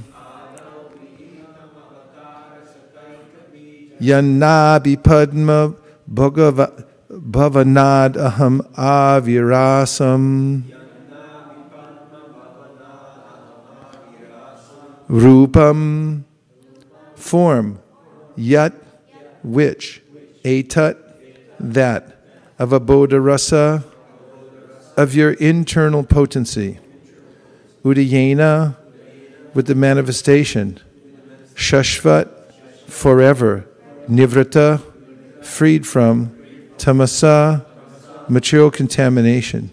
Yanabi 4.00 5.04
padma 5.04 5.74
bhagava, 6.10 6.86
bhavanad 7.10 8.16
aham 8.16 8.62
avirasam. 8.76 10.64
Rupam 15.10 16.24
form, 17.16 17.80
yat, 18.36 18.74
which, 19.44 20.02
etat, 20.44 20.98
that, 21.60 22.24
of 22.58 22.74
a 22.74 22.80
bodha 22.80 23.24
rasa, 23.24 23.84
of 24.96 25.16
your 25.16 25.32
internal 25.34 26.04
potency, 26.04 26.80
udayena, 27.84 28.76
with 29.54 29.66
the 29.68 29.76
manifestation, 29.76 30.80
shashvat, 31.56 32.30
forever, 32.88 33.68
nivrata, 34.08 34.82
freed 35.44 35.88
from, 35.88 36.39
tamasa, 36.80 37.66
material 38.28 38.72
contamination, 38.72 39.70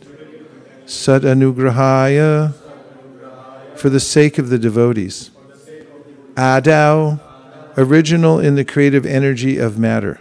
sat 0.85 1.23
anugrahaya, 1.23 2.53
for 3.77 3.89
the 3.89 4.01
sake 4.01 4.39
of 4.39 4.49
the 4.49 4.59
devotees. 4.59 5.31
Adau, 6.35 7.21
original 7.77 8.39
in 8.41 8.55
the 8.55 8.65
creative 8.65 9.07
energy 9.07 9.59
of 9.59 9.79
matter. 9.79 10.21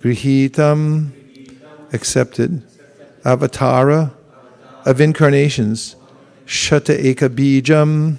Grihitam, 0.00 1.12
accepted. 1.92 2.62
Avatara, 3.24 4.12
of 4.84 5.00
incarnations. 5.00 5.96
Shata 6.46 6.98
ekabijam, 6.98 8.16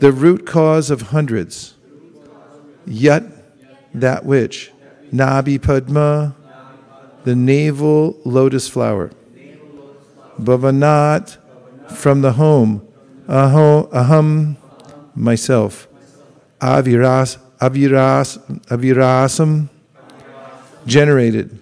the 0.00 0.12
root 0.12 0.46
cause 0.46 0.90
of 0.90 1.02
hundreds. 1.02 1.74
yet 2.86 3.22
that 3.94 4.24
which. 4.24 4.71
Nabi 5.12 5.60
Padma, 5.60 6.34
the 7.24 7.36
navel 7.36 8.18
lotus 8.24 8.68
flower. 8.68 9.10
Bhavanat, 10.40 11.38
from 11.92 12.22
the 12.22 12.32
home. 12.32 12.86
Aho, 13.28 13.88
aham, 13.92 14.56
myself. 15.14 15.86
Aviras, 16.60 17.38
aviras, 17.60 18.38
avirasam, 18.66 19.68
generated. 20.86 21.58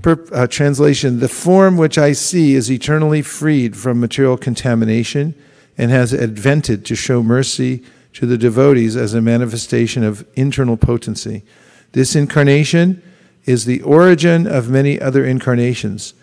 Per, 0.00 0.24
uh, 0.32 0.46
translation 0.48 1.20
The 1.20 1.28
form 1.28 1.76
which 1.76 1.96
I 1.96 2.12
see 2.12 2.54
is 2.54 2.70
eternally 2.70 3.22
freed 3.22 3.76
from 3.76 4.00
material 4.00 4.36
contamination 4.36 5.34
and 5.78 5.90
has 5.90 6.12
advented 6.12 6.84
to 6.86 6.96
show 6.96 7.22
mercy 7.22 7.82
to 8.14 8.26
the 8.26 8.36
devotees 8.36 8.96
as 8.96 9.14
a 9.14 9.20
manifestation 9.20 10.02
of 10.02 10.26
internal 10.34 10.76
potency. 10.76 11.44
This 11.92 12.16
incarnation 12.16 13.02
is 13.44 13.64
the 13.64 13.82
origin 13.82 14.46
of 14.46 14.70
many 14.70 15.00
other 15.00 15.24
incarnations, 15.24 16.14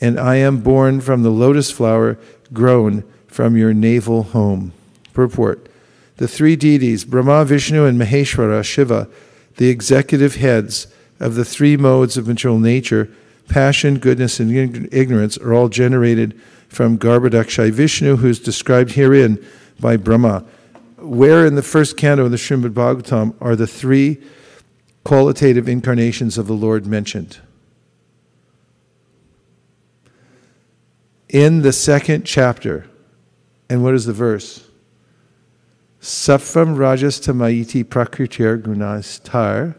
and 0.00 0.18
I 0.18 0.36
am 0.36 0.60
born 0.60 1.00
from 1.00 1.22
the 1.22 1.30
lotus 1.30 1.70
flower 1.70 2.18
grown 2.52 3.04
from 3.26 3.56
your 3.56 3.72
navel 3.72 4.22
home. 4.22 4.72
Purport 5.12 5.68
The 6.18 6.28
three 6.28 6.56
deities, 6.56 7.04
Brahma, 7.04 7.44
Vishnu, 7.44 7.84
and 7.84 8.00
Maheshwara, 8.00 8.64
Shiva, 8.64 9.08
the 9.56 9.68
executive 9.68 10.36
heads 10.36 10.88
of 11.20 11.36
the 11.36 11.44
three 11.44 11.76
modes 11.76 12.16
of 12.16 12.26
material 12.26 12.58
nature, 12.58 13.08
passion, 13.48 13.98
goodness, 13.98 14.40
and 14.40 14.52
ignorance, 14.92 15.38
are 15.38 15.54
all 15.54 15.68
generated 15.68 16.38
from 16.68 16.98
Garbhodakashayi 16.98 17.70
Vishnu, 17.70 18.16
who 18.16 18.28
is 18.28 18.40
described 18.40 18.92
herein 18.92 19.42
by 19.80 19.96
Brahma. 19.96 20.44
Where 20.98 21.46
in 21.46 21.54
the 21.54 21.62
first 21.62 21.96
canto 21.96 22.24
of 22.24 22.30
the 22.30 22.36
Srimad 22.36 22.70
Bhagavatam 22.70 23.34
are 23.40 23.54
the 23.54 23.66
three 23.66 24.20
qualitative 25.04 25.68
incarnations 25.68 26.38
of 26.38 26.46
the 26.46 26.54
Lord 26.54 26.86
mentioned? 26.86 27.38
In 31.28 31.62
the 31.62 31.72
second 31.72 32.24
chapter. 32.24 32.86
And 33.68 33.82
what 33.82 33.94
is 33.94 34.06
the 34.06 34.12
verse? 34.12 34.68
Saffam 36.00 36.76
rajas 36.76 37.18
tamayiti 37.18 37.82
prakritir 37.82 38.60
gunastar 38.62 39.74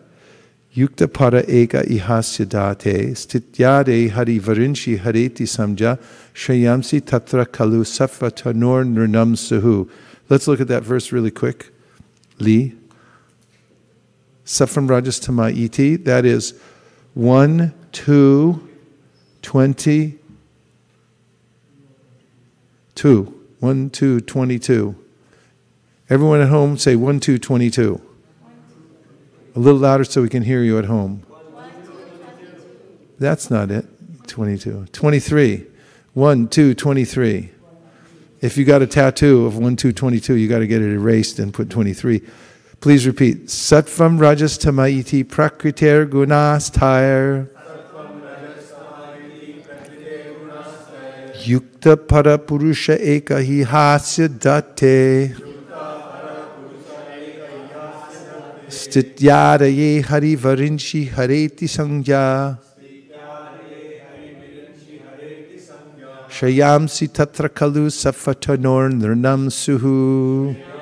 yukta 0.73 1.11
para 1.11 1.43
eka 1.43 1.85
ihasya 1.85 2.49
date 2.49 3.13
stityade 3.13 4.09
hari 4.09 4.39
varinshi 4.39 4.99
hareti 4.99 5.45
samja 5.45 5.99
shayamsi 6.33 6.99
tatra 7.01 7.45
kalu 7.45 7.85
safa 7.85 8.31
tanur 8.31 8.83
nurnam 8.83 9.35
suhu. 9.35 9.89
Let's 10.27 10.47
look 10.47 10.59
at 10.59 10.67
that 10.67 10.83
verse 10.83 11.11
really 11.11 11.31
quick. 11.31 11.71
Lee. 12.39 12.73
Saffam 14.45 14.89
rajas 14.89 15.19
tamayiti, 15.19 16.03
that 16.05 16.23
is 16.25 16.53
1, 17.15 17.73
2, 17.91 18.69
20, 19.41 20.19
2. 22.95 23.41
1, 23.59 23.89
2, 23.89 24.19
22. 24.21 24.95
Everyone 26.09 26.41
at 26.41 26.49
home 26.49 26.77
say 26.77 26.95
1, 26.95 27.19
2, 27.19 27.39
22. 27.39 28.01
A 29.55 29.59
little 29.59 29.79
louder 29.79 30.03
so 30.03 30.21
we 30.21 30.29
can 30.29 30.43
hear 30.43 30.61
you 30.61 30.77
at 30.77 30.85
home. 30.85 31.25
That's 33.17 33.49
not 33.49 33.71
it. 33.71 33.85
22. 34.27 34.87
23. 34.91 35.65
1, 36.13 36.47
2, 36.47 36.73
23. 36.75 37.51
If 38.41 38.57
you 38.57 38.65
got 38.65 38.81
a 38.81 38.87
tattoo 38.87 39.45
of 39.45 39.57
1, 39.57 39.75
2, 39.75 39.93
22, 39.93 40.35
you 40.35 40.47
got 40.47 40.59
to 40.59 40.67
get 40.67 40.81
it 40.81 40.93
erased 40.93 41.39
and 41.39 41.53
put 41.53 41.69
23. 41.69 42.21
Please 42.85 43.07
repeat. 43.07 43.47
Satvam 43.47 44.19
rajas 44.19 44.59
tamaiti 44.59 45.23
prakriter 45.23 46.05
gunas 46.07 46.69
tire. 46.69 47.47
Yukta 51.45 51.97
para 51.97 52.37
purusha 52.37 52.95
eka 52.95 53.43
hi 53.43 53.63
hasya 53.65 54.27
date. 54.39 55.35
Stityada 58.69 59.67
ye 59.75 60.01
hari 60.01 60.35
varinshi 60.37 61.09
hareti 61.09 61.65
sangya. 61.65 62.59
Shayamsi 66.29 67.07
tatra 67.07 67.49
kalu 67.49 67.89
safatanor 67.89 68.91
nirnam 68.91 69.49
suhu. 69.49 70.74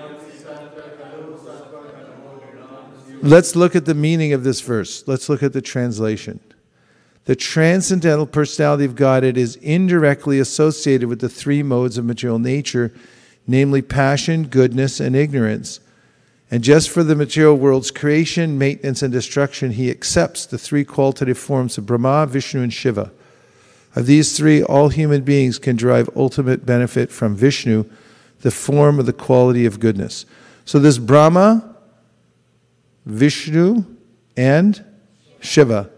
Let's 3.23 3.55
look 3.55 3.73
at 3.73 3.85
the 3.85 3.95
meaning 3.95 4.33
of 4.33 4.43
this 4.43 4.59
verse. 4.59 5.07
Let's 5.07 5.29
look 5.29 5.41
at 5.41 5.53
the 5.53 5.61
translation. 5.61 6.41
The 7.23 7.37
transcendental 7.37 8.25
personality 8.25 8.83
of 8.83 8.97
God 8.97 9.23
it 9.23 9.37
is 9.37 9.55
indirectly 9.55 10.39
associated 10.39 11.07
with 11.07 11.21
the 11.21 11.29
three 11.29 11.63
modes 11.63 11.97
of 11.97 12.03
material 12.03 12.37
nature, 12.37 12.91
namely 13.47 13.81
passion, 13.81 14.47
goodness, 14.47 14.99
and 14.99 15.15
ignorance. 15.15 15.79
And 16.51 16.65
just 16.65 16.89
for 16.89 17.01
the 17.01 17.15
material 17.15 17.55
world's 17.55 17.91
creation, 17.91 18.57
maintenance, 18.57 19.01
and 19.01 19.13
destruction, 19.13 19.71
he 19.71 19.89
accepts 19.89 20.45
the 20.45 20.57
three 20.57 20.83
qualitative 20.83 21.37
forms 21.37 21.77
of 21.77 21.85
Brahma, 21.85 22.27
Vishnu, 22.27 22.61
and 22.61 22.73
Shiva. 22.73 23.09
Of 23.95 24.05
these 24.05 24.35
three, 24.35 24.61
all 24.61 24.89
human 24.89 25.21
beings 25.21 25.59
can 25.59 25.77
derive 25.77 26.09
ultimate 26.13 26.65
benefit 26.65 27.09
from 27.09 27.37
Vishnu, 27.37 27.85
the 28.41 28.51
form 28.51 28.99
of 28.99 29.05
the 29.05 29.13
quality 29.13 29.65
of 29.65 29.79
goodness. 29.79 30.25
So 30.65 30.77
this 30.77 30.97
Brahma, 30.97 31.72
Vishnu, 33.05 33.85
and 34.35 34.83
Shiva 35.39 35.89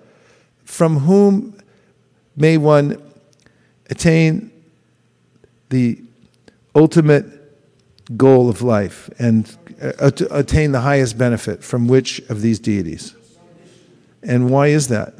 from 0.65 0.99
whom 0.99 1.57
may 2.35 2.57
one 2.57 3.01
attain 3.89 4.51
the 5.69 6.01
ultimate 6.75 7.25
goal 8.17 8.49
of 8.49 8.61
life 8.61 9.09
and 9.19 9.57
uh, 9.81 10.11
attain 10.31 10.71
the 10.71 10.81
highest 10.81 11.17
benefit 11.17 11.63
from 11.63 11.87
which 11.87 12.19
of 12.29 12.41
these 12.41 12.59
deities? 12.59 13.15
And 14.21 14.49
why 14.49 14.67
is 14.67 14.87
that? 14.89 15.13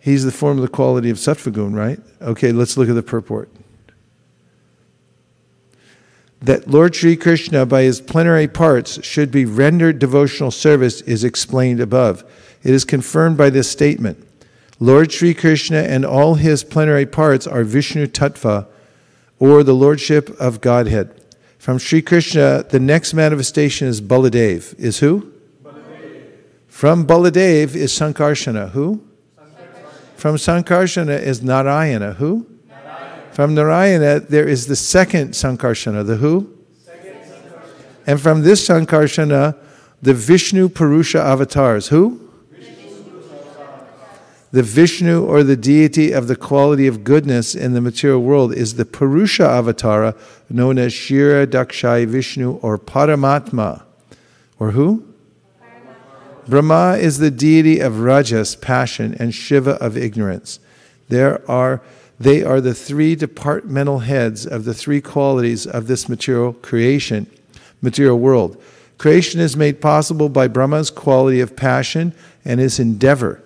He's 0.00 0.24
the 0.24 0.32
form 0.32 0.58
of 0.58 0.62
the 0.62 0.68
quality 0.68 1.10
of 1.10 1.16
Sattvagun, 1.16 1.74
right? 1.74 1.98
Okay, 2.20 2.52
let's 2.52 2.76
look 2.76 2.88
at 2.88 2.94
the 2.94 3.02
purport. 3.02 3.48
That 6.42 6.68
Lord 6.68 6.96
Sri 6.96 7.16
Krishna, 7.16 7.64
by 7.64 7.82
his 7.82 8.00
plenary 8.00 8.48
parts, 8.48 9.04
should 9.04 9.30
be 9.30 9.44
rendered 9.44 10.00
devotional 10.00 10.50
service 10.50 11.00
is 11.02 11.22
explained 11.22 11.80
above. 11.80 12.24
It 12.64 12.74
is 12.74 12.84
confirmed 12.84 13.36
by 13.36 13.50
this 13.50 13.70
statement 13.70 14.26
Lord 14.80 15.12
Sri 15.12 15.34
Krishna 15.34 15.78
and 15.78 16.04
all 16.04 16.34
his 16.34 16.64
plenary 16.64 17.06
parts 17.06 17.46
are 17.46 17.62
Vishnu 17.62 18.08
Tattva, 18.08 18.66
or 19.38 19.62
the 19.62 19.74
Lordship 19.74 20.30
of 20.40 20.60
Godhead. 20.60 21.14
From 21.58 21.78
Sri 21.78 22.02
Krishna, 22.02 22.64
the 22.68 22.80
next 22.80 23.14
manifestation 23.14 23.86
is 23.86 24.00
Baladev. 24.00 24.76
Is 24.80 24.98
who? 24.98 25.32
Baladev. 25.62 26.32
From 26.66 27.06
Baladev 27.06 27.76
is 27.76 27.92
Sankarsana. 27.92 28.70
Who? 28.70 29.04
Sankarsana. 29.38 30.16
From 30.16 30.34
Sankarsana 30.34 31.20
is 31.20 31.40
Narayana. 31.40 32.14
Who? 32.14 32.46
From 33.32 33.54
Narayana, 33.54 34.20
there 34.20 34.46
is 34.46 34.66
the 34.66 34.76
second 34.76 35.30
Sankarsana. 35.32 36.06
The 36.06 36.16
who? 36.16 36.52
Second 36.84 37.14
Sankarsana. 37.14 38.06
And 38.06 38.20
from 38.20 38.42
this 38.42 38.68
Sankarsana, 38.68 39.56
the 40.02 40.14
Vishnu 40.14 40.68
Purusha 40.68 41.20
avatars. 41.20 41.88
Who? 41.88 42.18
The 44.52 44.62
Vishnu 44.62 45.24
or 45.24 45.42
the 45.42 45.56
deity 45.56 46.12
of 46.12 46.28
the 46.28 46.36
quality 46.36 46.86
of 46.86 47.04
goodness 47.04 47.54
in 47.54 47.72
the 47.72 47.80
material 47.80 48.20
world 48.20 48.52
is 48.52 48.74
the 48.74 48.84
Purusha 48.84 49.44
avatara 49.44 50.14
known 50.50 50.76
as 50.76 50.92
Kshirodakashayi 50.92 52.06
Vishnu 52.06 52.56
or 52.56 52.76
Paramatma. 52.78 53.82
Or 54.58 54.72
who? 54.72 55.06
Brahma 56.46 56.98
is 57.00 57.16
the 57.16 57.30
deity 57.30 57.80
of 57.80 58.00
rajas, 58.00 58.54
passion, 58.54 59.16
and 59.18 59.34
Shiva 59.34 59.72
of 59.82 59.96
ignorance. 59.96 60.60
There 61.08 61.48
are, 61.50 61.80
they 62.22 62.44
are 62.44 62.60
the 62.60 62.74
three 62.74 63.16
departmental 63.16 64.00
heads 64.00 64.46
of 64.46 64.64
the 64.64 64.74
three 64.74 65.00
qualities 65.00 65.66
of 65.66 65.88
this 65.88 66.08
material 66.08 66.52
creation, 66.52 67.26
material 67.80 68.18
world. 68.18 68.62
Creation 68.96 69.40
is 69.40 69.56
made 69.56 69.80
possible 69.80 70.28
by 70.28 70.46
Brahma's 70.46 70.90
quality 70.90 71.40
of 71.40 71.56
passion 71.56 72.14
and 72.44 72.60
his 72.60 72.78
endeavor. 72.78 73.42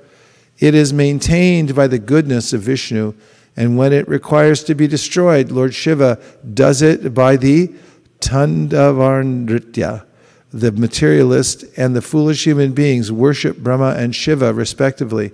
It 0.59 0.75
is 0.75 0.93
maintained 0.93 1.75
by 1.75 1.87
the 1.87 1.99
goodness 1.99 2.53
of 2.53 2.61
Vishnu, 2.63 3.15
and 3.57 3.79
when 3.79 3.95
it 3.95 4.07
requires 4.09 4.63
to 4.65 4.75
be 4.75 4.87
destroyed, 4.87 5.51
Lord 5.51 5.75
Shiva 5.75 6.21
does 6.53 6.83
it 6.83 7.15
by 7.15 7.37
the 7.37 7.75
Tandavarnritya. 8.21 10.05
The 10.53 10.73
materialist 10.73 11.65
and 11.79 11.97
the 11.97 12.03
foolish 12.03 12.45
human 12.45 12.73
beings 12.73 13.11
worship 13.11 13.57
Brahma 13.59 13.95
and 13.97 14.15
Shiva 14.15 14.53
respectively, 14.53 15.33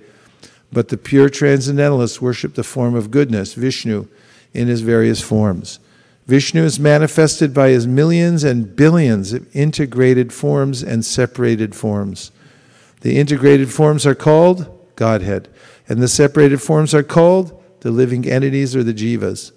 but 0.73 0.89
the 0.89 0.97
pure 0.97 1.29
transcendentalists 1.29 2.21
worship 2.21 2.55
the 2.55 2.65
form 2.65 2.95
of 2.95 3.11
goodness, 3.11 3.55
Vishnu, 3.55 4.09
in 4.55 4.69
his 4.69 4.81
various 4.81 5.21
forms. 5.21 5.79
Vishnu 6.27 6.63
is 6.63 6.79
manifested 6.79 7.53
by 7.53 7.71
his 7.71 7.87
millions 7.87 8.45
and 8.45 8.75
billions 8.75 9.33
of 9.33 9.55
integrated 9.55 10.33
forms 10.33 10.83
and 10.83 11.05
separated 11.05 11.75
forms. 11.75 12.31
The 13.01 13.19
integrated 13.19 13.73
forms 13.73 14.07
are 14.07 14.15
called 14.15 14.79
Godhead. 14.97 15.49
And 15.89 16.01
the 16.01 16.09
separated 16.09 16.63
forms 16.63 16.95
are 16.95 17.03
called 17.03 17.61
the 17.81 17.91
living 17.91 18.27
entities 18.27 18.77
or 18.77 18.85
the 18.85 18.95
jivas. 18.95 19.53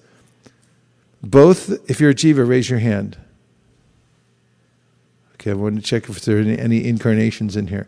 Both, 1.22 1.90
if 1.90 2.00
you're 2.00 2.10
a 2.10 2.16
jiva, 2.16 2.48
raise 2.48 2.70
your 2.70 2.80
hand. 2.80 3.18
Okay, 5.36 5.52
I 5.52 5.54
want 5.54 5.76
to 5.76 5.82
check 5.82 6.10
if 6.10 6.22
there 6.22 6.38
are 6.38 6.42
any, 6.42 6.58
any 6.58 6.88
incarnations 6.88 7.56
in 7.56 7.68
here. 7.68 7.88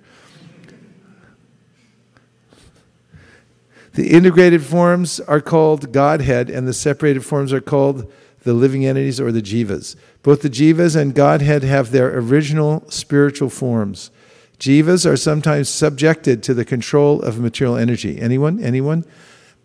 The 3.98 4.12
integrated 4.12 4.62
forms 4.62 5.20
are 5.22 5.42
called 5.42 5.92
Godhead, 5.92 6.52
and 6.52 6.68
the 6.68 6.74
separated 6.74 7.26
forms 7.26 7.52
are 7.52 7.60
called 7.60 8.14
the 8.44 8.54
living 8.54 8.86
entities 8.86 9.20
or 9.20 9.32
the 9.32 9.42
jivas. 9.42 9.96
Both 10.22 10.44
the 10.44 10.52
jivas 10.52 10.96
and 10.96 11.16
Godhead 11.16 11.64
have 11.64 11.90
their 11.90 12.16
original 12.16 12.88
spiritual 12.92 13.50
forms. 13.50 14.12
Jivas 14.60 15.10
are 15.10 15.18
sometimes 15.18 15.68
subjected 15.68 16.44
to 16.44 16.54
the 16.54 16.64
control 16.64 17.24
of 17.24 17.40
material 17.40 17.76
energy. 17.76 18.22
Anyone? 18.22 18.60
Anyone? 18.64 19.04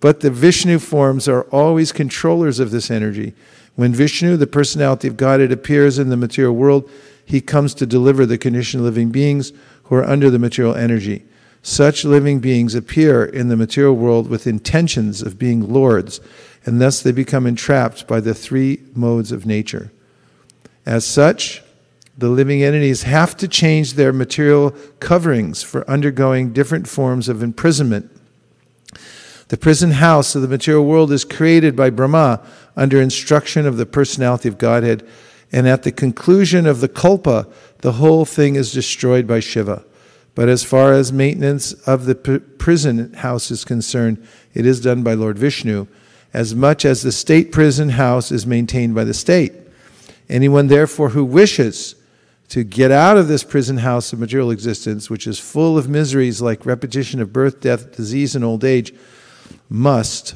But 0.00 0.20
the 0.20 0.30
Vishnu 0.30 0.78
forms 0.78 1.28
are 1.28 1.42
always 1.50 1.92
controllers 1.92 2.58
of 2.58 2.70
this 2.70 2.90
energy. 2.90 3.34
When 3.76 3.92
Vishnu, 3.92 4.38
the 4.38 4.46
personality 4.46 5.08
of 5.08 5.18
Godhead, 5.18 5.52
appears 5.52 5.98
in 5.98 6.08
the 6.08 6.16
material 6.16 6.54
world, 6.54 6.90
he 7.26 7.42
comes 7.42 7.74
to 7.74 7.84
deliver 7.84 8.24
the 8.24 8.38
conditioned 8.38 8.82
living 8.82 9.10
beings 9.10 9.52
who 9.84 9.96
are 9.96 10.04
under 10.04 10.30
the 10.30 10.38
material 10.38 10.74
energy. 10.74 11.26
Such 11.62 12.04
living 12.04 12.40
beings 12.40 12.74
appear 12.74 13.24
in 13.24 13.48
the 13.48 13.56
material 13.56 13.94
world 13.94 14.28
with 14.28 14.48
intentions 14.48 15.22
of 15.22 15.38
being 15.38 15.72
lords, 15.72 16.20
and 16.66 16.80
thus 16.80 17.00
they 17.00 17.12
become 17.12 17.46
entrapped 17.46 18.08
by 18.08 18.20
the 18.20 18.34
three 18.34 18.80
modes 18.94 19.30
of 19.30 19.46
nature. 19.46 19.92
As 20.84 21.04
such, 21.04 21.62
the 22.18 22.28
living 22.28 22.62
entities 22.62 23.04
have 23.04 23.36
to 23.38 23.48
change 23.48 23.94
their 23.94 24.12
material 24.12 24.74
coverings 24.98 25.62
for 25.62 25.88
undergoing 25.88 26.52
different 26.52 26.88
forms 26.88 27.28
of 27.28 27.42
imprisonment. 27.42 28.10
The 29.48 29.56
prison 29.56 29.92
house 29.92 30.34
of 30.34 30.42
the 30.42 30.48
material 30.48 30.84
world 30.84 31.12
is 31.12 31.24
created 31.24 31.76
by 31.76 31.90
Brahma 31.90 32.44
under 32.76 33.00
instruction 33.00 33.66
of 33.66 33.76
the 33.76 33.86
personality 33.86 34.48
of 34.48 34.58
Godhead, 34.58 35.06
and 35.52 35.68
at 35.68 35.84
the 35.84 35.92
conclusion 35.92 36.66
of 36.66 36.80
the 36.80 36.88
kalpa, 36.88 37.46
the 37.78 37.92
whole 37.92 38.24
thing 38.24 38.56
is 38.56 38.72
destroyed 38.72 39.26
by 39.26 39.40
Shiva. 39.40 39.84
But 40.34 40.48
as 40.48 40.64
far 40.64 40.92
as 40.92 41.12
maintenance 41.12 41.72
of 41.86 42.06
the 42.06 42.14
prison 42.14 43.12
house 43.14 43.50
is 43.50 43.64
concerned, 43.64 44.26
it 44.54 44.64
is 44.64 44.80
done 44.80 45.02
by 45.02 45.14
Lord 45.14 45.38
Vishnu, 45.38 45.86
as 46.32 46.54
much 46.54 46.84
as 46.84 47.02
the 47.02 47.12
state 47.12 47.52
prison 47.52 47.90
house 47.90 48.32
is 48.32 48.46
maintained 48.46 48.94
by 48.94 49.04
the 49.04 49.14
state. 49.14 49.52
Anyone, 50.28 50.68
therefore, 50.68 51.10
who 51.10 51.24
wishes 51.24 51.94
to 52.48 52.64
get 52.64 52.90
out 52.90 53.18
of 53.18 53.28
this 53.28 53.44
prison 53.44 53.78
house 53.78 54.12
of 54.12 54.18
material 54.18 54.50
existence, 54.50 55.10
which 55.10 55.26
is 55.26 55.38
full 55.38 55.76
of 55.76 55.88
miseries 55.88 56.40
like 56.40 56.66
repetition 56.66 57.20
of 57.20 57.32
birth, 57.32 57.60
death, 57.60 57.96
disease, 57.96 58.34
and 58.34 58.44
old 58.44 58.64
age, 58.64 58.94
must 59.68 60.34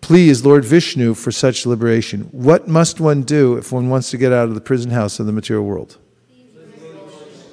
please 0.00 0.44
Lord 0.44 0.64
Vishnu 0.64 1.14
for 1.14 1.30
such 1.30 1.66
liberation. 1.66 2.22
What 2.32 2.68
must 2.68 3.00
one 3.00 3.22
do 3.22 3.56
if 3.56 3.72
one 3.72 3.88
wants 3.88 4.10
to 4.10 4.16
get 4.16 4.32
out 4.32 4.48
of 4.48 4.54
the 4.54 4.60
prison 4.60 4.90
house 4.90 5.20
of 5.20 5.26
the 5.26 5.32
material 5.32 5.64
world? 5.64 5.98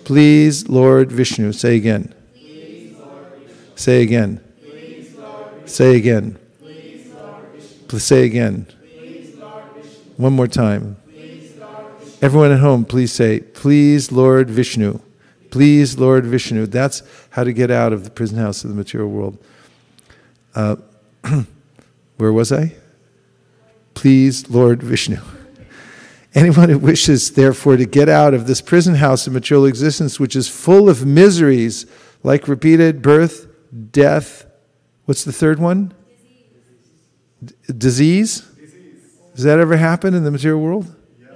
Please, 0.04 0.70
Lord 0.70 1.12
Vishnu. 1.12 1.52
Say 1.52 1.76
again. 1.76 2.14
Say 3.76 4.02
again. 4.02 4.41
Say 5.66 5.95
again. 5.98 6.38
Say 7.89 8.26
again. 8.26 8.68
One 10.16 10.34
more 10.34 10.48
time. 10.48 10.98
Everyone 12.22 12.52
at 12.52 12.60
home, 12.60 12.86
please 12.86 13.12
say, 13.12 13.41
Please, 13.41 14.12
Lord 14.12 14.50
Vishnu. 14.50 15.00
Please, 15.52 16.00
Lord 16.00 16.26
Vishnu. 16.26 16.66
That's 16.66 17.04
how 17.30 17.43
to 17.43 17.54
get 17.54 17.70
out 17.70 17.93
of 17.93 18.04
the 18.04 18.10
prison 18.10 18.38
house 18.38 18.64
of 18.64 18.70
the 18.70 18.76
material 18.76 19.10
world. 19.10 19.38
Uh, 20.56 20.78
where 22.18 22.34
was 22.34 22.51
I? 22.51 22.76
Please, 23.93 24.49
Lord 24.49 24.84
Vishnu. 24.84 25.18
Anyone 26.34 26.70
who 26.70 26.78
wishes, 26.78 27.32
therefore, 27.32 27.78
to 27.78 27.86
get 27.86 28.09
out 28.09 28.34
of 28.34 28.45
this 28.45 28.61
prison 28.61 28.95
house 28.95 29.26
of 29.26 29.34
material 29.34 29.65
existence, 29.65 30.20
which 30.20 30.36
is 30.36 30.47
full 30.47 30.89
of 30.89 31.05
miseries 31.05 31.86
like 32.24 32.47
repeated 32.47 33.01
birth, 33.01 33.47
death, 33.91 34.45
what's 35.05 35.24
the 35.24 35.32
third 35.32 35.59
one? 35.59 35.93
Disease. 37.65 38.41
Does 39.36 39.43
that 39.43 39.59
ever 39.59 39.78
happen 39.78 40.13
in 40.13 40.24
the 40.24 40.32
material 40.32 40.59
world? 40.59 40.95
Yes. 41.20 41.30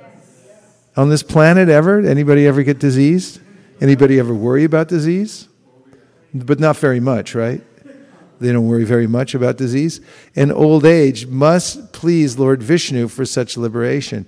On 0.97 1.09
this 1.09 1.23
planet 1.23 1.69
ever? 1.69 1.99
Anybody 1.99 2.47
ever 2.47 2.63
get 2.63 2.79
diseased? 2.79 3.39
Anybody 3.79 4.19
ever 4.19 4.33
worry 4.33 4.63
about 4.63 4.87
disease? 4.87 5.47
But 6.33 6.59
not 6.59 6.77
very 6.77 6.99
much, 6.99 7.35
right? 7.35 7.61
They 8.41 8.51
don't 8.51 8.67
worry 8.67 8.83
very 8.83 9.07
much 9.07 9.35
about 9.35 9.57
disease. 9.57 10.01
And 10.35 10.51
old 10.51 10.85
age 10.85 11.27
must 11.27 11.93
please 11.93 12.39
Lord 12.39 12.63
Vishnu 12.63 13.07
for 13.07 13.23
such 13.23 13.55
liberation. 13.55 14.25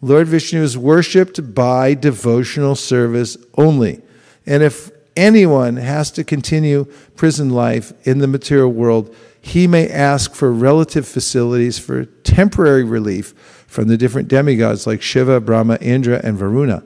Lord 0.00 0.28
Vishnu 0.28 0.62
is 0.62 0.78
worshipped 0.78 1.54
by 1.54 1.94
devotional 1.94 2.76
service 2.76 3.36
only. 3.54 4.00
And 4.46 4.62
if 4.62 4.90
anyone 5.16 5.76
has 5.76 6.12
to 6.12 6.22
continue 6.22 6.84
prison 7.16 7.50
life 7.50 7.92
in 8.06 8.18
the 8.18 8.28
material 8.28 8.72
world, 8.72 9.14
he 9.40 9.66
may 9.66 9.88
ask 9.88 10.34
for 10.34 10.52
relative 10.52 11.08
facilities 11.08 11.78
for 11.78 12.04
temporary 12.04 12.84
relief 12.84 13.32
from 13.66 13.88
the 13.88 13.96
different 13.96 14.28
demigods 14.28 14.86
like 14.86 15.02
Shiva, 15.02 15.40
Brahma, 15.40 15.78
Indra, 15.80 16.20
and 16.22 16.36
Varuna. 16.36 16.84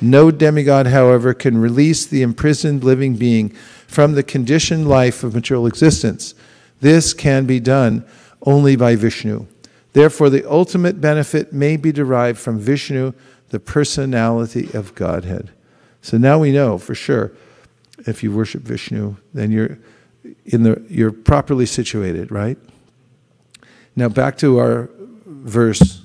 No 0.00 0.30
demigod, 0.30 0.86
however, 0.86 1.34
can 1.34 1.58
release 1.58 2.06
the 2.06 2.22
imprisoned 2.22 2.84
living 2.84 3.16
being 3.16 3.54
from 3.88 4.12
the 4.12 4.22
conditioned 4.22 4.86
life 4.86 5.24
of 5.24 5.34
material 5.34 5.66
existence. 5.66 6.34
This 6.80 7.12
can 7.12 7.46
be 7.46 7.58
done 7.58 8.04
only 8.42 8.76
by 8.76 8.94
Vishnu. 8.94 9.46
Therefore, 9.94 10.30
the 10.30 10.48
ultimate 10.48 11.00
benefit 11.00 11.52
may 11.52 11.76
be 11.76 11.90
derived 11.90 12.38
from 12.38 12.60
Vishnu, 12.60 13.14
the 13.48 13.58
personality 13.58 14.68
of 14.74 14.94
Godhead. 14.94 15.50
So 16.02 16.18
now 16.18 16.38
we 16.38 16.52
know 16.52 16.78
for 16.78 16.94
sure 16.94 17.32
if 18.06 18.22
you 18.22 18.30
worship 18.30 18.62
Vishnu, 18.62 19.16
then 19.34 19.50
you're 19.50 19.78
in 20.44 20.62
the 20.62 20.84
you're 20.88 21.10
properly 21.10 21.66
situated, 21.66 22.30
right? 22.30 22.58
Now 23.96 24.08
back 24.10 24.36
to 24.38 24.58
our 24.58 24.90
verse. 25.26 26.02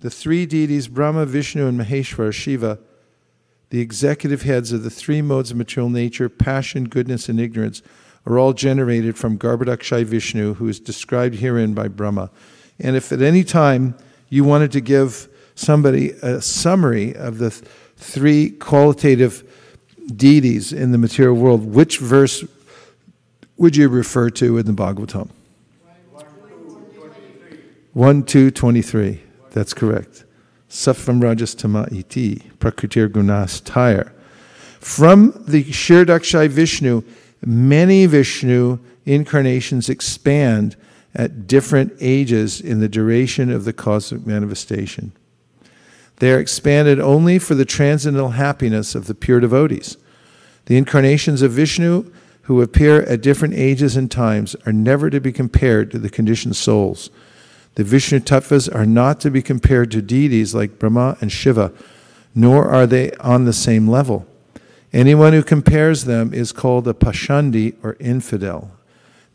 The 0.00 0.10
three 0.10 0.44
deities, 0.46 0.88
Brahma, 0.88 1.24
Vishnu, 1.26 1.68
and 1.68 1.80
Maheshwar, 1.80 2.34
Shiva, 2.34 2.80
the 3.72 3.80
executive 3.80 4.42
heads 4.42 4.70
of 4.70 4.82
the 4.82 4.90
three 4.90 5.22
modes 5.22 5.50
of 5.50 5.56
material 5.56 5.88
nature, 5.88 6.28
passion, 6.28 6.84
goodness, 6.84 7.30
and 7.30 7.40
ignorance, 7.40 7.80
are 8.26 8.38
all 8.38 8.52
generated 8.52 9.16
from 9.16 9.38
Garbhodakashayi 9.38 10.04
Vishnu, 10.04 10.52
who 10.52 10.68
is 10.68 10.78
described 10.78 11.36
herein 11.36 11.72
by 11.72 11.88
Brahma. 11.88 12.30
And 12.78 12.96
if 12.96 13.10
at 13.12 13.22
any 13.22 13.42
time 13.44 13.94
you 14.28 14.44
wanted 14.44 14.72
to 14.72 14.82
give 14.82 15.26
somebody 15.54 16.10
a 16.20 16.42
summary 16.42 17.16
of 17.16 17.38
the 17.38 17.48
th- 17.48 17.64
three 17.96 18.50
qualitative 18.50 19.42
deities 20.16 20.74
in 20.74 20.92
the 20.92 20.98
material 20.98 21.36
world, 21.36 21.64
which 21.64 21.96
verse 21.96 22.44
would 23.56 23.74
you 23.74 23.88
refer 23.88 24.28
to 24.28 24.58
in 24.58 24.66
the 24.66 24.72
Bhagavatam? 24.72 25.30
1, 27.94 28.22
2, 28.24 28.50
23. 28.50 29.22
That's 29.52 29.72
correct. 29.72 30.26
Saffam 30.72 31.22
Rajas 31.22 31.54
Tama 31.54 31.86
iti, 31.92 32.50
Prakritir 32.58 33.06
Gunas 33.06 33.62
Tire. 33.62 34.10
From 34.80 35.44
the 35.46 35.64
Kshirodakashayi 35.64 36.48
Vishnu, 36.48 37.02
many 37.44 38.06
Vishnu 38.06 38.78
incarnations 39.04 39.90
expand 39.90 40.76
at 41.14 41.46
different 41.46 41.92
ages 42.00 42.58
in 42.58 42.80
the 42.80 42.88
duration 42.88 43.52
of 43.52 43.66
the 43.66 43.74
cosmic 43.74 44.26
manifestation. 44.26 45.12
They 46.16 46.32
are 46.32 46.40
expanded 46.40 46.98
only 46.98 47.38
for 47.38 47.54
the 47.54 47.66
transcendental 47.66 48.30
happiness 48.30 48.94
of 48.94 49.08
the 49.08 49.14
pure 49.14 49.40
devotees. 49.40 49.98
The 50.66 50.78
incarnations 50.78 51.42
of 51.42 51.52
Vishnu 51.52 52.10
who 52.42 52.62
appear 52.62 53.02
at 53.02 53.20
different 53.20 53.54
ages 53.54 53.94
and 53.94 54.10
times 54.10 54.56
are 54.64 54.72
never 54.72 55.10
to 55.10 55.20
be 55.20 55.32
compared 55.32 55.90
to 55.90 55.98
the 55.98 56.08
conditioned 56.08 56.56
souls. 56.56 57.10
The 57.74 57.84
Vishnu 57.84 58.20
Tattvas 58.20 58.74
are 58.74 58.86
not 58.86 59.20
to 59.20 59.30
be 59.30 59.42
compared 59.42 59.90
to 59.92 60.02
deities 60.02 60.54
like 60.54 60.78
Brahma 60.78 61.16
and 61.20 61.32
Shiva, 61.32 61.72
nor 62.34 62.68
are 62.68 62.86
they 62.86 63.12
on 63.12 63.44
the 63.44 63.52
same 63.52 63.88
level. 63.88 64.26
Anyone 64.92 65.32
who 65.32 65.42
compares 65.42 66.04
them 66.04 66.34
is 66.34 66.52
called 66.52 66.86
a 66.86 66.92
Pashandi 66.92 67.76
or 67.82 67.96
infidel. 67.98 68.70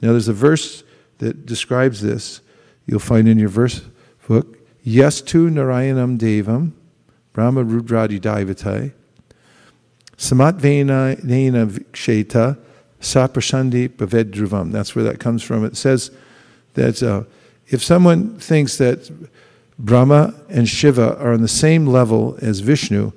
Now, 0.01 0.11
there's 0.11 0.27
a 0.27 0.33
verse 0.33 0.83
that 1.17 1.47
describes 1.47 2.01
this. 2.01 2.41
You'll 2.85 2.99
find 2.99 3.27
in 3.27 3.39
your 3.39 3.49
verse 3.49 3.81
book. 4.27 4.57
Yastu 4.85 5.49
Narayanam 5.49 6.17
Devam, 6.17 6.71
Brahma 7.33 7.63
Rudradi 7.63 8.19
Daivatai, 8.21 8.93
Samatvena 10.15 11.19
Viksheta, 11.19 12.57
Saprashandi 13.01 13.89
Bhavedruvam. 13.89 14.71
That's 14.71 14.95
where 14.95 15.03
that 15.03 15.19
comes 15.19 15.43
from. 15.43 15.65
It 15.65 15.75
says 15.75 16.11
that 16.75 17.01
uh, 17.01 17.23
if 17.69 17.83
someone 17.83 18.39
thinks 18.39 18.77
that 18.77 19.11
Brahma 19.77 20.33
and 20.49 20.67
Shiva 20.67 21.17
are 21.19 21.33
on 21.33 21.41
the 21.41 21.47
same 21.47 21.85
level 21.85 22.37
as 22.41 22.61
Vishnu, 22.61 23.11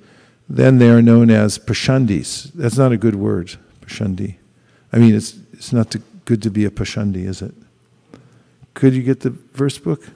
then 0.49 0.79
they 0.79 0.91
are 0.91 1.01
known 1.01 1.31
as 1.31 1.59
Pashandis. 1.59 2.53
That's 2.55 2.77
not 2.77 2.93
a 2.93 2.97
good 2.97 3.15
word, 3.15 3.57
Pashandi. 3.81 4.35
I 4.93 4.99
mean, 4.99 5.15
it's, 5.15 5.39
it's 5.53 5.73
not 5.73 5.91
to, 5.93 6.03
good 6.25 6.43
to 6.43 6.51
be 6.51 6.65
a 6.65 6.71
Pashandi, 6.71 7.25
is 7.27 7.41
it? 7.41 7.55
Could 8.75 8.95
you 8.95 9.03
get 9.03 9.21
the 9.21 9.31
verse 9.31 9.79
book? 9.79 10.09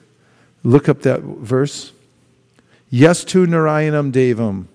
Look 0.63 0.89
up 0.89 1.01
that 1.03 1.21
verse. 1.21 1.93
Yastu 2.91 3.45
Narayanam 3.45 4.11
Devam. 4.11 4.65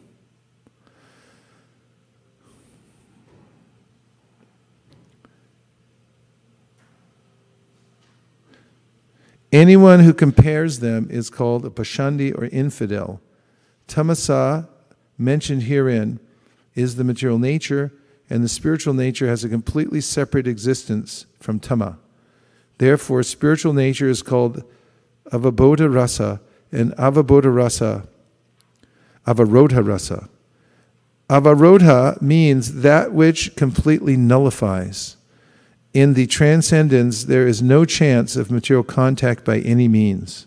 Anyone 9.53 10.01
who 10.01 10.14
compares 10.14 10.78
them 10.78 11.09
is 11.11 11.28
called 11.28 11.66
a 11.66 11.70
Pashandi 11.70 12.36
or 12.36 12.44
infidel. 12.46 13.20
Tamasa, 13.88 14.68
mentioned 15.18 15.64
herein, 15.64 16.20
is 16.76 16.94
the 16.94 17.05
material 17.05 17.38
nature, 17.38 17.92
and 18.28 18.44
the 18.44 18.48
spiritual 18.48 18.94
nature 18.94 19.26
has 19.26 19.42
a 19.42 19.48
completely 19.48 20.01
separate 20.01 20.46
existence 20.46 21.26
from 21.40 21.59
Tama. 21.59 21.98
Therefore, 22.78 23.24
spiritual 23.24 23.72
nature 23.72 24.09
is 24.09 24.22
called 24.22 24.62
Avabodha 25.32 25.92
Rasa 25.92 26.40
and 26.70 26.92
Avabodha 26.92 27.55
Rasa, 27.55 28.07
Avarodha 29.26 29.86
Rasa. 29.86 30.28
Avarodha 31.28 32.20
means 32.22 32.82
that 32.82 33.12
which 33.12 33.55
completely 33.57 34.16
nullifies 34.16 35.16
in 35.93 36.14
the 36.14 36.26
transcendence, 36.26 37.24
there 37.24 37.47
is 37.47 37.62
no 37.62 37.84
chance 37.84 38.36
of 38.36 38.51
material 38.51 38.84
contact 38.84 39.45
by 39.45 39.59
any 39.59 39.88
means. 39.88 40.47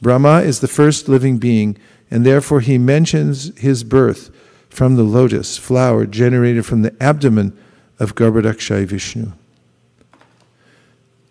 Brahma 0.00 0.42
is 0.42 0.60
the 0.60 0.68
first 0.68 1.08
living 1.08 1.38
being, 1.38 1.76
and 2.10 2.24
therefore 2.24 2.60
he 2.60 2.78
mentions 2.78 3.56
his 3.58 3.82
birth 3.82 4.30
from 4.68 4.96
the 4.96 5.02
lotus 5.02 5.56
flower 5.56 6.06
generated 6.06 6.64
from 6.64 6.82
the 6.82 6.94
abdomen 7.02 7.56
of 7.98 8.14
Garbhodakashayi 8.14 8.86
Vishnu. 8.86 9.32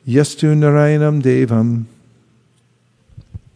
Yastu 0.07 0.55
Narayanam 0.55 1.21
Devam. 1.21 1.85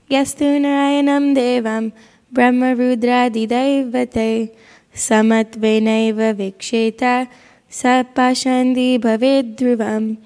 Yastu 0.10 0.60
Narayanam 0.60 1.36
Devam 1.36 1.92
Brahma 2.32 2.76
Rudra 2.76 3.30
Didayvate 3.30 4.56
Samatvenaiva 4.94 6.34
Viksheta 6.36 7.28
Sapashandi 7.70 9.00
Bhavedruvam. 9.00 10.18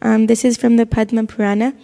Um, 0.00 0.26
this 0.26 0.44
is 0.44 0.56
from 0.56 0.76
the 0.76 0.86
Padma 0.86 1.24
Purana. 1.24 1.74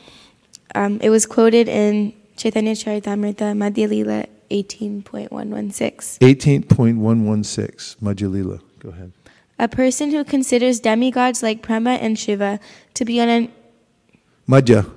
Um, 0.74 1.00
it 1.02 1.10
was 1.10 1.26
quoted 1.26 1.68
in 1.68 2.12
Chaitanya 2.36 2.74
Charitamrita 2.74 3.54
Madhya 3.56 3.88
Lila 3.88 4.26
18.116. 4.50 6.18
18.116, 6.18 7.96
Madhya 7.96 8.30
Lila. 8.30 8.60
Go 8.78 8.90
ahead. 8.90 9.12
A 9.58 9.68
person 9.68 10.10
who 10.10 10.24
considers 10.24 10.80
demigods 10.80 11.42
like 11.42 11.62
Brahma 11.62 11.92
and 11.92 12.18
Shiva 12.18 12.60
to 12.94 13.04
be 13.04 13.20
on 13.20 13.28
an 13.28 13.52
Madhya. 14.49 14.90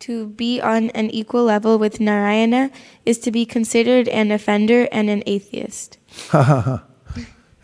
to 0.00 0.26
be 0.28 0.60
on 0.60 0.90
an 0.90 1.10
equal 1.10 1.44
level 1.44 1.78
with 1.78 2.00
Narayana 2.00 2.70
is 3.04 3.18
to 3.20 3.30
be 3.30 3.44
considered 3.46 4.08
an 4.08 4.30
offender 4.32 4.88
and 4.90 5.08
an 5.10 5.22
atheist. 5.26 5.98
Ha 6.30 6.42
ha 6.42 6.60
ha. 6.60 6.84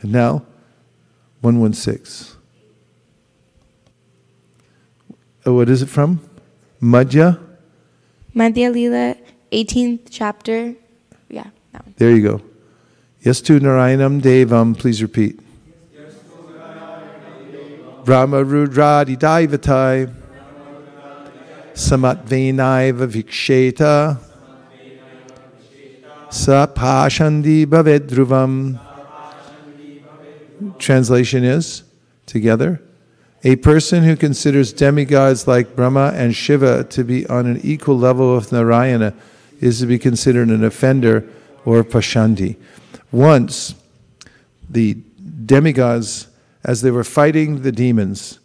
And 0.00 0.12
now, 0.12 0.44
116. 1.40 2.36
Oh, 5.46 5.50
uh, 5.50 5.54
what 5.54 5.68
is 5.68 5.82
it 5.82 5.88
from? 5.88 6.20
Madhya? 6.80 7.38
Madhya 8.34 8.72
Lila, 8.72 9.16
18th 9.50 10.08
chapter. 10.10 10.74
Yeah, 11.28 11.46
that 11.72 11.84
one. 11.84 11.94
There 11.96 12.10
you 12.10 12.22
go. 12.22 12.42
Yes 13.22 13.40
to 13.42 13.58
Narayanam 13.58 14.20
Devam, 14.20 14.78
please 14.78 15.02
repeat. 15.02 15.40
Brahma 18.04 18.44
Rudradi 18.44 19.18
Daivatai 19.18 20.14
Samatvenaiva 21.74 23.06
Viksheta 23.06 24.18
Sapashandi 26.30 27.66
Bhavedruvam. 27.66 28.87
Translation 30.78 31.44
is 31.44 31.84
together. 32.26 32.82
A 33.44 33.56
person 33.56 34.02
who 34.02 34.16
considers 34.16 34.72
demigods 34.72 35.46
like 35.46 35.76
Brahma 35.76 36.12
and 36.14 36.34
Shiva 36.34 36.84
to 36.84 37.04
be 37.04 37.26
on 37.28 37.46
an 37.46 37.60
equal 37.62 37.96
level 37.96 38.34
with 38.34 38.52
Narayana 38.52 39.14
is 39.60 39.80
to 39.80 39.86
be 39.86 39.98
considered 39.98 40.48
an 40.48 40.64
offender 40.64 41.28
or 41.64 41.84
pashandi. 41.84 42.56
Once, 43.12 43.74
the 44.68 44.96
demigods, 45.46 46.28
as 46.64 46.82
they 46.82 46.90
were 46.90 47.04
fighting 47.04 47.62
the 47.62 47.72
demons, 47.72 48.38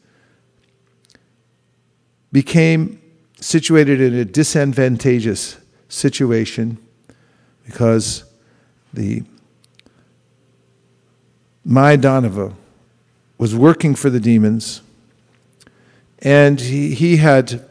became 2.31 3.01
situated 3.39 3.99
in 3.99 4.13
a 4.15 4.25
disadvantageous 4.25 5.57
situation 5.89 6.77
because 7.65 8.23
the 8.93 9.23
Mayadanava 11.67 12.53
was 13.37 13.55
working 13.55 13.95
for 13.95 14.09
the 14.09 14.19
demons, 14.19 14.81
and 16.19 16.59
he, 16.59 16.93
he 16.93 17.17
had 17.17 17.67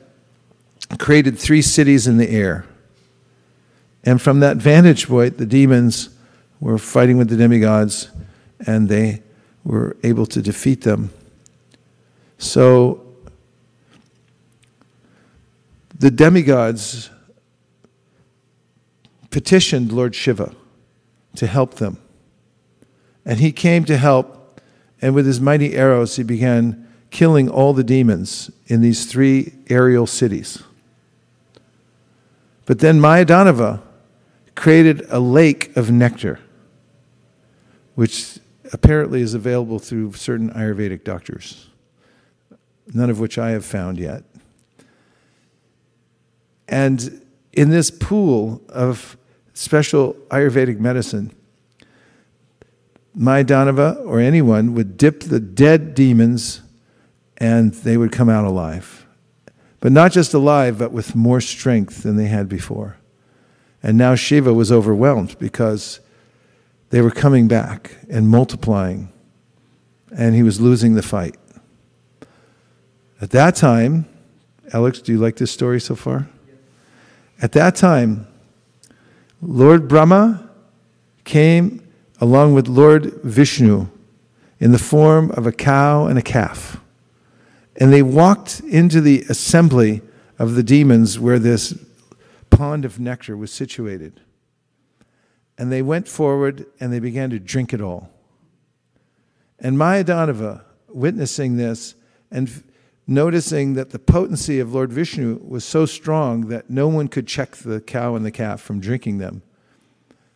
created 0.98 1.38
three 1.38 1.62
cities 1.62 2.06
in 2.06 2.16
the 2.16 2.28
air. 2.28 2.66
And 4.04 4.20
from 4.20 4.40
that 4.40 4.56
vantage 4.56 5.06
point, 5.06 5.38
the 5.38 5.46
demons 5.46 6.10
were 6.60 6.78
fighting 6.78 7.18
with 7.18 7.28
the 7.28 7.36
demigods, 7.36 8.10
and 8.66 8.88
they 8.88 9.22
were 9.64 9.96
able 10.02 10.26
to 10.26 10.42
defeat 10.42 10.82
them. 10.82 11.10
So 12.38 13.06
the 15.98 16.10
demigods 16.10 17.10
petitioned 19.30 19.92
Lord 19.92 20.14
Shiva 20.14 20.54
to 21.36 21.46
help 21.46 21.74
them. 21.74 21.98
And 23.24 23.38
he 23.38 23.52
came 23.52 23.84
to 23.84 23.96
help, 23.96 24.60
and 25.00 25.14
with 25.14 25.26
his 25.26 25.40
mighty 25.40 25.74
arrows, 25.74 26.16
he 26.16 26.22
began 26.22 26.88
killing 27.10 27.48
all 27.48 27.72
the 27.72 27.84
demons 27.84 28.50
in 28.66 28.80
these 28.80 29.06
three 29.06 29.52
aerial 29.68 30.06
cities. 30.06 30.62
But 32.64 32.78
then 32.78 33.00
Mayadanava 33.00 33.82
created 34.54 35.04
a 35.08 35.20
lake 35.20 35.76
of 35.76 35.90
nectar, 35.90 36.40
which 37.94 38.38
apparently 38.72 39.20
is 39.20 39.34
available 39.34 39.78
through 39.78 40.12
certain 40.14 40.50
Ayurvedic 40.50 41.04
doctors, 41.04 41.68
none 42.94 43.10
of 43.10 43.20
which 43.20 43.38
I 43.38 43.50
have 43.50 43.64
found 43.64 43.98
yet. 43.98 44.24
And 46.68 47.20
in 47.52 47.68
this 47.68 47.90
pool 47.90 48.62
of 48.68 49.16
special 49.52 50.14
Ayurvedic 50.30 50.78
medicine, 50.78 51.34
Mayadanava 53.16 54.04
or 54.06 54.20
anyone 54.20 54.74
would 54.74 54.96
dip 54.96 55.20
the 55.20 55.40
dead 55.40 55.94
demons 55.94 56.62
and 57.36 57.74
they 57.74 57.96
would 57.96 58.12
come 58.12 58.28
out 58.28 58.44
alive. 58.44 59.06
But 59.80 59.92
not 59.92 60.12
just 60.12 60.32
alive, 60.32 60.78
but 60.78 60.92
with 60.92 61.16
more 61.16 61.40
strength 61.40 62.04
than 62.04 62.16
they 62.16 62.26
had 62.26 62.48
before. 62.48 62.98
And 63.82 63.98
now 63.98 64.14
Shiva 64.14 64.54
was 64.54 64.70
overwhelmed 64.70 65.36
because 65.38 65.98
they 66.90 67.00
were 67.00 67.10
coming 67.10 67.48
back 67.48 67.96
and 68.08 68.28
multiplying, 68.28 69.12
and 70.16 70.34
he 70.34 70.42
was 70.42 70.60
losing 70.60 70.94
the 70.94 71.02
fight. 71.02 71.36
At 73.20 73.30
that 73.30 73.56
time, 73.56 74.06
Alex, 74.72 75.00
do 75.00 75.10
you 75.10 75.18
like 75.18 75.36
this 75.36 75.50
story 75.50 75.80
so 75.80 75.96
far? 75.96 76.28
At 77.40 77.52
that 77.52 77.74
time, 77.74 78.28
Lord 79.40 79.88
Brahma 79.88 80.48
came 81.24 81.82
along 82.22 82.54
with 82.54 82.68
Lord 82.68 83.12
Vishnu 83.24 83.88
in 84.60 84.70
the 84.70 84.78
form 84.78 85.32
of 85.32 85.44
a 85.44 85.50
cow 85.50 86.06
and 86.06 86.16
a 86.16 86.22
calf. 86.22 86.80
And 87.74 87.92
they 87.92 88.00
walked 88.00 88.60
into 88.60 89.00
the 89.00 89.24
assembly 89.28 90.02
of 90.38 90.54
the 90.54 90.62
demons 90.62 91.18
where 91.18 91.40
this 91.40 91.76
pond 92.48 92.84
of 92.84 93.00
nectar 93.00 93.36
was 93.36 93.52
situated. 93.52 94.20
And 95.58 95.72
they 95.72 95.82
went 95.82 96.06
forward 96.06 96.66
and 96.78 96.92
they 96.92 97.00
began 97.00 97.28
to 97.30 97.40
drink 97.40 97.74
it 97.74 97.80
all. 97.80 98.08
And 99.58 99.76
Mayadanava, 99.76 100.62
witnessing 100.90 101.56
this 101.56 101.96
and 102.30 102.62
noticing 103.04 103.74
that 103.74 103.90
the 103.90 103.98
potency 103.98 104.60
of 104.60 104.72
Lord 104.72 104.92
Vishnu 104.92 105.40
was 105.42 105.64
so 105.64 105.86
strong 105.86 106.42
that 106.50 106.70
no 106.70 106.86
one 106.86 107.08
could 107.08 107.26
check 107.26 107.56
the 107.56 107.80
cow 107.80 108.14
and 108.14 108.24
the 108.24 108.30
calf 108.30 108.60
from 108.60 108.78
drinking 108.78 109.18
them, 109.18 109.42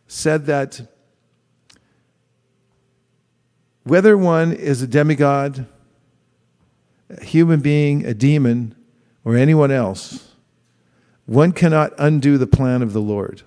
said 0.05 0.47
that 0.47 0.81
whether 3.87 4.17
one 4.17 4.53
is 4.53 4.81
a 4.81 4.87
demigod, 4.87 5.65
a 7.09 7.23
human 7.23 7.59
being, 7.59 8.05
a 8.05 8.13
demon, 8.13 8.75
or 9.23 9.35
anyone 9.35 9.71
else, 9.71 10.33
one 11.25 11.51
cannot 11.51 11.93
undo 11.97 12.37
the 12.37 12.47
plan 12.47 12.81
of 12.81 12.93
the 12.93 13.01
Lord 13.01 13.41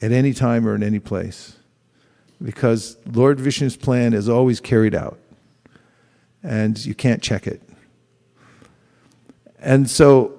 at 0.00 0.12
any 0.12 0.32
time 0.32 0.66
or 0.66 0.74
in 0.74 0.82
any 0.82 0.98
place 0.98 1.56
because 2.42 2.96
Lord 3.06 3.38
Vishnu's 3.38 3.76
plan 3.76 4.14
is 4.14 4.28
always 4.28 4.60
carried 4.60 4.94
out 4.94 5.18
and 6.42 6.84
you 6.84 6.94
can't 6.94 7.22
check 7.22 7.46
it. 7.46 7.60
And 9.58 9.90
so 9.90 10.34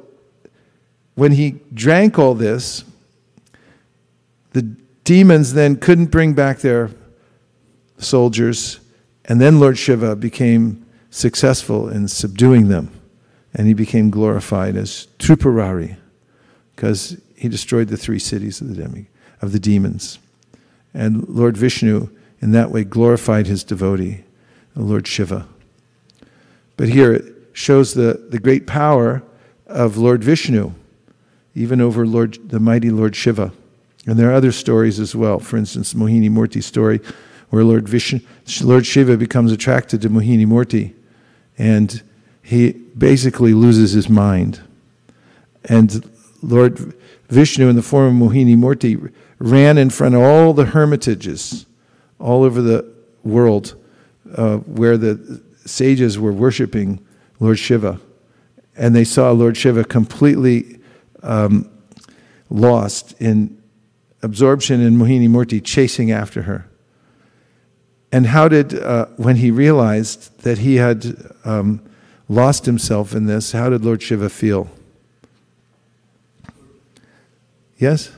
when 1.15 1.33
he 1.33 1.59
drank 1.73 2.17
all 2.17 2.33
this, 2.33 2.85
the 4.53 4.61
demons 5.03 5.53
then 5.53 5.75
couldn't 5.75 6.07
bring 6.07 6.33
back 6.33 6.59
their 6.59 6.89
soldiers, 7.97 8.79
and 9.29 9.39
then 9.39 9.59
Lord 9.59 9.77
Shiva 9.77 10.15
became 10.15 10.85
successful 11.11 11.87
in 11.87 12.07
subduing 12.07 12.67
them, 12.67 12.91
and 13.53 13.67
he 13.67 13.73
became 13.73 14.09
glorified 14.09 14.75
as 14.75 15.07
Tripurari 15.19 15.97
because 16.75 17.21
he 17.35 17.47
destroyed 17.47 17.89
the 17.89 17.97
three 17.97 18.19
cities 18.19 18.59
of 18.59 18.75
the, 18.75 18.81
demi, 18.81 19.07
of 19.41 19.51
the 19.51 19.59
demons. 19.59 20.17
And 20.93 21.27
Lord 21.29 21.55
Vishnu, 21.55 22.09
in 22.41 22.51
that 22.51 22.71
way, 22.71 22.83
glorified 22.83 23.47
his 23.47 23.63
devotee, 23.63 24.23
Lord 24.75 25.07
Shiva. 25.07 25.47
But 26.75 26.89
here 26.89 27.13
it 27.13 27.35
shows 27.53 27.93
the, 27.93 28.27
the 28.29 28.39
great 28.39 28.65
power 28.65 29.21
of 29.67 29.97
Lord 29.97 30.23
Vishnu, 30.23 30.73
even 31.53 31.81
over 31.81 32.07
Lord, 32.07 32.49
the 32.49 32.59
mighty 32.59 32.89
Lord 32.89 33.15
Shiva. 33.15 33.51
And 34.07 34.17
there 34.17 34.31
are 34.31 34.33
other 34.33 34.51
stories 34.51 34.99
as 34.99 35.15
well. 35.15 35.39
For 35.39 35.57
instance, 35.57 35.93
Mohini 35.93 36.29
Murti 36.29 36.63
story, 36.63 37.01
where 37.49 37.63
Lord 37.63 37.87
Vishnu, 37.87 38.19
Lord 38.61 38.85
Shiva 38.85 39.17
becomes 39.17 39.51
attracted 39.51 40.01
to 40.01 40.09
Mohini 40.09 40.45
Murti, 40.45 40.93
and 41.57 42.01
he 42.41 42.71
basically 42.71 43.53
loses 43.53 43.91
his 43.91 44.09
mind. 44.09 44.61
And 45.65 46.09
Lord 46.41 46.93
Vishnu, 47.29 47.67
in 47.69 47.75
the 47.75 47.81
form 47.81 48.21
of 48.21 48.29
Mohini 48.29 48.55
Murti, 48.55 49.11
ran 49.39 49.77
in 49.77 49.89
front 49.89 50.15
of 50.15 50.21
all 50.21 50.53
the 50.53 50.65
hermitages 50.65 51.65
all 52.19 52.43
over 52.43 52.61
the 52.61 52.91
world 53.23 53.75
uh, 54.35 54.57
where 54.57 54.97
the 54.97 55.41
sages 55.65 56.19
were 56.19 56.31
worshiping 56.31 57.05
Lord 57.39 57.59
Shiva. 57.59 57.99
And 58.75 58.95
they 58.95 59.03
saw 59.03 59.31
Lord 59.31 59.57
Shiva 59.57 59.83
completely 59.83 60.79
um, 61.23 61.69
lost 62.49 63.13
in 63.21 63.61
absorption 64.21 64.81
in 64.81 64.97
Mohini 64.97 65.29
Murti, 65.29 65.63
chasing 65.63 66.11
after 66.11 66.43
her. 66.43 66.68
And 68.11 68.27
how 68.27 68.47
did, 68.47 68.73
uh, 68.73 69.05
when 69.17 69.35
he 69.35 69.51
realized 69.51 70.41
that 70.41 70.59
he 70.59 70.75
had 70.75 71.15
um, 71.45 71.81
lost 72.27 72.65
himself 72.65 73.13
in 73.13 73.25
this, 73.25 73.51
how 73.51 73.69
did 73.69 73.85
Lord 73.85 74.01
Shiva 74.01 74.29
feel? 74.29 74.69
Yes? 77.77 78.11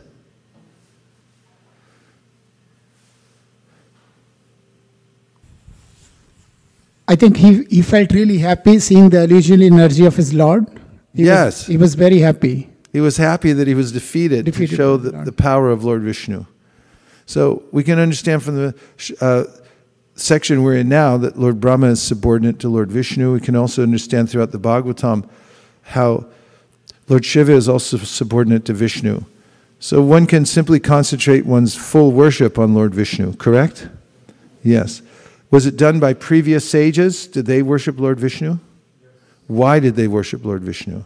I 7.08 7.16
think 7.16 7.36
he, 7.36 7.66
he 7.66 7.82
felt 7.82 8.12
really 8.14 8.38
happy 8.38 8.80
seeing 8.80 9.10
the 9.10 9.18
illusional 9.18 9.66
energy 9.70 10.06
of 10.06 10.16
his 10.16 10.34
Lord. 10.34 10.66
He 11.14 11.26
yes. 11.26 11.46
Was, 11.46 11.68
he 11.68 11.78
was 11.78 11.96
very 11.96 12.20
happy. 12.20 12.70
He 12.94 13.02
was 13.02 13.18
happy 13.18 13.52
that 13.52 13.68
he 13.68 13.74
was 13.74 13.92
defeated, 13.92 14.46
defeated 14.46 14.70
to 14.70 14.76
show 14.76 14.98
the, 14.98 15.12
the, 15.24 15.32
power 15.32 15.70
of 15.70 15.84
Lord 15.84 16.04
Vishnu. 16.04 16.46
So 17.26 17.64
we 17.72 17.84
can 17.84 18.00
understand 18.00 18.44
from 18.44 18.56
the 18.56 18.76
uh, 19.20 19.44
section 20.16 20.64
we're 20.64 20.78
in 20.78 20.90
now 20.90 21.18
that 21.18 21.38
Lord 21.38 21.60
Brahma 21.60 21.88
is 21.88 22.02
subordinate 22.02 22.60
to 22.60 22.70
Lord 22.70 22.92
Vishnu. 22.92 23.34
We 23.34 23.40
can 23.40 23.56
also 23.56 23.84
understand 23.84 24.30
throughout 24.30 24.52
the 24.52 24.60
Bhagavatam 24.60 25.28
how 25.84 26.26
Lord 27.08 27.26
Shiva 27.26 27.54
is 27.54 27.68
also 27.68 27.98
subordinate 27.98 28.66
to 28.66 28.74
Vishnu. 28.74 29.24
So 29.80 30.02
one 30.02 30.28
can 30.28 30.46
simply 30.46 30.80
concentrate 30.80 31.46
one's 31.46 31.76
full 31.76 32.12
worship 32.12 32.60
on 32.60 32.74
Lord 32.76 32.94
Vishnu, 32.94 33.36
correct? 33.36 33.90
Yes. 34.64 35.02
Was 35.50 35.66
it 35.66 35.76
done 35.76 36.00
by 36.00 36.14
previous 36.14 36.70
sages? 36.70 37.28
Did 37.28 37.46
they 37.48 37.62
worship 37.62 38.00
Lord 38.00 38.20
Vishnu? 38.20 38.60
Why 39.48 39.80
did 39.80 39.96
they 39.96 40.08
worship 40.08 40.46
Lord 40.46 40.62
Vishnu? 40.62 41.04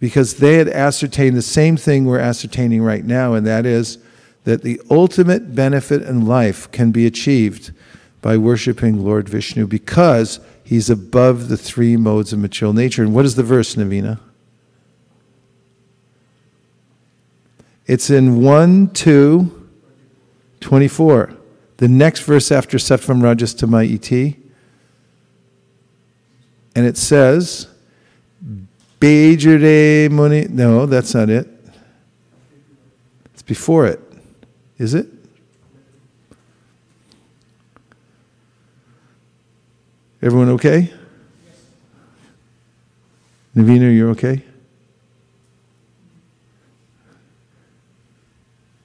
Because 0.00 0.34
they 0.34 0.56
had 0.56 0.68
ascertained 0.68 1.36
the 1.36 1.42
same 1.42 1.76
thing 1.76 2.06
we're 2.06 2.18
ascertaining 2.18 2.82
right 2.82 3.04
now, 3.04 3.34
and 3.34 3.46
that 3.46 3.64
is 3.66 3.98
that 4.44 4.62
the 4.62 4.80
ultimate 4.90 5.54
benefit 5.54 6.02
in 6.02 6.26
life 6.26 6.70
can 6.72 6.90
be 6.90 7.06
achieved 7.06 7.72
by 8.20 8.36
worshiping 8.36 9.04
Lord 9.04 9.28
Vishnu 9.28 9.66
because 9.66 10.40
he's 10.64 10.88
above 10.90 11.48
the 11.48 11.56
three 11.56 11.96
modes 11.96 12.32
of 12.32 12.38
material 12.38 12.72
nature. 12.72 13.02
And 13.02 13.14
what 13.14 13.24
is 13.24 13.34
the 13.34 13.42
verse, 13.42 13.74
Navina? 13.74 14.18
It's 17.86 18.10
in 18.10 18.42
1, 18.42 18.90
2, 18.90 19.68
24. 20.60 21.36
The 21.78 21.88
next 21.88 22.20
verse 22.20 22.52
after 22.52 22.78
Sattvam 22.78 23.22
Rajas 23.22 23.54
Tamai 23.54 23.92
Iti. 23.92 24.38
And 26.74 26.86
it 26.86 26.96
says, 26.96 27.66
Bejare 29.00 30.08
Muni. 30.10 30.46
No, 30.48 30.86
that's 30.86 31.12
not 31.12 31.28
it. 31.28 31.48
It's 33.34 33.42
before 33.42 33.86
it. 33.86 34.11
Is 34.82 34.94
it? 34.94 35.06
Everyone 40.20 40.48
okay? 40.48 40.92
Navina, 43.54 43.94
you're 43.94 44.10
okay? 44.10 44.42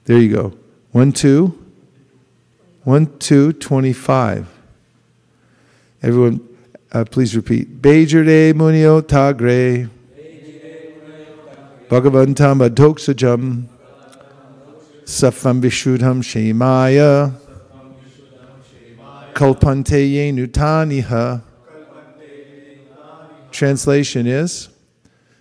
There 0.04 0.18
you 0.18 0.32
go. 0.32 0.52
One, 0.92 1.10
two, 1.10 1.58
1, 2.84 3.18
2, 3.18 3.54
25. 3.54 4.48
Everyone, 6.00 6.48
uh, 6.92 7.04
please 7.06 7.34
repeat. 7.34 7.82
Bejare 7.82 8.54
munio 8.54 9.00
tagre. 9.00 9.90
Bhagavantam 11.88 12.68
adhoksajam. 12.68 13.77
Safam 15.08 15.62
vishudham 15.62 16.20
shemaya. 16.20 17.32
Kalpante 19.32 20.12
yenutaniha. 20.12 21.40
Translation 23.50 24.26
is 24.26 24.68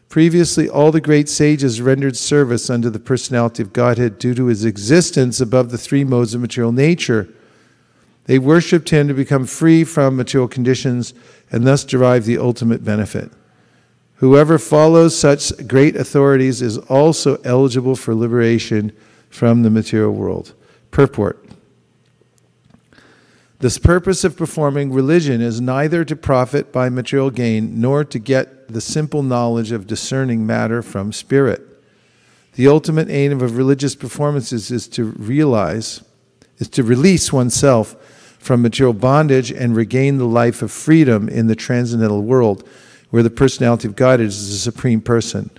Previously, 0.08 0.70
all 0.70 0.94
the 0.94 1.02
great 1.02 1.28
sages 1.28 1.82
rendered 1.82 2.16
service 2.16 2.70
unto 2.70 2.90
the 2.90 2.98
personality 2.98 3.62
of 3.62 3.74
Godhead 3.74 4.18
due 4.18 4.34
to 4.36 4.46
his 4.46 4.64
existence 4.64 5.42
above 5.42 5.70
the 5.70 5.78
three 5.78 6.06
modes 6.06 6.34
of 6.34 6.40
material 6.40 6.72
nature. 6.72 7.28
They 8.24 8.40
worshipped 8.40 8.92
him 8.92 9.10
to 9.10 9.14
become 9.14 9.46
free 9.46 9.84
from 9.84 10.16
material 10.16 10.48
conditions 10.48 11.14
and 11.52 11.68
thus 11.68 11.84
derive 11.84 12.24
the 12.24 12.38
ultimate 12.38 12.86
benefit. 12.86 13.32
Whoever 14.16 14.58
follows 14.58 15.20
such 15.20 15.68
great 15.68 15.98
authorities 15.98 16.62
is 16.62 16.78
also 16.78 17.36
eligible 17.44 17.98
for 17.98 18.16
liberation 18.16 18.94
from 19.30 19.64
the 19.64 19.70
material 19.70 20.12
world. 20.12 20.54
Purport 20.92 21.44
This 23.60 23.78
purpose 23.78 24.24
of 24.24 24.38
performing 24.38 24.92
religion 24.92 25.42
is 25.42 25.62
neither 25.62 26.06
to 26.06 26.16
profit 26.16 26.72
by 26.72 26.90
material 26.90 27.30
gain 27.30 27.80
nor 27.82 28.04
to 28.06 28.20
get 28.20 28.70
the 28.70 28.82
simple 28.82 29.24
knowledge 29.24 29.72
of 29.72 29.88
discerning 29.88 30.46
matter 30.46 30.82
from 30.82 31.12
spirit. 31.12 31.64
The 32.56 32.68
ultimate 32.68 33.10
aim 33.10 33.42
of 33.42 33.56
religious 33.56 33.96
performances 33.96 34.72
is 34.72 34.88
to 34.90 35.06
realize, 35.06 36.04
is 36.58 36.68
to 36.70 36.84
release 36.84 37.32
oneself 37.32 37.96
from 38.40 38.62
material 38.62 38.94
bondage 38.94 39.52
and 39.52 39.76
regain 39.76 40.18
the 40.18 40.26
life 40.26 40.62
of 40.62 40.72
freedom 40.72 41.30
in 41.30 41.48
the 41.48 41.56
transcendental 41.56 42.24
world 42.24 42.68
where 43.10 43.24
the 43.24 43.30
personality 43.30 43.88
of 43.88 43.96
God 43.96 44.20
is 44.20 44.50
the 44.50 44.58
supreme 44.58 45.02
person. 45.02 45.50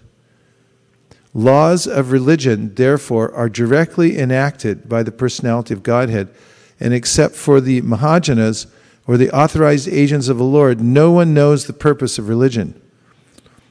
Laws 1.39 1.87
of 1.87 2.11
religion, 2.11 2.75
therefore, 2.75 3.33
are 3.33 3.49
directly 3.49 4.19
enacted 4.19 4.89
by 4.89 5.05
the 5.05 5.13
personality 5.13 5.73
of 5.73 5.85
Godhead, 5.85 6.35
and 6.81 6.93
except 6.93 7.37
for 7.37 7.61
the 7.61 7.81
Mahajanas 7.83 8.67
or 9.07 9.17
the 9.17 9.31
authorized 9.31 9.87
agents 9.87 10.27
of 10.27 10.37
the 10.37 10.43
Lord, 10.43 10.81
no 10.81 11.13
one 11.13 11.33
knows 11.33 11.67
the 11.67 11.73
purpose 11.73 12.19
of 12.19 12.29
religion. 12.29 12.75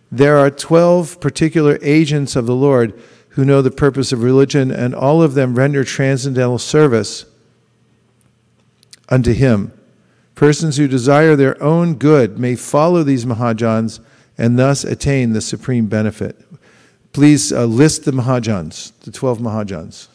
There 0.10 0.38
are 0.38 0.50
12 0.50 1.20
particular 1.20 1.78
agents 1.82 2.38
of 2.38 2.46
the 2.46 2.56
Lord 2.56 2.98
who 3.32 3.44
know 3.44 3.62
the 3.62 3.70
purpose 3.70 4.14
of 4.14 4.24
religion, 4.24 4.72
and 4.72 4.96
all 4.96 5.22
of 5.22 5.34
them 5.34 5.56
render 5.56 5.84
transcendental 5.84 6.60
service 6.60 7.26
unto 9.10 9.34
Him. 9.34 9.74
Persons 10.36 10.78
who 10.78 10.88
desire 10.88 11.36
their 11.36 11.62
own 11.62 11.96
good 11.96 12.40
may 12.40 12.56
follow 12.56 13.04
these 13.04 13.26
Mahajans 13.26 14.00
and 14.38 14.58
thus 14.58 14.86
attain 14.86 15.34
the 15.34 15.42
supreme 15.42 15.88
benefit. 15.88 16.47
Please 17.18 17.52
uh, 17.52 17.66
list 17.66 18.06
the 18.06 18.12
Mahajans, 18.12 18.92
the 19.00 19.10
12 19.10 19.40
Mahajans. 19.40 20.08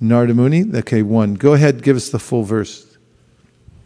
Nardamuni, 0.00 0.72
okay, 0.72 1.02
one. 1.02 1.34
Go 1.34 1.54
ahead, 1.54 1.82
give 1.82 1.96
us 1.96 2.08
the 2.10 2.20
full 2.20 2.44
verse. 2.44 2.96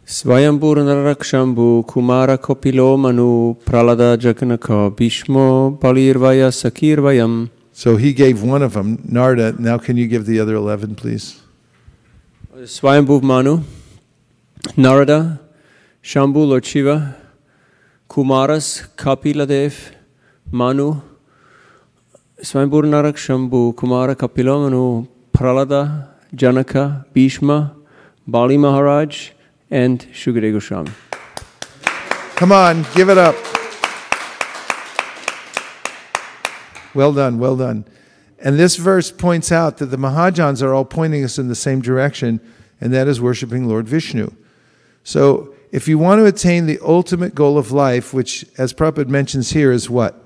Svayambur 0.05 0.75
Narakshambu 0.75 1.87
Kumara 1.87 2.37
Kopilo 2.37 2.95
Manu 2.99 3.55
Pralada 3.65 4.15
Jaganaka 4.15 4.95
Bhishmo 4.95 5.79
Balirvaya 5.79 6.51
Sakirvayam. 6.51 7.49
So 7.71 7.97
he 7.97 8.13
gave 8.13 8.43
one 8.43 8.61
of 8.61 8.73
them, 8.73 8.99
Narda. 8.99 9.57
Now 9.57 9.79
can 9.79 9.97
you 9.97 10.05
give 10.07 10.27
the 10.27 10.39
other 10.39 10.53
11, 10.53 10.93
please? 10.93 11.41
Swayambhu 12.55 13.23
Manu, 13.23 13.63
Narada, 14.77 15.39
Shambhu 16.03 16.47
Lord 16.47 16.65
Shiva, 16.67 17.15
Kumaras, 18.07 18.87
Kapiladev, 18.95 19.92
Manu, 20.53 21.01
Swayambhu 22.39 22.83
Narak 22.83 23.15
Shambhu, 23.15 23.73
Kumara 23.73 24.15
Kapila 24.15 24.69
Manu, 24.69 25.07
Prahlada, 25.33 26.09
Janaka, 26.35 27.07
Bhishma, 27.11 27.75
Bali 28.27 28.57
Maharaj, 28.57 29.31
and 29.71 30.05
Shukadeva 30.13 30.53
Goswami. 30.53 30.91
Come 32.35 32.51
on, 32.51 32.85
give 32.93 33.09
it 33.09 33.17
up. 33.17 33.35
Well 36.93 37.13
done, 37.13 37.39
well 37.39 37.55
done. 37.55 37.85
And 38.37 38.59
this 38.59 38.75
verse 38.75 39.09
points 39.09 39.51
out 39.51 39.77
that 39.79 39.87
the 39.87 39.97
Mahajans 39.97 40.61
are 40.61 40.71
all 40.71 40.85
pointing 40.85 41.23
us 41.23 41.39
in 41.39 41.47
the 41.47 41.55
same 41.55 41.81
direction, 41.81 42.39
and 42.79 42.93
that 42.93 43.07
is 43.07 43.19
worshiping 43.19 43.67
Lord 43.67 43.87
Vishnu. 43.87 44.29
So, 45.03 45.55
if 45.71 45.87
you 45.87 45.97
want 45.97 46.19
to 46.19 46.25
attain 46.25 46.67
the 46.67 46.77
ultimate 46.83 47.33
goal 47.33 47.57
of 47.57 47.71
life, 47.71 48.13
which, 48.13 48.45
as 48.59 48.71
Prabhupada 48.71 49.07
mentions 49.07 49.49
here, 49.49 49.71
is 49.71 49.89
what? 49.89 50.22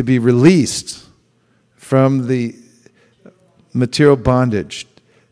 To 0.00 0.04
be 0.04 0.18
released 0.18 1.04
from 1.76 2.26
the 2.26 2.56
material 3.74 4.16
bondage. 4.16 4.86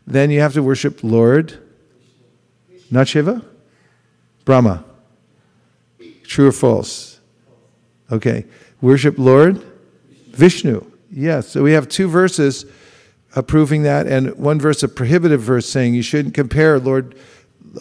Then 0.05 0.29
you 0.29 0.41
have 0.41 0.53
to 0.53 0.61
worship 0.61 0.99
Lord, 1.03 1.57
not 2.91 3.07
Shiva? 3.07 3.43
Brahma. 4.45 4.85
True 6.21 6.49
or 6.49 6.51
false? 6.51 7.19
Okay. 8.11 8.45
Worship 8.79 9.17
Lord 9.17 9.59
Vishnu. 10.33 10.85
Yes. 11.09 11.47
So 11.47 11.63
we 11.63 11.71
have 11.71 11.89
two 11.89 12.07
verses 12.07 12.67
approving 13.35 13.81
that, 13.81 14.05
and 14.05 14.35
one 14.35 14.59
verse, 14.59 14.83
a 14.83 14.87
prohibitive 14.87 15.41
verse, 15.41 15.67
saying 15.67 15.95
you 15.95 16.03
shouldn't 16.03 16.35
compare 16.35 16.77
Lord 16.77 17.15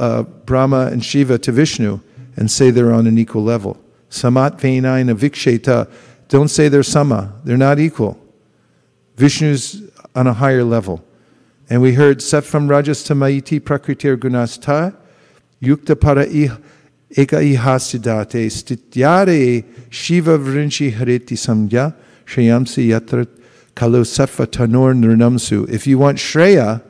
uh, 0.00 0.22
Brahma 0.22 0.86
and 0.86 1.04
Shiva 1.04 1.38
to 1.40 1.52
Vishnu 1.52 2.00
and 2.36 2.50
say 2.50 2.70
they're 2.70 2.94
on 2.94 3.06
an 3.06 3.18
equal 3.18 3.44
level. 3.44 3.78
Samat 4.08 4.58
Vainaina 4.58 5.14
Viksheta. 5.14 5.92
Don't 6.28 6.48
say 6.48 6.68
they're 6.68 6.82
sama. 6.82 7.34
They're 7.44 7.56
not 7.56 7.78
equal. 7.78 8.18
Vishnu's 9.16 9.90
on 10.14 10.26
a 10.26 10.32
higher 10.32 10.62
level. 10.62 11.04
And 11.70 11.82
we 11.82 11.94
heard 11.94 12.18
Satvam 12.18 12.68
Rajas 12.68 13.06
Tamaiti 13.06 13.60
Prakritir 13.60 14.16
Gunastha 14.16 14.96
Yukta 15.62 15.98
Para 16.00 16.26
Eka 16.26 16.56
Ihasidate 17.10 18.46
Stityare 18.46 19.64
Shiva 19.90 20.38
Vrinchi 20.38 20.92
Hareti 20.92 21.36
Samgya 21.36 21.94
Shreyamsi 22.24 22.88
Yatra 22.88 23.26
Kalu 23.74 24.02
Sattva 24.04 24.46
Tanur 24.46 24.94
Nirnamsu. 24.94 25.68
If 25.68 25.86
you 25.86 25.98
want 25.98 26.18
Shreya, 26.18 26.82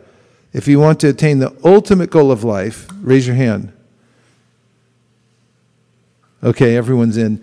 if 0.52 0.68
you 0.68 0.80
want 0.80 1.00
to 1.00 1.08
attain 1.08 1.38
the 1.38 1.56
ultimate 1.64 2.10
goal 2.10 2.30
of 2.30 2.44
life, 2.44 2.88
raise 3.00 3.26
your 3.26 3.36
hand. 3.36 3.72
Okay, 6.42 6.76
everyone's 6.76 7.16
in. 7.16 7.42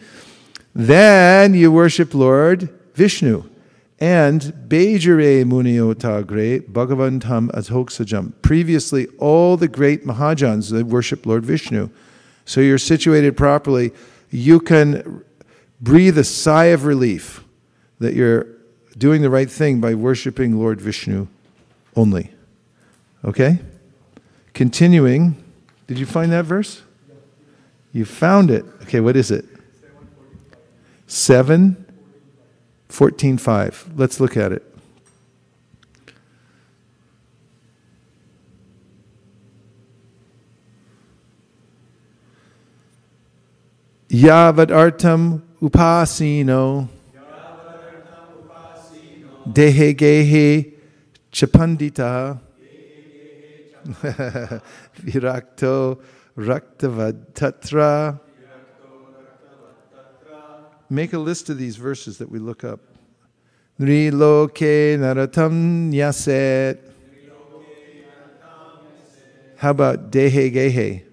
Then 0.75 1.53
you 1.53 1.71
worship 1.71 2.13
Lord 2.13 2.69
Vishnu. 2.93 3.49
And 3.97 4.41
Bejare 4.67 5.45
Muniotagre 5.45 6.69
Bhagavantam 6.69 7.49
Adhoksajam. 7.51 8.33
Previously, 8.41 9.07
all 9.17 9.55
the 9.55 9.69
great 9.69 10.05
Mahajans, 10.05 10.69
they 10.69 10.83
worship 10.83 11.25
Lord 11.25 11.45
Vishnu. 11.45 11.89
So 12.43 12.59
you're 12.59 12.77
situated 12.77 13.37
properly. 13.37 13.93
You 14.29 14.59
can 14.59 15.23
breathe 15.79 16.17
a 16.17 16.25
sigh 16.25 16.65
of 16.65 16.83
relief 16.83 17.41
that 17.99 18.13
you're 18.13 18.47
doing 18.97 19.21
the 19.21 19.29
right 19.29 19.49
thing 19.49 19.79
by 19.79 19.95
worshiping 19.95 20.59
Lord 20.59 20.81
Vishnu 20.81 21.27
only. 21.95 22.31
Okay? 23.23 23.59
Continuing, 24.53 25.41
did 25.87 25.97
you 25.97 26.05
find 26.05 26.33
that 26.33 26.43
verse? 26.43 26.81
You 27.93 28.03
found 28.03 28.51
it. 28.51 28.65
Okay, 28.83 28.99
what 28.99 29.15
is 29.15 29.31
it? 29.31 29.45
7 31.07 31.85
14:5. 32.89 33.97
Let's 33.97 34.19
look 34.19 34.37
at 34.37 34.51
it. 34.51 34.63
Yavad 44.09 44.69
artam 44.69 45.41
upasino 45.61 46.87
dehe 49.51 49.93
gehe 49.93 50.73
chapandita 51.31 52.39
virakto 55.05 55.99
raktavad 56.37 57.33
tatra 57.33 58.19
Make 60.95 61.11
a 61.11 61.19
list 61.19 61.49
of 61.49 61.57
these 61.57 61.75
verses 61.75 62.19
that 62.19 62.31
we 62.31 62.39
look 62.39 62.63
up. 62.63 62.79
Nriloke 63.77 64.97
naratam 64.97 65.91
nyaset. 65.91 66.79
How 69.57 69.71
about 69.71 70.09
dehe 70.09 70.53
gehe? 70.53 71.03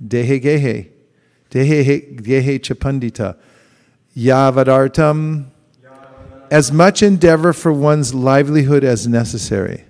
Dehe 0.00 0.40
gehe. 0.40 0.88
Dehe 1.50 2.22
gehe 2.22 2.60
chapandita. 2.60 3.36
Yavadartam 4.16 5.46
as 6.48 6.70
much 6.70 7.02
endeavor 7.02 7.52
for 7.52 7.72
one's 7.72 8.14
livelihood 8.14 8.84
as 8.84 9.08
necessary. 9.08 9.84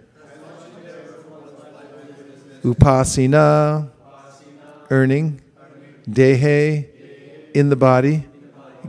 Upasina, 2.64 3.90
earning, 4.88 5.42
dehe, 6.08 6.91
in 7.54 7.68
the 7.68 7.76
body, 7.76 8.26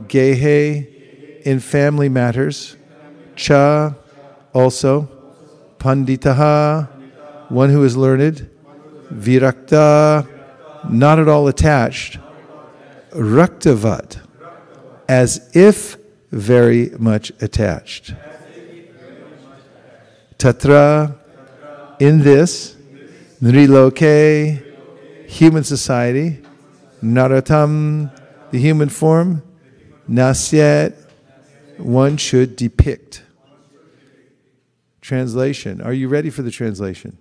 gehe, 0.08 1.42
in 1.42 1.60
family 1.60 2.08
matters, 2.08 2.76
cha, 3.36 3.94
also, 4.52 5.08
panditaha, 5.78 6.88
one 7.50 7.70
who 7.70 7.84
is 7.84 7.96
learned, 7.96 8.48
virakta, 9.12 10.26
not 10.88 11.18
at 11.18 11.28
all 11.28 11.48
attached, 11.48 12.18
raktavat, 13.10 14.20
as 15.08 15.50
if 15.54 15.96
very 16.30 16.90
much 16.98 17.30
attached. 17.40 18.14
Tatra, 20.38 21.16
in 22.00 22.20
this, 22.20 22.76
Nriloke, 23.40 24.62
human 25.28 25.64
society, 25.64 26.38
Naratam, 27.02 28.10
the 28.54 28.60
human 28.60 28.88
form, 28.88 29.42
Nasyat, 30.08 30.94
one 31.76 32.16
should 32.16 32.54
depict. 32.54 33.24
Translation. 35.00 35.80
Are 35.80 35.92
you 35.92 36.06
ready 36.06 36.30
for 36.30 36.42
the 36.42 36.52
translation? 36.52 37.18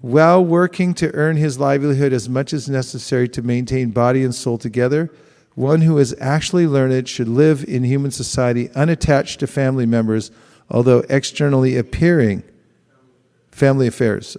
While 0.00 0.42
working 0.42 0.94
to 0.94 1.12
earn 1.12 1.36
his 1.36 1.58
livelihood 1.58 2.14
as 2.14 2.26
much 2.26 2.54
as 2.54 2.70
necessary 2.70 3.28
to 3.28 3.42
maintain 3.42 3.90
body 3.90 4.24
and 4.24 4.34
soul 4.34 4.56
together, 4.56 5.12
one 5.54 5.82
who 5.82 5.98
is 5.98 6.16
actually 6.18 6.66
learned 6.66 7.06
should 7.06 7.28
live 7.28 7.62
in 7.68 7.84
human 7.84 8.12
society 8.12 8.70
unattached 8.70 9.40
to 9.40 9.46
family 9.46 9.84
members, 9.84 10.30
although 10.70 11.04
externally 11.10 11.76
appearing 11.76 12.44
family 13.50 13.86
affairs. 13.86 14.38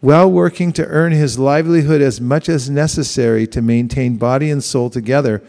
While 0.00 0.30
working 0.30 0.72
to 0.72 0.86
earn 0.86 1.12
his 1.12 1.38
livelihood 1.38 2.00
as 2.00 2.20
much 2.20 2.48
as 2.48 2.70
necessary 2.70 3.46
to 3.48 3.60
maintain 3.60 4.16
body 4.16 4.50
and 4.50 4.64
soul 4.64 4.88
together, 4.88 5.42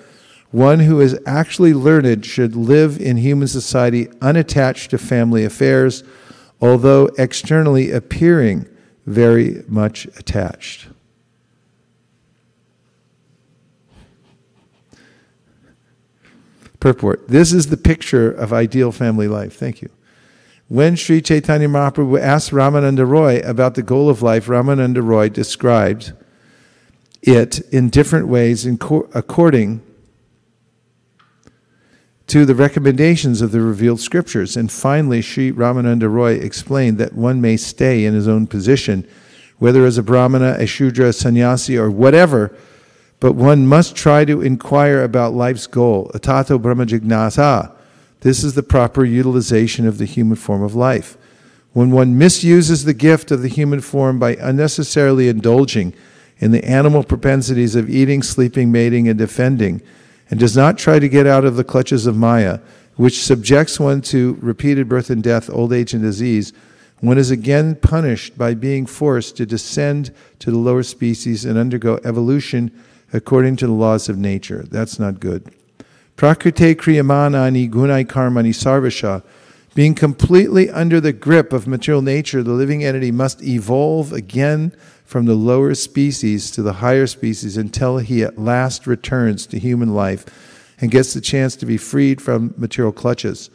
one 0.52 0.82
who 0.82 1.00
is 1.00 1.18
actually 1.26 1.74
learned 1.74 2.26
should 2.26 2.56
live 2.56 3.00
in 3.00 3.16
human 3.16 3.48
society 3.48 4.10
unattached 4.22 4.92
to 4.92 4.98
family 4.98 5.46
affairs, 5.46 6.04
although 6.60 7.06
externally 7.18 7.92
appearing 7.92 8.68
very 9.06 9.64
much 9.70 10.06
attached. 10.18 10.90
Purport. 16.82 17.28
This 17.30 17.54
is 17.54 17.68
the 17.68 17.78
picture 17.78 18.30
of 18.30 18.52
ideal 18.52 18.92
family 18.92 19.28
life. 19.30 19.56
Thank 19.56 19.82
you. 19.82 19.90
When 20.72 20.96
Sri 20.96 21.22
Chaitanya 21.22 21.68
Mahaprabhu 21.68 22.18
asked 22.18 22.52
Ramananda 22.52 23.06
Roy 23.06 23.40
about 23.40 23.76
the 23.76 23.84
goal 23.84 24.10
of 24.10 24.22
life, 24.22 24.46
Ramananda 24.46 25.04
Roy 25.04 25.28
described 25.28 26.14
it 27.22 27.60
in 27.74 27.90
different 27.90 28.30
ways 28.30 28.66
according 28.66 29.82
to 32.28 32.46
the 32.46 32.56
recommendations 32.56 33.42
of 33.42 33.52
the 33.52 33.60
revealed 33.60 34.00
scriptures. 34.00 34.56
And 34.56 34.72
finally, 34.72 35.22
Sri 35.22 35.52
Ramananda 35.52 36.10
Roy 36.10 36.36
explained 36.36 37.00
that 37.00 37.16
one 37.16 37.42
may 37.42 37.58
stay 37.58 38.06
in 38.06 38.14
his 38.14 38.30
own 38.30 38.48
position, 38.48 39.06
whether 39.58 39.86
as 39.86 39.98
a 39.98 40.04
Brahmana, 40.04 40.56
a 40.58 40.66
Shudra, 40.66 41.10
a 41.10 41.14
sannyasi, 41.14 41.78
or 41.78 41.92
whatever 41.92 42.58
but 43.20 43.34
one 43.34 43.68
must 43.68 43.98
try 43.98 44.24
to 44.24 44.42
inquire 44.42 45.04
about 45.04 45.34
life's 45.34 45.68
goal. 45.68 46.10
Atato 46.16 46.60
Brahma 46.60 46.86
Jignasa. 46.86 47.76
This 48.22 48.44
is 48.44 48.54
the 48.54 48.64
proper 48.64 49.04
utilization 49.04 49.88
of 49.88 49.98
the 49.98 50.06
human 50.06 50.38
form 50.38 50.64
of 50.64 50.76
life. 50.76 51.18
When 51.74 51.92
one 51.92 52.18
misuses 52.18 52.84
the 52.84 52.94
gift 52.94 53.32
of 53.32 53.42
the 53.42 53.48
human 53.48 53.82
form 53.82 54.20
by 54.20 54.36
unnecessarily 54.36 55.28
indulging 55.28 55.94
in 56.38 56.52
the 56.52 56.64
animal 56.64 57.04
propensities 57.04 57.76
of 57.76 57.90
eating, 57.90 58.24
sleeping, 58.24 58.72
mating, 58.72 59.08
and 59.08 59.18
defending, 59.18 59.82
and 60.30 60.40
does 60.40 60.56
not 60.56 60.78
try 60.78 61.00
to 61.00 61.10
get 61.10 61.28
out 61.28 61.46
of 61.46 61.56
the 61.56 61.64
clutches 61.64 62.06
of 62.06 62.16
Maya, 62.16 62.60
which 62.96 63.24
subjects 63.24 63.80
one 63.80 64.02
to 64.02 64.38
repeated 64.42 64.88
birth 64.88 65.10
and 65.10 65.24
death, 65.24 65.50
old 65.50 65.74
age, 65.74 65.94
and 65.94 66.04
disease, 66.04 66.54
one 67.00 67.18
is 67.18 67.32
again 67.32 67.76
punished 67.76 68.38
by 68.38 68.54
being 68.54 68.86
forced 68.86 69.36
to 69.38 69.46
descend 69.46 70.14
to 70.38 70.52
the 70.52 70.58
lower 70.58 70.84
species 70.84 71.46
and 71.46 71.58
undergo 71.58 72.00
evolution 72.04 72.72
according 73.12 73.56
to 73.56 73.66
the 73.66 73.74
laws 73.74 74.08
of 74.08 74.18
nature. 74.18 74.64
That's 74.70 75.00
not 75.00 75.20
good. 75.20 75.52
Prakrite 76.22 76.76
kriyamanani 76.76 77.68
gunai 77.68 78.06
karmani 78.06 78.54
sarvasha. 78.54 79.24
Being 79.74 79.96
completely 79.96 80.70
under 80.70 81.02
the 81.02 81.14
grip 81.14 81.52
of 81.52 81.66
material 81.66 82.04
nature, 82.04 82.44
the 82.44 82.52
living 82.52 82.84
entity 82.84 83.12
must 83.12 83.42
evolve 83.42 84.14
again 84.14 84.72
from 85.04 85.26
the 85.26 85.34
lower 85.34 85.74
species 85.74 86.52
to 86.52 86.62
the 86.62 86.74
higher 86.74 87.08
species 87.08 87.58
until 87.58 87.98
he 87.98 88.22
at 88.22 88.38
last 88.38 88.86
returns 88.86 89.48
to 89.48 89.58
human 89.58 89.96
life 89.96 90.24
and 90.80 90.92
gets 90.92 91.16
the 91.16 91.22
chance 91.22 91.56
to 91.56 91.66
be 91.66 91.76
freed 91.76 92.22
from 92.22 92.54
material 92.56 92.92
clutches. 92.92 93.50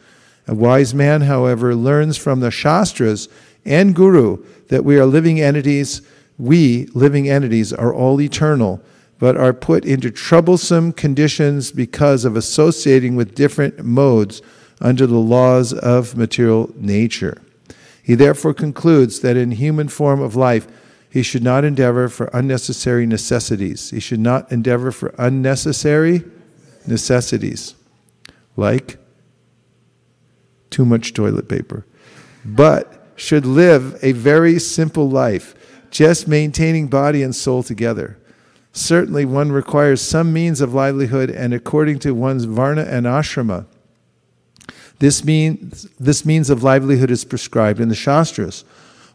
A 0.45 0.53
wise 0.53 0.93
man, 0.93 1.21
however, 1.21 1.73
learns 1.73 2.17
from 2.17 2.41
the 2.41 2.51
Shastras 2.51 3.29
and 3.63 3.95
Guru 3.95 4.43
that 4.67 4.83
we 4.83 4.99
are 4.99 5.05
living 5.05 5.39
entities. 5.39 6.01
We, 6.37 6.87
living 6.87 7.29
entities, 7.29 7.71
are 7.71 7.93
all 7.93 8.19
eternal 8.19 8.83
but 9.19 9.37
are 9.37 9.53
put 9.53 9.85
into 9.85 10.11
troublesome 10.11 10.93
conditions 10.93 11.71
because 11.71 12.25
of 12.25 12.35
associating 12.35 13.15
with 13.15 13.35
different 13.35 13.83
modes 13.83 14.41
under 14.79 15.07
the 15.07 15.17
laws 15.17 15.73
of 15.73 16.15
material 16.15 16.71
nature. 16.75 17.41
He 18.03 18.15
therefore 18.15 18.53
concludes 18.53 19.21
that 19.21 19.35
in 19.35 19.51
human 19.51 19.87
form 19.87 20.21
of 20.21 20.35
life, 20.35 20.67
he 21.09 21.23
should 21.23 21.43
not 21.43 21.65
endeavor 21.65 22.09
for 22.09 22.29
unnecessary 22.33 23.05
necessities. 23.05 23.89
He 23.89 23.99
should 23.99 24.19
not 24.19 24.51
endeavor 24.51 24.91
for 24.91 25.15
unnecessary 25.17 26.23
necessities, 26.85 27.75
like 28.55 28.97
too 30.69 30.85
much 30.85 31.13
toilet 31.13 31.49
paper, 31.49 31.85
but 32.45 33.11
should 33.15 33.45
live 33.45 33.97
a 34.03 34.11
very 34.11 34.59
simple 34.59 35.09
life, 35.09 35.55
just 35.89 36.27
maintaining 36.27 36.87
body 36.87 37.23
and 37.23 37.35
soul 37.35 37.63
together 37.63 38.17
certainly 38.77 39.25
one 39.25 39.51
requires 39.51 40.01
some 40.01 40.31
means 40.31 40.61
of 40.61 40.73
livelihood, 40.73 41.29
and 41.29 41.53
according 41.53 41.99
to 41.99 42.11
one's 42.11 42.45
varna 42.45 42.83
and 42.83 43.05
ashrama, 43.05 43.65
this, 44.99 45.23
means, 45.23 45.83
this 45.99 46.25
means 46.25 46.49
of 46.49 46.63
livelihood 46.63 47.11
is 47.11 47.23
prescribed 47.25 47.79
in 47.79 47.89
the 47.89 47.95
Shastras. 47.95 48.63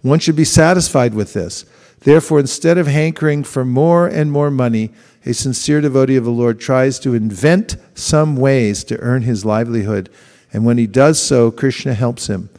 One 0.03 0.19
should 0.19 0.37
be 0.37 0.45
satisfied 0.45 1.15
with 1.15 1.33
this. 1.33 1.65
Therefore, 2.01 2.41
instead 2.41 2.79
of 2.79 2.87
hankering 2.87 3.45
for 3.45 3.65
more 3.65 4.07
and 4.07 4.31
more 4.31 4.51
money, 4.51 4.91
a 5.25 5.33
sincere 5.33 5.81
devotee 5.81 6.17
of 6.17 6.25
the 6.25 6.31
Lord 6.31 6.59
tries 6.59 6.99
to 7.01 7.15
invent 7.15 7.77
some 7.95 8.37
ways 8.37 8.83
to 8.85 8.99
earn 8.99 9.23
his 9.23 9.45
livelihood, 9.45 10.11
and 10.53 10.65
when 10.65 10.79
he 10.79 10.87
does 10.87 11.21
so, 11.21 11.51
Krishna 11.51 11.95
helps 11.95 12.27
him. 12.27 12.51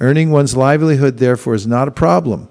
Earning 0.00 0.30
one's 0.30 0.56
livelihood, 0.56 1.18
therefore, 1.18 1.54
is 1.54 1.66
not 1.66 1.88
a 1.88 1.92
problem. 1.92 2.48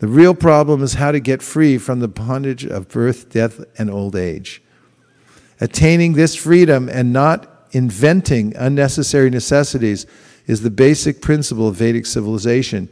The 0.00 0.08
real 0.08 0.34
problem 0.34 0.82
is 0.82 0.94
how 0.94 1.12
to 1.12 1.20
get 1.20 1.42
free 1.42 1.76
from 1.76 2.00
the 2.00 2.08
bondage 2.08 2.64
of 2.64 2.88
birth, 2.88 3.28
death, 3.28 3.62
and 3.78 3.90
old 3.90 4.16
age. 4.16 4.62
Attaining 5.60 6.14
this 6.14 6.34
freedom 6.34 6.88
and 6.88 7.12
not 7.12 7.66
inventing 7.72 8.56
unnecessary 8.56 9.28
necessities 9.28 10.06
is 10.46 10.62
the 10.62 10.70
basic 10.70 11.20
principle 11.20 11.68
of 11.68 11.76
Vedic 11.76 12.06
civilization. 12.06 12.88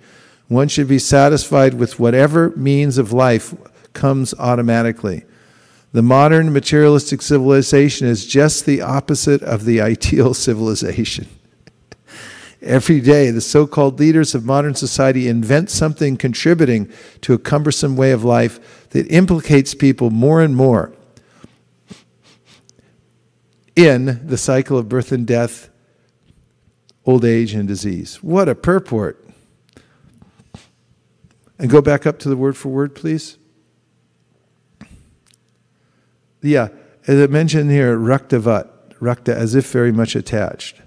One 0.49 0.69
should 0.69 0.87
be 0.87 0.99
satisfied 0.99 1.75
with 1.75 1.99
whatever 1.99 2.51
means 2.51 2.99
of 2.99 3.13
life 3.13 3.55
comes 3.95 4.35
automatically. 4.35 5.25
The 5.93 6.03
modern 6.03 6.53
materialistic 6.53 7.23
civilization 7.23 8.07
is 8.07 8.27
just 8.27 8.67
the 8.67 8.83
opposite 8.83 9.43
of 9.43 9.65
the 9.65 9.81
ideal 9.81 10.35
civilization. 10.35 11.27
Every 12.61 13.01
day, 13.01 13.31
the 13.31 13.41
so 13.41 13.67
called 13.67 14.01
leaders 14.01 14.35
of 14.35 14.45
modern 14.45 14.75
society 14.75 15.29
invent 15.29 15.71
something 15.71 16.17
contributing 16.17 16.93
to 17.21 17.33
a 17.33 17.39
cumbersome 17.39 17.97
way 17.97 18.11
of 18.11 18.25
life 18.25 18.89
that 18.91 19.07
implicates 19.07 19.75
people 19.75 20.11
more 20.11 20.43
and 20.43 20.57
more 20.57 20.93
in 23.77 24.27
the 24.27 24.37
cycle 24.37 24.77
of 24.77 24.89
birth 24.89 25.13
and 25.13 25.25
death, 25.25 25.71
old 27.07 27.25
age, 27.25 27.55
and 27.55 27.69
disease. 27.69 28.17
What 28.25 28.49
a 28.49 28.57
purport. 28.57 29.25
And 31.61 31.71
go 31.71 31.81
back 31.81 32.05
up 32.05 32.19
to 32.21 32.29
the 32.29 32.37
word 32.37 32.57
for 32.57 32.71
word, 32.71 32.97
please. 32.97 33.39
Yeah, 36.43 36.69
as 37.07 37.23
I 37.23 37.27
mentioned 37.29 37.71
here, 37.71 37.97
raktavat, 37.97 38.69
rakta, 39.01 39.33
as 39.33 39.55
if 39.55 39.71
very 39.71 39.93
much 39.93 40.17
attached. 40.17 40.81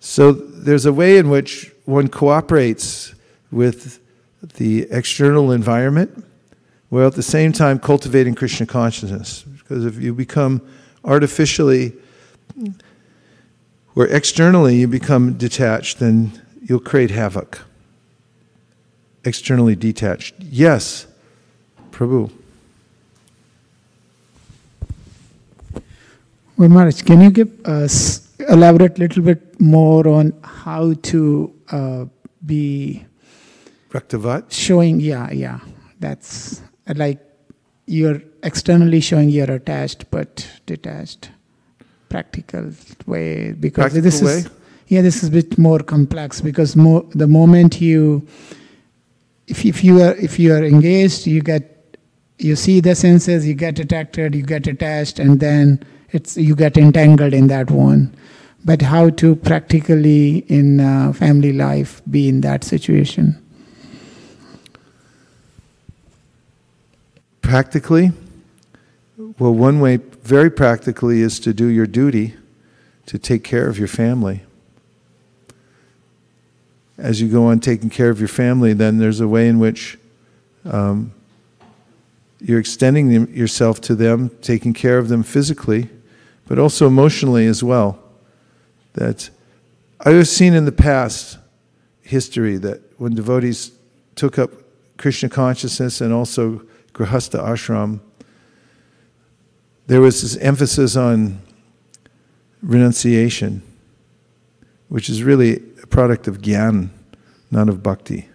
So 0.00 0.32
there's 0.32 0.86
a 0.86 0.92
way 0.92 1.18
in 1.18 1.28
which 1.28 1.72
one 1.84 2.08
cooperates 2.08 3.14
with 3.50 4.00
the 4.54 4.86
external 4.90 5.52
environment 5.52 6.24
while 6.88 7.06
at 7.06 7.14
the 7.14 7.22
same 7.22 7.52
time 7.52 7.78
cultivating 7.78 8.34
Krishna 8.34 8.66
consciousness. 8.66 9.42
Because 9.42 9.84
if 9.84 10.00
you 10.00 10.14
become 10.14 10.62
artificially 11.04 11.92
or 13.94 14.06
externally 14.06 14.76
you 14.76 14.86
become 14.86 15.34
detached, 15.34 15.98
then 15.98 16.40
you'll 16.62 16.80
create 16.80 17.10
havoc. 17.10 17.60
Externally 19.24 19.74
detached. 19.74 20.34
Yes, 20.38 21.06
Prabhu. 21.90 22.30
Well, 26.56 26.68
Maharaj, 26.68 27.02
can 27.02 27.20
you 27.20 27.30
give 27.30 27.66
us 27.66 28.25
elaborate 28.48 28.98
a 28.98 29.00
little 29.00 29.22
bit 29.22 29.60
more 29.60 30.06
on 30.08 30.32
how 30.42 30.94
to 30.94 31.54
uh, 31.70 32.04
be 32.44 33.04
Raktavat? 33.90 34.52
showing? 34.52 35.00
Yeah, 35.00 35.30
yeah, 35.30 35.60
that's 36.00 36.62
like 36.94 37.20
you're 37.86 38.20
externally 38.42 39.00
showing 39.00 39.28
you're 39.30 39.50
attached 39.50 40.10
but 40.10 40.46
detached. 40.66 41.30
Practical 42.08 42.70
way 43.06 43.52
because 43.52 43.92
Practical 43.92 44.02
this 44.02 44.22
way? 44.22 44.32
is 44.38 44.50
yeah 44.86 45.02
this 45.02 45.22
is 45.22 45.28
a 45.28 45.32
bit 45.32 45.58
more 45.58 45.80
complex 45.80 46.40
because 46.40 46.76
more 46.76 47.04
the 47.14 47.26
moment 47.26 47.80
you 47.80 48.26
if 49.48 49.64
if 49.64 49.82
you 49.82 50.00
are 50.00 50.14
if 50.14 50.38
you 50.38 50.52
are 50.54 50.62
engaged 50.64 51.26
you 51.26 51.42
get 51.42 51.98
you 52.38 52.54
see 52.54 52.78
the 52.78 52.94
senses 52.94 53.44
you 53.46 53.54
get 53.54 53.80
attracted 53.80 54.36
you 54.36 54.42
get 54.42 54.68
attached 54.68 55.18
and 55.18 55.40
then 55.40 55.82
it's 56.12 56.36
you 56.36 56.54
get 56.54 56.76
entangled 56.76 57.34
in 57.34 57.48
that 57.48 57.70
one 57.72 58.14
but 58.66 58.82
how 58.82 59.08
to 59.08 59.34
practically 59.34 60.44
in 60.48 60.80
uh, 60.80 61.12
family 61.14 61.52
life 61.54 62.02
be 62.10 62.28
in 62.28 62.42
that 62.42 62.64
situation 62.64 63.42
Practically, 67.46 68.10
well, 69.38 69.54
one 69.54 69.78
way, 69.78 69.98
very 69.98 70.50
practically, 70.50 71.20
is 71.20 71.38
to 71.38 71.54
do 71.54 71.68
your 71.68 71.86
duty 71.86 72.34
to 73.06 73.20
take 73.20 73.44
care 73.44 73.68
of 73.68 73.78
your 73.78 73.86
family. 73.86 74.42
As 76.98 77.20
you 77.20 77.28
go 77.28 77.46
on 77.46 77.60
taking 77.60 77.88
care 77.88 78.10
of 78.10 78.18
your 78.18 78.26
family, 78.26 78.72
then 78.72 78.98
there's 78.98 79.20
a 79.20 79.28
way 79.28 79.46
in 79.46 79.60
which 79.60 79.96
um, 80.64 81.12
you're 82.40 82.58
extending 82.58 83.32
yourself 83.32 83.80
to 83.82 83.94
them, 83.94 84.30
taking 84.42 84.74
care 84.74 84.98
of 84.98 85.06
them 85.06 85.22
physically, 85.22 85.88
but 86.48 86.58
also 86.58 86.88
emotionally 86.88 87.46
as 87.46 87.62
well. 87.62 88.02
That 88.96 89.30
I 90.00 90.10
have 90.10 90.28
seen 90.28 90.54
in 90.54 90.64
the 90.64 90.72
past 90.72 91.38
history 92.02 92.56
that 92.58 92.80
when 92.98 93.14
devotees 93.14 93.72
took 94.14 94.38
up 94.38 94.50
Krishna 94.96 95.28
consciousness 95.28 96.00
and 96.00 96.12
also 96.12 96.62
Grihastha 96.94 97.38
ashram, 97.42 98.00
there 99.86 100.00
was 100.00 100.22
this 100.22 100.36
emphasis 100.38 100.96
on 100.96 101.40
renunciation, 102.62 103.62
which 104.88 105.08
is 105.08 105.22
really 105.22 105.56
a 105.82 105.86
product 105.86 106.26
of 106.26 106.40
gyan, 106.40 106.88
not 107.50 107.68
of 107.68 107.82
bhakti. 107.82 108.28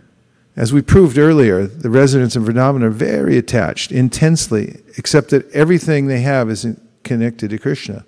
As 0.56 0.72
we 0.72 0.82
proved 0.82 1.18
earlier, 1.18 1.66
the 1.66 1.90
residents 1.90 2.36
of 2.36 2.44
Vrindavan 2.44 2.84
are 2.84 2.90
very 2.92 3.38
attached, 3.38 3.92
intensely, 3.92 4.82
except 4.98 5.32
that 5.32 5.50
everything 5.52 6.08
they 6.08 6.22
have 6.22 6.50
is 6.50 6.68
connected 7.04 7.50
to 7.50 7.58
Krishna. 7.58 8.06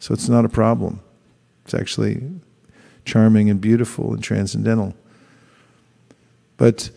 So 0.00 0.12
it's 0.12 0.28
not 0.28 0.44
a 0.44 0.50
problem. 0.50 1.00
It's 1.64 1.74
actually 1.74 2.22
charming 3.04 3.50
and 3.50 3.60
beautiful 3.60 4.12
and 4.12 4.22
transcendental. 4.22 4.94
But 6.56 6.90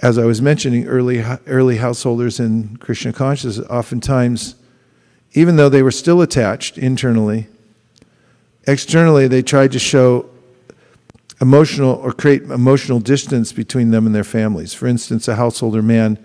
as 0.00 0.16
I 0.16 0.24
was 0.24 0.40
mentioning, 0.40 0.86
early, 0.86 1.24
early 1.46 1.76
householders 1.78 2.38
in 2.38 2.76
Krishna 2.76 3.12
consciousness, 3.12 3.66
oftentimes, 3.68 4.54
even 5.32 5.56
though 5.56 5.68
they 5.68 5.82
were 5.82 5.90
still 5.90 6.22
attached 6.22 6.78
internally, 6.78 7.48
externally 8.66 9.26
they 9.26 9.42
tried 9.42 9.72
to 9.72 9.78
show 9.78 10.28
emotional 11.40 11.94
or 11.94 12.12
create 12.12 12.42
emotional 12.42 13.00
distance 13.00 13.52
between 13.52 13.90
them 13.90 14.06
and 14.06 14.14
their 14.14 14.24
families. 14.24 14.74
For 14.74 14.86
instance, 14.86 15.26
a 15.28 15.36
householder 15.36 15.82
man 15.82 16.18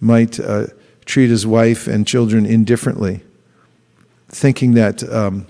might 0.00 0.38
uh, 0.40 0.66
treat 1.04 1.30
his 1.30 1.46
wife 1.46 1.86
and 1.86 2.06
children 2.06 2.46
indifferently, 2.46 3.22
thinking 4.28 4.74
that 4.74 5.02
um, 5.10 5.46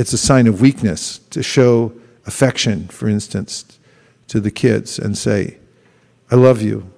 it's 0.00 0.14
a 0.14 0.18
sign 0.18 0.46
of 0.46 0.62
weakness 0.62 1.18
to 1.28 1.42
show 1.42 1.92
affection, 2.24 2.88
for 2.88 3.06
instance, 3.06 3.78
to 4.28 4.40
the 4.40 4.50
kids 4.50 4.98
and 4.98 5.16
say, 5.16 5.58
I 6.30 6.36
love 6.36 6.62
you, 6.62 6.90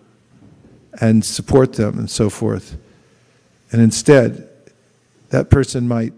and 1.01 1.24
support 1.24 1.73
them 1.73 1.99
and 1.99 2.09
so 2.09 2.31
forth. 2.31 2.77
And 3.73 3.83
instead, 3.83 4.49
that 5.31 5.51
person 5.51 5.89
might 5.89 6.12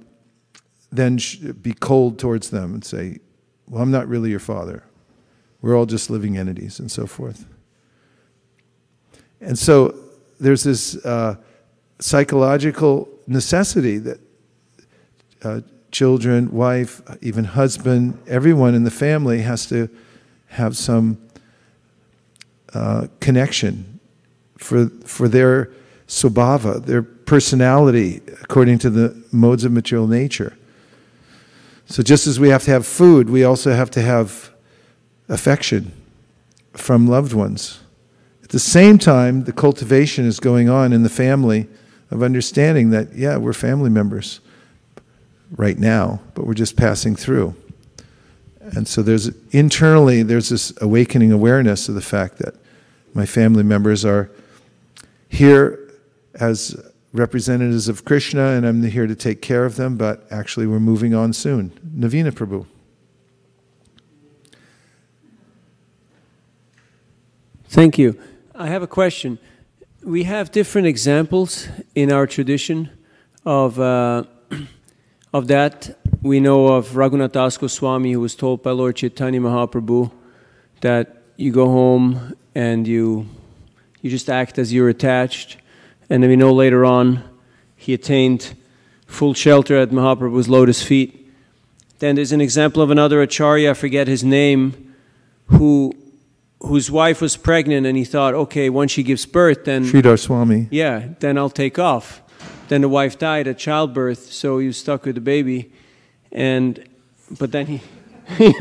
then 0.92 1.18
be 1.62 1.72
cold 1.72 2.18
towards 2.18 2.50
them 2.50 2.74
and 2.74 2.84
say, 2.84 3.18
Well, 3.66 3.82
I'm 3.82 3.90
not 3.90 4.06
really 4.06 4.28
your 4.28 4.38
father. 4.38 4.82
We're 5.62 5.78
all 5.78 5.86
just 5.86 6.10
living 6.10 6.36
entities 6.36 6.80
and 6.80 6.90
so 6.90 7.06
forth. 7.06 7.46
And 9.40 9.58
so 9.58 9.94
there's 10.38 10.64
this 10.64 11.02
uh, 11.06 11.36
psychological 11.98 13.08
necessity 13.26 13.96
that 13.98 14.20
uh, 15.42 15.60
children, 15.94 16.50
wife, 16.50 17.00
even 17.22 17.44
husband, 17.44 18.18
everyone 18.26 18.74
in 18.74 18.82
the 18.82 18.90
family 18.90 19.42
has 19.42 19.64
to 19.66 19.88
have 20.48 20.76
some 20.76 21.16
uh, 22.74 23.06
connection 23.20 24.00
for, 24.58 24.88
for 25.04 25.28
their 25.28 25.70
swabhava, 26.08 26.84
their 26.84 27.02
personality, 27.02 28.20
according 28.42 28.76
to 28.76 28.90
the 28.90 29.24
modes 29.30 29.64
of 29.64 29.70
material 29.70 30.08
nature. 30.08 30.58
So, 31.86 32.02
just 32.02 32.26
as 32.26 32.40
we 32.40 32.48
have 32.48 32.64
to 32.64 32.72
have 32.72 32.86
food, 32.86 33.30
we 33.30 33.44
also 33.44 33.72
have 33.72 33.90
to 33.92 34.02
have 34.02 34.52
affection 35.28 35.92
from 36.72 37.06
loved 37.06 37.32
ones. 37.32 37.80
At 38.42 38.48
the 38.48 38.58
same 38.58 38.98
time, 38.98 39.44
the 39.44 39.52
cultivation 39.52 40.24
is 40.24 40.40
going 40.40 40.68
on 40.68 40.92
in 40.92 41.04
the 41.04 41.08
family 41.08 41.68
of 42.10 42.22
understanding 42.22 42.90
that, 42.90 43.14
yeah, 43.14 43.36
we're 43.36 43.52
family 43.52 43.90
members 43.90 44.40
right 45.56 45.78
now, 45.78 46.20
but 46.34 46.46
we're 46.46 46.54
just 46.54 46.76
passing 46.76 47.16
through. 47.16 47.54
And 48.60 48.88
so 48.88 49.02
there's 49.02 49.28
internally 49.50 50.22
there's 50.22 50.48
this 50.48 50.72
awakening 50.80 51.32
awareness 51.32 51.88
of 51.88 51.94
the 51.94 52.00
fact 52.00 52.38
that 52.38 52.54
my 53.12 53.26
family 53.26 53.62
members 53.62 54.04
are 54.04 54.30
here 55.28 55.78
as 56.34 56.76
representatives 57.12 57.88
of 57.88 58.04
Krishna, 58.04 58.48
and 58.48 58.66
I'm 58.66 58.82
here 58.82 59.06
to 59.06 59.14
take 59.14 59.40
care 59.40 59.64
of 59.64 59.76
them, 59.76 59.96
but 59.96 60.26
actually 60.30 60.66
we're 60.66 60.80
moving 60.80 61.14
on 61.14 61.32
soon. 61.32 61.70
Navina 61.96 62.32
Prabhu. 62.32 62.66
Thank 67.68 67.98
you. 67.98 68.18
I 68.54 68.68
have 68.68 68.82
a 68.82 68.86
question. 68.86 69.38
We 70.02 70.24
have 70.24 70.50
different 70.52 70.86
examples 70.86 71.68
in 71.94 72.12
our 72.12 72.26
tradition 72.26 72.90
of, 73.44 73.80
uh, 73.80 74.24
of 75.34 75.48
that. 75.48 75.98
We 76.22 76.38
know 76.38 76.68
of 76.68 76.90
Raghunath 76.90 77.32
Das 77.32 77.58
Goswami, 77.58 78.12
who 78.12 78.20
was 78.20 78.36
told 78.36 78.62
by 78.62 78.70
Lord 78.70 78.96
Chaitanya 78.96 79.40
Mahaprabhu 79.40 80.12
that 80.80 81.22
you 81.36 81.50
go 81.50 81.66
home 81.66 82.36
and 82.54 82.86
you, 82.86 83.26
you 84.00 84.10
just 84.10 84.30
act 84.30 84.58
as 84.58 84.72
you're 84.72 84.88
attached. 84.88 85.58
And 86.08 86.22
then 86.22 86.30
we 86.30 86.36
know 86.36 86.52
later 86.52 86.84
on 86.84 87.24
he 87.76 87.92
attained 87.92 88.54
full 89.06 89.34
shelter 89.34 89.76
at 89.76 89.90
Mahaprabhu's 89.90 90.48
lotus 90.48 90.84
feet. 90.84 91.28
Then 91.98 92.14
there's 92.14 92.32
an 92.32 92.40
example 92.40 92.80
of 92.80 92.90
another 92.90 93.20
acharya, 93.20 93.72
I 93.72 93.74
forget 93.74 94.06
his 94.06 94.22
name, 94.22 94.94
who 95.46 95.94
whose 96.60 96.90
wife 96.90 97.20
was 97.20 97.36
pregnant 97.36 97.86
and 97.86 97.96
he 97.98 98.04
thought, 98.04 98.34
okay, 98.34 98.70
once 98.70 98.92
she 98.92 99.02
gives 99.02 99.26
birth, 99.26 99.64
then 99.64 99.84
Sridhar 99.84 100.18
Swami. 100.18 100.68
Yeah, 100.70 101.08
then 101.18 101.36
I'll 101.36 101.50
take 101.50 101.78
off. 101.78 102.22
Then 102.68 102.80
the 102.80 102.88
wife 102.88 103.18
died 103.18 103.46
at 103.48 103.58
childbirth, 103.58 104.32
so 104.32 104.58
he 104.58 104.66
was 104.68 104.76
stuck 104.76 105.04
with 105.04 105.14
the 105.16 105.20
baby. 105.20 105.70
And 106.32 106.84
but 107.38 107.52
then 107.52 107.66
he 107.66 107.80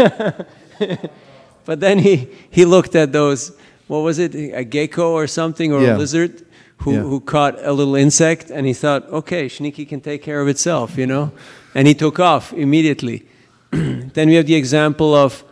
but 1.65 1.79
then 1.79 1.99
he 1.99 2.27
he 2.49 2.65
looked 2.65 2.95
at 2.95 3.11
those 3.11 3.53
what 3.87 3.99
was 3.99 4.17
it, 4.19 4.33
a 4.35 4.63
gecko 4.63 5.11
or 5.11 5.27
something, 5.27 5.73
or 5.73 5.81
Yeah. 5.81 5.95
a 5.95 5.97
lizard 5.97 6.45
who, 6.77 6.93
Yeah. 6.93 7.01
who 7.01 7.19
caught 7.19 7.55
a 7.63 7.73
little 7.73 7.95
insect, 7.95 8.49
and 8.49 8.65
he 8.65 8.73
thought, 8.73 9.07
okay, 9.09 9.47
Shniki 9.47 9.87
can 9.87 10.01
take 10.01 10.21
care 10.23 10.41
of 10.41 10.47
itself, 10.47 10.97
you 10.97 11.05
know? 11.05 11.31
And 11.75 11.87
he 11.87 11.93
took 11.93 12.19
off 12.19 12.53
immediately. 12.53 13.25
then 13.71 14.29
we 14.29 14.35
have 14.35 14.45
the 14.47 14.55
example 14.55 15.13
of 15.13 15.43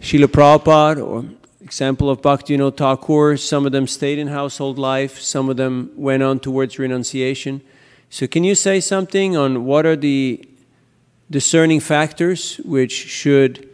Srila 0.00 0.26
Prabhupada, 0.26 1.02
or 1.04 1.24
example 1.70 2.10
of 2.10 2.20
Bhaktivinoda 2.20 2.76
Thakur. 2.76 3.36
Some 3.36 3.64
of 3.64 3.70
them 3.70 3.86
stayed 3.86 4.18
in 4.18 4.26
household 4.26 4.76
life, 4.76 5.20
some 5.20 5.48
of 5.48 5.56
them 5.56 5.92
went 5.94 6.20
on 6.20 6.40
towards 6.40 6.80
renunciation. 6.80 7.62
So, 8.10 8.26
can 8.26 8.42
you 8.42 8.56
say 8.56 8.80
something 8.80 9.36
on 9.36 9.64
what 9.64 9.86
are 9.86 9.94
the 9.94 10.44
discerning 11.30 11.78
factors 11.78 12.56
which 12.64 12.90
should 12.90 13.68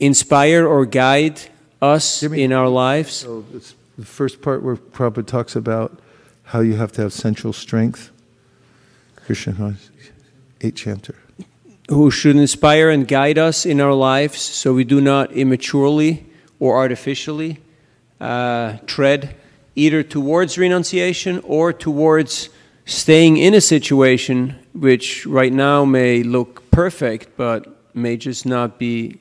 inspire 0.00 0.66
or 0.66 0.84
guide 0.84 1.40
us 1.80 2.22
in 2.22 2.52
our 2.52 2.68
lives? 2.68 3.12
So 3.12 3.46
it's 3.54 3.74
the 3.96 4.04
first 4.04 4.42
part 4.42 4.62
where 4.62 4.76
Prabhupada 4.76 5.26
talks 5.26 5.56
about 5.56 5.98
how 6.42 6.60
you 6.60 6.74
have 6.74 6.92
to 6.92 7.00
have 7.00 7.14
central 7.14 7.54
strength. 7.54 8.10
Krishna 9.16 9.76
eight 10.60 10.76
chanter. 10.76 11.16
who 11.88 12.10
should 12.10 12.36
inspire 12.36 12.90
and 12.90 13.08
guide 13.08 13.38
us 13.38 13.64
in 13.64 13.80
our 13.80 13.94
lives 13.94 14.40
so 14.42 14.74
we 14.74 14.84
do 14.84 15.00
not 15.00 15.32
immaturely 15.32 16.26
or 16.62 16.76
artificially 16.76 17.58
uh, 18.20 18.76
tread 18.86 19.34
either 19.74 20.00
towards 20.00 20.56
renunciation 20.56 21.40
or 21.40 21.72
towards 21.72 22.50
staying 22.84 23.36
in 23.36 23.52
a 23.52 23.60
situation 23.60 24.54
which 24.72 25.26
right 25.26 25.52
now 25.52 25.84
may 25.84 26.22
look 26.22 26.70
perfect 26.70 27.36
but 27.36 27.66
may 27.94 28.16
just 28.16 28.46
not 28.46 28.78
be 28.78 29.18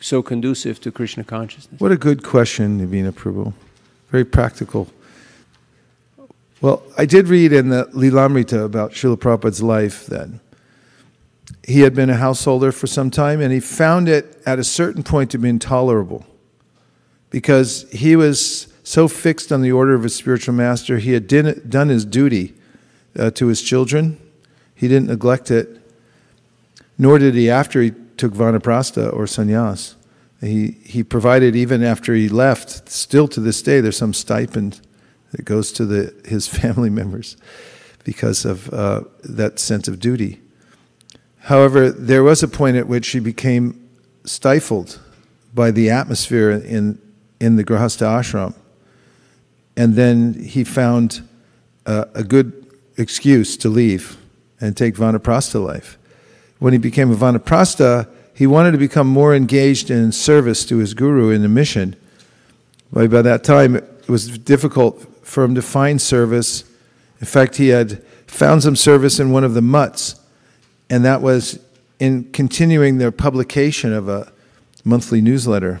so 0.00 0.20
conducive 0.20 0.80
to 0.80 0.90
Krishna 0.90 1.22
consciousness. 1.22 1.80
What 1.80 1.92
a 1.92 1.96
good 1.96 2.24
question, 2.24 2.80
Navina 2.80 3.12
Prabhu. 3.12 3.52
Very 4.08 4.24
practical. 4.24 4.88
Well, 6.60 6.82
I 6.98 7.06
did 7.06 7.28
read 7.28 7.52
in 7.52 7.68
the 7.68 7.84
Lilamrita 7.94 8.64
about 8.64 8.94
Srila 8.94 9.16
Prabhupada's 9.16 9.62
life 9.62 10.06
that 10.06 10.28
he 11.62 11.82
had 11.82 11.94
been 11.94 12.10
a 12.10 12.16
householder 12.16 12.72
for 12.72 12.88
some 12.88 13.12
time 13.12 13.40
and 13.40 13.52
he 13.52 13.60
found 13.60 14.08
it 14.08 14.42
at 14.44 14.58
a 14.58 14.64
certain 14.64 15.04
point 15.04 15.30
to 15.30 15.38
be 15.38 15.48
intolerable 15.48 16.26
because 17.30 17.88
he 17.90 18.16
was 18.16 18.66
so 18.82 19.08
fixed 19.08 19.52
on 19.52 19.62
the 19.62 19.72
order 19.72 19.94
of 19.94 20.02
his 20.02 20.14
spiritual 20.14 20.54
master. 20.54 20.98
He 20.98 21.12
had 21.12 21.26
done 21.26 21.88
his 21.88 22.04
duty 22.04 22.54
uh, 23.18 23.30
to 23.32 23.46
his 23.46 23.62
children, 23.62 24.20
he 24.74 24.88
didn't 24.88 25.08
neglect 25.08 25.50
it, 25.50 25.80
nor 26.98 27.18
did 27.18 27.34
he 27.34 27.50
after 27.50 27.82
he 27.82 27.92
took 28.16 28.32
vanaprastha 28.32 29.12
or 29.12 29.24
sannyas. 29.24 29.94
He, 30.40 30.72
he 30.84 31.02
provided, 31.02 31.54
even 31.54 31.82
after 31.82 32.14
he 32.14 32.28
left, 32.28 32.88
still 32.90 33.28
to 33.28 33.40
this 33.40 33.60
day, 33.60 33.80
there's 33.80 33.98
some 33.98 34.14
stipend 34.14 34.80
that 35.32 35.44
goes 35.44 35.70
to 35.72 35.84
the, 35.84 36.14
his 36.24 36.48
family 36.60 36.90
members 36.90 37.36
because 38.04 38.44
of 38.44 38.72
uh, 38.72 39.02
that 39.22 39.58
sense 39.58 39.86
of 39.86 40.00
duty. 40.00 40.40
However, 41.40 41.90
there 41.90 42.22
was 42.22 42.42
a 42.42 42.48
point 42.48 42.76
at 42.76 42.88
which 42.88 43.08
he 43.08 43.20
became 43.20 43.88
stifled 44.24 44.98
by 45.54 45.70
the 45.70 45.90
atmosphere 45.90 46.50
in, 46.50 47.00
in 47.40 47.56
the 47.56 47.64
Grihastha 47.64 48.06
ashram. 48.06 48.54
And 49.76 49.94
then 49.94 50.34
he 50.34 50.64
found 50.64 51.26
uh, 51.86 52.06
a 52.14 52.22
good 52.22 52.66
excuse 52.96 53.56
to 53.58 53.68
leave 53.68 54.16
and 54.60 54.76
take 54.76 54.94
Vanaprastha 54.94 55.64
life. 55.64 55.96
When 56.58 56.72
he 56.72 56.78
became 56.78 57.10
a 57.10 57.16
Vanaprastha, 57.16 58.08
he 58.34 58.46
wanted 58.46 58.72
to 58.72 58.78
become 58.78 59.06
more 59.06 59.34
engaged 59.34 59.90
in 59.90 60.12
service 60.12 60.64
to 60.66 60.76
his 60.76 60.94
guru 60.94 61.30
in 61.30 61.42
the 61.42 61.48
mission. 61.48 61.96
But 62.92 63.10
by 63.10 63.22
that 63.22 63.44
time, 63.44 63.76
it 63.76 64.08
was 64.08 64.38
difficult 64.38 65.26
for 65.26 65.44
him 65.44 65.54
to 65.54 65.62
find 65.62 66.00
service. 66.00 66.64
In 67.20 67.26
fact, 67.26 67.56
he 67.56 67.68
had 67.68 68.02
found 68.26 68.62
some 68.62 68.76
service 68.76 69.18
in 69.18 69.32
one 69.32 69.44
of 69.44 69.54
the 69.54 69.62
mutts 69.62 70.20
and 70.90 71.04
that 71.04 71.22
was 71.22 71.60
in 72.00 72.24
continuing 72.32 72.98
their 72.98 73.12
publication 73.12 73.92
of 73.92 74.08
a 74.08 74.30
monthly 74.84 75.20
newsletter. 75.20 75.80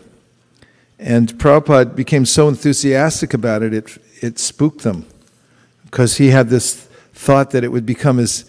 And 1.00 1.32
Prabhupada 1.38 1.96
became 1.96 2.26
so 2.26 2.46
enthusiastic 2.46 3.32
about 3.32 3.62
it, 3.62 3.72
it, 3.72 3.96
it 4.20 4.38
spooked 4.38 4.82
them 4.82 5.06
because 5.84 6.18
he 6.18 6.28
had 6.28 6.50
this 6.50 6.74
thought 7.14 7.52
that 7.52 7.64
it 7.64 7.68
would 7.68 7.86
become 7.86 8.18
as 8.18 8.44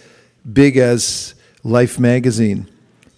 big 0.51 0.75
as 0.75 1.33
Life 1.63 1.97
magazine 1.97 2.67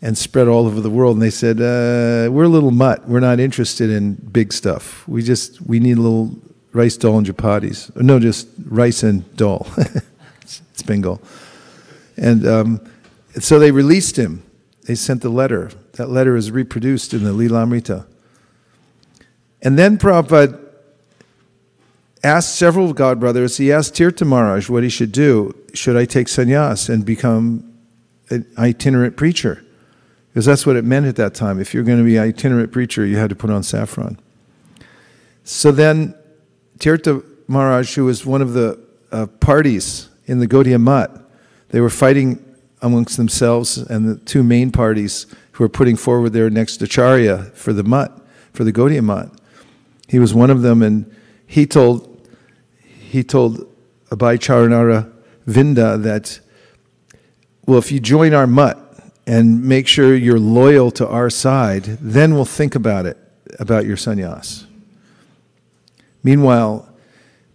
and 0.04 0.18
spread 0.18 0.48
all 0.48 0.68
over 0.68 0.82
the 0.82 0.90
world. 0.90 1.16
And 1.16 1.22
they 1.22 1.32
said, 1.32 1.62
uh, 1.62 2.30
"We're 2.30 2.44
a 2.44 2.50
little 2.50 2.72
mutt. 2.72 3.08
We're 3.08 3.22
not 3.22 3.40
interested 3.40 3.90
in 3.90 4.16
big 4.16 4.54
stuff. 4.54 5.08
We 5.08 5.24
just 5.24 5.62
we 5.62 5.80
need 5.80 5.98
a 5.98 6.02
little 6.02 6.38
rice 6.74 6.98
dal 6.98 7.18
and 7.18 7.26
chapatis. 7.26 7.96
No, 7.96 8.20
just 8.20 8.50
rice 8.66 9.02
and 9.02 9.24
dal. 9.36 9.66
it's 10.42 10.84
Bengal." 10.86 11.22
And 12.18 12.46
um, 12.46 12.82
so 13.40 13.58
they 13.58 13.72
released 13.72 14.18
him. 14.20 14.44
They 14.84 14.96
sent 14.96 15.22
the 15.22 15.30
letter. 15.30 15.72
That 15.94 16.10
letter 16.10 16.36
is 16.36 16.52
reproduced 16.52 17.14
in 17.14 17.24
the 17.24 17.32
Lilamrita. 17.32 18.06
And 19.64 19.80
then 19.80 19.98
Prabhupada 19.98 20.60
asked 22.24 22.56
several 22.56 22.94
God 22.94 23.20
brothers, 23.20 23.58
he 23.58 23.72
asked 23.72 23.96
Tirtha 23.96 24.28
Maharaj 24.28 24.70
what 24.70 24.84
he 24.84 24.90
should 24.90 25.12
do. 25.12 25.56
Should 25.74 25.98
I 25.98 26.06
take 26.06 26.28
sannyas 26.28 26.90
and 26.90 27.06
become 27.06 27.74
an 28.30 28.46
itinerant 28.58 29.18
preacher? 29.18 29.64
Because 30.30 30.46
that's 30.46 30.66
what 30.66 30.76
it 30.76 30.84
meant 30.84 31.06
at 31.06 31.16
that 31.16 31.34
time. 31.34 31.60
If 31.60 31.74
you're 31.74 31.84
going 31.84 31.98
to 31.98 32.04
be 32.04 32.18
an 32.18 32.24
itinerant 32.24 32.72
preacher, 32.72 33.06
you 33.06 33.18
had 33.18 33.30
to 33.30 33.36
put 33.36 33.50
on 33.50 33.64
saffron. 33.64 34.20
So 35.44 35.72
then 35.72 36.16
Tirtha 36.80 37.24
Maharaj, 37.48 37.96
who 37.96 38.06
was 38.06 38.26
one 38.26 38.42
of 38.42 38.54
the 38.54 38.80
uh, 39.12 39.28
parties 39.28 40.10
in 40.26 40.40
the 40.40 40.48
Gaudiya 40.48 40.80
Mutt, 40.80 41.12
they 41.70 41.80
were 41.80 41.90
fighting 41.90 42.44
amongst 42.82 43.16
themselves 43.16 43.78
and 43.78 44.08
the 44.08 44.16
two 44.26 44.44
main 44.44 44.72
parties 44.72 45.26
who 45.54 45.64
were 45.64 45.70
putting 45.70 45.96
forward 45.96 46.32
their 46.32 46.50
next 46.50 46.82
acharya 46.82 47.52
for 47.54 47.72
the 47.72 47.84
mutt, 47.84 48.12
for 48.52 48.64
the 48.64 48.74
Gaudiya 48.74 49.04
mutt. 49.04 49.32
He 50.14 50.20
was 50.20 50.32
one 50.32 50.52
of 50.52 50.62
them, 50.62 50.84
and 50.84 51.12
he 51.48 51.66
told 51.66 52.08
he 52.86 53.24
told 53.24 53.68
Abhay 54.12 54.38
Charanara 54.38 55.12
Vinda 55.48 56.04
that, 56.04 56.40
well, 57.66 57.80
if 57.80 57.92
you 57.92 58.00
join 58.00 58.32
our 58.32 58.46
mutt 58.46 58.78
and 59.26 59.64
make 59.64 59.88
sure 59.88 60.16
you're 60.16 60.38
loyal 60.38 60.92
to 60.92 61.08
our 61.08 61.32
side, 61.32 61.86
then 62.00 62.36
we'll 62.36 62.46
think 62.46 62.76
about 62.76 63.08
it, 63.08 63.18
about 63.58 63.88
your 63.88 63.98
sannyas. 63.98 64.68
Meanwhile, 66.22 66.88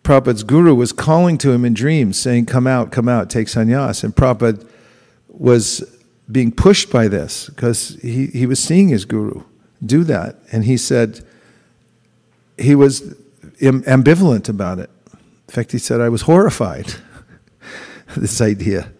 Prabhupada's 0.02 0.42
guru 0.42 0.74
was 0.74 0.90
calling 0.90 1.38
to 1.38 1.52
him 1.52 1.64
in 1.64 1.74
dreams, 1.74 2.18
saying, 2.18 2.46
Come 2.46 2.66
out, 2.66 2.90
come 2.90 3.08
out, 3.08 3.30
take 3.30 3.46
sannyas. 3.46 4.02
And 4.02 4.16
Prabhupada 4.16 4.68
was 5.28 5.84
being 6.28 6.50
pushed 6.50 6.90
by 6.90 7.06
this 7.06 7.50
because 7.50 7.96
he, 8.02 8.26
he 8.26 8.46
was 8.46 8.58
seeing 8.58 8.88
his 8.88 9.04
guru 9.04 9.44
do 9.86 10.02
that. 10.02 10.40
And 10.50 10.64
he 10.64 10.76
said 10.76 11.24
he 12.58 12.74
was 12.74 13.00
ambivalent 13.60 14.48
about 14.48 14.78
it. 14.78 14.90
In 15.12 15.54
fact, 15.54 15.72
he 15.72 15.78
said, 15.78 16.00
I 16.00 16.08
was 16.08 16.22
horrified, 16.22 16.94
this 18.16 18.40
idea. 18.40 18.92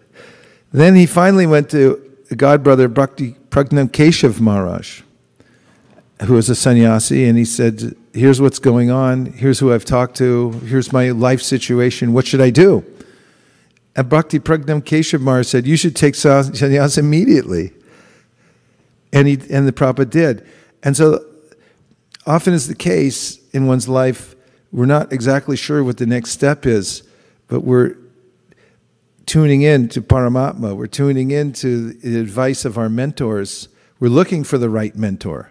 Then 0.72 0.94
he 0.94 1.06
finally 1.06 1.46
went 1.46 1.70
to 1.70 2.02
God 2.36 2.62
brother 2.62 2.88
Bhakti 2.88 3.36
Prajnan 3.50 3.90
Keshav 3.90 4.40
Maharaj, 4.40 5.02
who 6.22 6.34
was 6.34 6.48
a 6.48 6.54
sannyasi, 6.54 7.24
and 7.24 7.38
he 7.38 7.44
said, 7.44 7.94
Here's 8.12 8.40
what's 8.40 8.58
going 8.58 8.90
on. 8.90 9.26
Here's 9.26 9.60
who 9.60 9.72
I've 9.72 9.84
talked 9.84 10.16
to. 10.16 10.50
Here's 10.66 10.92
my 10.92 11.10
life 11.10 11.40
situation. 11.40 12.12
What 12.12 12.26
should 12.26 12.40
I 12.40 12.50
do? 12.50 12.84
And 13.94 14.08
Bhakti 14.08 14.38
Prajnan 14.40 14.82
Keshav 14.82 15.20
Maharaj 15.20 15.46
said, 15.46 15.66
You 15.66 15.76
should 15.76 15.94
take 15.94 16.14
sannyas 16.14 16.98
immediately. 16.98 17.72
And, 19.12 19.26
he, 19.28 19.38
and 19.50 19.66
the 19.66 19.72
Prabhupada 19.72 20.10
did. 20.10 20.46
And 20.82 20.96
so 20.96 21.24
often 22.26 22.52
is 22.52 22.68
the 22.68 22.74
case 22.74 23.38
in 23.58 23.66
one's 23.66 23.88
life, 23.88 24.34
we're 24.72 24.86
not 24.86 25.12
exactly 25.12 25.56
sure 25.56 25.82
what 25.84 25.98
the 25.98 26.06
next 26.06 26.30
step 26.30 26.64
is, 26.64 27.02
but 27.48 27.60
we're 27.60 27.96
tuning 29.26 29.62
in 29.62 29.88
to 29.90 30.00
Paramatma. 30.00 30.74
We're 30.74 30.86
tuning 30.86 31.30
in 31.30 31.52
to 31.54 31.92
the 31.92 32.18
advice 32.18 32.64
of 32.64 32.78
our 32.78 32.88
mentors. 32.88 33.68
We're 34.00 34.08
looking 34.08 34.44
for 34.44 34.56
the 34.56 34.70
right 34.70 34.94
mentor. 34.96 35.50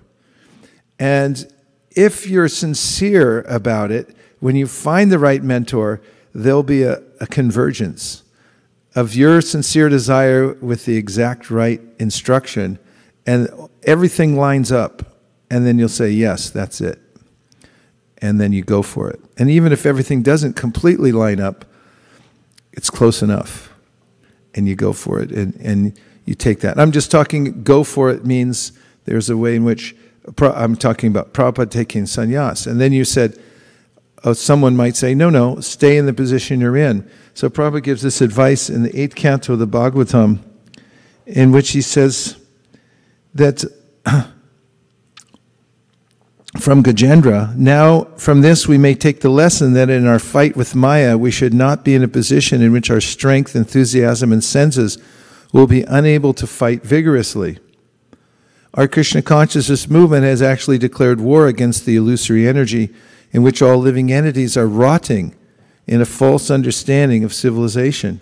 And 0.97 1.51
if 1.91 2.27
you're 2.27 2.47
sincere 2.47 3.41
about 3.41 3.91
it, 3.91 4.15
when 4.39 4.55
you 4.55 4.67
find 4.67 5.11
the 5.11 5.19
right 5.19 5.43
mentor, 5.43 6.01
there'll 6.33 6.63
be 6.63 6.83
a, 6.83 7.01
a 7.19 7.27
convergence 7.27 8.23
of 8.95 9.15
your 9.15 9.41
sincere 9.41 9.89
desire 9.89 10.53
with 10.53 10.85
the 10.85 10.95
exact 10.95 11.51
right 11.51 11.81
instruction, 11.99 12.79
and 13.25 13.49
everything 13.83 14.37
lines 14.37 14.71
up, 14.71 15.19
and 15.51 15.67
then 15.67 15.77
you'll 15.77 15.89
say, 15.89 16.09
Yes, 16.09 16.49
that's 16.49 16.81
it. 16.81 16.99
And 18.19 18.39
then 18.39 18.51
you 18.51 18.63
go 18.63 18.81
for 18.81 19.09
it. 19.09 19.19
And 19.37 19.49
even 19.49 19.71
if 19.71 19.85
everything 19.85 20.23
doesn't 20.23 20.53
completely 20.53 21.11
line 21.11 21.39
up, 21.39 21.65
it's 22.73 22.89
close 22.89 23.21
enough. 23.21 23.73
And 24.55 24.67
you 24.67 24.75
go 24.75 24.91
for 24.91 25.19
it, 25.19 25.31
and, 25.31 25.55
and 25.55 25.99
you 26.25 26.33
take 26.33 26.61
that. 26.61 26.79
I'm 26.79 26.91
just 26.91 27.11
talking, 27.11 27.63
go 27.63 27.83
for 27.83 28.09
it 28.09 28.25
means 28.25 28.71
there's 29.05 29.29
a 29.29 29.37
way 29.37 29.55
in 29.55 29.63
which 29.63 29.95
I'm 30.39 30.75
talking 30.75 31.09
about 31.09 31.33
Prabhupada 31.33 31.69
taking 31.69 32.03
sannyas. 32.03 32.67
And 32.67 32.81
then 32.81 32.91
you 32.91 33.05
said, 33.05 33.41
oh, 34.23 34.33
someone 34.33 34.75
might 34.75 34.95
say, 34.95 35.15
no, 35.15 35.29
no, 35.29 35.59
stay 35.59 35.97
in 35.97 36.05
the 36.05 36.13
position 36.13 36.59
you're 36.59 36.75
in. 36.75 37.09
So 37.33 37.49
Prabhupada 37.49 37.83
gives 37.83 38.01
this 38.01 38.19
advice 38.19 38.69
in 38.69 38.83
the 38.83 38.99
eighth 38.99 39.15
canto 39.15 39.53
of 39.53 39.59
the 39.59 39.67
Bhagavatam, 39.67 40.39
in 41.25 41.51
which 41.51 41.71
he 41.71 41.81
says 41.81 42.37
that 43.33 43.63
from 46.57 46.83
Gajendra, 46.83 47.55
now 47.55 48.05
from 48.17 48.41
this 48.41 48.67
we 48.67 48.77
may 48.77 48.95
take 48.95 49.21
the 49.21 49.29
lesson 49.29 49.73
that 49.73 49.89
in 49.89 50.05
our 50.05 50.19
fight 50.19 50.55
with 50.55 50.75
Maya, 50.75 51.17
we 51.17 51.31
should 51.31 51.53
not 51.53 51.83
be 51.83 51.95
in 51.95 52.03
a 52.03 52.07
position 52.07 52.61
in 52.61 52.71
which 52.71 52.89
our 52.89 53.01
strength, 53.01 53.55
enthusiasm, 53.55 54.31
and 54.31 54.43
senses 54.43 54.97
will 55.53 55.67
be 55.67 55.83
unable 55.83 56.33
to 56.33 56.45
fight 56.45 56.83
vigorously. 56.83 57.59
Our 58.73 58.87
Krishna 58.87 59.21
consciousness 59.21 59.89
movement 59.89 60.23
has 60.23 60.41
actually 60.41 60.77
declared 60.77 61.19
war 61.19 61.47
against 61.47 61.85
the 61.85 61.95
illusory 61.95 62.47
energy 62.47 62.93
in 63.31 63.41
which 63.43 63.61
all 63.61 63.77
living 63.77 64.11
entities 64.11 64.55
are 64.55 64.67
rotting 64.67 65.35
in 65.87 66.01
a 66.01 66.05
false 66.05 66.51
understanding 66.51 67.23
of 67.23 67.33
civilization. 67.33 68.19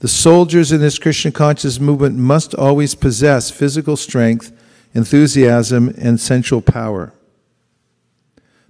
The 0.00 0.08
soldiers 0.08 0.72
in 0.72 0.80
this 0.80 0.98
Krishna 0.98 1.30
conscious 1.30 1.78
movement 1.78 2.18
must 2.18 2.54
always 2.54 2.94
possess 2.94 3.50
physical 3.50 3.96
strength, 3.96 4.52
enthusiasm, 4.94 5.94
and 5.96 6.20
sensual 6.20 6.60
power. 6.60 7.12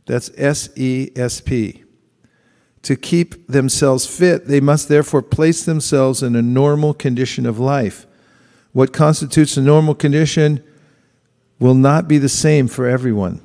That's 0.06 0.30
S 0.36 0.68
E 0.76 1.10
S 1.16 1.40
P. 1.40 1.84
To 2.82 2.96
keep 2.96 3.46
themselves 3.46 4.06
fit, 4.06 4.46
they 4.48 4.60
must 4.60 4.88
therefore 4.88 5.22
place 5.22 5.64
themselves 5.64 6.22
in 6.22 6.34
a 6.34 6.42
normal 6.42 6.94
condition 6.94 7.46
of 7.46 7.60
life. 7.60 8.06
What 8.72 8.92
constitutes 8.92 9.56
a 9.56 9.62
normal 9.62 9.94
condition 9.94 10.64
will 11.60 11.74
not 11.74 12.08
be 12.08 12.18
the 12.18 12.28
same 12.28 12.66
for 12.66 12.86
everyone. 12.86 13.40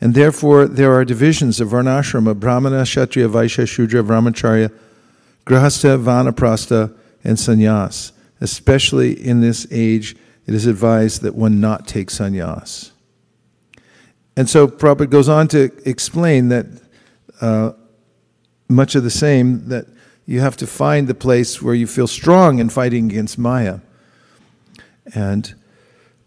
And 0.00 0.14
therefore, 0.14 0.66
there 0.66 0.94
are 0.94 1.04
divisions 1.04 1.60
of 1.60 1.68
Varnashrama, 1.68 2.40
Brahmana, 2.40 2.84
Kshatriya, 2.84 3.28
Vaishya, 3.28 3.68
Shudra, 3.68 4.02
Brahmacharya, 4.02 4.72
Grihastha, 5.44 6.02
Vanaprastha, 6.02 6.96
and 7.22 7.36
sannyas. 7.36 8.12
Especially 8.40 9.12
in 9.12 9.42
this 9.42 9.66
age, 9.70 10.16
it 10.46 10.54
is 10.54 10.64
advised 10.64 11.20
that 11.20 11.34
one 11.34 11.60
not 11.60 11.86
take 11.86 12.08
sannyas. 12.08 12.92
And 14.40 14.48
so 14.48 14.66
Prabhupada 14.66 15.10
goes 15.10 15.28
on 15.28 15.48
to 15.48 15.70
explain 15.84 16.48
that 16.48 16.64
uh, 17.42 17.72
much 18.70 18.94
of 18.94 19.02
the 19.02 19.10
same, 19.10 19.68
that 19.68 19.84
you 20.24 20.40
have 20.40 20.56
to 20.56 20.66
find 20.66 21.06
the 21.06 21.14
place 21.14 21.60
where 21.60 21.74
you 21.74 21.86
feel 21.86 22.06
strong 22.06 22.58
in 22.58 22.70
fighting 22.70 23.04
against 23.10 23.36
Maya. 23.36 23.80
And 25.14 25.54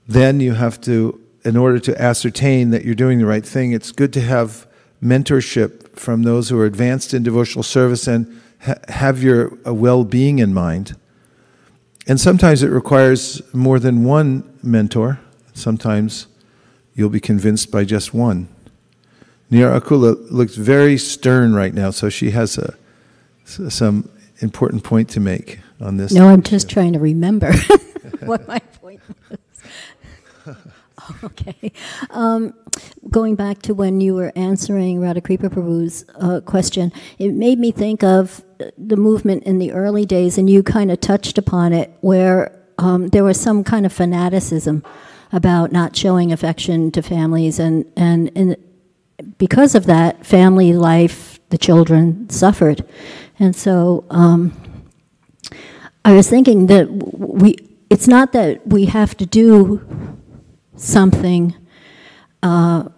then 0.08 0.40
you 0.40 0.54
have 0.54 0.80
to, 0.82 1.20
in 1.44 1.58
order 1.58 1.80
to 1.80 2.00
ascertain 2.00 2.70
that 2.70 2.86
you're 2.86 2.94
doing 2.94 3.18
the 3.18 3.26
right 3.26 3.44
thing, 3.44 3.72
it's 3.72 3.92
good 3.92 4.14
to 4.14 4.22
have 4.22 4.68
mentorship 5.02 5.98
from 5.98 6.22
those 6.22 6.50
who 6.50 6.60
are 6.60 6.66
advanced 6.66 7.16
in 7.16 7.24
devotional 7.24 7.64
service 7.64 8.06
and 8.06 8.40
ha- 8.62 8.76
have 8.90 9.24
your 9.24 9.58
well 9.66 10.04
being 10.04 10.38
in 10.38 10.54
mind. 10.54 10.96
And 12.06 12.22
sometimes 12.22 12.62
it 12.62 12.70
requires 12.70 13.42
more 13.56 13.80
than 13.80 14.04
one 14.04 14.56
mentor. 14.62 15.20
Sometimes 15.56 16.28
you'll 16.96 17.10
be 17.10 17.20
convinced 17.20 17.72
by 17.72 17.86
just 17.86 18.14
one. 18.14 18.48
Nirakula 19.52 20.32
looks 20.32 20.56
very 20.56 20.98
stern 20.98 21.54
right 21.54 21.74
now, 21.74 21.92
so 21.92 22.10
she 22.10 22.32
has 22.32 22.58
a, 22.58 22.76
some 23.46 24.10
important 24.40 24.84
point 24.84 25.10
to 25.10 25.20
make 25.20 25.60
on 25.80 25.98
this. 25.98 26.12
No, 26.12 26.28
I'm 26.28 26.42
just 26.42 26.70
trying 26.70 26.94
to 26.94 27.00
remember 27.00 27.54
what 28.22 28.48
my 28.48 28.60
point 28.60 29.02
was. 29.30 30.56
okay. 31.24 31.72
Um, 32.10 32.54
going 33.10 33.36
back 33.36 33.62
to 33.64 33.74
when 33.74 34.02
you 34.02 34.16
were 34.16 34.32
answering 34.36 35.00
Radhakripa 35.00 35.50
Prabhu's 35.50 36.06
uh, 36.16 36.42
question, 36.42 36.92
it 37.20 37.34
made 37.34 37.60
me 37.60 37.72
think 37.72 38.04
of 38.04 38.44
the 38.78 38.98
movement 38.98 39.44
in 39.44 39.60
the 39.60 39.72
early 39.72 40.06
days, 40.06 40.38
and 40.38 40.50
you 40.50 40.64
kind 40.64 40.92
of 40.92 41.00
touched 41.00 41.38
upon 41.38 41.74
it, 41.74 41.92
where 42.02 42.58
um, 42.78 43.10
there 43.10 43.24
was 43.24 43.40
some 43.40 43.64
kind 43.64 43.86
of 43.86 43.94
fanaticism 43.94 44.84
about 45.34 45.74
not 45.74 45.96
showing 45.96 46.32
affection 46.32 46.92
to 46.92 47.02
families, 47.02 47.60
and, 47.60 47.86
and, 47.98 48.32
and 48.36 48.56
because 49.38 49.76
of 49.76 49.86
that, 49.88 50.26
family 50.26 50.72
life, 50.72 51.40
the 51.50 51.58
children 51.58 52.30
suffered. 52.30 52.86
And 53.40 53.56
so 53.56 54.06
um, 54.10 54.54
I 56.06 56.14
was 56.14 56.30
thinking 56.30 56.68
that 56.68 56.88
we, 56.90 57.56
it's 57.90 58.08
not 58.08 58.32
that 58.32 58.66
we 58.66 58.86
have 58.86 59.18
to 59.18 59.26
do 59.26 59.82
something 60.76 61.56
uh, 62.42 62.90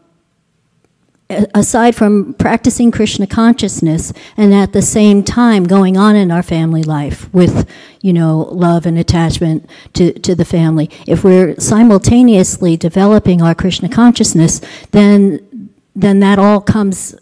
aside 1.53 1.95
from 1.95 2.33
practicing 2.35 2.91
Krishna 2.91 3.27
consciousness 3.27 4.13
and 4.37 4.53
at 4.53 4.73
the 4.73 4.81
same 4.81 5.23
time 5.23 5.65
going 5.65 5.97
on 5.97 6.15
in 6.15 6.31
our 6.31 6.43
family 6.43 6.83
life 6.83 7.33
with, 7.33 7.69
you 8.01 8.13
know, 8.13 8.49
love 8.51 8.85
and 8.85 8.97
attachment 8.97 9.69
to, 9.93 10.13
to 10.19 10.35
the 10.35 10.45
family. 10.45 10.89
If 11.07 11.23
we're 11.23 11.59
simultaneously 11.59 12.77
developing 12.77 13.41
our 13.41 13.55
Krishna 13.55 13.89
consciousness, 13.89 14.61
then 14.91 15.69
then 15.97 16.19
that 16.19 16.37
all 16.37 16.59
comes 16.59 17.15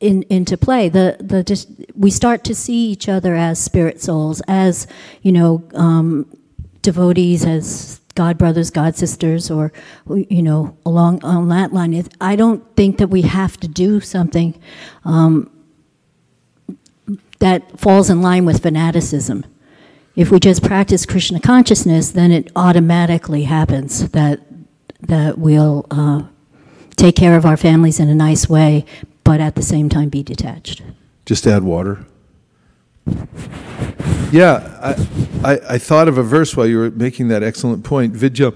in, 0.00 0.24
into 0.24 0.56
play. 0.56 0.88
The 0.88 1.16
the 1.20 1.42
just 1.42 1.68
we 1.94 2.10
start 2.10 2.44
to 2.44 2.54
see 2.54 2.90
each 2.90 3.08
other 3.08 3.34
as 3.34 3.62
spirit 3.62 4.00
souls, 4.00 4.42
as 4.48 4.86
you 5.22 5.32
know, 5.32 5.62
um, 5.74 6.26
devotees, 6.82 7.44
as 7.44 8.00
god 8.16 8.36
brothers, 8.36 8.70
god 8.70 8.96
sisters, 8.96 9.48
or 9.48 9.72
you 10.08 10.42
know, 10.42 10.76
along 10.84 11.22
on 11.22 11.48
that 11.50 11.72
line. 11.72 12.04
I 12.20 12.34
don't 12.34 12.64
think 12.74 12.98
that 12.98 13.08
we 13.08 13.22
have 13.22 13.56
to 13.60 13.68
do 13.68 14.00
something 14.00 14.60
um, 15.04 15.48
that 17.38 17.78
falls 17.78 18.10
in 18.10 18.20
line 18.20 18.44
with 18.44 18.62
fanaticism. 18.62 19.44
If 20.16 20.30
we 20.32 20.40
just 20.40 20.64
practice 20.64 21.06
Krishna 21.06 21.38
consciousness, 21.38 22.10
then 22.10 22.32
it 22.32 22.50
automatically 22.56 23.44
happens 23.44 24.08
that 24.10 24.40
that 25.02 25.38
we'll 25.38 25.86
uh, 25.90 26.22
take 26.96 27.14
care 27.14 27.36
of 27.36 27.44
our 27.44 27.56
families 27.56 28.00
in 28.00 28.08
a 28.08 28.14
nice 28.14 28.48
way, 28.48 28.84
but 29.22 29.40
at 29.40 29.54
the 29.54 29.62
same 29.62 29.88
time 29.88 30.08
be 30.08 30.22
detached. 30.22 30.82
Just 31.26 31.46
add 31.46 31.62
water. 31.62 32.06
Yeah, 34.32 34.78
I, 34.82 35.52
I, 35.52 35.60
I, 35.74 35.78
thought 35.78 36.08
of 36.08 36.18
a 36.18 36.22
verse 36.22 36.56
while 36.56 36.66
you 36.66 36.78
were 36.78 36.90
making 36.90 37.28
that 37.28 37.44
excellent 37.44 37.84
point. 37.84 38.12
Vidyam, 38.12 38.52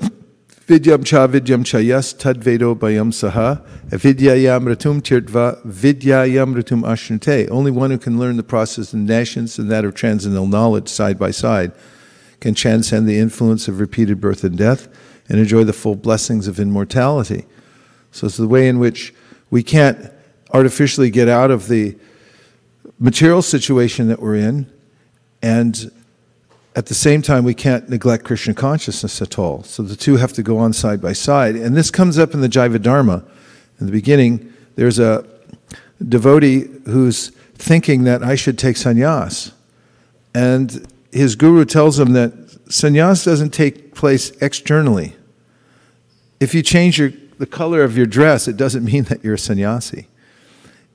vidyam 0.66 1.06
cha 1.06 1.28
vidyam 1.28 1.64
cha 1.64 1.78
yas 1.78 2.12
tad 2.12 2.40
vedo 2.40 2.74
bayam 2.74 3.12
saha 3.12 3.64
vidyayam 3.90 4.64
ratum 4.64 5.00
tirtva 5.00 5.64
vidyayam 5.64 6.56
ratum 6.60 6.82
ashnate. 6.82 7.48
Only 7.50 7.70
one 7.70 7.92
who 7.92 7.98
can 7.98 8.18
learn 8.18 8.36
the 8.36 8.42
process 8.42 8.92
of 8.92 8.98
nations 8.98 9.58
and 9.60 9.70
that 9.70 9.84
of 9.84 9.94
transcendental 9.94 10.48
knowledge 10.48 10.88
side 10.88 11.18
by 11.18 11.30
side 11.30 11.70
can 12.40 12.54
transcend 12.54 13.08
the 13.08 13.18
influence 13.18 13.68
of 13.68 13.78
repeated 13.78 14.20
birth 14.20 14.42
and 14.42 14.58
death 14.58 14.88
and 15.28 15.38
enjoy 15.38 15.62
the 15.62 15.72
full 15.72 15.94
blessings 15.94 16.48
of 16.48 16.58
immortality. 16.58 17.46
So 18.10 18.26
it's 18.26 18.36
the 18.36 18.48
way 18.48 18.66
in 18.66 18.80
which 18.80 19.14
we 19.50 19.62
can't 19.62 20.12
artificially 20.52 21.10
get 21.10 21.28
out 21.28 21.52
of 21.52 21.68
the 21.68 21.96
material 23.00 23.42
situation 23.42 24.06
that 24.08 24.20
we're 24.20 24.36
in 24.36 24.70
and 25.42 25.90
at 26.76 26.86
the 26.86 26.94
same 26.94 27.20
time, 27.20 27.44
we 27.44 27.54
can't 27.54 27.88
neglect 27.88 28.24
Krishna 28.24 28.54
consciousness 28.54 29.20
at 29.20 29.38
all. 29.38 29.64
So 29.64 29.82
the 29.82 29.96
two 29.96 30.16
have 30.16 30.32
to 30.34 30.42
go 30.42 30.58
on 30.58 30.72
side 30.72 31.02
by 31.02 31.12
side. 31.12 31.56
And 31.56 31.76
this 31.76 31.90
comes 31.90 32.18
up 32.18 32.32
in 32.32 32.40
the 32.40 32.48
Jaiva 32.48 32.80
Dharma. 32.80 33.24
In 33.80 33.86
the 33.86 33.92
beginning, 33.92 34.52
there's 34.76 34.98
a 34.98 35.26
devotee 36.06 36.68
who's 36.86 37.30
thinking 37.54 38.04
that 38.04 38.22
I 38.22 38.36
should 38.36 38.56
take 38.58 38.76
sannyas. 38.76 39.52
And 40.32 40.86
his 41.12 41.34
guru 41.34 41.64
tells 41.64 41.98
him 41.98 42.12
that 42.12 42.32
sannyas 42.68 43.24
doesn't 43.24 43.50
take 43.50 43.94
place 43.94 44.30
externally. 44.40 45.16
If 46.38 46.54
you 46.54 46.62
change 46.62 46.98
your, 46.98 47.12
the 47.38 47.46
color 47.46 47.82
of 47.82 47.96
your 47.96 48.06
dress, 48.06 48.46
it 48.46 48.56
doesn't 48.56 48.84
mean 48.90 49.04
that 49.04 49.24
you're 49.24 49.34
a 49.34 49.38
sannyasi. 49.38 50.06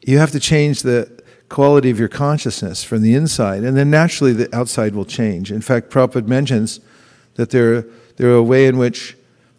You 0.01 0.19
have 0.19 0.31
to 0.31 0.39
change 0.39 0.83
the 0.83 1.11
quality 1.49 1.89
of 1.89 1.99
your 1.99 2.07
consciousness 2.07 2.83
from 2.83 3.01
the 3.01 3.13
inside, 3.13 3.63
and 3.63 3.77
then 3.77 3.89
naturally 3.89 4.33
the 4.33 4.53
outside 4.55 4.95
will 4.95 5.05
change. 5.05 5.51
In 5.51 5.61
fact, 5.61 5.89
Prabhupada 5.89 6.27
mentions 6.27 6.79
that 7.35 7.51
there, 7.51 7.85
there 8.17 8.29
are 8.31 8.35
a 8.35 8.43
way 8.43 8.65
in 8.65 8.77
which 8.77 9.15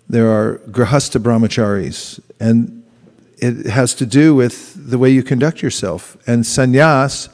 there 0.08 0.28
are 0.28 0.58
grihastha 0.70 1.20
brahmacharis, 1.20 2.20
and 2.40 2.84
it 3.38 3.66
has 3.66 3.94
to 3.94 4.06
do 4.06 4.34
with 4.34 4.90
the 4.90 4.98
way 4.98 5.10
you 5.10 5.22
conduct 5.22 5.62
yourself. 5.62 6.16
And 6.26 6.44
sannyas 6.44 7.28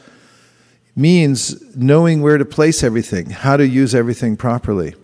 means 0.96 1.76
knowing 1.76 2.22
where 2.22 2.38
to 2.38 2.44
place 2.44 2.82
everything, 2.82 3.30
how 3.30 3.56
to 3.56 3.66
use 3.66 3.94
everything 3.94 4.36
properly. 4.36 4.94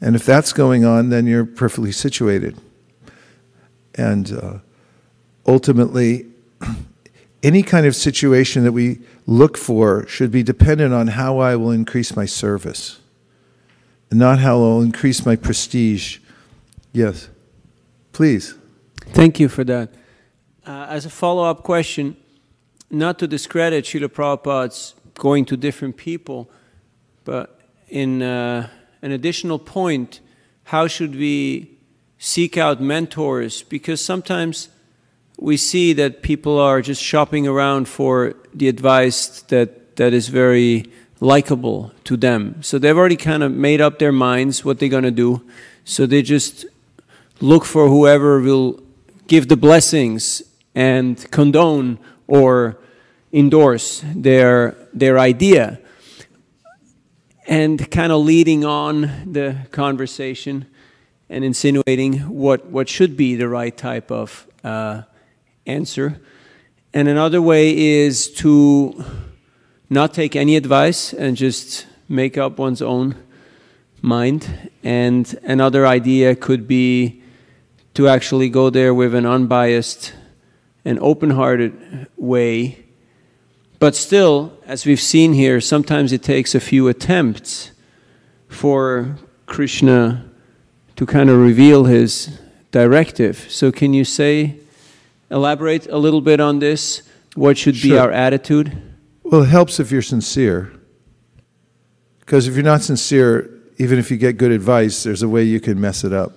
And 0.00 0.16
if 0.16 0.24
that's 0.24 0.52
going 0.52 0.84
on, 0.84 1.10
then 1.10 1.26
you're 1.26 1.44
perfectly 1.44 1.92
situated. 1.92 2.56
And 3.94 4.32
uh, 4.32 4.58
ultimately, 5.46 6.26
any 7.42 7.62
kind 7.62 7.86
of 7.86 7.94
situation 7.94 8.64
that 8.64 8.72
we 8.72 9.00
look 9.26 9.56
for 9.56 10.06
should 10.06 10.30
be 10.30 10.42
dependent 10.42 10.92
on 10.92 11.08
how 11.08 11.38
I 11.38 11.56
will 11.56 11.70
increase 11.70 12.16
my 12.16 12.26
service, 12.26 13.00
not 14.10 14.38
how 14.40 14.56
I'll 14.62 14.80
increase 14.80 15.24
my 15.24 15.36
prestige. 15.36 16.18
Yes, 16.92 17.28
please. 18.12 18.54
Thank 19.12 19.38
you 19.38 19.48
for 19.48 19.64
that. 19.64 19.90
Uh, 20.66 20.86
as 20.88 21.06
a 21.06 21.10
follow 21.10 21.44
up 21.44 21.62
question, 21.62 22.16
not 22.90 23.18
to 23.18 23.26
discredit 23.26 23.84
Srila 23.84 24.08
Prabhupada's 24.08 24.94
going 25.14 25.44
to 25.46 25.56
different 25.56 25.96
people, 25.96 26.50
but 27.24 27.60
in 27.88 28.22
uh, 28.22 28.68
an 29.02 29.12
additional 29.12 29.58
point, 29.58 30.20
how 30.64 30.86
should 30.86 31.14
we 31.14 31.78
seek 32.18 32.56
out 32.56 32.80
mentors? 32.80 33.62
Because 33.62 34.04
sometimes 34.04 34.68
we 35.38 35.56
see 35.56 35.92
that 35.94 36.22
people 36.22 36.58
are 36.58 36.82
just 36.82 37.02
shopping 37.02 37.46
around 37.46 37.88
for 37.88 38.34
the 38.52 38.68
advice 38.68 39.42
that, 39.42 39.96
that 39.96 40.12
is 40.12 40.28
very 40.28 40.84
likable 41.20 41.92
to 42.04 42.16
them. 42.16 42.62
So 42.62 42.78
they've 42.78 42.96
already 42.96 43.16
kind 43.16 43.42
of 43.42 43.52
made 43.52 43.80
up 43.80 43.98
their 43.98 44.12
minds 44.12 44.64
what 44.64 44.78
they're 44.78 44.88
going 44.88 45.04
to 45.04 45.10
do. 45.10 45.42
So 45.84 46.06
they 46.06 46.22
just 46.22 46.66
look 47.40 47.64
for 47.64 47.88
whoever 47.88 48.40
will 48.40 48.80
give 49.28 49.48
the 49.48 49.56
blessings 49.56 50.42
and 50.74 51.30
condone 51.30 51.98
or 52.26 52.78
endorse 53.32 54.02
their, 54.14 54.76
their 54.92 55.18
idea. 55.18 55.78
and 57.48 57.90
kind 57.90 58.12
of 58.12 58.22
leading 58.22 58.64
on 58.64 59.00
the 59.24 59.56
conversation 59.70 60.66
and 61.30 61.42
insinuating 61.42 62.18
what, 62.28 62.66
what 62.66 62.88
should 62.88 63.16
be 63.16 63.34
the 63.36 63.48
right 63.48 63.76
type 63.76 64.10
of 64.10 64.46
uh, 64.62 65.02
answer. 65.68 66.20
And 66.92 67.06
another 67.06 67.42
way 67.42 67.76
is 67.76 68.30
to 68.34 69.04
not 69.90 70.14
take 70.14 70.34
any 70.34 70.56
advice 70.56 71.12
and 71.12 71.36
just 71.36 71.86
make 72.08 72.38
up 72.38 72.58
one's 72.58 72.82
own 72.82 73.14
mind. 74.00 74.70
And 74.82 75.38
another 75.42 75.86
idea 75.86 76.34
could 76.34 76.66
be 76.66 77.22
to 77.94 78.08
actually 78.08 78.48
go 78.48 78.70
there 78.70 78.94
with 78.94 79.14
an 79.14 79.26
unbiased 79.26 80.14
and 80.84 80.98
open 81.00 81.30
hearted 81.30 82.06
way. 82.16 82.84
But 83.78 83.94
still, 83.94 84.52
as 84.66 84.86
we've 84.86 85.00
seen 85.00 85.34
here, 85.34 85.60
sometimes 85.60 86.12
it 86.12 86.22
takes 86.22 86.54
a 86.54 86.60
few 86.60 86.88
attempts 86.88 87.70
for 88.48 89.16
Krishna 89.46 90.24
to 90.96 91.06
kind 91.06 91.30
of 91.30 91.38
reveal 91.38 91.84
his 91.84 92.40
directive. 92.70 93.46
So, 93.50 93.70
can 93.70 93.94
you 93.94 94.04
say, 94.04 94.56
elaborate 95.30 95.86
a 95.86 95.98
little 95.98 96.20
bit 96.20 96.40
on 96.40 96.58
this? 96.58 97.02
What 97.34 97.58
should 97.58 97.76
sure. 97.76 97.90
be 97.90 97.98
our 97.98 98.10
attitude? 98.10 98.80
Well, 99.22 99.42
it 99.42 99.48
helps 99.48 99.78
if 99.78 99.90
you're 99.90 100.02
sincere. 100.02 100.72
Because 102.20 102.48
if 102.48 102.54
you're 102.54 102.64
not 102.64 102.82
sincere, 102.82 103.50
even 103.78 103.98
if 103.98 104.10
you 104.10 104.16
get 104.16 104.36
good 104.36 104.50
advice, 104.50 105.02
there's 105.02 105.22
a 105.22 105.28
way 105.28 105.44
you 105.44 105.60
can 105.60 105.80
mess 105.80 106.04
it 106.04 106.12
up. 106.12 106.32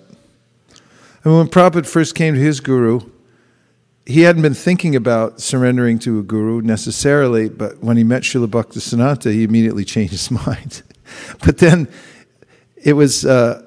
And 1.23 1.35
when 1.35 1.47
Prabhupada 1.47 1.85
first 1.85 2.15
came 2.15 2.33
to 2.33 2.39
his 2.39 2.59
guru, 2.59 3.01
he 4.05 4.21
hadn't 4.21 4.41
been 4.41 4.53
thinking 4.53 4.95
about 4.95 5.39
surrendering 5.41 5.99
to 5.99 6.19
a 6.19 6.23
guru 6.23 6.61
necessarily, 6.61 7.49
but 7.49 7.83
when 7.83 7.97
he 7.97 8.03
met 8.03 8.23
Srila 8.23 8.47
Bhaktisiddhanta, 8.47 9.31
he 9.31 9.43
immediately 9.43 9.85
changed 9.85 10.11
his 10.11 10.31
mind. 10.47 10.81
but 11.43 11.59
then 11.59 11.87
it 12.77 12.93
was 12.93 13.25
uh, 13.25 13.61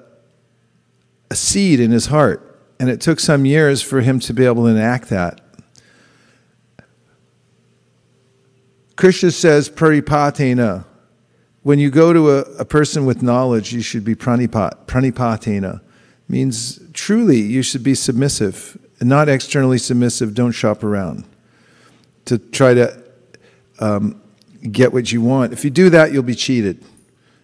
a 1.30 1.36
seed 1.36 1.80
in 1.80 1.90
his 1.90 2.06
heart, 2.06 2.53
and 2.78 2.88
it 2.88 3.00
took 3.00 3.20
some 3.20 3.44
years 3.44 3.82
for 3.82 4.00
him 4.00 4.18
to 4.20 4.34
be 4.34 4.44
able 4.44 4.64
to 4.64 4.68
enact 4.68 5.08
that. 5.10 5.40
Krishna 8.96 9.30
says, 9.30 9.68
Pranipatena. 9.68 10.84
When 11.62 11.78
you 11.78 11.90
go 11.90 12.12
to 12.12 12.30
a, 12.30 12.40
a 12.58 12.64
person 12.64 13.06
with 13.06 13.22
knowledge, 13.22 13.72
you 13.72 13.80
should 13.80 14.04
be 14.04 14.14
pranipat, 14.14 14.86
pranipatena. 14.86 15.80
Means 16.28 16.80
truly 16.92 17.40
you 17.40 17.62
should 17.62 17.82
be 17.82 17.94
submissive, 17.94 18.78
not 19.00 19.28
externally 19.28 19.78
submissive, 19.78 20.34
don't 20.34 20.52
shop 20.52 20.84
around 20.84 21.24
to 22.26 22.38
try 22.38 22.74
to 22.74 23.02
um, 23.78 24.20
get 24.70 24.92
what 24.92 25.12
you 25.12 25.20
want. 25.20 25.52
If 25.52 25.64
you 25.64 25.70
do 25.70 25.90
that, 25.90 26.12
you'll 26.12 26.22
be 26.22 26.34
cheated. 26.34 26.78
In 26.80 26.86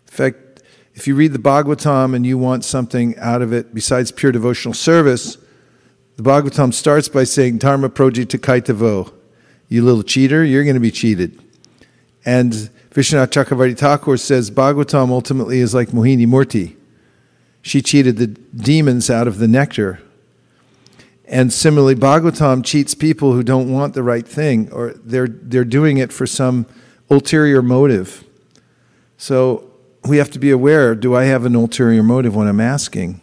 fact, 0.07 0.37
if 1.01 1.07
you 1.07 1.15
read 1.15 1.33
the 1.33 1.39
Bhagavatam 1.39 2.15
and 2.15 2.27
you 2.27 2.37
want 2.37 2.63
something 2.63 3.17
out 3.17 3.41
of 3.41 3.55
it 3.55 3.75
besides 3.75 4.13
pure 4.13 4.33
devotional 4.33 4.75
service, 4.75 5.39
the 6.17 6.23
Bhagavatam 6.23 6.75
starts 6.75 7.09
by 7.09 7.25
saying, 7.25 7.57
Dharma 7.57 7.89
proji 7.89 8.27
takaitavo. 8.27 9.11
You 9.71 9.83
little 9.83 10.03
cheater, 10.03 10.45
you're 10.45 10.63
going 10.63 10.75
to 10.75 10.81
be 10.81 10.91
cheated. 10.91 11.43
And 12.27 12.53
Vishwanath 12.91 13.29
Chakravarti 13.29 13.79
Thakur 13.79 14.19
says 14.19 14.51
Bhagavatam 14.51 15.09
ultimately 15.09 15.61
is 15.61 15.73
like 15.73 15.89
Mohini 15.89 16.27
Murti. 16.27 16.77
She 17.63 17.81
cheated 17.81 18.19
the 18.19 18.27
demons 18.27 19.09
out 19.09 19.27
of 19.27 19.39
the 19.39 19.49
nectar. 19.49 20.03
And 21.25 21.51
similarly, 21.51 21.95
Bhagavatam 21.95 22.63
cheats 22.63 22.93
people 22.93 23.33
who 23.33 23.43
don't 23.43 23.73
want 23.73 23.95
the 23.95 24.03
right 24.03 24.29
thing, 24.29 24.71
or 24.71 24.93
they're, 24.93 25.29
they're 25.29 25.65
doing 25.65 25.97
it 25.97 26.13
for 26.13 26.27
some 26.27 26.67
ulterior 27.09 27.63
motive. 27.63 28.23
So 29.17 29.70
we 30.07 30.17
have 30.17 30.31
to 30.31 30.39
be 30.39 30.51
aware 30.51 30.95
do 30.95 31.15
I 31.15 31.25
have 31.25 31.45
an 31.45 31.55
ulterior 31.55 32.03
motive 32.03 32.35
when 32.35 32.47
I'm 32.47 32.61
asking? 32.61 33.21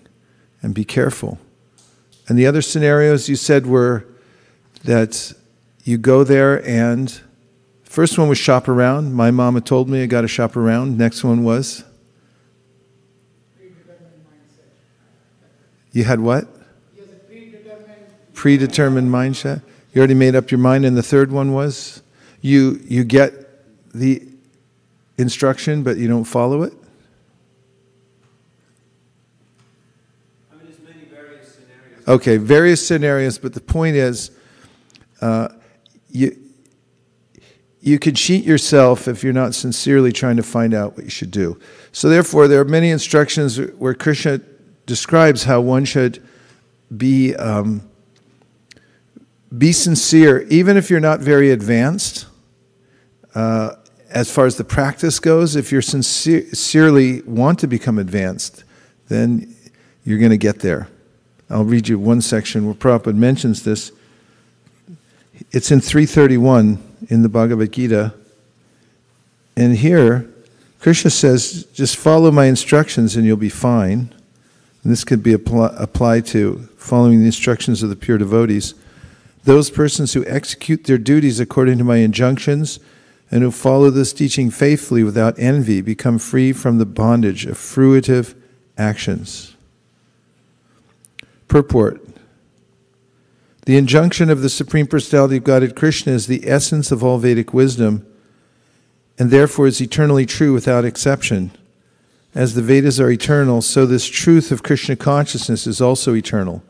And 0.62 0.74
be 0.74 0.84
careful. 0.84 1.40
And 2.28 2.38
the 2.38 2.46
other 2.46 2.62
scenarios 2.62 3.30
you 3.30 3.36
said 3.36 3.66
were 3.66 4.06
that 4.84 5.34
you 5.84 5.98
go 5.98 6.24
there 6.24 6.66
and 6.68 7.20
first 7.84 8.18
one 8.18 8.28
was 8.28 8.38
shop 8.38 8.68
around. 8.68 9.14
My 9.14 9.32
mama 9.32 9.62
told 9.62 9.88
me 9.90 10.04
I 10.04 10.06
got 10.06 10.22
to 10.22 10.28
shop 10.28 10.56
around. 10.56 10.98
Next 10.98 11.24
one 11.24 11.44
was 11.44 11.84
You 15.98 16.04
had 16.04 16.20
what? 16.20 16.48
Predetermined, 18.36 19.10
mindset. 19.10 19.64
You 19.94 20.00
already 20.00 20.14
made 20.14 20.36
up 20.36 20.52
your 20.52 20.60
mind 20.60 20.86
and 20.86 20.96
the 20.96 21.02
third 21.02 21.32
one 21.32 21.54
was 21.54 22.04
you 22.40 22.80
you 22.86 23.04
get 23.04 23.34
the 23.96 24.22
instruction 25.18 25.84
but 25.84 25.98
you 25.98 26.08
don't 26.08 26.26
follow 26.26 26.64
it? 26.64 26.74
Okay, 32.08 32.38
various 32.38 32.88
scenarios, 32.88 33.38
but 33.38 33.54
the 33.54 33.60
point 33.60 33.98
is, 33.98 34.32
uh, 35.20 35.50
you, 36.10 36.38
you 37.82 38.00
can 38.00 38.16
cheat 38.16 38.46
yourself 38.46 39.10
if 39.10 39.26
you're 39.26 39.34
not 39.34 39.54
sincerely 39.54 40.14
trying 40.14 40.38
to 40.38 40.44
find 40.44 40.74
out 40.74 40.96
what 40.96 41.04
you 41.04 41.10
should 41.10 41.32
do. 41.32 41.60
So, 41.92 42.08
therefore, 42.08 42.48
there 42.48 42.62
are 42.62 42.66
many 42.66 42.92
instructions 42.92 43.58
where 43.58 43.94
Krishna 43.94 44.40
describes 44.86 45.44
how 45.44 45.60
one 45.60 45.84
should 45.84 46.26
be, 46.96 47.36
um, 47.36 47.82
be 49.58 49.74
sincere, 49.74 50.44
even 50.44 50.78
if 50.78 50.90
you're 50.90 51.02
not 51.02 51.20
very 51.20 51.52
advanced. 51.52 52.26
Uh, 53.36 53.76
as 54.10 54.32
far 54.32 54.46
as 54.46 54.58
the 54.58 54.64
practice 54.64 55.20
goes, 55.20 55.56
if 55.56 55.72
you 55.72 55.82
sincerely 55.82 57.22
want 57.24 57.60
to 57.60 57.68
become 57.68 58.00
advanced, 58.00 58.64
then 59.10 59.54
you're 60.06 60.20
going 60.20 60.32
to 60.32 60.38
get 60.38 60.60
there. 60.60 60.88
I'll 61.50 61.66
read 61.66 61.88
you 61.88 62.00
one 62.00 62.22
section 62.22 62.66
where 62.66 62.76
Prabhupada 62.76 63.16
mentions 63.16 63.64
this. 63.64 63.92
It's 65.52 65.72
in 65.72 65.82
331 65.82 66.82
in 67.10 67.22
the 67.22 67.30
Bhagavad 67.30 67.72
Gita. 67.72 68.14
And 69.56 69.78
here, 69.78 70.30
Krishna 70.80 71.10
says, 71.10 71.66
just 71.74 71.96
follow 71.96 72.32
my 72.32 72.46
instructions 72.46 73.16
and 73.16 73.26
you'll 73.26 73.38
be 73.38 73.50
fine. 73.50 74.14
And 74.84 74.92
this 74.92 75.04
could 75.04 75.24
be 75.24 75.34
applied 75.34 76.26
to 76.28 76.70
following 76.78 77.20
the 77.20 77.26
instructions 77.26 77.84
of 77.84 77.90
the 77.90 77.96
pure 77.96 78.18
devotees. 78.18 78.74
Those 79.44 79.70
persons 79.70 80.14
who 80.14 80.26
execute 80.26 80.84
their 80.86 80.98
duties 80.98 81.40
according 81.40 81.78
to 81.78 81.84
my 81.84 81.98
injunctions 81.98 82.80
and 83.30 83.44
who 83.44 83.52
follow 83.52 83.90
this 83.90 84.14
teaching 84.14 84.50
faithfully 84.50 85.04
without 85.04 85.38
envy 85.38 85.82
become 85.82 86.18
free 86.18 86.54
from 86.54 86.78
the 86.78 86.86
bondage 86.86 87.46
of 87.46 87.58
fruitive 87.58 88.36
actions. 88.78 89.56
Purport 91.48 92.08
the 93.68 93.76
injunction 93.76 94.30
of 94.30 94.42
the 94.42 94.50
Supreme 94.50 94.88
Personality 94.88 95.36
of 95.36 95.44
Godhead 95.44 95.76
Krishna 95.76 96.14
is 96.14 96.28
the 96.28 96.48
essence 96.48 96.90
of 96.90 97.04
all 97.04 97.18
Vedic 97.18 97.54
wisdom 97.54 98.08
and 99.20 99.30
therefore 99.30 99.68
is 99.68 99.82
eternally 99.82 100.26
true 100.26 100.54
without 100.54 100.86
exception. 100.86 101.52
As 102.34 102.54
the 102.54 102.62
Vedas 102.62 102.98
are 102.98 103.12
eternal, 103.12 103.62
so 103.62 103.86
this 103.86 104.08
truth 104.08 104.54
of 104.54 104.64
Krishna 104.64 104.96
consciousness 104.96 105.68
is 105.68 105.82
also 105.82 106.16
eternal. 106.16 106.64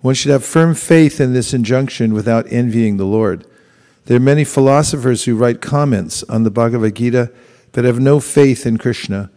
One 0.00 0.14
should 0.14 0.30
have 0.30 0.46
firm 0.46 0.74
faith 0.74 1.20
in 1.20 1.34
this 1.34 1.52
injunction 1.52 2.14
without 2.14 2.50
envying 2.50 2.96
the 2.96 3.04
Lord. 3.04 3.46
There 4.06 4.16
are 4.16 4.20
many 4.20 4.44
philosophers 4.44 5.24
who 5.24 5.36
write 5.36 5.62
comments 5.62 6.22
on 6.24 6.42
the 6.42 6.50
Bhagavad 6.50 6.94
Gita 6.94 7.32
but 7.72 7.84
have 7.84 7.98
no 7.98 8.20
faith 8.20 8.66
in 8.66 8.78
Krishna. 8.78 9.30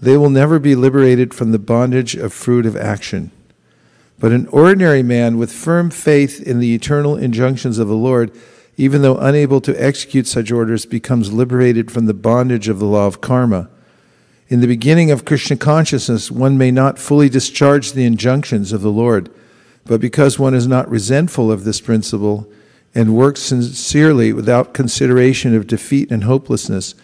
They 0.00 0.16
will 0.16 0.30
never 0.30 0.58
be 0.58 0.74
liberated 0.74 1.34
from 1.34 1.52
the 1.52 1.58
bondage 1.58 2.14
of 2.14 2.32
fruit 2.32 2.66
of 2.66 2.76
action. 2.76 3.30
But 4.18 4.32
an 4.32 4.46
ordinary 4.48 5.02
man 5.02 5.38
with 5.38 5.50
firm 5.50 5.90
faith 5.90 6.40
in 6.40 6.60
the 6.60 6.74
eternal 6.74 7.16
injunctions 7.16 7.78
of 7.78 7.88
the 7.88 7.94
Lord, 7.94 8.30
even 8.76 9.02
though 9.02 9.16
unable 9.16 9.60
to 9.62 9.82
execute 9.82 10.26
such 10.26 10.52
orders, 10.52 10.86
becomes 10.86 11.32
liberated 11.32 11.90
from 11.90 12.06
the 12.06 12.14
bondage 12.14 12.68
of 12.68 12.78
the 12.78 12.86
law 12.86 13.06
of 13.06 13.20
karma. 13.20 13.68
In 14.48 14.60
the 14.60 14.66
beginning 14.66 15.10
of 15.10 15.24
Krishna 15.24 15.56
consciousness, 15.56 16.30
one 16.30 16.58
may 16.58 16.70
not 16.70 16.98
fully 16.98 17.28
discharge 17.28 17.92
the 17.92 18.04
injunctions 18.04 18.72
of 18.72 18.82
the 18.82 18.92
Lord, 18.92 19.30
but 19.86 20.00
because 20.00 20.38
one 20.38 20.54
is 20.54 20.66
not 20.66 20.90
resentful 20.90 21.50
of 21.50 21.64
this 21.64 21.80
principle 21.80 22.50
and 22.94 23.14
works 23.14 23.40
sincerely 23.40 24.32
without 24.32 24.74
consideration 24.74 25.54
of 25.54 25.66
defeat 25.66 26.10
and 26.10 26.24
hopelessness, 26.24 26.94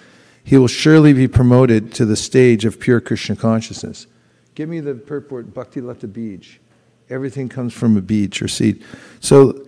he 0.43 0.57
will 0.57 0.69
surely 0.69 1.13
be 1.13 1.29
promoted 1.29 1.93
to 1.95 2.05
the 2.05 2.17
stage 2.17 2.65
of 2.65 2.81
pure 2.81 3.01
Krishna 3.01 3.37
consciousness. 3.37 4.07
Give 4.55 4.69
me 4.69 4.81
the 4.81 4.95
purport, 4.95 5.53
Bhakti 5.53 5.81
Lata 5.81 6.09
Bij. 6.09 6.59
Everything 7.11 7.49
comes 7.49 7.73
from 7.73 7.97
a 7.97 8.01
beach 8.01 8.43
or 8.43 8.49
seed. 8.49 8.85
So 9.21 9.67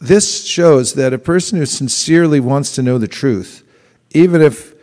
this 0.00 0.44
shows 0.44 0.94
that 0.94 1.14
a 1.14 1.18
person 1.18 1.58
who 1.58 1.66
sincerely 1.66 2.40
wants 2.40 2.74
to 2.74 2.82
know 2.82 2.98
the 2.98 3.08
truth, 3.08 3.62
even 4.10 4.42
if 4.42 4.74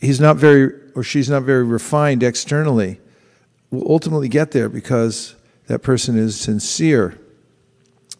he's 0.00 0.20
not 0.20 0.36
very 0.36 0.72
or 0.94 1.04
she's 1.04 1.30
not 1.30 1.44
very 1.44 1.62
refined 1.62 2.22
externally, 2.22 3.00
will 3.70 3.90
ultimately 3.90 4.28
get 4.28 4.50
there 4.50 4.68
because 4.68 5.36
that 5.66 5.82
person 5.82 6.18
is 6.18 6.38
sincere. 6.38 7.19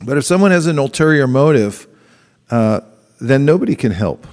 But 0.03 0.17
if 0.17 0.25
someone 0.25 0.51
has 0.51 0.67
an 0.67 0.79
ulterior 0.79 1.27
motive, 1.27 1.87
uh, 2.51 2.81
then 3.21 3.45
nobody 3.45 3.77
can 3.77 3.93
help 3.93 4.27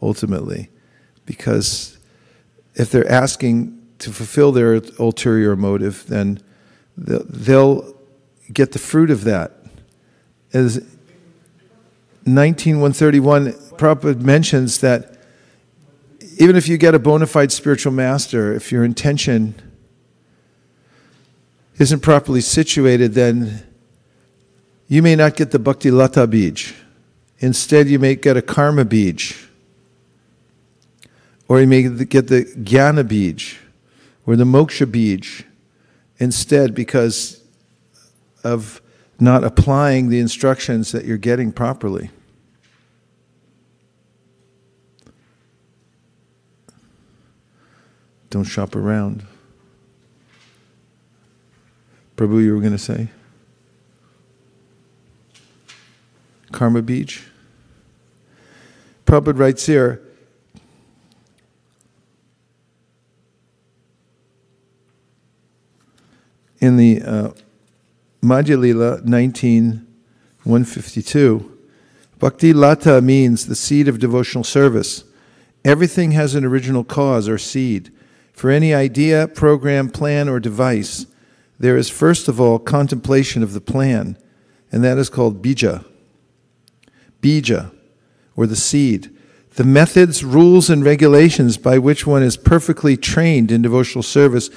ultimately 0.00 0.70
because 1.26 1.98
if 2.74 2.90
they're 2.90 3.10
asking 3.10 3.78
to 3.98 4.10
fulfill 4.10 4.52
their 4.52 4.80
ulterior 4.98 5.56
motive, 5.56 6.06
then 6.06 6.40
they'll 6.96 7.94
get 8.52 8.72
the 8.72 8.78
fruit 8.78 9.10
of 9.10 9.24
that. 9.24 9.52
As 10.52 10.76
19131, 12.24 13.52
Prabhupada 13.76 14.20
mentions 14.20 14.78
that 14.80 15.18
even 16.38 16.56
if 16.56 16.68
you 16.68 16.78
get 16.78 16.94
a 16.94 16.98
bona 16.98 17.26
fide 17.26 17.52
spiritual 17.52 17.92
master, 17.92 18.54
if 18.54 18.70
your 18.70 18.84
intention 18.84 19.54
isn't 21.78 22.00
properly 22.00 22.40
situated, 22.40 23.14
then 23.14 23.67
you 24.88 25.02
may 25.02 25.14
not 25.14 25.36
get 25.36 25.50
the 25.50 25.58
bhakti 25.58 25.90
lata 25.90 26.26
bij. 26.26 26.74
Instead, 27.38 27.88
you 27.88 27.98
may 27.98 28.16
get 28.16 28.36
a 28.36 28.42
karma 28.42 28.84
bij. 28.84 29.34
Or 31.46 31.60
you 31.60 31.66
may 31.66 31.82
get 31.82 32.26
the 32.26 32.44
jnana 32.56 33.06
bij 33.06 33.36
or 34.26 34.36
the 34.36 34.44
moksha 34.44 34.90
bij 34.90 35.46
instead 36.18 36.74
because 36.74 37.40
of 38.44 38.82
not 39.20 39.44
applying 39.44 40.10
the 40.10 40.18
instructions 40.18 40.92
that 40.92 41.04
you're 41.04 41.16
getting 41.16 41.52
properly. 41.52 42.10
Don't 48.30 48.44
shop 48.44 48.74
around. 48.74 49.24
Prabhu, 52.16 52.42
you 52.42 52.54
were 52.54 52.60
going 52.60 52.72
to 52.72 52.78
say? 52.78 53.08
Karma 56.52 56.80
Bij. 56.82 57.20
Prabhupada 59.06 59.38
writes 59.38 59.66
here 59.66 60.02
in 66.60 66.76
the 66.76 67.02
uh, 67.02 67.30
Madhya 68.22 68.58
Lila 68.58 69.00
19 69.04 69.86
152, 70.48 71.58
Bhakti 72.18 72.54
Lata 72.54 73.02
means 73.02 73.46
the 73.46 73.54
seed 73.54 73.86
of 73.86 73.98
devotional 73.98 74.44
service. 74.44 75.04
Everything 75.62 76.12
has 76.12 76.34
an 76.34 76.44
original 76.44 76.84
cause 76.84 77.28
or 77.28 77.36
seed. 77.36 77.92
For 78.32 78.48
any 78.50 78.72
idea, 78.72 79.28
program, 79.28 79.90
plan, 79.90 80.26
or 80.26 80.40
device, 80.40 81.06
there 81.58 81.76
is 81.76 81.90
first 81.90 82.28
of 82.28 82.40
all 82.40 82.58
contemplation 82.58 83.42
of 83.42 83.52
the 83.52 83.60
plan, 83.60 84.16
and 84.72 84.82
that 84.82 84.96
is 84.96 85.10
called 85.10 85.42
bija. 85.42 85.84
Bija, 87.22 87.70
or 88.36 88.46
the 88.46 88.56
seed. 88.56 89.10
The 89.54 89.64
methods, 89.64 90.22
rules, 90.22 90.70
and 90.70 90.84
regulations 90.84 91.56
by 91.56 91.78
which 91.78 92.06
one 92.06 92.22
is 92.22 92.36
perfectly 92.36 92.96
trained 92.96 93.50
in 93.50 93.62
devotional 93.62 94.04
service 94.04 94.50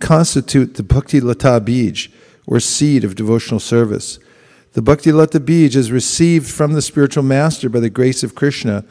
constitute 0.00 0.74
the 0.74 0.82
Bhakti 0.82 1.20
Lata 1.20 1.60
Bij, 1.60 2.10
or 2.46 2.60
seed 2.60 3.04
of 3.04 3.14
devotional 3.14 3.60
service. 3.60 4.18
The 4.72 4.82
Bhakti 4.82 5.12
Lata 5.12 5.38
Bij 5.38 5.74
is 5.74 5.90
received 5.90 6.50
from 6.50 6.72
the 6.72 6.82
spiritual 6.82 7.24
master 7.24 7.68
by 7.68 7.80
the 7.80 7.90
grace 7.90 8.22
of 8.22 8.34
Krishna. 8.34 8.84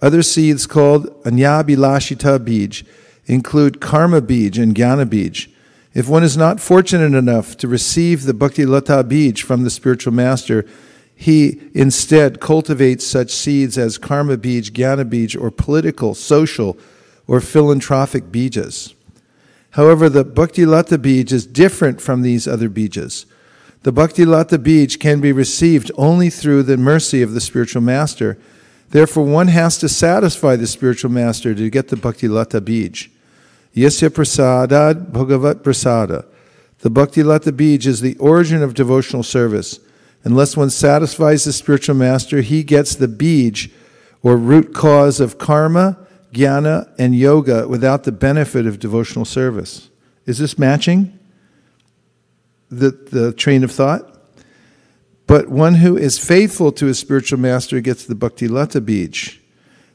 Other 0.00 0.22
seeds 0.22 0.66
called 0.66 1.06
Anyabhilashita 1.24 2.44
Bij 2.44 2.84
include 3.26 3.78
Karma 3.78 4.20
Bij 4.20 4.50
and 4.60 4.76
Jnana 4.76 5.08
Bij. 5.08 5.48
If 5.94 6.08
one 6.08 6.24
is 6.24 6.36
not 6.36 6.60
fortunate 6.60 7.14
enough 7.16 7.54
to 7.56 7.68
receive 7.68 8.24
the 8.24 8.34
Bhakti 8.34 8.66
Lata 8.66 9.02
Bij 9.02 9.32
from 9.36 9.62
the 9.62 9.70
spiritual 9.70 10.12
master, 10.12 10.64
he 11.22 11.60
instead 11.72 12.40
cultivates 12.40 13.06
such 13.06 13.30
seeds 13.30 13.78
as 13.78 13.96
Karma 13.96 14.36
Bij, 14.36 14.60
Jnana 14.60 15.08
Bij, 15.08 15.38
or 15.38 15.52
political, 15.52 16.14
social, 16.14 16.76
or 17.28 17.40
philanthropic 17.40 18.24
bijas. 18.32 18.94
However, 19.70 20.10
the 20.10 20.24
Bhakti 20.24 20.66
Lata 20.66 20.98
Bij 20.98 21.24
is 21.30 21.46
different 21.46 22.00
from 22.00 22.22
these 22.22 22.48
other 22.48 22.68
bijas. 22.68 23.26
The 23.84 23.92
Bhakti 23.92 24.26
Lata 24.26 24.58
Bij 24.58 24.98
can 24.98 25.20
be 25.20 25.32
received 25.32 25.92
only 25.96 26.28
through 26.28 26.64
the 26.64 26.76
mercy 26.76 27.22
of 27.22 27.34
the 27.34 27.40
spiritual 27.40 27.82
master. 27.82 28.36
Therefore, 28.90 29.24
one 29.24 29.46
has 29.46 29.78
to 29.78 29.88
satisfy 29.88 30.56
the 30.56 30.66
spiritual 30.66 31.12
master 31.12 31.54
to 31.54 31.70
get 31.70 31.86
the 31.86 31.96
Bhakti 31.96 32.26
Lata 32.26 32.60
Bij. 32.60 33.08
Yasya 33.76 34.10
Prasadad 34.10 35.12
Bhagavat 35.12 35.62
Prasada. 35.62 36.24
The 36.80 36.90
Bhakti 36.90 37.22
Lata 37.22 37.52
Bij 37.52 37.86
is 37.86 38.00
the 38.00 38.18
origin 38.18 38.60
of 38.60 38.74
devotional 38.74 39.22
service. 39.22 39.78
Unless 40.24 40.56
one 40.56 40.70
satisfies 40.70 41.44
the 41.44 41.52
spiritual 41.52 41.96
master, 41.96 42.42
he 42.42 42.62
gets 42.62 42.94
the 42.94 43.08
bij, 43.08 43.70
or 44.22 44.36
root 44.36 44.72
cause 44.72 45.18
of 45.18 45.38
karma, 45.38 45.98
jnana, 46.32 46.88
and 46.98 47.14
yoga 47.14 47.66
without 47.66 48.04
the 48.04 48.12
benefit 48.12 48.66
of 48.66 48.78
devotional 48.78 49.24
service. 49.24 49.90
Is 50.26 50.38
this 50.38 50.58
matching 50.58 51.18
the, 52.70 52.90
the 52.90 53.32
train 53.32 53.64
of 53.64 53.72
thought? 53.72 54.08
But 55.26 55.48
one 55.48 55.76
who 55.76 55.96
is 55.96 56.18
faithful 56.18 56.72
to 56.72 56.86
his 56.86 56.98
spiritual 56.98 57.38
master 57.38 57.80
gets 57.80 58.04
the 58.04 58.14
Bhakti 58.14 58.48
Lata 58.48 58.80
Bij. 58.80 59.38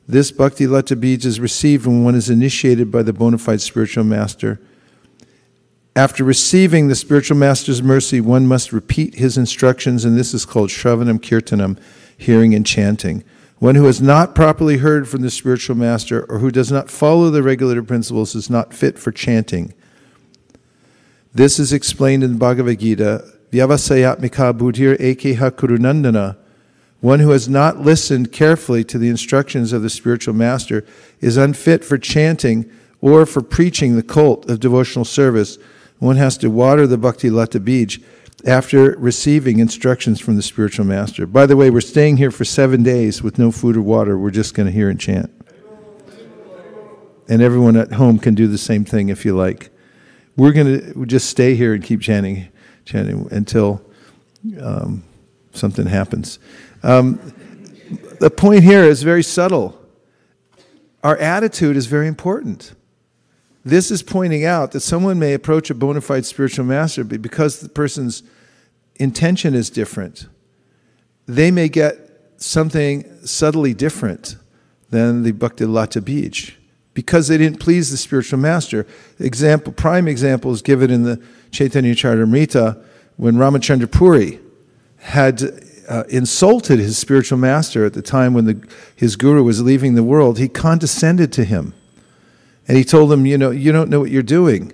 This 0.07 0.31
Bhakti 0.31 0.67
Lata 0.67 0.95
Bij 0.95 1.25
is 1.25 1.39
received 1.39 1.85
when 1.85 2.03
one 2.03 2.15
is 2.15 2.29
initiated 2.29 2.91
by 2.91 3.03
the 3.03 3.13
bona 3.13 3.37
fide 3.37 3.61
spiritual 3.61 4.03
master. 4.03 4.59
After 5.97 6.23
receiving 6.23 6.89
the 6.89 6.95
spiritual 6.95 7.37
master's 7.37 7.81
mercy, 7.81 8.21
one 8.21 8.45
must 8.45 8.71
repeat 8.71 9.15
his 9.15 9.35
instructions, 9.35 10.05
and 10.05 10.15
this 10.15 10.31
is 10.31 10.45
called 10.45 10.69
Shravanam 10.69 11.17
Kirtanam, 11.17 11.75
hearing 12.15 12.53
and 12.53 12.63
chanting. 12.63 13.23
One 13.57 13.73
who 13.73 13.85
has 13.85 13.99
not 13.99 14.35
properly 14.35 14.77
heard 14.77 15.09
from 15.09 15.23
the 15.23 15.31
spiritual 15.31 15.75
master 15.75 16.23
or 16.29 16.37
who 16.37 16.51
does 16.51 16.71
not 16.71 16.91
follow 16.91 17.31
the 17.31 17.41
regulative 17.41 17.87
principles 17.87 18.35
is 18.35 18.47
not 18.47 18.75
fit 18.75 18.99
for 18.99 19.11
chanting. 19.11 19.73
This 21.33 21.57
is 21.57 21.73
explained 21.73 22.23
in 22.23 22.33
the 22.33 22.37
Bhagavad 22.37 22.79
Gita. 22.79 23.25
Vyavasayatmika 23.51 24.55
buddhir 24.55 24.97
ekeha 24.99 25.49
kurunandana. 25.49 26.37
One 27.01 27.21
who 27.21 27.31
has 27.31 27.49
not 27.49 27.79
listened 27.79 28.31
carefully 28.31 28.83
to 28.83 28.99
the 28.99 29.09
instructions 29.09 29.73
of 29.73 29.81
the 29.81 29.89
spiritual 29.89 30.35
master 30.35 30.85
is 31.21 31.37
unfit 31.37 31.83
for 31.83 31.97
chanting 31.97 32.71
or 33.01 33.25
for 33.25 33.41
preaching 33.41 33.95
the 33.95 34.03
cult 34.03 34.47
of 34.47 34.59
devotional 34.59 35.03
service. 35.03 35.57
One 35.99 36.17
has 36.17 36.37
to 36.39 36.49
water 36.49 36.85
the 36.85 36.97
bhakti 36.97 37.29
lata 37.29 37.59
bij 37.59 37.99
after 38.45 38.95
receiving 38.97 39.59
instructions 39.59 40.19
from 40.19 40.35
the 40.35 40.41
spiritual 40.43 40.85
master. 40.85 41.25
By 41.25 41.45
the 41.47 41.55
way, 41.55 41.69
we're 41.69 41.81
staying 41.81 42.17
here 42.17 42.31
for 42.31 42.45
seven 42.45 42.83
days 42.83 43.23
with 43.23 43.39
no 43.39 43.51
food 43.51 43.75
or 43.75 43.81
water. 43.81 44.17
We're 44.17 44.29
just 44.29 44.53
going 44.53 44.67
to 44.67 44.71
hear 44.71 44.89
and 44.89 44.99
chant. 44.99 45.31
And 47.27 47.41
everyone 47.41 47.75
at 47.75 47.93
home 47.93 48.19
can 48.19 48.35
do 48.35 48.47
the 48.47 48.57
same 48.57 48.85
thing 48.85 49.09
if 49.09 49.25
you 49.25 49.35
like. 49.35 49.69
We're 50.35 50.53
going 50.53 50.93
to 50.93 51.05
just 51.05 51.29
stay 51.29 51.55
here 51.55 51.73
and 51.73 51.83
keep 51.83 51.99
chanting, 51.99 52.47
chanting 52.85 53.27
until 53.31 53.81
um, 54.61 55.03
something 55.51 55.87
happens. 55.87 56.39
Um, 56.83 57.19
the 58.19 58.29
point 58.29 58.63
here 58.63 58.83
is 58.83 59.03
very 59.03 59.23
subtle. 59.23 59.81
Our 61.03 61.17
attitude 61.17 61.75
is 61.75 61.87
very 61.87 62.07
important. 62.07 62.73
This 63.67 63.91
is 63.91 64.01
pointing 64.01 64.45
out 64.45 64.71
that 64.71 64.79
someone 64.79 65.19
may 65.19 65.33
approach 65.33 65.69
a 65.69 65.75
bona 65.75 65.99
fide 65.99 66.25
spiritual 66.25 66.63
master, 66.63 67.03
but 67.03 67.21
because 67.21 67.59
the 67.59 67.67
person's 67.67 68.23
intention 68.95 69.53
is 69.53 69.69
different, 69.69 70.27
they 71.25 71.51
may 71.51 71.67
get 71.67 71.97
something 72.37 73.03
subtly 73.25 73.73
different 73.73 74.37
than 74.89 75.23
the 75.23 75.33
Bhakti 75.33 75.65
Lata 75.65 76.01
Bij 76.01 76.53
because 76.93 77.27
they 77.27 77.37
didn't 77.37 77.59
please 77.59 77.91
the 77.91 77.97
spiritual 77.97 78.39
master. 78.39 78.87
Example, 79.19 79.73
prime 79.73 80.07
example 80.07 80.53
is 80.53 80.61
given 80.61 80.89
in 80.89 81.03
the 81.03 81.21
Chaitanya 81.51 81.93
Charitamrita 81.93 82.81
when 83.17 83.35
Ramachandra 83.35 83.91
Puri 83.91 84.39
had 84.99 85.43
uh, 85.89 86.05
insulted 86.07 86.79
his 86.79 86.97
spiritual 86.97 87.37
master 87.37 87.83
at 87.83 87.91
the 87.91 88.01
time 88.01 88.33
when 88.33 88.45
the, 88.45 88.65
his 88.95 89.17
guru 89.17 89.43
was 89.43 89.61
leaving 89.61 89.95
the 89.95 90.03
world. 90.03 90.39
He 90.39 90.47
condescended 90.47 91.33
to 91.33 91.43
him 91.43 91.73
and 92.67 92.77
he 92.77 92.83
told 92.83 93.09
them, 93.09 93.25
You 93.25 93.37
know, 93.37 93.51
you 93.51 93.71
don't 93.71 93.89
know 93.89 93.99
what 93.99 94.11
you're 94.11 94.23
doing. 94.23 94.73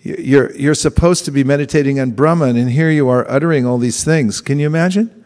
You're, 0.00 0.54
you're 0.54 0.74
supposed 0.74 1.24
to 1.24 1.30
be 1.30 1.44
meditating 1.44 1.98
on 1.98 2.10
Brahman, 2.10 2.56
and 2.56 2.70
here 2.70 2.90
you 2.90 3.08
are 3.08 3.28
uttering 3.30 3.64
all 3.64 3.78
these 3.78 4.04
things. 4.04 4.40
Can 4.42 4.58
you 4.58 4.66
imagine? 4.66 5.24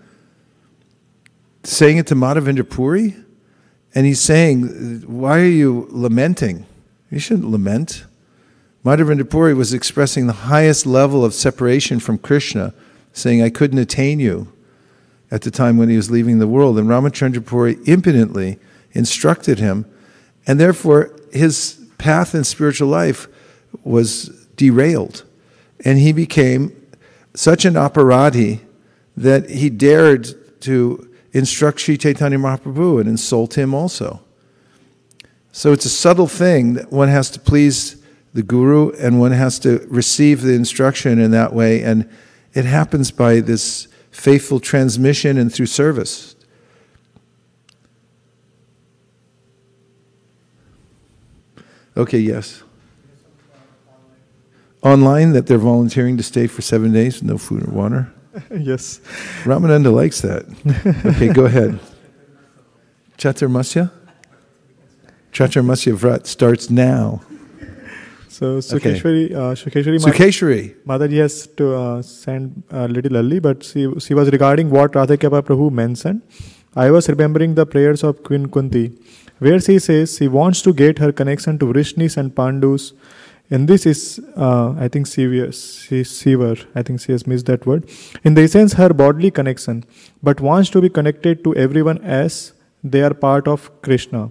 Saying 1.64 1.96
it 1.98 2.06
to 2.06 2.14
Madhavendra 2.14 2.68
Puri? 2.68 3.16
And 3.94 4.06
he's 4.06 4.20
saying, 4.20 5.02
Why 5.06 5.40
are 5.40 5.44
you 5.44 5.88
lamenting? 5.90 6.66
You 7.10 7.18
shouldn't 7.18 7.50
lament. 7.50 8.04
Madhavendra 8.84 9.28
Puri 9.28 9.54
was 9.54 9.74
expressing 9.74 10.26
the 10.26 10.32
highest 10.32 10.86
level 10.86 11.24
of 11.24 11.34
separation 11.34 11.98
from 11.98 12.16
Krishna, 12.18 12.72
saying, 13.12 13.42
I 13.42 13.50
couldn't 13.50 13.78
attain 13.78 14.20
you 14.20 14.52
at 15.30 15.42
the 15.42 15.50
time 15.50 15.76
when 15.76 15.88
he 15.88 15.96
was 15.96 16.10
leaving 16.10 16.38
the 16.38 16.46
world. 16.46 16.78
And 16.78 16.88
Ramachandra 16.88 17.44
Puri 17.44 17.78
impudently 17.84 18.58
instructed 18.92 19.58
him, 19.58 19.84
and 20.46 20.60
therefore 20.60 21.14
his 21.32 21.87
path 21.98 22.34
in 22.34 22.44
spiritual 22.44 22.88
life 22.88 23.28
was 23.84 24.46
derailed. 24.56 25.24
And 25.84 25.98
he 25.98 26.12
became 26.12 26.74
such 27.34 27.64
an 27.64 27.74
aparadhi 27.74 28.60
that 29.16 29.50
he 29.50 29.70
dared 29.70 30.60
to 30.62 31.08
instruct 31.32 31.80
Sri 31.80 31.96
Chaitanya 31.96 32.38
Mahaprabhu 32.38 33.00
and 33.00 33.08
insult 33.08 33.56
him 33.58 33.74
also. 33.74 34.20
So 35.52 35.72
it's 35.72 35.84
a 35.84 35.90
subtle 35.90 36.28
thing 36.28 36.74
that 36.74 36.92
one 36.92 37.08
has 37.08 37.30
to 37.30 37.40
please 37.40 38.02
the 38.34 38.42
guru 38.42 38.92
and 38.92 39.18
one 39.18 39.32
has 39.32 39.58
to 39.60 39.86
receive 39.88 40.42
the 40.42 40.54
instruction 40.54 41.18
in 41.18 41.30
that 41.32 41.52
way. 41.52 41.82
And 41.82 42.08
it 42.54 42.64
happens 42.64 43.10
by 43.10 43.40
this 43.40 43.88
faithful 44.10 44.60
transmission 44.60 45.38
and 45.38 45.52
through 45.52 45.66
service. 45.66 46.36
Okay, 51.98 52.18
yes. 52.18 52.62
Online, 54.82 55.32
that 55.32 55.48
they're 55.48 55.58
volunteering 55.58 56.16
to 56.16 56.22
stay 56.22 56.46
for 56.46 56.62
seven 56.62 56.92
days 56.92 57.20
with 57.20 57.24
no 57.24 57.38
food 57.38 57.66
or 57.66 57.72
water. 57.72 58.12
yes. 58.56 59.00
Ramananda 59.42 59.92
likes 59.92 60.20
that. 60.20 60.46
Okay, 61.04 61.32
go 61.32 61.46
ahead. 61.46 61.80
Chaturmasya? 63.18 63.90
Chaturmasya 65.32 65.96
Vrat 65.96 66.26
starts 66.26 66.70
now. 66.70 67.20
So 68.28 68.58
Sukeshwari, 68.58 69.24
okay. 69.26 69.34
uh, 69.34 69.54
Sukeshwari, 69.56 69.98
Sukeshwari. 69.98 70.76
Mataji 70.86 71.18
has 71.18 71.48
to 71.56 71.74
uh, 71.74 72.02
send 72.02 72.62
a 72.70 72.86
little 72.86 73.16
early, 73.16 73.40
but 73.40 73.64
she, 73.64 73.92
she 73.98 74.14
was 74.14 74.30
regarding 74.30 74.70
what 74.70 74.92
Radhakripa 74.92 75.42
Prabhu 75.42 75.72
mentioned. 75.72 76.22
I 76.76 76.92
was 76.92 77.08
remembering 77.08 77.56
the 77.56 77.66
prayers 77.66 78.04
of 78.04 78.22
Queen 78.22 78.46
Kunti, 78.46 78.92
where 79.38 79.60
she 79.60 79.78
says 79.78 80.16
she 80.16 80.28
wants 80.28 80.62
to 80.62 80.72
get 80.72 80.98
her 80.98 81.12
connection 81.12 81.58
to 81.58 81.66
Vrishnis 81.66 82.16
and 82.16 82.34
Pandus. 82.34 82.92
And 83.50 83.66
this 83.66 83.86
is, 83.86 84.20
uh, 84.36 84.74
I 84.78 84.88
think, 84.88 85.06
severe. 85.06 85.46
I 85.50 86.82
think 86.82 87.00
she 87.00 87.12
has 87.12 87.26
missed 87.26 87.46
that 87.46 87.64
word. 87.66 87.88
In 88.22 88.34
the 88.34 88.42
essence, 88.42 88.74
her 88.74 88.90
bodily 88.90 89.30
connection, 89.30 89.84
but 90.22 90.40
wants 90.40 90.68
to 90.70 90.82
be 90.82 90.90
connected 90.90 91.42
to 91.44 91.54
everyone 91.54 91.98
as 91.98 92.52
they 92.84 93.02
are 93.02 93.14
part 93.14 93.48
of 93.48 93.70
Krishna 93.80 94.30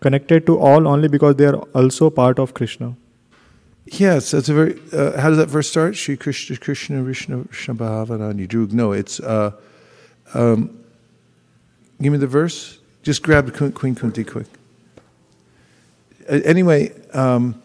connected 0.00 0.46
to 0.46 0.58
all 0.58 0.88
only 0.88 1.08
because 1.08 1.36
they 1.36 1.46
are 1.46 1.56
also 1.74 2.10
part 2.10 2.38
of 2.38 2.54
Krishna. 2.54 2.96
Yes, 3.86 4.30
that's 4.30 4.48
a 4.48 4.54
very. 4.54 4.80
Uh, 4.92 5.20
how 5.20 5.28
does 5.28 5.38
that 5.38 5.48
verse 5.48 5.68
start? 5.68 5.96
Shri 5.96 6.16
Krishna 6.16 6.56
Krishna 6.56 7.02
Vishnu 7.02 7.44
Shabhavanani 7.48 8.46
Drug. 8.48 8.72
No, 8.72 8.92
it's. 8.92 9.20
Uh, 9.20 9.52
um, 10.34 10.78
give 12.00 12.12
me 12.12 12.18
the 12.18 12.26
verse. 12.26 12.78
Just 13.02 13.22
grab 13.22 13.54
Queen 13.74 13.94
Kunti 13.94 14.24
quick. 14.24 14.46
Anyway, 16.28 16.92
um, 17.12 17.60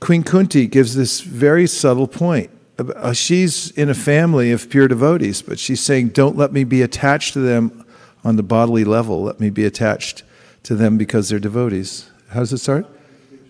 Queen 0.00 0.22
Kunti 0.22 0.66
gives 0.66 0.94
this 0.94 1.20
very 1.20 1.66
subtle 1.66 2.08
point. 2.08 2.50
Uh, 2.78 3.12
she's 3.12 3.70
in 3.72 3.88
a 3.88 3.94
family 3.94 4.50
of 4.50 4.68
pure 4.68 4.88
devotees, 4.88 5.42
but 5.42 5.58
she's 5.58 5.80
saying, 5.80 6.08
"Don't 6.08 6.36
let 6.36 6.52
me 6.52 6.64
be 6.64 6.82
attached 6.82 7.34
to 7.34 7.38
them 7.38 7.84
on 8.24 8.36
the 8.36 8.42
bodily 8.42 8.84
level. 8.84 9.22
Let 9.22 9.38
me 9.38 9.48
be 9.48 9.64
attached." 9.64 10.24
to 10.64 10.74
them 10.74 10.98
because 10.98 11.28
they're 11.28 11.38
devotees. 11.38 12.10
How 12.30 12.40
does 12.40 12.52
it 12.52 12.58
start? 12.58 12.86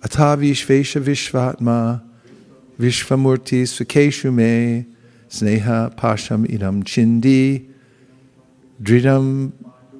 Atavishvesha 0.00 1.02
Vishvatma 1.02 2.02
Vishvamurti 2.78 3.62
Svakeshu 3.62 4.34
me 4.34 4.84
Sneha 5.28 5.94
Pasham 5.94 6.46
Idam 6.46 6.82
Chindi 6.84 7.70
Dridam 8.82 9.52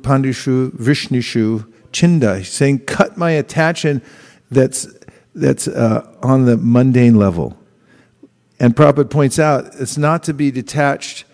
Pandushu 0.05 0.71
Vrishnishu 0.71 1.67
Chinda. 1.93 2.45
Saying, 2.45 2.81
cut 2.81 3.17
my 3.17 3.33
attachment 3.33 4.05
that's, 4.51 4.87
that's 5.35 5.67
uh, 5.67 6.09
on 6.23 6.45
the 6.45 6.57
mundane 6.57 7.17
level. 7.17 7.59
And 8.61 8.77
Prabhupada 8.77 9.11
points 9.11 9.39
out 9.39 9.67
it's 9.81 9.99
not 9.99 10.23
to 10.25 10.35
be 10.35 10.51
detached 10.51 11.25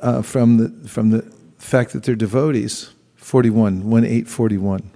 uh, 0.00 0.22
from, 0.22 0.56
the, 0.56 0.88
from 0.88 1.10
the 1.10 1.22
fact 1.58 1.92
that 1.92 2.02
they're 2.02 2.16
devotees 2.16 2.90
41, 3.16 3.88
1 3.88 4.04
8 4.04 4.28
41. 4.28 4.90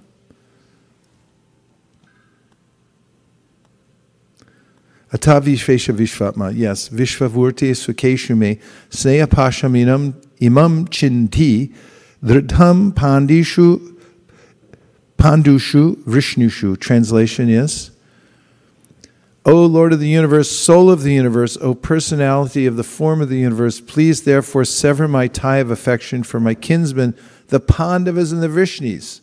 Atavi 5.11 5.55
Vishvatma, 5.55 6.55
yes, 6.55 6.89
Vishvamurti 6.89 7.71
Swakeshume, 7.71 8.61
Sneya 8.91 9.25
Pashaminam 9.25 10.13
Imam 10.39 10.87
Chinti, 10.87 11.73
Dhritam 12.23 12.91
Pandishu 12.91 13.97
Pandushu 15.17 15.95
Vishnushu. 16.03 16.77
Translation 16.79 17.49
is 17.49 17.91
O 19.45 19.65
Lord 19.65 19.93
of 19.93 19.99
the 19.99 20.09
universe, 20.09 20.51
soul 20.51 20.91
of 20.91 21.03
the 21.03 21.13
universe, 21.13 21.57
O 21.61 21.73
personality 21.73 22.65
of 22.65 22.75
the 22.75 22.83
form 22.83 23.21
of 23.21 23.29
the 23.29 23.37
universe, 23.37 23.79
please 23.79 24.23
therefore 24.23 24.65
sever 24.65 25.07
my 25.07 25.27
tie 25.27 25.57
of 25.57 25.71
affection 25.71 26.23
for 26.23 26.39
my 26.39 26.53
kinsmen 26.53 27.15
the 27.47 27.59
Pandavas 27.59 28.31
and 28.31 28.43
the 28.43 28.47
Vrishnis. 28.47 29.21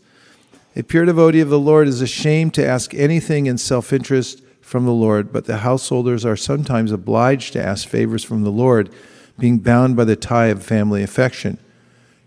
A 0.74 0.82
pure 0.82 1.05
devotee 1.05 1.40
of 1.40 1.51
the 1.51 1.59
Lord 1.59 1.89
is 1.89 2.01
ashamed 2.01 2.55
to 2.55 2.66
ask 2.66 2.94
anything 2.94 3.47
in 3.47 3.59
self 3.59 3.93
interest 3.93 4.43
from 4.62 4.85
the 4.85 4.93
Lord, 4.93 5.32
but 5.32 5.44
the 5.44 5.59
householders 5.59 6.24
are 6.24 6.36
sometimes 6.36 6.90
obliged 6.90 7.52
to 7.52 7.62
ask 7.62 7.86
favors 7.86 8.24
from 8.24 8.43
the 8.43 8.51
Lord, 8.51 8.90
being 9.39 9.59
bound 9.59 9.97
by 9.97 10.05
the 10.05 10.16
tie 10.16 10.47
of 10.47 10.62
family 10.62 11.02
affection. 11.02 11.59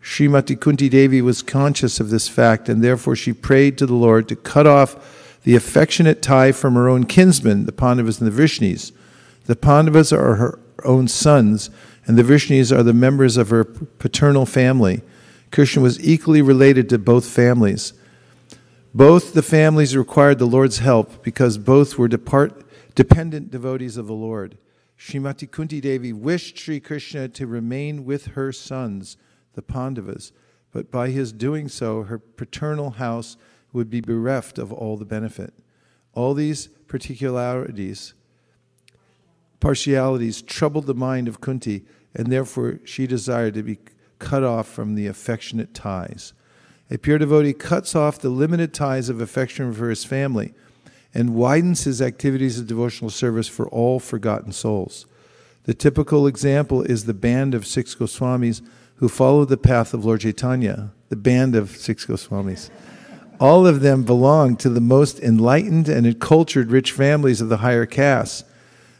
Srimati 0.02 0.60
Kunti 0.60 0.90
Devi 0.90 1.22
was 1.22 1.42
conscious 1.42 2.00
of 2.00 2.10
this 2.10 2.28
fact, 2.28 2.70
and 2.70 2.84
therefore 2.84 3.16
she 3.16 3.34
prayed 3.34 3.78
to 3.78 3.86
the 3.86 3.94
Lord 3.94 4.28
to 4.30 4.36
cut 4.36 4.66
off 4.66 5.42
the 5.44 5.56
affectionate 5.56 6.22
tie 6.22 6.52
from 6.52 6.76
her 6.76 6.90
own 6.90 7.06
kinsmen, 7.06 7.66
the 7.66 7.72
Pandavas 7.72 8.20
and 8.20 8.28
the 8.32 8.42
Vrishnis. 8.42 8.92
The 9.46 9.56
Pandavas 9.56 10.14
are 10.14 10.36
her 10.36 10.60
own 10.86 11.08
sons, 11.08 11.70
and 12.06 12.18
the 12.18 12.24
Vrishnis 12.24 12.76
are 12.76 12.84
the 12.84 12.94
members 12.94 13.38
of 13.38 13.50
her 13.50 13.64
paternal 13.64 14.46
family. 14.46 15.02
Krishna 15.52 15.82
was 15.82 16.04
equally 16.06 16.42
related 16.42 16.90
to 16.90 16.98
both 16.98 17.26
families. 17.26 17.94
Both 18.94 19.34
the 19.34 19.44
families 19.44 19.96
required 19.96 20.40
the 20.40 20.46
Lord's 20.46 20.80
help 20.80 21.24
because 21.24 21.58
both 21.58 21.98
were 21.98 22.08
depart, 22.08 22.64
dependent 22.96 23.52
devotees 23.52 23.98
of 23.98 24.08
the 24.08 24.14
Lord. 24.14 24.58
Srimati 24.98 25.50
Kunti 25.50 25.80
Devi 25.80 26.12
wished 26.12 26.58
Sri 26.58 26.80
Krishna 26.80 27.28
to 27.30 27.48
remain 27.48 28.04
with 28.04 28.28
her 28.28 28.52
sons, 28.52 29.16
the 29.54 29.62
Pandavas, 29.62 30.32
but 30.72 30.92
by 30.92 31.10
his 31.10 31.32
doing 31.32 31.68
so, 31.68 32.04
her 32.04 32.20
paternal 32.20 32.92
house 32.92 33.38
would 33.74 33.90
be 33.90 34.02
bereft 34.02 34.58
of 34.58 34.72
all 34.72 34.98
the 34.98 35.06
benefit. 35.06 35.54
All 36.14 36.34
these 36.34 36.68
particularities, 36.88 38.14
partialities, 39.60 40.42
troubled 40.42 40.86
the 40.86 40.94
mind 40.94 41.28
of 41.28 41.42
Kunti, 41.42 41.86
and 42.16 42.32
therefore 42.32 42.80
she 42.84 43.08
desired 43.08 43.54
to 43.56 43.64
be 43.64 43.80
cut 44.18 44.44
off 44.44 44.68
from 44.68 44.96
the 44.96 45.08
affectionate 45.08 45.74
ties. 45.74 46.34
A 46.92 46.98
pure 46.98 47.20
devotee 47.20 47.54
cuts 47.54 47.96
off 47.96 48.20
the 48.20 48.30
limited 48.30 48.74
ties 48.74 49.10
of 49.10 49.22
affection 49.22 49.74
for 49.74 49.90
his 49.90 50.04
family 50.04 50.54
and 51.14 51.36
widens 51.36 51.84
his 51.84 52.02
activities 52.02 52.60
of 52.60 52.68
devotional 52.68 53.10
service 53.10 53.48
for 53.48 53.68
all 53.70 54.00
forgotten 54.00 54.52
souls. 54.52 55.06
The 55.64 55.74
typical 55.74 56.26
example 56.26 56.82
is 56.82 57.06
the 57.06 57.14
band 57.14 57.54
of 57.54 57.68
six 57.68 57.94
Goswamis 57.94 58.62
who 59.00 59.08
followed 59.08 59.48
the 59.48 59.58
path 59.58 59.94
of 59.94 60.04
Lord 60.04 60.22
Chaitanya, 60.22 60.92
the 61.08 61.16
band 61.16 61.56
of 61.56 61.72
six 61.72 62.06
Goswamis. 62.06 62.70
All 63.40 63.66
of 63.66 63.80
them 63.80 64.04
belonged 64.04 64.60
to 64.60 64.70
the 64.70 64.82
most 64.82 65.20
enlightened 65.22 65.88
and 65.88 66.20
cultured 66.20 66.70
rich 66.70 66.92
families 66.92 67.40
of 67.40 67.48
the 67.48 67.58
higher 67.58 67.86
castes. 67.86 68.44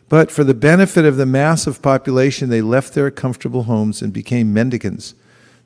But 0.08 0.32
for 0.32 0.46
the 0.46 0.54
benefit 0.54 1.04
of 1.04 1.18
the 1.18 1.26
mass 1.26 1.68
of 1.68 1.82
population, 1.82 2.50
they 2.50 2.62
left 2.62 2.94
their 2.94 3.12
comfortable 3.12 3.64
homes 3.64 4.02
and 4.02 4.14
became 4.14 4.54
mendicants. 4.54 5.16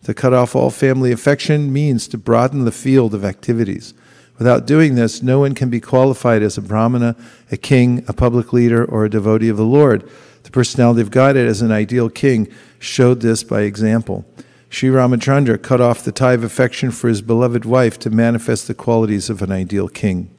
To 0.06 0.16
cut 0.16 0.34
off 0.34 0.56
all 0.56 0.72
family 0.72 1.12
affection 1.12 1.72
means 1.72 2.08
to 2.08 2.18
broaden 2.18 2.66
the 2.66 2.72
field 2.72 3.14
of 3.14 3.24
activities. 3.24 3.94
Without 4.40 4.66
doing 4.66 4.96
this, 4.96 5.22
no 5.22 5.40
one 5.40 5.54
can 5.54 5.70
be 5.70 5.80
qualified 5.80 6.42
as 6.42 6.58
a 6.58 6.62
brahmana, 6.62 7.16
a 7.52 7.58
king, 7.58 8.04
a 8.08 8.14
public 8.14 8.52
leader, 8.52 8.84
or 8.84 9.06
a 9.06 9.10
devotee 9.10 9.50
of 9.50 9.58
the 9.58 9.64
Lord. 9.64 10.10
Personality 10.54 11.02
of 11.02 11.12
Godhead 11.12 11.48
as 11.48 11.64
an 11.64 11.72
ideal 11.72 12.10
king 12.10 12.48
showed 12.78 13.22
this 13.22 13.44
by 13.44 13.62
example. 13.62 14.24
Sri 14.70 14.88
Ramachandra 14.90 15.62
cut 15.62 15.82
off 15.82 16.04
the 16.04 16.12
tie 16.12 16.34
of 16.34 16.44
affection 16.44 16.92
for 16.92 17.08
his 17.08 17.24
beloved 17.24 17.66
wife 17.66 17.98
to 18.00 18.12
manifest 18.12 18.68
the 18.68 18.76
qualities 18.76 19.32
of 19.32 19.42
an 19.42 19.52
ideal 19.52 19.90
king. 19.90 20.30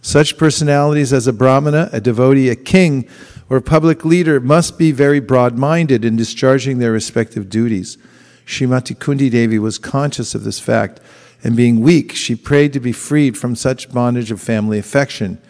Such 0.00 0.38
personalities 0.38 1.12
as 1.12 1.26
a 1.26 1.32
brahmana, 1.32 1.90
a 1.92 2.00
devotee, 2.00 2.50
a 2.50 2.54
king, 2.56 3.08
or 3.48 3.56
a 3.56 3.62
public 3.62 4.04
leader 4.04 4.38
must 4.38 4.78
be 4.78 4.92
very 4.92 5.18
broad 5.18 5.58
minded 5.58 6.04
in 6.04 6.14
discharging 6.14 6.78
their 6.78 6.92
respective 6.92 7.48
duties. 7.48 7.98
Srimati 8.46 8.96
Kunti 8.96 9.28
Devi 9.28 9.58
was 9.58 9.76
conscious 9.76 10.36
of 10.36 10.44
this 10.44 10.60
fact, 10.60 11.00
and 11.42 11.56
being 11.56 11.80
weak, 11.80 12.12
she 12.12 12.36
prayed 12.36 12.72
to 12.72 12.80
be 12.80 12.92
freed 12.92 13.36
from 13.36 13.56
such 13.56 13.92
bondage 13.92 14.30
of 14.30 14.40
family 14.40 14.78
affection. 14.78 15.40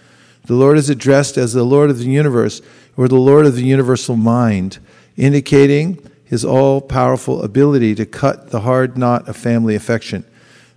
The 0.46 0.54
Lord 0.54 0.76
is 0.76 0.90
addressed 0.90 1.38
as 1.38 1.54
the 1.54 1.64
Lord 1.64 1.88
of 1.90 1.98
the 1.98 2.04
universe, 2.04 2.60
or 2.96 3.08
the 3.08 3.16
Lord 3.16 3.46
of 3.46 3.56
the 3.56 3.64
universal 3.64 4.16
mind, 4.16 4.78
indicating 5.16 5.98
his 6.24 6.44
all 6.44 6.80
powerful 6.80 7.42
ability 7.42 7.94
to 7.94 8.06
cut 8.06 8.50
the 8.50 8.60
hard 8.60 8.96
knot 8.96 9.28
of 9.28 9.36
family 9.36 9.74
affection. 9.74 10.24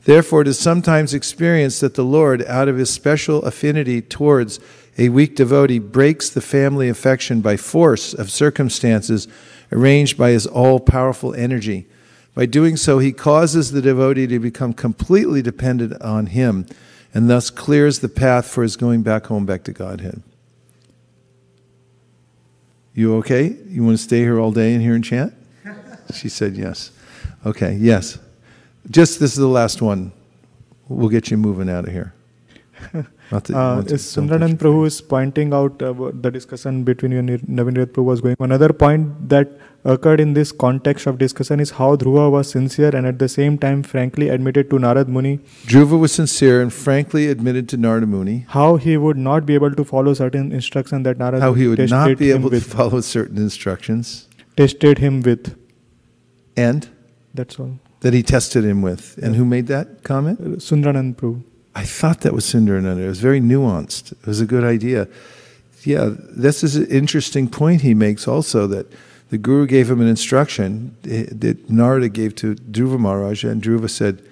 Therefore, 0.03 0.41
it 0.41 0.47
is 0.47 0.57
sometimes 0.57 1.13
experienced 1.13 1.81
that 1.81 1.95
the 1.95 2.03
Lord, 2.03 2.43
out 2.45 2.67
of 2.67 2.77
his 2.77 2.89
special 2.89 3.43
affinity 3.43 4.01
towards 4.01 4.59
a 4.97 5.09
weak 5.09 5.35
devotee, 5.35 5.79
breaks 5.79 6.29
the 6.29 6.41
family 6.41 6.89
affection 6.89 7.41
by 7.41 7.57
force 7.57 8.13
of 8.13 8.31
circumstances 8.31 9.27
arranged 9.71 10.17
by 10.17 10.29
his 10.29 10.47
all 10.47 10.79
powerful 10.79 11.33
energy. 11.35 11.87
By 12.33 12.45
doing 12.45 12.77
so, 12.77 12.99
he 12.99 13.11
causes 13.11 13.71
the 13.71 13.81
devotee 13.81 14.27
to 14.27 14.39
become 14.39 14.73
completely 14.73 15.41
dependent 15.41 16.01
on 16.01 16.27
him, 16.27 16.67
and 17.13 17.29
thus 17.29 17.49
clears 17.49 17.99
the 17.99 18.09
path 18.09 18.47
for 18.47 18.63
his 18.63 18.75
going 18.75 19.01
back 19.01 19.25
home, 19.25 19.45
back 19.45 19.63
to 19.63 19.73
Godhead. 19.73 20.21
You 22.97 23.15
okay? 23.17 23.55
You 23.69 23.83
want 23.83 23.95
to 23.95 24.03
stay 24.03 24.21
here 24.21 24.39
all 24.39 24.51
day 24.51 24.73
and 24.73 24.81
hear 24.81 24.95
and 24.95 25.03
chant? 25.03 25.31
She 26.15 26.29
said 26.29 26.57
yes. 26.57 26.89
Okay, 27.45 27.73
yes. 27.75 28.17
Just 28.89 29.19
this 29.19 29.33
is 29.33 29.37
the 29.37 29.47
last 29.47 29.83
one. 29.83 30.11
We'll 30.87 31.09
get 31.09 31.29
you 31.29 31.37
moving 31.37 31.69
out 31.69 31.85
of 31.87 31.91
here. 31.93 32.15
Not 33.31 33.51
uh, 33.51 33.83
Sundaranand 33.83 34.57
Prabhu 34.57 34.87
is 34.87 34.99
pointing 34.99 35.53
out 35.53 35.79
uh, 35.83 35.93
the 36.11 36.31
discussion 36.31 36.83
between 36.83 37.11
you 37.11 37.19
and 37.19 37.29
Navin 37.41 37.77
Prabhu 37.85 38.03
was 38.03 38.19
going. 38.19 38.35
Another 38.39 38.73
point 38.73 39.29
that 39.29 39.47
occurred 39.83 40.19
in 40.19 40.33
this 40.33 40.51
context 40.51 41.07
of 41.07 41.17
discussion 41.17 41.59
is 41.59 41.71
how 41.71 41.95
Dhruva 41.95 42.29
was 42.31 42.49
sincere 42.49 42.95
and 42.95 43.05
at 43.07 43.19
the 43.19 43.29
same 43.29 43.57
time 43.57 43.83
frankly 43.83 44.29
admitted 44.29 44.69
to 44.69 44.77
Narad 44.77 45.07
Muni. 45.07 45.37
Dhruva 45.65 45.99
was 45.99 46.11
sincere 46.11 46.61
and 46.61 46.73
frankly 46.73 47.27
admitted 47.27 47.69
to 47.69 47.77
Narad 47.77 48.07
Muni. 48.07 48.45
How 48.49 48.75
he 48.77 48.97
would 48.97 49.17
not 49.17 49.45
be 49.45 49.55
able 49.55 49.73
to 49.73 49.83
follow 49.83 50.13
certain 50.13 50.51
instructions 50.51 51.03
that 51.05 51.17
Narad 51.17 51.39
How 51.39 51.53
he 51.53 51.67
would 51.67 51.89
not 51.89 52.17
be 52.17 52.31
able 52.31 52.49
to 52.49 52.61
follow 52.61 53.01
certain 53.01 53.37
instructions. 53.37 54.27
Tested 54.55 54.97
him 54.97 55.21
with. 55.21 55.57
And? 56.55 56.89
That's 57.33 57.59
all. 57.59 57.79
That 58.01 58.13
he 58.13 58.23
tested 58.23 58.65
him 58.65 58.81
with. 58.81 59.17
And 59.21 59.33
yeah. 59.33 59.37
who 59.39 59.45
made 59.45 59.67
that 59.67 60.03
comment? 60.03 60.39
Uh, 60.39 60.43
Sundaranand 60.57 61.15
Prabhu. 61.15 61.43
I 61.75 61.83
thought 61.83 62.21
that 62.21 62.33
was 62.33 62.43
Sundarananda. 62.45 63.03
It 63.03 63.07
was 63.07 63.19
very 63.19 63.39
nuanced. 63.39 64.11
It 64.11 64.25
was 64.25 64.41
a 64.41 64.45
good 64.45 64.63
idea. 64.63 65.07
Yeah, 65.83 66.09
this 66.35 66.63
is 66.63 66.75
an 66.75 66.87
interesting 66.87 67.47
point 67.47 67.81
he 67.81 67.93
makes 67.93 68.27
also 68.27 68.65
that 68.67 68.91
the 69.29 69.37
Guru 69.37 69.65
gave 69.65 69.89
him 69.89 70.01
an 70.01 70.07
instruction 70.07 70.95
eh, 71.09 71.25
that 71.31 71.69
Narada 71.69 72.09
gave 72.09 72.35
to 72.35 72.55
Dhruva 72.55 72.99
Maharaja, 72.99 73.49
and 73.49 73.61
Dhruva 73.61 73.89
said, 73.89 74.23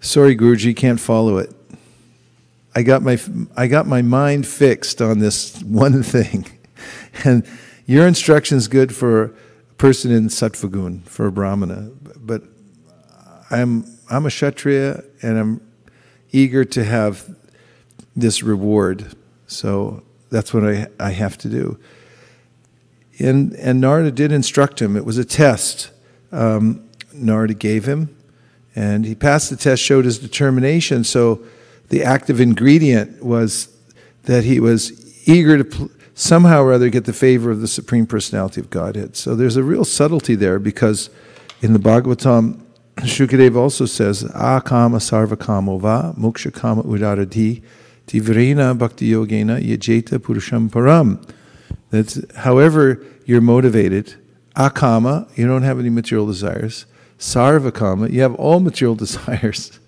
Sorry, 0.00 0.36
Guruji, 0.36 0.76
can't 0.76 1.00
follow 1.00 1.38
it. 1.38 1.52
I 2.74 2.82
got 2.82 3.02
my, 3.02 3.18
I 3.56 3.66
got 3.66 3.86
my 3.86 4.02
mind 4.02 4.46
fixed 4.46 5.02
on 5.02 5.18
this 5.18 5.60
one 5.62 6.02
thing. 6.02 6.46
And 7.24 7.44
your 7.86 8.06
instruction 8.06 8.56
is 8.56 8.68
good 8.68 8.94
for 8.94 9.24
a 9.24 9.28
person 9.78 10.12
in 10.12 10.28
Sattvagun, 10.28 11.04
for 11.04 11.26
a 11.26 11.32
Brahmana. 11.32 11.90
But 12.16 12.44
I'm, 13.50 13.84
I'm 14.08 14.24
a 14.24 14.28
Kshatriya 14.28 15.02
and 15.22 15.36
I'm 15.36 15.60
eager 16.30 16.64
to 16.64 16.84
have 16.84 17.28
this 18.14 18.44
reward. 18.44 19.16
So 19.48 20.04
that's 20.30 20.54
what 20.54 20.64
I, 20.64 20.86
I 21.00 21.10
have 21.10 21.38
to 21.38 21.48
do. 21.48 21.80
And, 23.18 23.54
and 23.54 23.80
Narada 23.80 24.10
did 24.10 24.32
instruct 24.32 24.80
him. 24.80 24.96
It 24.96 25.04
was 25.04 25.18
a 25.18 25.24
test 25.24 25.90
um, 26.32 26.88
Narada 27.12 27.54
gave 27.54 27.84
him. 27.84 28.14
And 28.76 29.04
he 29.04 29.14
passed 29.14 29.50
the 29.50 29.56
test, 29.56 29.82
showed 29.82 30.04
his 30.04 30.18
determination. 30.18 31.04
So 31.04 31.40
the 31.88 32.04
active 32.04 32.40
ingredient 32.40 33.24
was 33.24 33.74
that 34.24 34.44
he 34.44 34.60
was 34.60 35.28
eager 35.28 35.64
to 35.64 35.90
somehow 36.14 36.62
or 36.62 36.72
other 36.72 36.90
get 36.90 37.04
the 37.04 37.12
favor 37.12 37.50
of 37.50 37.60
the 37.60 37.68
Supreme 37.68 38.06
Personality 38.06 38.60
of 38.60 38.70
Godhead. 38.70 39.16
So 39.16 39.34
there's 39.34 39.56
a 39.56 39.62
real 39.62 39.84
subtlety 39.84 40.34
there 40.34 40.58
because 40.58 41.10
in 41.60 41.72
the 41.72 41.78
Bhagavatam, 41.78 42.60
Shukadeva 42.96 43.56
also 43.56 43.86
says, 43.86 44.24
Akama 44.24 44.98
sarvakamo 44.98 45.80
va 45.80 46.14
moksha 46.18 46.52
kama 46.52 46.82
udaradi 46.82 47.62
tivrena 48.06 48.76
bhakti 48.76 49.10
yogena 49.10 49.60
yajeta 49.64 50.18
purusham 50.18 50.68
param. 50.68 51.24
That's 51.90 52.20
however 52.36 53.04
you're 53.24 53.40
motivated. 53.40 54.14
Akama, 54.56 55.28
you 55.36 55.46
don't 55.46 55.62
have 55.62 55.78
any 55.78 55.90
material 55.90 56.26
desires. 56.26 56.86
Sarvakama, 57.18 58.10
you 58.10 58.20
have 58.22 58.34
all 58.34 58.60
material 58.60 58.94
desires. 59.06 59.78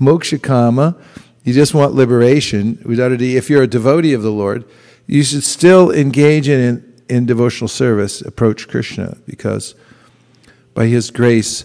Moksha 0.00 0.42
kama, 0.42 0.96
you 1.44 1.52
just 1.52 1.74
want 1.74 1.94
liberation. 1.94 2.78
If 2.84 3.50
you're 3.50 3.62
a 3.62 3.66
devotee 3.66 4.12
of 4.12 4.22
the 4.22 4.32
Lord, 4.32 4.64
you 5.06 5.22
should 5.22 5.44
still 5.44 5.90
engage 5.90 6.48
in, 6.48 7.02
in 7.08 7.26
devotional 7.26 7.68
service, 7.68 8.20
approach 8.20 8.68
Krishna, 8.68 9.16
because 9.26 9.74
by 10.74 10.86
His 10.86 11.10
grace, 11.10 11.64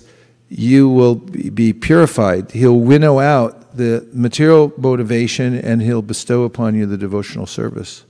you 0.50 0.90
will 0.90 1.16
be 1.16 1.74
purified. 1.74 2.52
He'll 2.52 2.80
winnow 2.80 3.20
out 3.20 3.76
the 3.78 4.08
material 4.12 4.74
motivation 4.78 5.56
and 5.56 5.82
he'll 5.82 6.02
bestow 6.02 6.44
upon 6.44 6.76
you 6.76 6.86
the 6.86 6.98
devotional 6.98 7.46
service. 7.46 8.04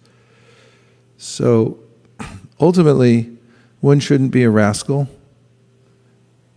So 1.17 1.79
ultimately, 2.59 3.37
one 3.81 3.99
shouldn't 3.99 4.31
be 4.31 4.43
a 4.43 4.49
rascal. 4.49 5.07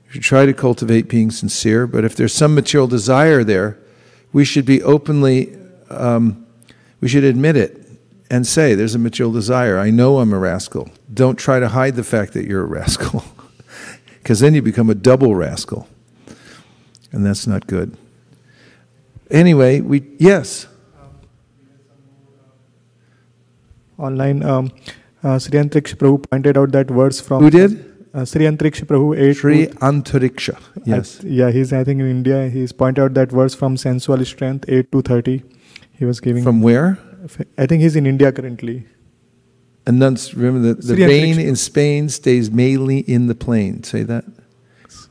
You 0.07 0.15
should 0.15 0.23
try 0.23 0.47
to 0.47 0.53
cultivate 0.53 1.09
being 1.09 1.31
sincere, 1.31 1.87
but 1.87 2.05
if 2.05 2.17
there's 2.17 2.35
some 2.35 2.55
material 2.55 2.87
desire 2.87 3.45
there, 3.45 3.79
we 4.33 4.45
should 4.45 4.65
be 4.65 4.83
openly, 4.83 5.57
um, 5.89 6.47
we 7.01 7.09
should 7.09 7.25
admit 7.25 7.57
it 7.57 7.81
and 8.31 8.47
say, 8.47 8.75
There's 8.75 8.95
a 8.95 8.99
material 8.99 9.33
desire. 9.33 9.79
I 9.79 9.91
know 9.91 10.19
I'm 10.19 10.33
a 10.33 10.39
rascal. 10.39 10.89
Don't 11.13 11.37
try 11.37 11.59
to 11.59 11.69
hide 11.69 11.97
the 11.97 12.05
fact 12.05 12.33
that 12.35 12.47
you're 12.47 12.63
a 12.63 12.67
rascal. 12.81 13.25
because 14.23 14.41
then 14.41 14.55
you 14.55 14.63
become 14.63 14.91
a 14.91 14.95
double 14.95 15.35
rascal. 15.35 15.89
And 17.13 17.27
that's 17.27 17.47
not 17.47 17.67
good. 17.67 17.97
Anyway, 19.31 19.81
we, 19.81 20.05
yes. 20.19 20.67
Online, 24.01 24.43
um, 24.43 24.73
uh, 25.23 25.39
Sri 25.39 25.59
Antriksha 25.59 25.97
Prabhu 25.97 26.29
pointed 26.31 26.57
out 26.57 26.73
that 26.73 26.89
verse 26.89 27.21
from. 27.21 27.43
Who 27.43 27.51
did? 27.51 27.87
Uh, 28.13 28.25
Sri 28.25 28.45
Antriksha 28.45 28.87
Prabhu 28.87 29.17
8. 29.17 29.35
Sri 29.35 29.67
Antariksha, 29.67 30.61
yes. 30.85 31.21
I, 31.23 31.29
yeah, 31.29 31.51
he's, 31.51 31.73
I 31.73 31.85
think, 31.85 32.01
in 32.01 32.11
India. 32.11 32.49
He's 32.49 32.73
pointed 32.73 33.03
out 33.03 33.15
that 33.15 33.31
verse 33.31 33.55
from 33.55 33.77
Sensual 33.77 34.25
Strength 34.25 34.65
8 34.69 34.91
to 34.91 35.03
30. 35.03 35.43
He 35.93 36.05
was 36.05 36.19
giving. 36.19 36.43
From 36.43 36.61
where? 36.61 36.99
I 37.57 37.67
think 37.67 37.83
he's 37.83 37.95
in 37.95 38.07
India 38.07 38.33
currently. 38.33 38.87
And 39.87 40.03
then 40.03 40.17
remember, 40.35 40.75
the, 40.75 40.95
the 40.95 41.07
rain 41.07 41.39
in 41.39 41.57
Spain 41.57 42.09
stays 42.09 42.51
mainly 42.51 42.99
in 42.99 43.27
the 43.27 43.35
plain. 43.35 43.83
Say 43.83 44.03
that. 44.05 44.25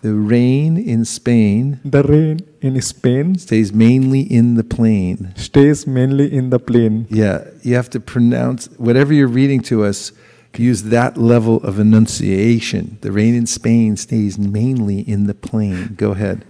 The 0.02 0.14
rain 0.14 0.78
in 0.78 1.04
Spain. 1.04 1.82
The 1.84 2.04
rain 2.04 2.40
in 2.62 2.82
Spain 2.82 3.38
stays 3.38 3.74
mainly 3.74 4.22
in 4.22 4.56
the 4.56 4.64
plain. 4.64 5.34
Stays 5.36 5.86
mainly 5.86 6.32
in 6.32 6.52
the 6.52 6.60
plain. 6.60 7.06
Yeah, 7.10 7.44
you 7.64 7.76
have 7.76 7.90
to 7.90 8.00
pronounce 8.00 8.68
whatever 8.78 9.14
you're 9.14 9.28
reading 9.28 9.60
to 9.64 9.84
us. 9.84 10.14
Use 10.56 10.84
that 10.84 11.18
level 11.18 11.58
of 11.64 11.80
enunciation. 11.80 12.98
The 13.02 13.12
rain 13.12 13.36
in 13.36 13.46
Spain 13.46 13.98
stays 13.98 14.40
mainly 14.40 15.02
in 15.02 15.28
the 15.28 15.34
plain. 15.34 15.96
Go 15.96 16.12
ahead. 16.12 16.46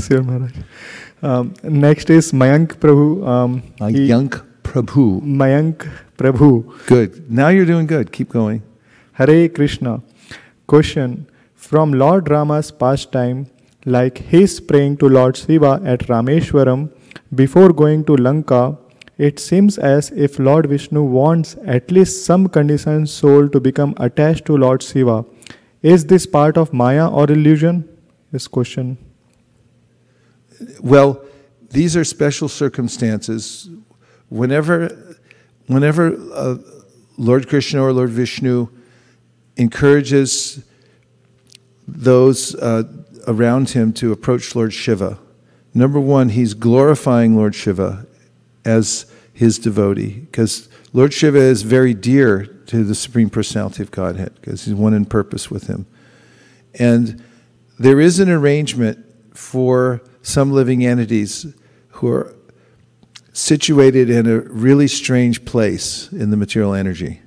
Sure, 0.00 0.22
Maharaj. 0.22 0.52
Um, 1.22 1.54
next 1.62 2.10
is 2.10 2.32
Mayank 2.32 2.74
Prabhu. 2.74 3.26
Um, 3.26 3.62
Mayank 3.78 4.44
Prabhu. 4.64 5.22
Mayank 5.22 5.88
Prabhu. 6.18 6.86
Good. 6.86 7.30
Now 7.30 7.48
you're 7.48 7.64
doing 7.64 7.86
good. 7.86 8.10
Keep 8.10 8.30
going. 8.30 8.62
Hare 9.12 9.48
Krishna. 9.48 10.02
Question 10.66 11.28
from 11.66 11.92
Lord 11.92 12.30
Rama's 12.30 12.70
pastime, 12.70 13.46
like 13.84 14.18
his 14.18 14.60
praying 14.60 14.98
to 14.98 15.08
Lord 15.08 15.36
Shiva 15.36 15.80
at 15.84 16.00
Rameshwaram 16.10 16.90
before 17.34 17.72
going 17.72 18.04
to 18.04 18.16
Lanka, 18.16 18.78
it 19.18 19.40
seems 19.40 19.78
as 19.78 20.10
if 20.12 20.38
Lord 20.38 20.66
Vishnu 20.66 21.02
wants 21.02 21.56
at 21.64 21.90
least 21.90 22.24
some 22.24 22.48
conditioned 22.48 23.08
soul 23.08 23.48
to 23.48 23.58
become 23.58 23.94
attached 23.96 24.44
to 24.46 24.56
Lord 24.56 24.82
Shiva. 24.82 25.24
Is 25.82 26.06
this 26.06 26.26
part 26.26 26.56
of 26.56 26.72
Maya 26.72 27.08
or 27.08 27.24
illusion? 27.30 27.88
This 28.30 28.46
question. 28.46 28.98
Well, 30.80 31.24
these 31.70 31.96
are 31.96 32.04
special 32.04 32.48
circumstances. 32.48 33.68
Whenever, 34.28 35.16
whenever 35.66 36.16
uh, 36.32 36.56
Lord 37.16 37.48
Krishna 37.48 37.82
or 37.82 37.92
Lord 37.92 38.10
Vishnu 38.10 38.68
encourages 39.56 40.64
those 41.86 42.54
uh, 42.56 42.84
around 43.26 43.70
him 43.70 43.92
to 43.94 44.12
approach 44.12 44.54
Lord 44.54 44.72
Shiva. 44.72 45.18
Number 45.74 46.00
one, 46.00 46.30
he's 46.30 46.54
glorifying 46.54 47.36
Lord 47.36 47.54
Shiva 47.54 48.06
as 48.64 49.12
his 49.32 49.58
devotee, 49.58 50.20
because 50.20 50.68
Lord 50.92 51.12
Shiva 51.12 51.38
is 51.38 51.62
very 51.62 51.92
dear 51.92 52.46
to 52.66 52.82
the 52.84 52.94
Supreme 52.94 53.28
Personality 53.28 53.82
of 53.82 53.90
Godhead, 53.90 54.34
because 54.36 54.64
he's 54.64 54.74
one 54.74 54.94
in 54.94 55.04
purpose 55.04 55.50
with 55.50 55.66
him. 55.66 55.86
And 56.78 57.22
there 57.78 58.00
is 58.00 58.18
an 58.18 58.30
arrangement 58.30 59.04
for 59.34 60.00
some 60.22 60.52
living 60.52 60.84
entities 60.84 61.54
who 61.88 62.08
are 62.08 62.34
situated 63.32 64.08
in 64.08 64.26
a 64.26 64.40
really 64.40 64.88
strange 64.88 65.44
place 65.44 66.10
in 66.10 66.30
the 66.30 66.36
material 66.36 66.72
energy 66.72 67.20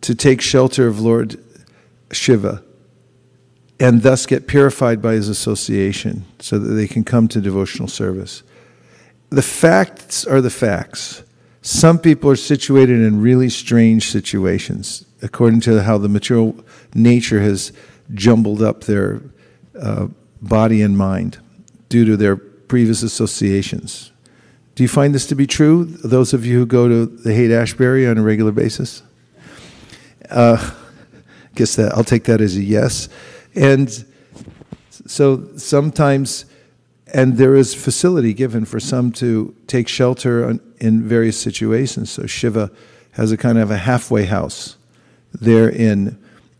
to 0.00 0.14
take 0.14 0.40
shelter 0.40 0.88
of 0.88 1.00
Lord 1.00 1.42
Shiva 2.10 2.64
and 3.84 4.00
thus 4.00 4.24
get 4.24 4.46
purified 4.46 5.02
by 5.02 5.12
his 5.12 5.28
association 5.28 6.24
so 6.38 6.58
that 6.58 6.72
they 6.72 6.88
can 6.88 7.04
come 7.04 7.28
to 7.28 7.38
devotional 7.38 7.86
service. 7.86 8.42
The 9.28 9.42
facts 9.42 10.26
are 10.26 10.40
the 10.40 10.48
facts. 10.48 11.22
Some 11.60 11.98
people 11.98 12.30
are 12.30 12.36
situated 12.36 13.00
in 13.00 13.20
really 13.20 13.50
strange 13.50 14.10
situations 14.10 15.04
according 15.20 15.60
to 15.60 15.82
how 15.82 15.98
the 15.98 16.08
material 16.08 16.64
nature 16.94 17.42
has 17.42 17.72
jumbled 18.14 18.62
up 18.62 18.84
their 18.84 19.20
uh, 19.78 20.08
body 20.40 20.80
and 20.80 20.96
mind 20.96 21.38
due 21.90 22.06
to 22.06 22.16
their 22.16 22.36
previous 22.36 23.02
associations. 23.02 24.12
Do 24.76 24.82
you 24.82 24.88
find 24.88 25.14
this 25.14 25.26
to 25.26 25.34
be 25.34 25.46
true, 25.46 25.84
those 25.84 26.32
of 26.32 26.46
you 26.46 26.58
who 26.58 26.66
go 26.66 26.88
to 26.88 27.04
the 27.04 27.34
Haight 27.34 27.50
Ashbury 27.50 28.06
on 28.06 28.16
a 28.16 28.22
regular 28.22 28.52
basis? 28.52 29.02
Uh, 30.30 30.72
guess 31.54 31.76
that 31.76 31.92
I'll 31.92 32.02
take 32.02 32.24
that 32.24 32.40
as 32.40 32.56
a 32.56 32.62
yes. 32.62 33.10
And 33.54 34.04
so 35.06 35.56
sometimes, 35.56 36.44
and 37.12 37.36
there 37.36 37.54
is 37.54 37.74
facility 37.74 38.34
given 38.34 38.64
for 38.64 38.80
some 38.80 39.12
to 39.12 39.54
take 39.66 39.88
shelter 39.88 40.58
in 40.78 41.02
various 41.02 41.38
situations. 41.38 42.10
So 42.10 42.26
Shiva 42.26 42.70
has 43.12 43.30
a 43.30 43.36
kind 43.36 43.58
of 43.58 43.70
a 43.70 43.76
halfway 43.78 44.24
house 44.24 44.76
there 45.32 45.68
in 45.68 46.18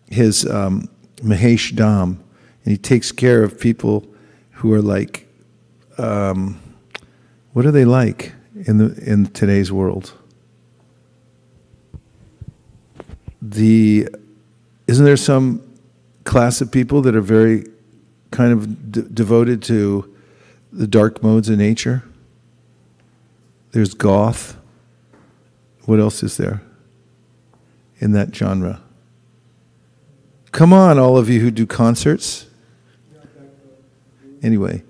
his 0.09 0.47
um, 0.47 0.89
Mahesh 1.17 1.73
Dham, 1.73 2.19
and 2.65 2.73
he 2.73 2.77
takes 2.77 3.13
care 3.13 3.43
of 3.43 3.59
people 3.59 4.07
who 4.53 4.73
are 4.73 4.83
like, 4.83 5.27
um, 5.99 6.61
what 7.53 7.67
are 7.67 7.71
they 7.71 7.85
like 7.85 8.33
in 8.67 8.79
the 8.79 9.11
in 9.11 9.27
today's 9.27 9.73
world? 9.73 10.13
The 13.41 14.09
isn't 14.87 15.05
there 15.05 15.17
some 15.17 15.64
class 16.25 16.61
of 16.61 16.73
people 16.73 17.03
that 17.03 17.15
are 17.15 17.21
very 17.21 17.67
kind 18.31 18.53
of 18.53 18.93
d- 18.93 19.05
devoted 19.13 19.63
to 19.63 20.13
the 20.73 20.87
dark 20.87 21.23
modes 21.23 21.49
of 21.49 21.59
nature? 21.59 22.03
There's 23.73 23.95
goth. 23.95 24.57
What 25.85 26.01
else 26.01 26.23
is 26.23 26.37
there 26.37 26.63
in 27.99 28.13
that 28.13 28.35
genre? 28.35 28.81
Come 30.53 30.73
on, 30.73 30.99
all 30.99 31.17
of 31.19 31.29
you 31.29 31.41
who 31.41 31.51
do 31.51 31.67
concerts. 31.67 32.47
Anyway. 34.43 34.83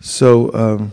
So, 0.00 0.52
um, 0.52 0.92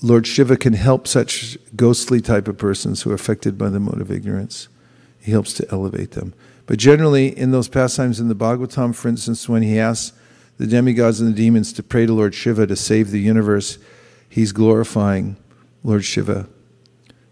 Lord 0.00 0.26
Shiva 0.26 0.56
can 0.56 0.72
help 0.72 1.06
such 1.06 1.56
ghostly 1.76 2.20
type 2.20 2.48
of 2.48 2.58
persons 2.58 3.02
who 3.02 3.10
are 3.10 3.14
affected 3.14 3.56
by 3.56 3.68
the 3.68 3.78
mode 3.78 4.00
of 4.00 4.10
ignorance. 4.10 4.68
He 5.22 5.30
helps 5.30 5.54
to 5.54 5.66
elevate 5.70 6.12
them. 6.12 6.34
But 6.66 6.78
generally, 6.78 7.36
in 7.36 7.52
those 7.52 7.68
pastimes 7.68 8.18
in 8.18 8.28
the 8.28 8.34
Bhagavatam, 8.34 8.94
for 8.94 9.08
instance, 9.08 9.48
when 9.48 9.62
he 9.62 9.78
asks 9.78 10.16
the 10.58 10.66
demigods 10.66 11.20
and 11.20 11.32
the 11.32 11.36
demons 11.36 11.72
to 11.74 11.82
pray 11.82 12.06
to 12.06 12.12
Lord 12.12 12.34
Shiva 12.34 12.66
to 12.66 12.76
save 12.76 13.10
the 13.10 13.20
universe, 13.20 13.78
he's 14.28 14.52
glorifying 14.52 15.36
Lord 15.84 16.04
Shiva 16.04 16.48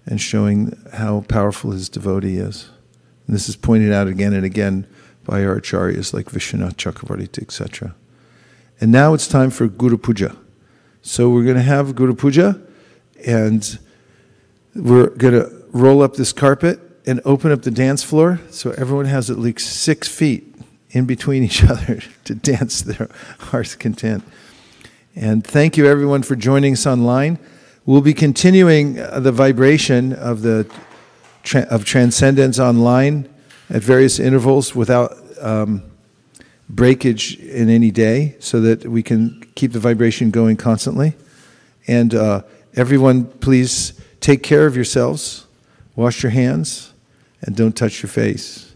and 0.07 0.21
showing 0.21 0.77
how 0.95 1.23
powerful 1.23 1.73
his 1.73 1.89
devotee 1.89 2.37
is. 2.37 2.71
And 3.27 3.35
this 3.35 3.49
is 3.49 3.57
pointed 3.57 3.93
out 3.93 4.09
again 4.09 4.33
and 4.33 4.45
again 4.45 4.87
by 5.25 5.45
our 5.45 5.61
acharyas 5.61 6.13
like 6.15 6.27
Vishwanath 6.27 6.75
Chakravarti, 6.75 7.43
etc. 7.43 7.95
And 8.81 8.91
now 8.91 9.15
it's 9.15 9.29
time 9.29 9.51
for 9.51 9.69
Guru 9.69 9.99
Puja. 9.99 10.37
So 11.03 11.31
we're 11.31 11.45
going 11.45 11.57
to 11.57 11.63
have 11.63 11.95
Guru 11.95 12.15
Puja, 12.15 12.61
and 13.27 13.79
we're 14.75 15.11
going 15.11 15.35
to 15.35 15.65
roll 15.73 16.03
up 16.03 16.15
this 16.15 16.33
carpet 16.33 16.81
and 17.11 17.21
open 17.25 17.51
up 17.51 17.63
the 17.63 17.73
dance 17.73 18.05
floor 18.05 18.41
so 18.51 18.71
everyone 18.79 19.07
has 19.07 19.31
at 19.31 19.37
least 19.37 19.83
six 19.83 20.07
feet 20.07 20.55
in 20.91 21.07
between 21.07 21.43
each 21.49 21.65
other 21.65 22.01
to 22.25 22.35
dance 22.37 22.83
their 22.83 23.09
heart's 23.41 23.75
content. 23.75 24.23
And 25.17 25.45
thank 25.45 25.77
you 25.77 25.87
everyone 25.87 26.23
for 26.23 26.37
joining 26.37 26.75
us 26.75 26.87
online. 26.87 27.41
We'll 27.85 28.01
be 28.01 28.15
continuing 28.15 29.01
uh, 29.01 29.19
the 29.19 29.33
vibration 29.33 30.13
of 30.13 30.43
the 30.43 30.71
of 31.71 31.85
transcendence 31.85 32.61
online 32.61 33.29
at 33.71 33.83
various 33.83 34.21
intervals 34.21 34.75
without 34.77 35.17
um, 35.41 35.83
breakage 36.69 37.41
in 37.41 37.69
any 37.69 37.91
day 37.91 38.37
so 38.39 38.61
that 38.61 38.87
we 38.87 39.03
can 39.03 39.43
keep 39.57 39.73
the 39.73 39.81
vibration 39.81 40.31
going 40.31 40.57
constantly. 40.57 41.17
And 41.89 42.15
uh, 42.15 42.43
everyone, 42.77 43.25
please 43.25 43.95
take 44.21 44.45
care 44.45 44.67
of 44.67 44.77
yourselves, 44.77 45.47
wash 45.97 46.23
your 46.23 46.31
hands, 46.31 46.90
and 47.43 47.57
don't 47.57 47.77
touch 47.77 48.03
your 48.03 48.11
face. 48.11 48.75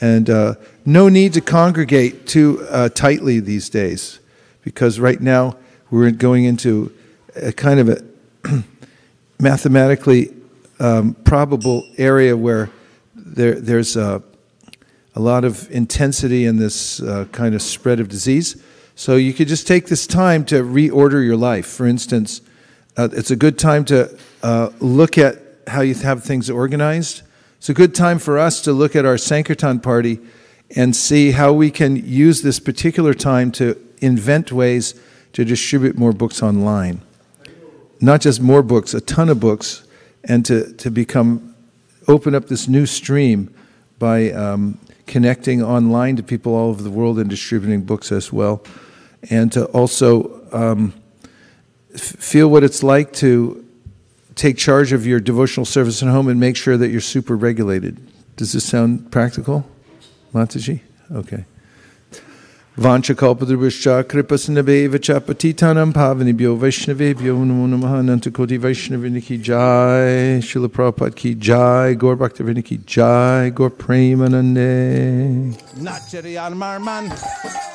And 0.00 0.28
uh, 0.28 0.54
no 0.84 1.08
need 1.08 1.32
to 1.34 1.40
congregate 1.40 2.26
too 2.26 2.66
uh, 2.70 2.88
tightly 2.90 3.40
these 3.40 3.68
days 3.68 4.20
because 4.62 5.00
right 5.00 5.20
now 5.20 5.56
we're 5.90 6.10
going 6.10 6.44
into 6.44 6.92
a 7.34 7.52
kind 7.52 7.80
of 7.80 7.88
a 7.88 8.02
mathematically 9.40 10.34
um, 10.78 11.14
probable 11.24 11.88
area 11.96 12.36
where 12.36 12.70
there, 13.14 13.60
there's 13.60 13.96
a 13.96 14.22
a 15.16 15.20
lot 15.20 15.44
of 15.44 15.68
intensity 15.70 16.44
in 16.44 16.58
this 16.58 17.00
uh, 17.00 17.24
kind 17.32 17.54
of 17.54 17.62
spread 17.62 18.00
of 18.00 18.08
disease. 18.08 18.62
So 18.94 19.16
you 19.16 19.32
could 19.32 19.48
just 19.48 19.66
take 19.66 19.86
this 19.86 20.06
time 20.06 20.44
to 20.46 20.62
reorder 20.62 21.24
your 21.24 21.36
life. 21.36 21.66
For 21.66 21.86
instance, 21.86 22.42
uh, 22.98 23.08
it's 23.12 23.30
a 23.30 23.36
good 23.36 23.58
time 23.58 23.86
to 23.86 24.16
uh, 24.42 24.70
look 24.78 25.16
at 25.16 25.38
how 25.66 25.80
you 25.80 25.94
have 25.94 26.22
things 26.22 26.50
organized. 26.50 27.22
It's 27.58 27.68
a 27.68 27.74
good 27.74 27.94
time 27.94 28.18
for 28.18 28.38
us 28.38 28.60
to 28.62 28.72
look 28.72 28.94
at 28.94 29.04
our 29.04 29.16
Sankirtan 29.16 29.80
party 29.80 30.20
and 30.74 30.94
see 30.94 31.30
how 31.30 31.52
we 31.52 31.70
can 31.70 31.96
use 31.96 32.42
this 32.42 32.60
particular 32.60 33.14
time 33.14 33.50
to 33.52 33.80
invent 34.00 34.52
ways 34.52 34.94
to 35.32 35.44
distribute 35.44 35.96
more 35.96 36.12
books 36.12 36.42
online. 36.42 37.00
Not 38.00 38.20
just 38.20 38.40
more 38.40 38.62
books, 38.62 38.92
a 38.94 39.00
ton 39.00 39.30
of 39.30 39.40
books, 39.40 39.86
and 40.24 40.44
to, 40.46 40.72
to 40.74 40.90
become, 40.90 41.54
open 42.08 42.34
up 42.34 42.46
this 42.46 42.68
new 42.68 42.84
stream 42.84 43.52
by 43.98 44.30
um, 44.32 44.78
connecting 45.06 45.62
online 45.62 46.16
to 46.16 46.22
people 46.22 46.54
all 46.54 46.68
over 46.68 46.82
the 46.82 46.90
world 46.90 47.18
and 47.18 47.30
distributing 47.30 47.82
books 47.82 48.12
as 48.12 48.32
well. 48.32 48.62
And 49.30 49.50
to 49.52 49.64
also 49.66 50.46
um, 50.52 50.92
feel 51.96 52.48
what 52.48 52.64
it's 52.64 52.82
like 52.82 53.12
to 53.14 53.65
take 54.36 54.56
charge 54.56 54.92
of 54.92 55.06
your 55.06 55.18
devotional 55.18 55.64
service 55.64 56.02
at 56.02 56.08
home 56.08 56.28
and 56.28 56.38
make 56.38 56.56
sure 56.56 56.76
that 56.76 56.88
you're 56.90 57.00
super 57.00 57.34
regulated. 57.34 57.98
Does 58.36 58.52
this 58.52 58.64
sound 58.64 59.10
practical, 59.10 59.66
Mataji? 60.32 60.80
Okay. 61.10 61.44
Vanchakalpadrubhascha 62.76 64.04
kripasnabeva 64.04 65.00
cha 65.00 65.18
patitanam 65.18 65.94
pavanibhyo 65.94 66.58
vaishnavebhyo 66.58 67.34
namo 67.46 67.66
namaha 67.66 68.02
nantakoti 68.04 68.58
vaishnavini 68.58 69.24
ki 69.24 69.38
jai 69.38 70.42
Srila 70.42 70.68
Prabhupada 70.68 71.16
ki 71.16 71.36
jai 71.36 71.94
Gaur 71.94 72.16
Bhaktivinoda 72.16 72.62
ki 72.62 72.76
jai 72.84 73.48
Gaur 73.48 73.70
Premanande 73.70 75.54
Nachari 75.78 76.36
Armarman 76.36 77.08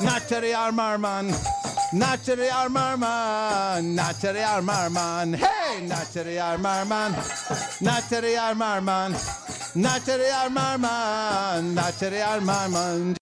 Nachari 0.02 0.54
Armarman 0.54 1.61
Nachari 1.94 2.50
Armarman 2.50 3.96
Nachari 3.98 4.42
Armarman. 4.42 5.36
Hey 5.36 5.86
Nachari 5.88 6.40
Armarman 6.40 7.12
Nachari 7.84 8.38
Armarman 8.38 9.12
Nachari 9.76 10.32
Armarman 10.32 11.76
Nachari 11.76 12.22
Armarman 12.24 13.16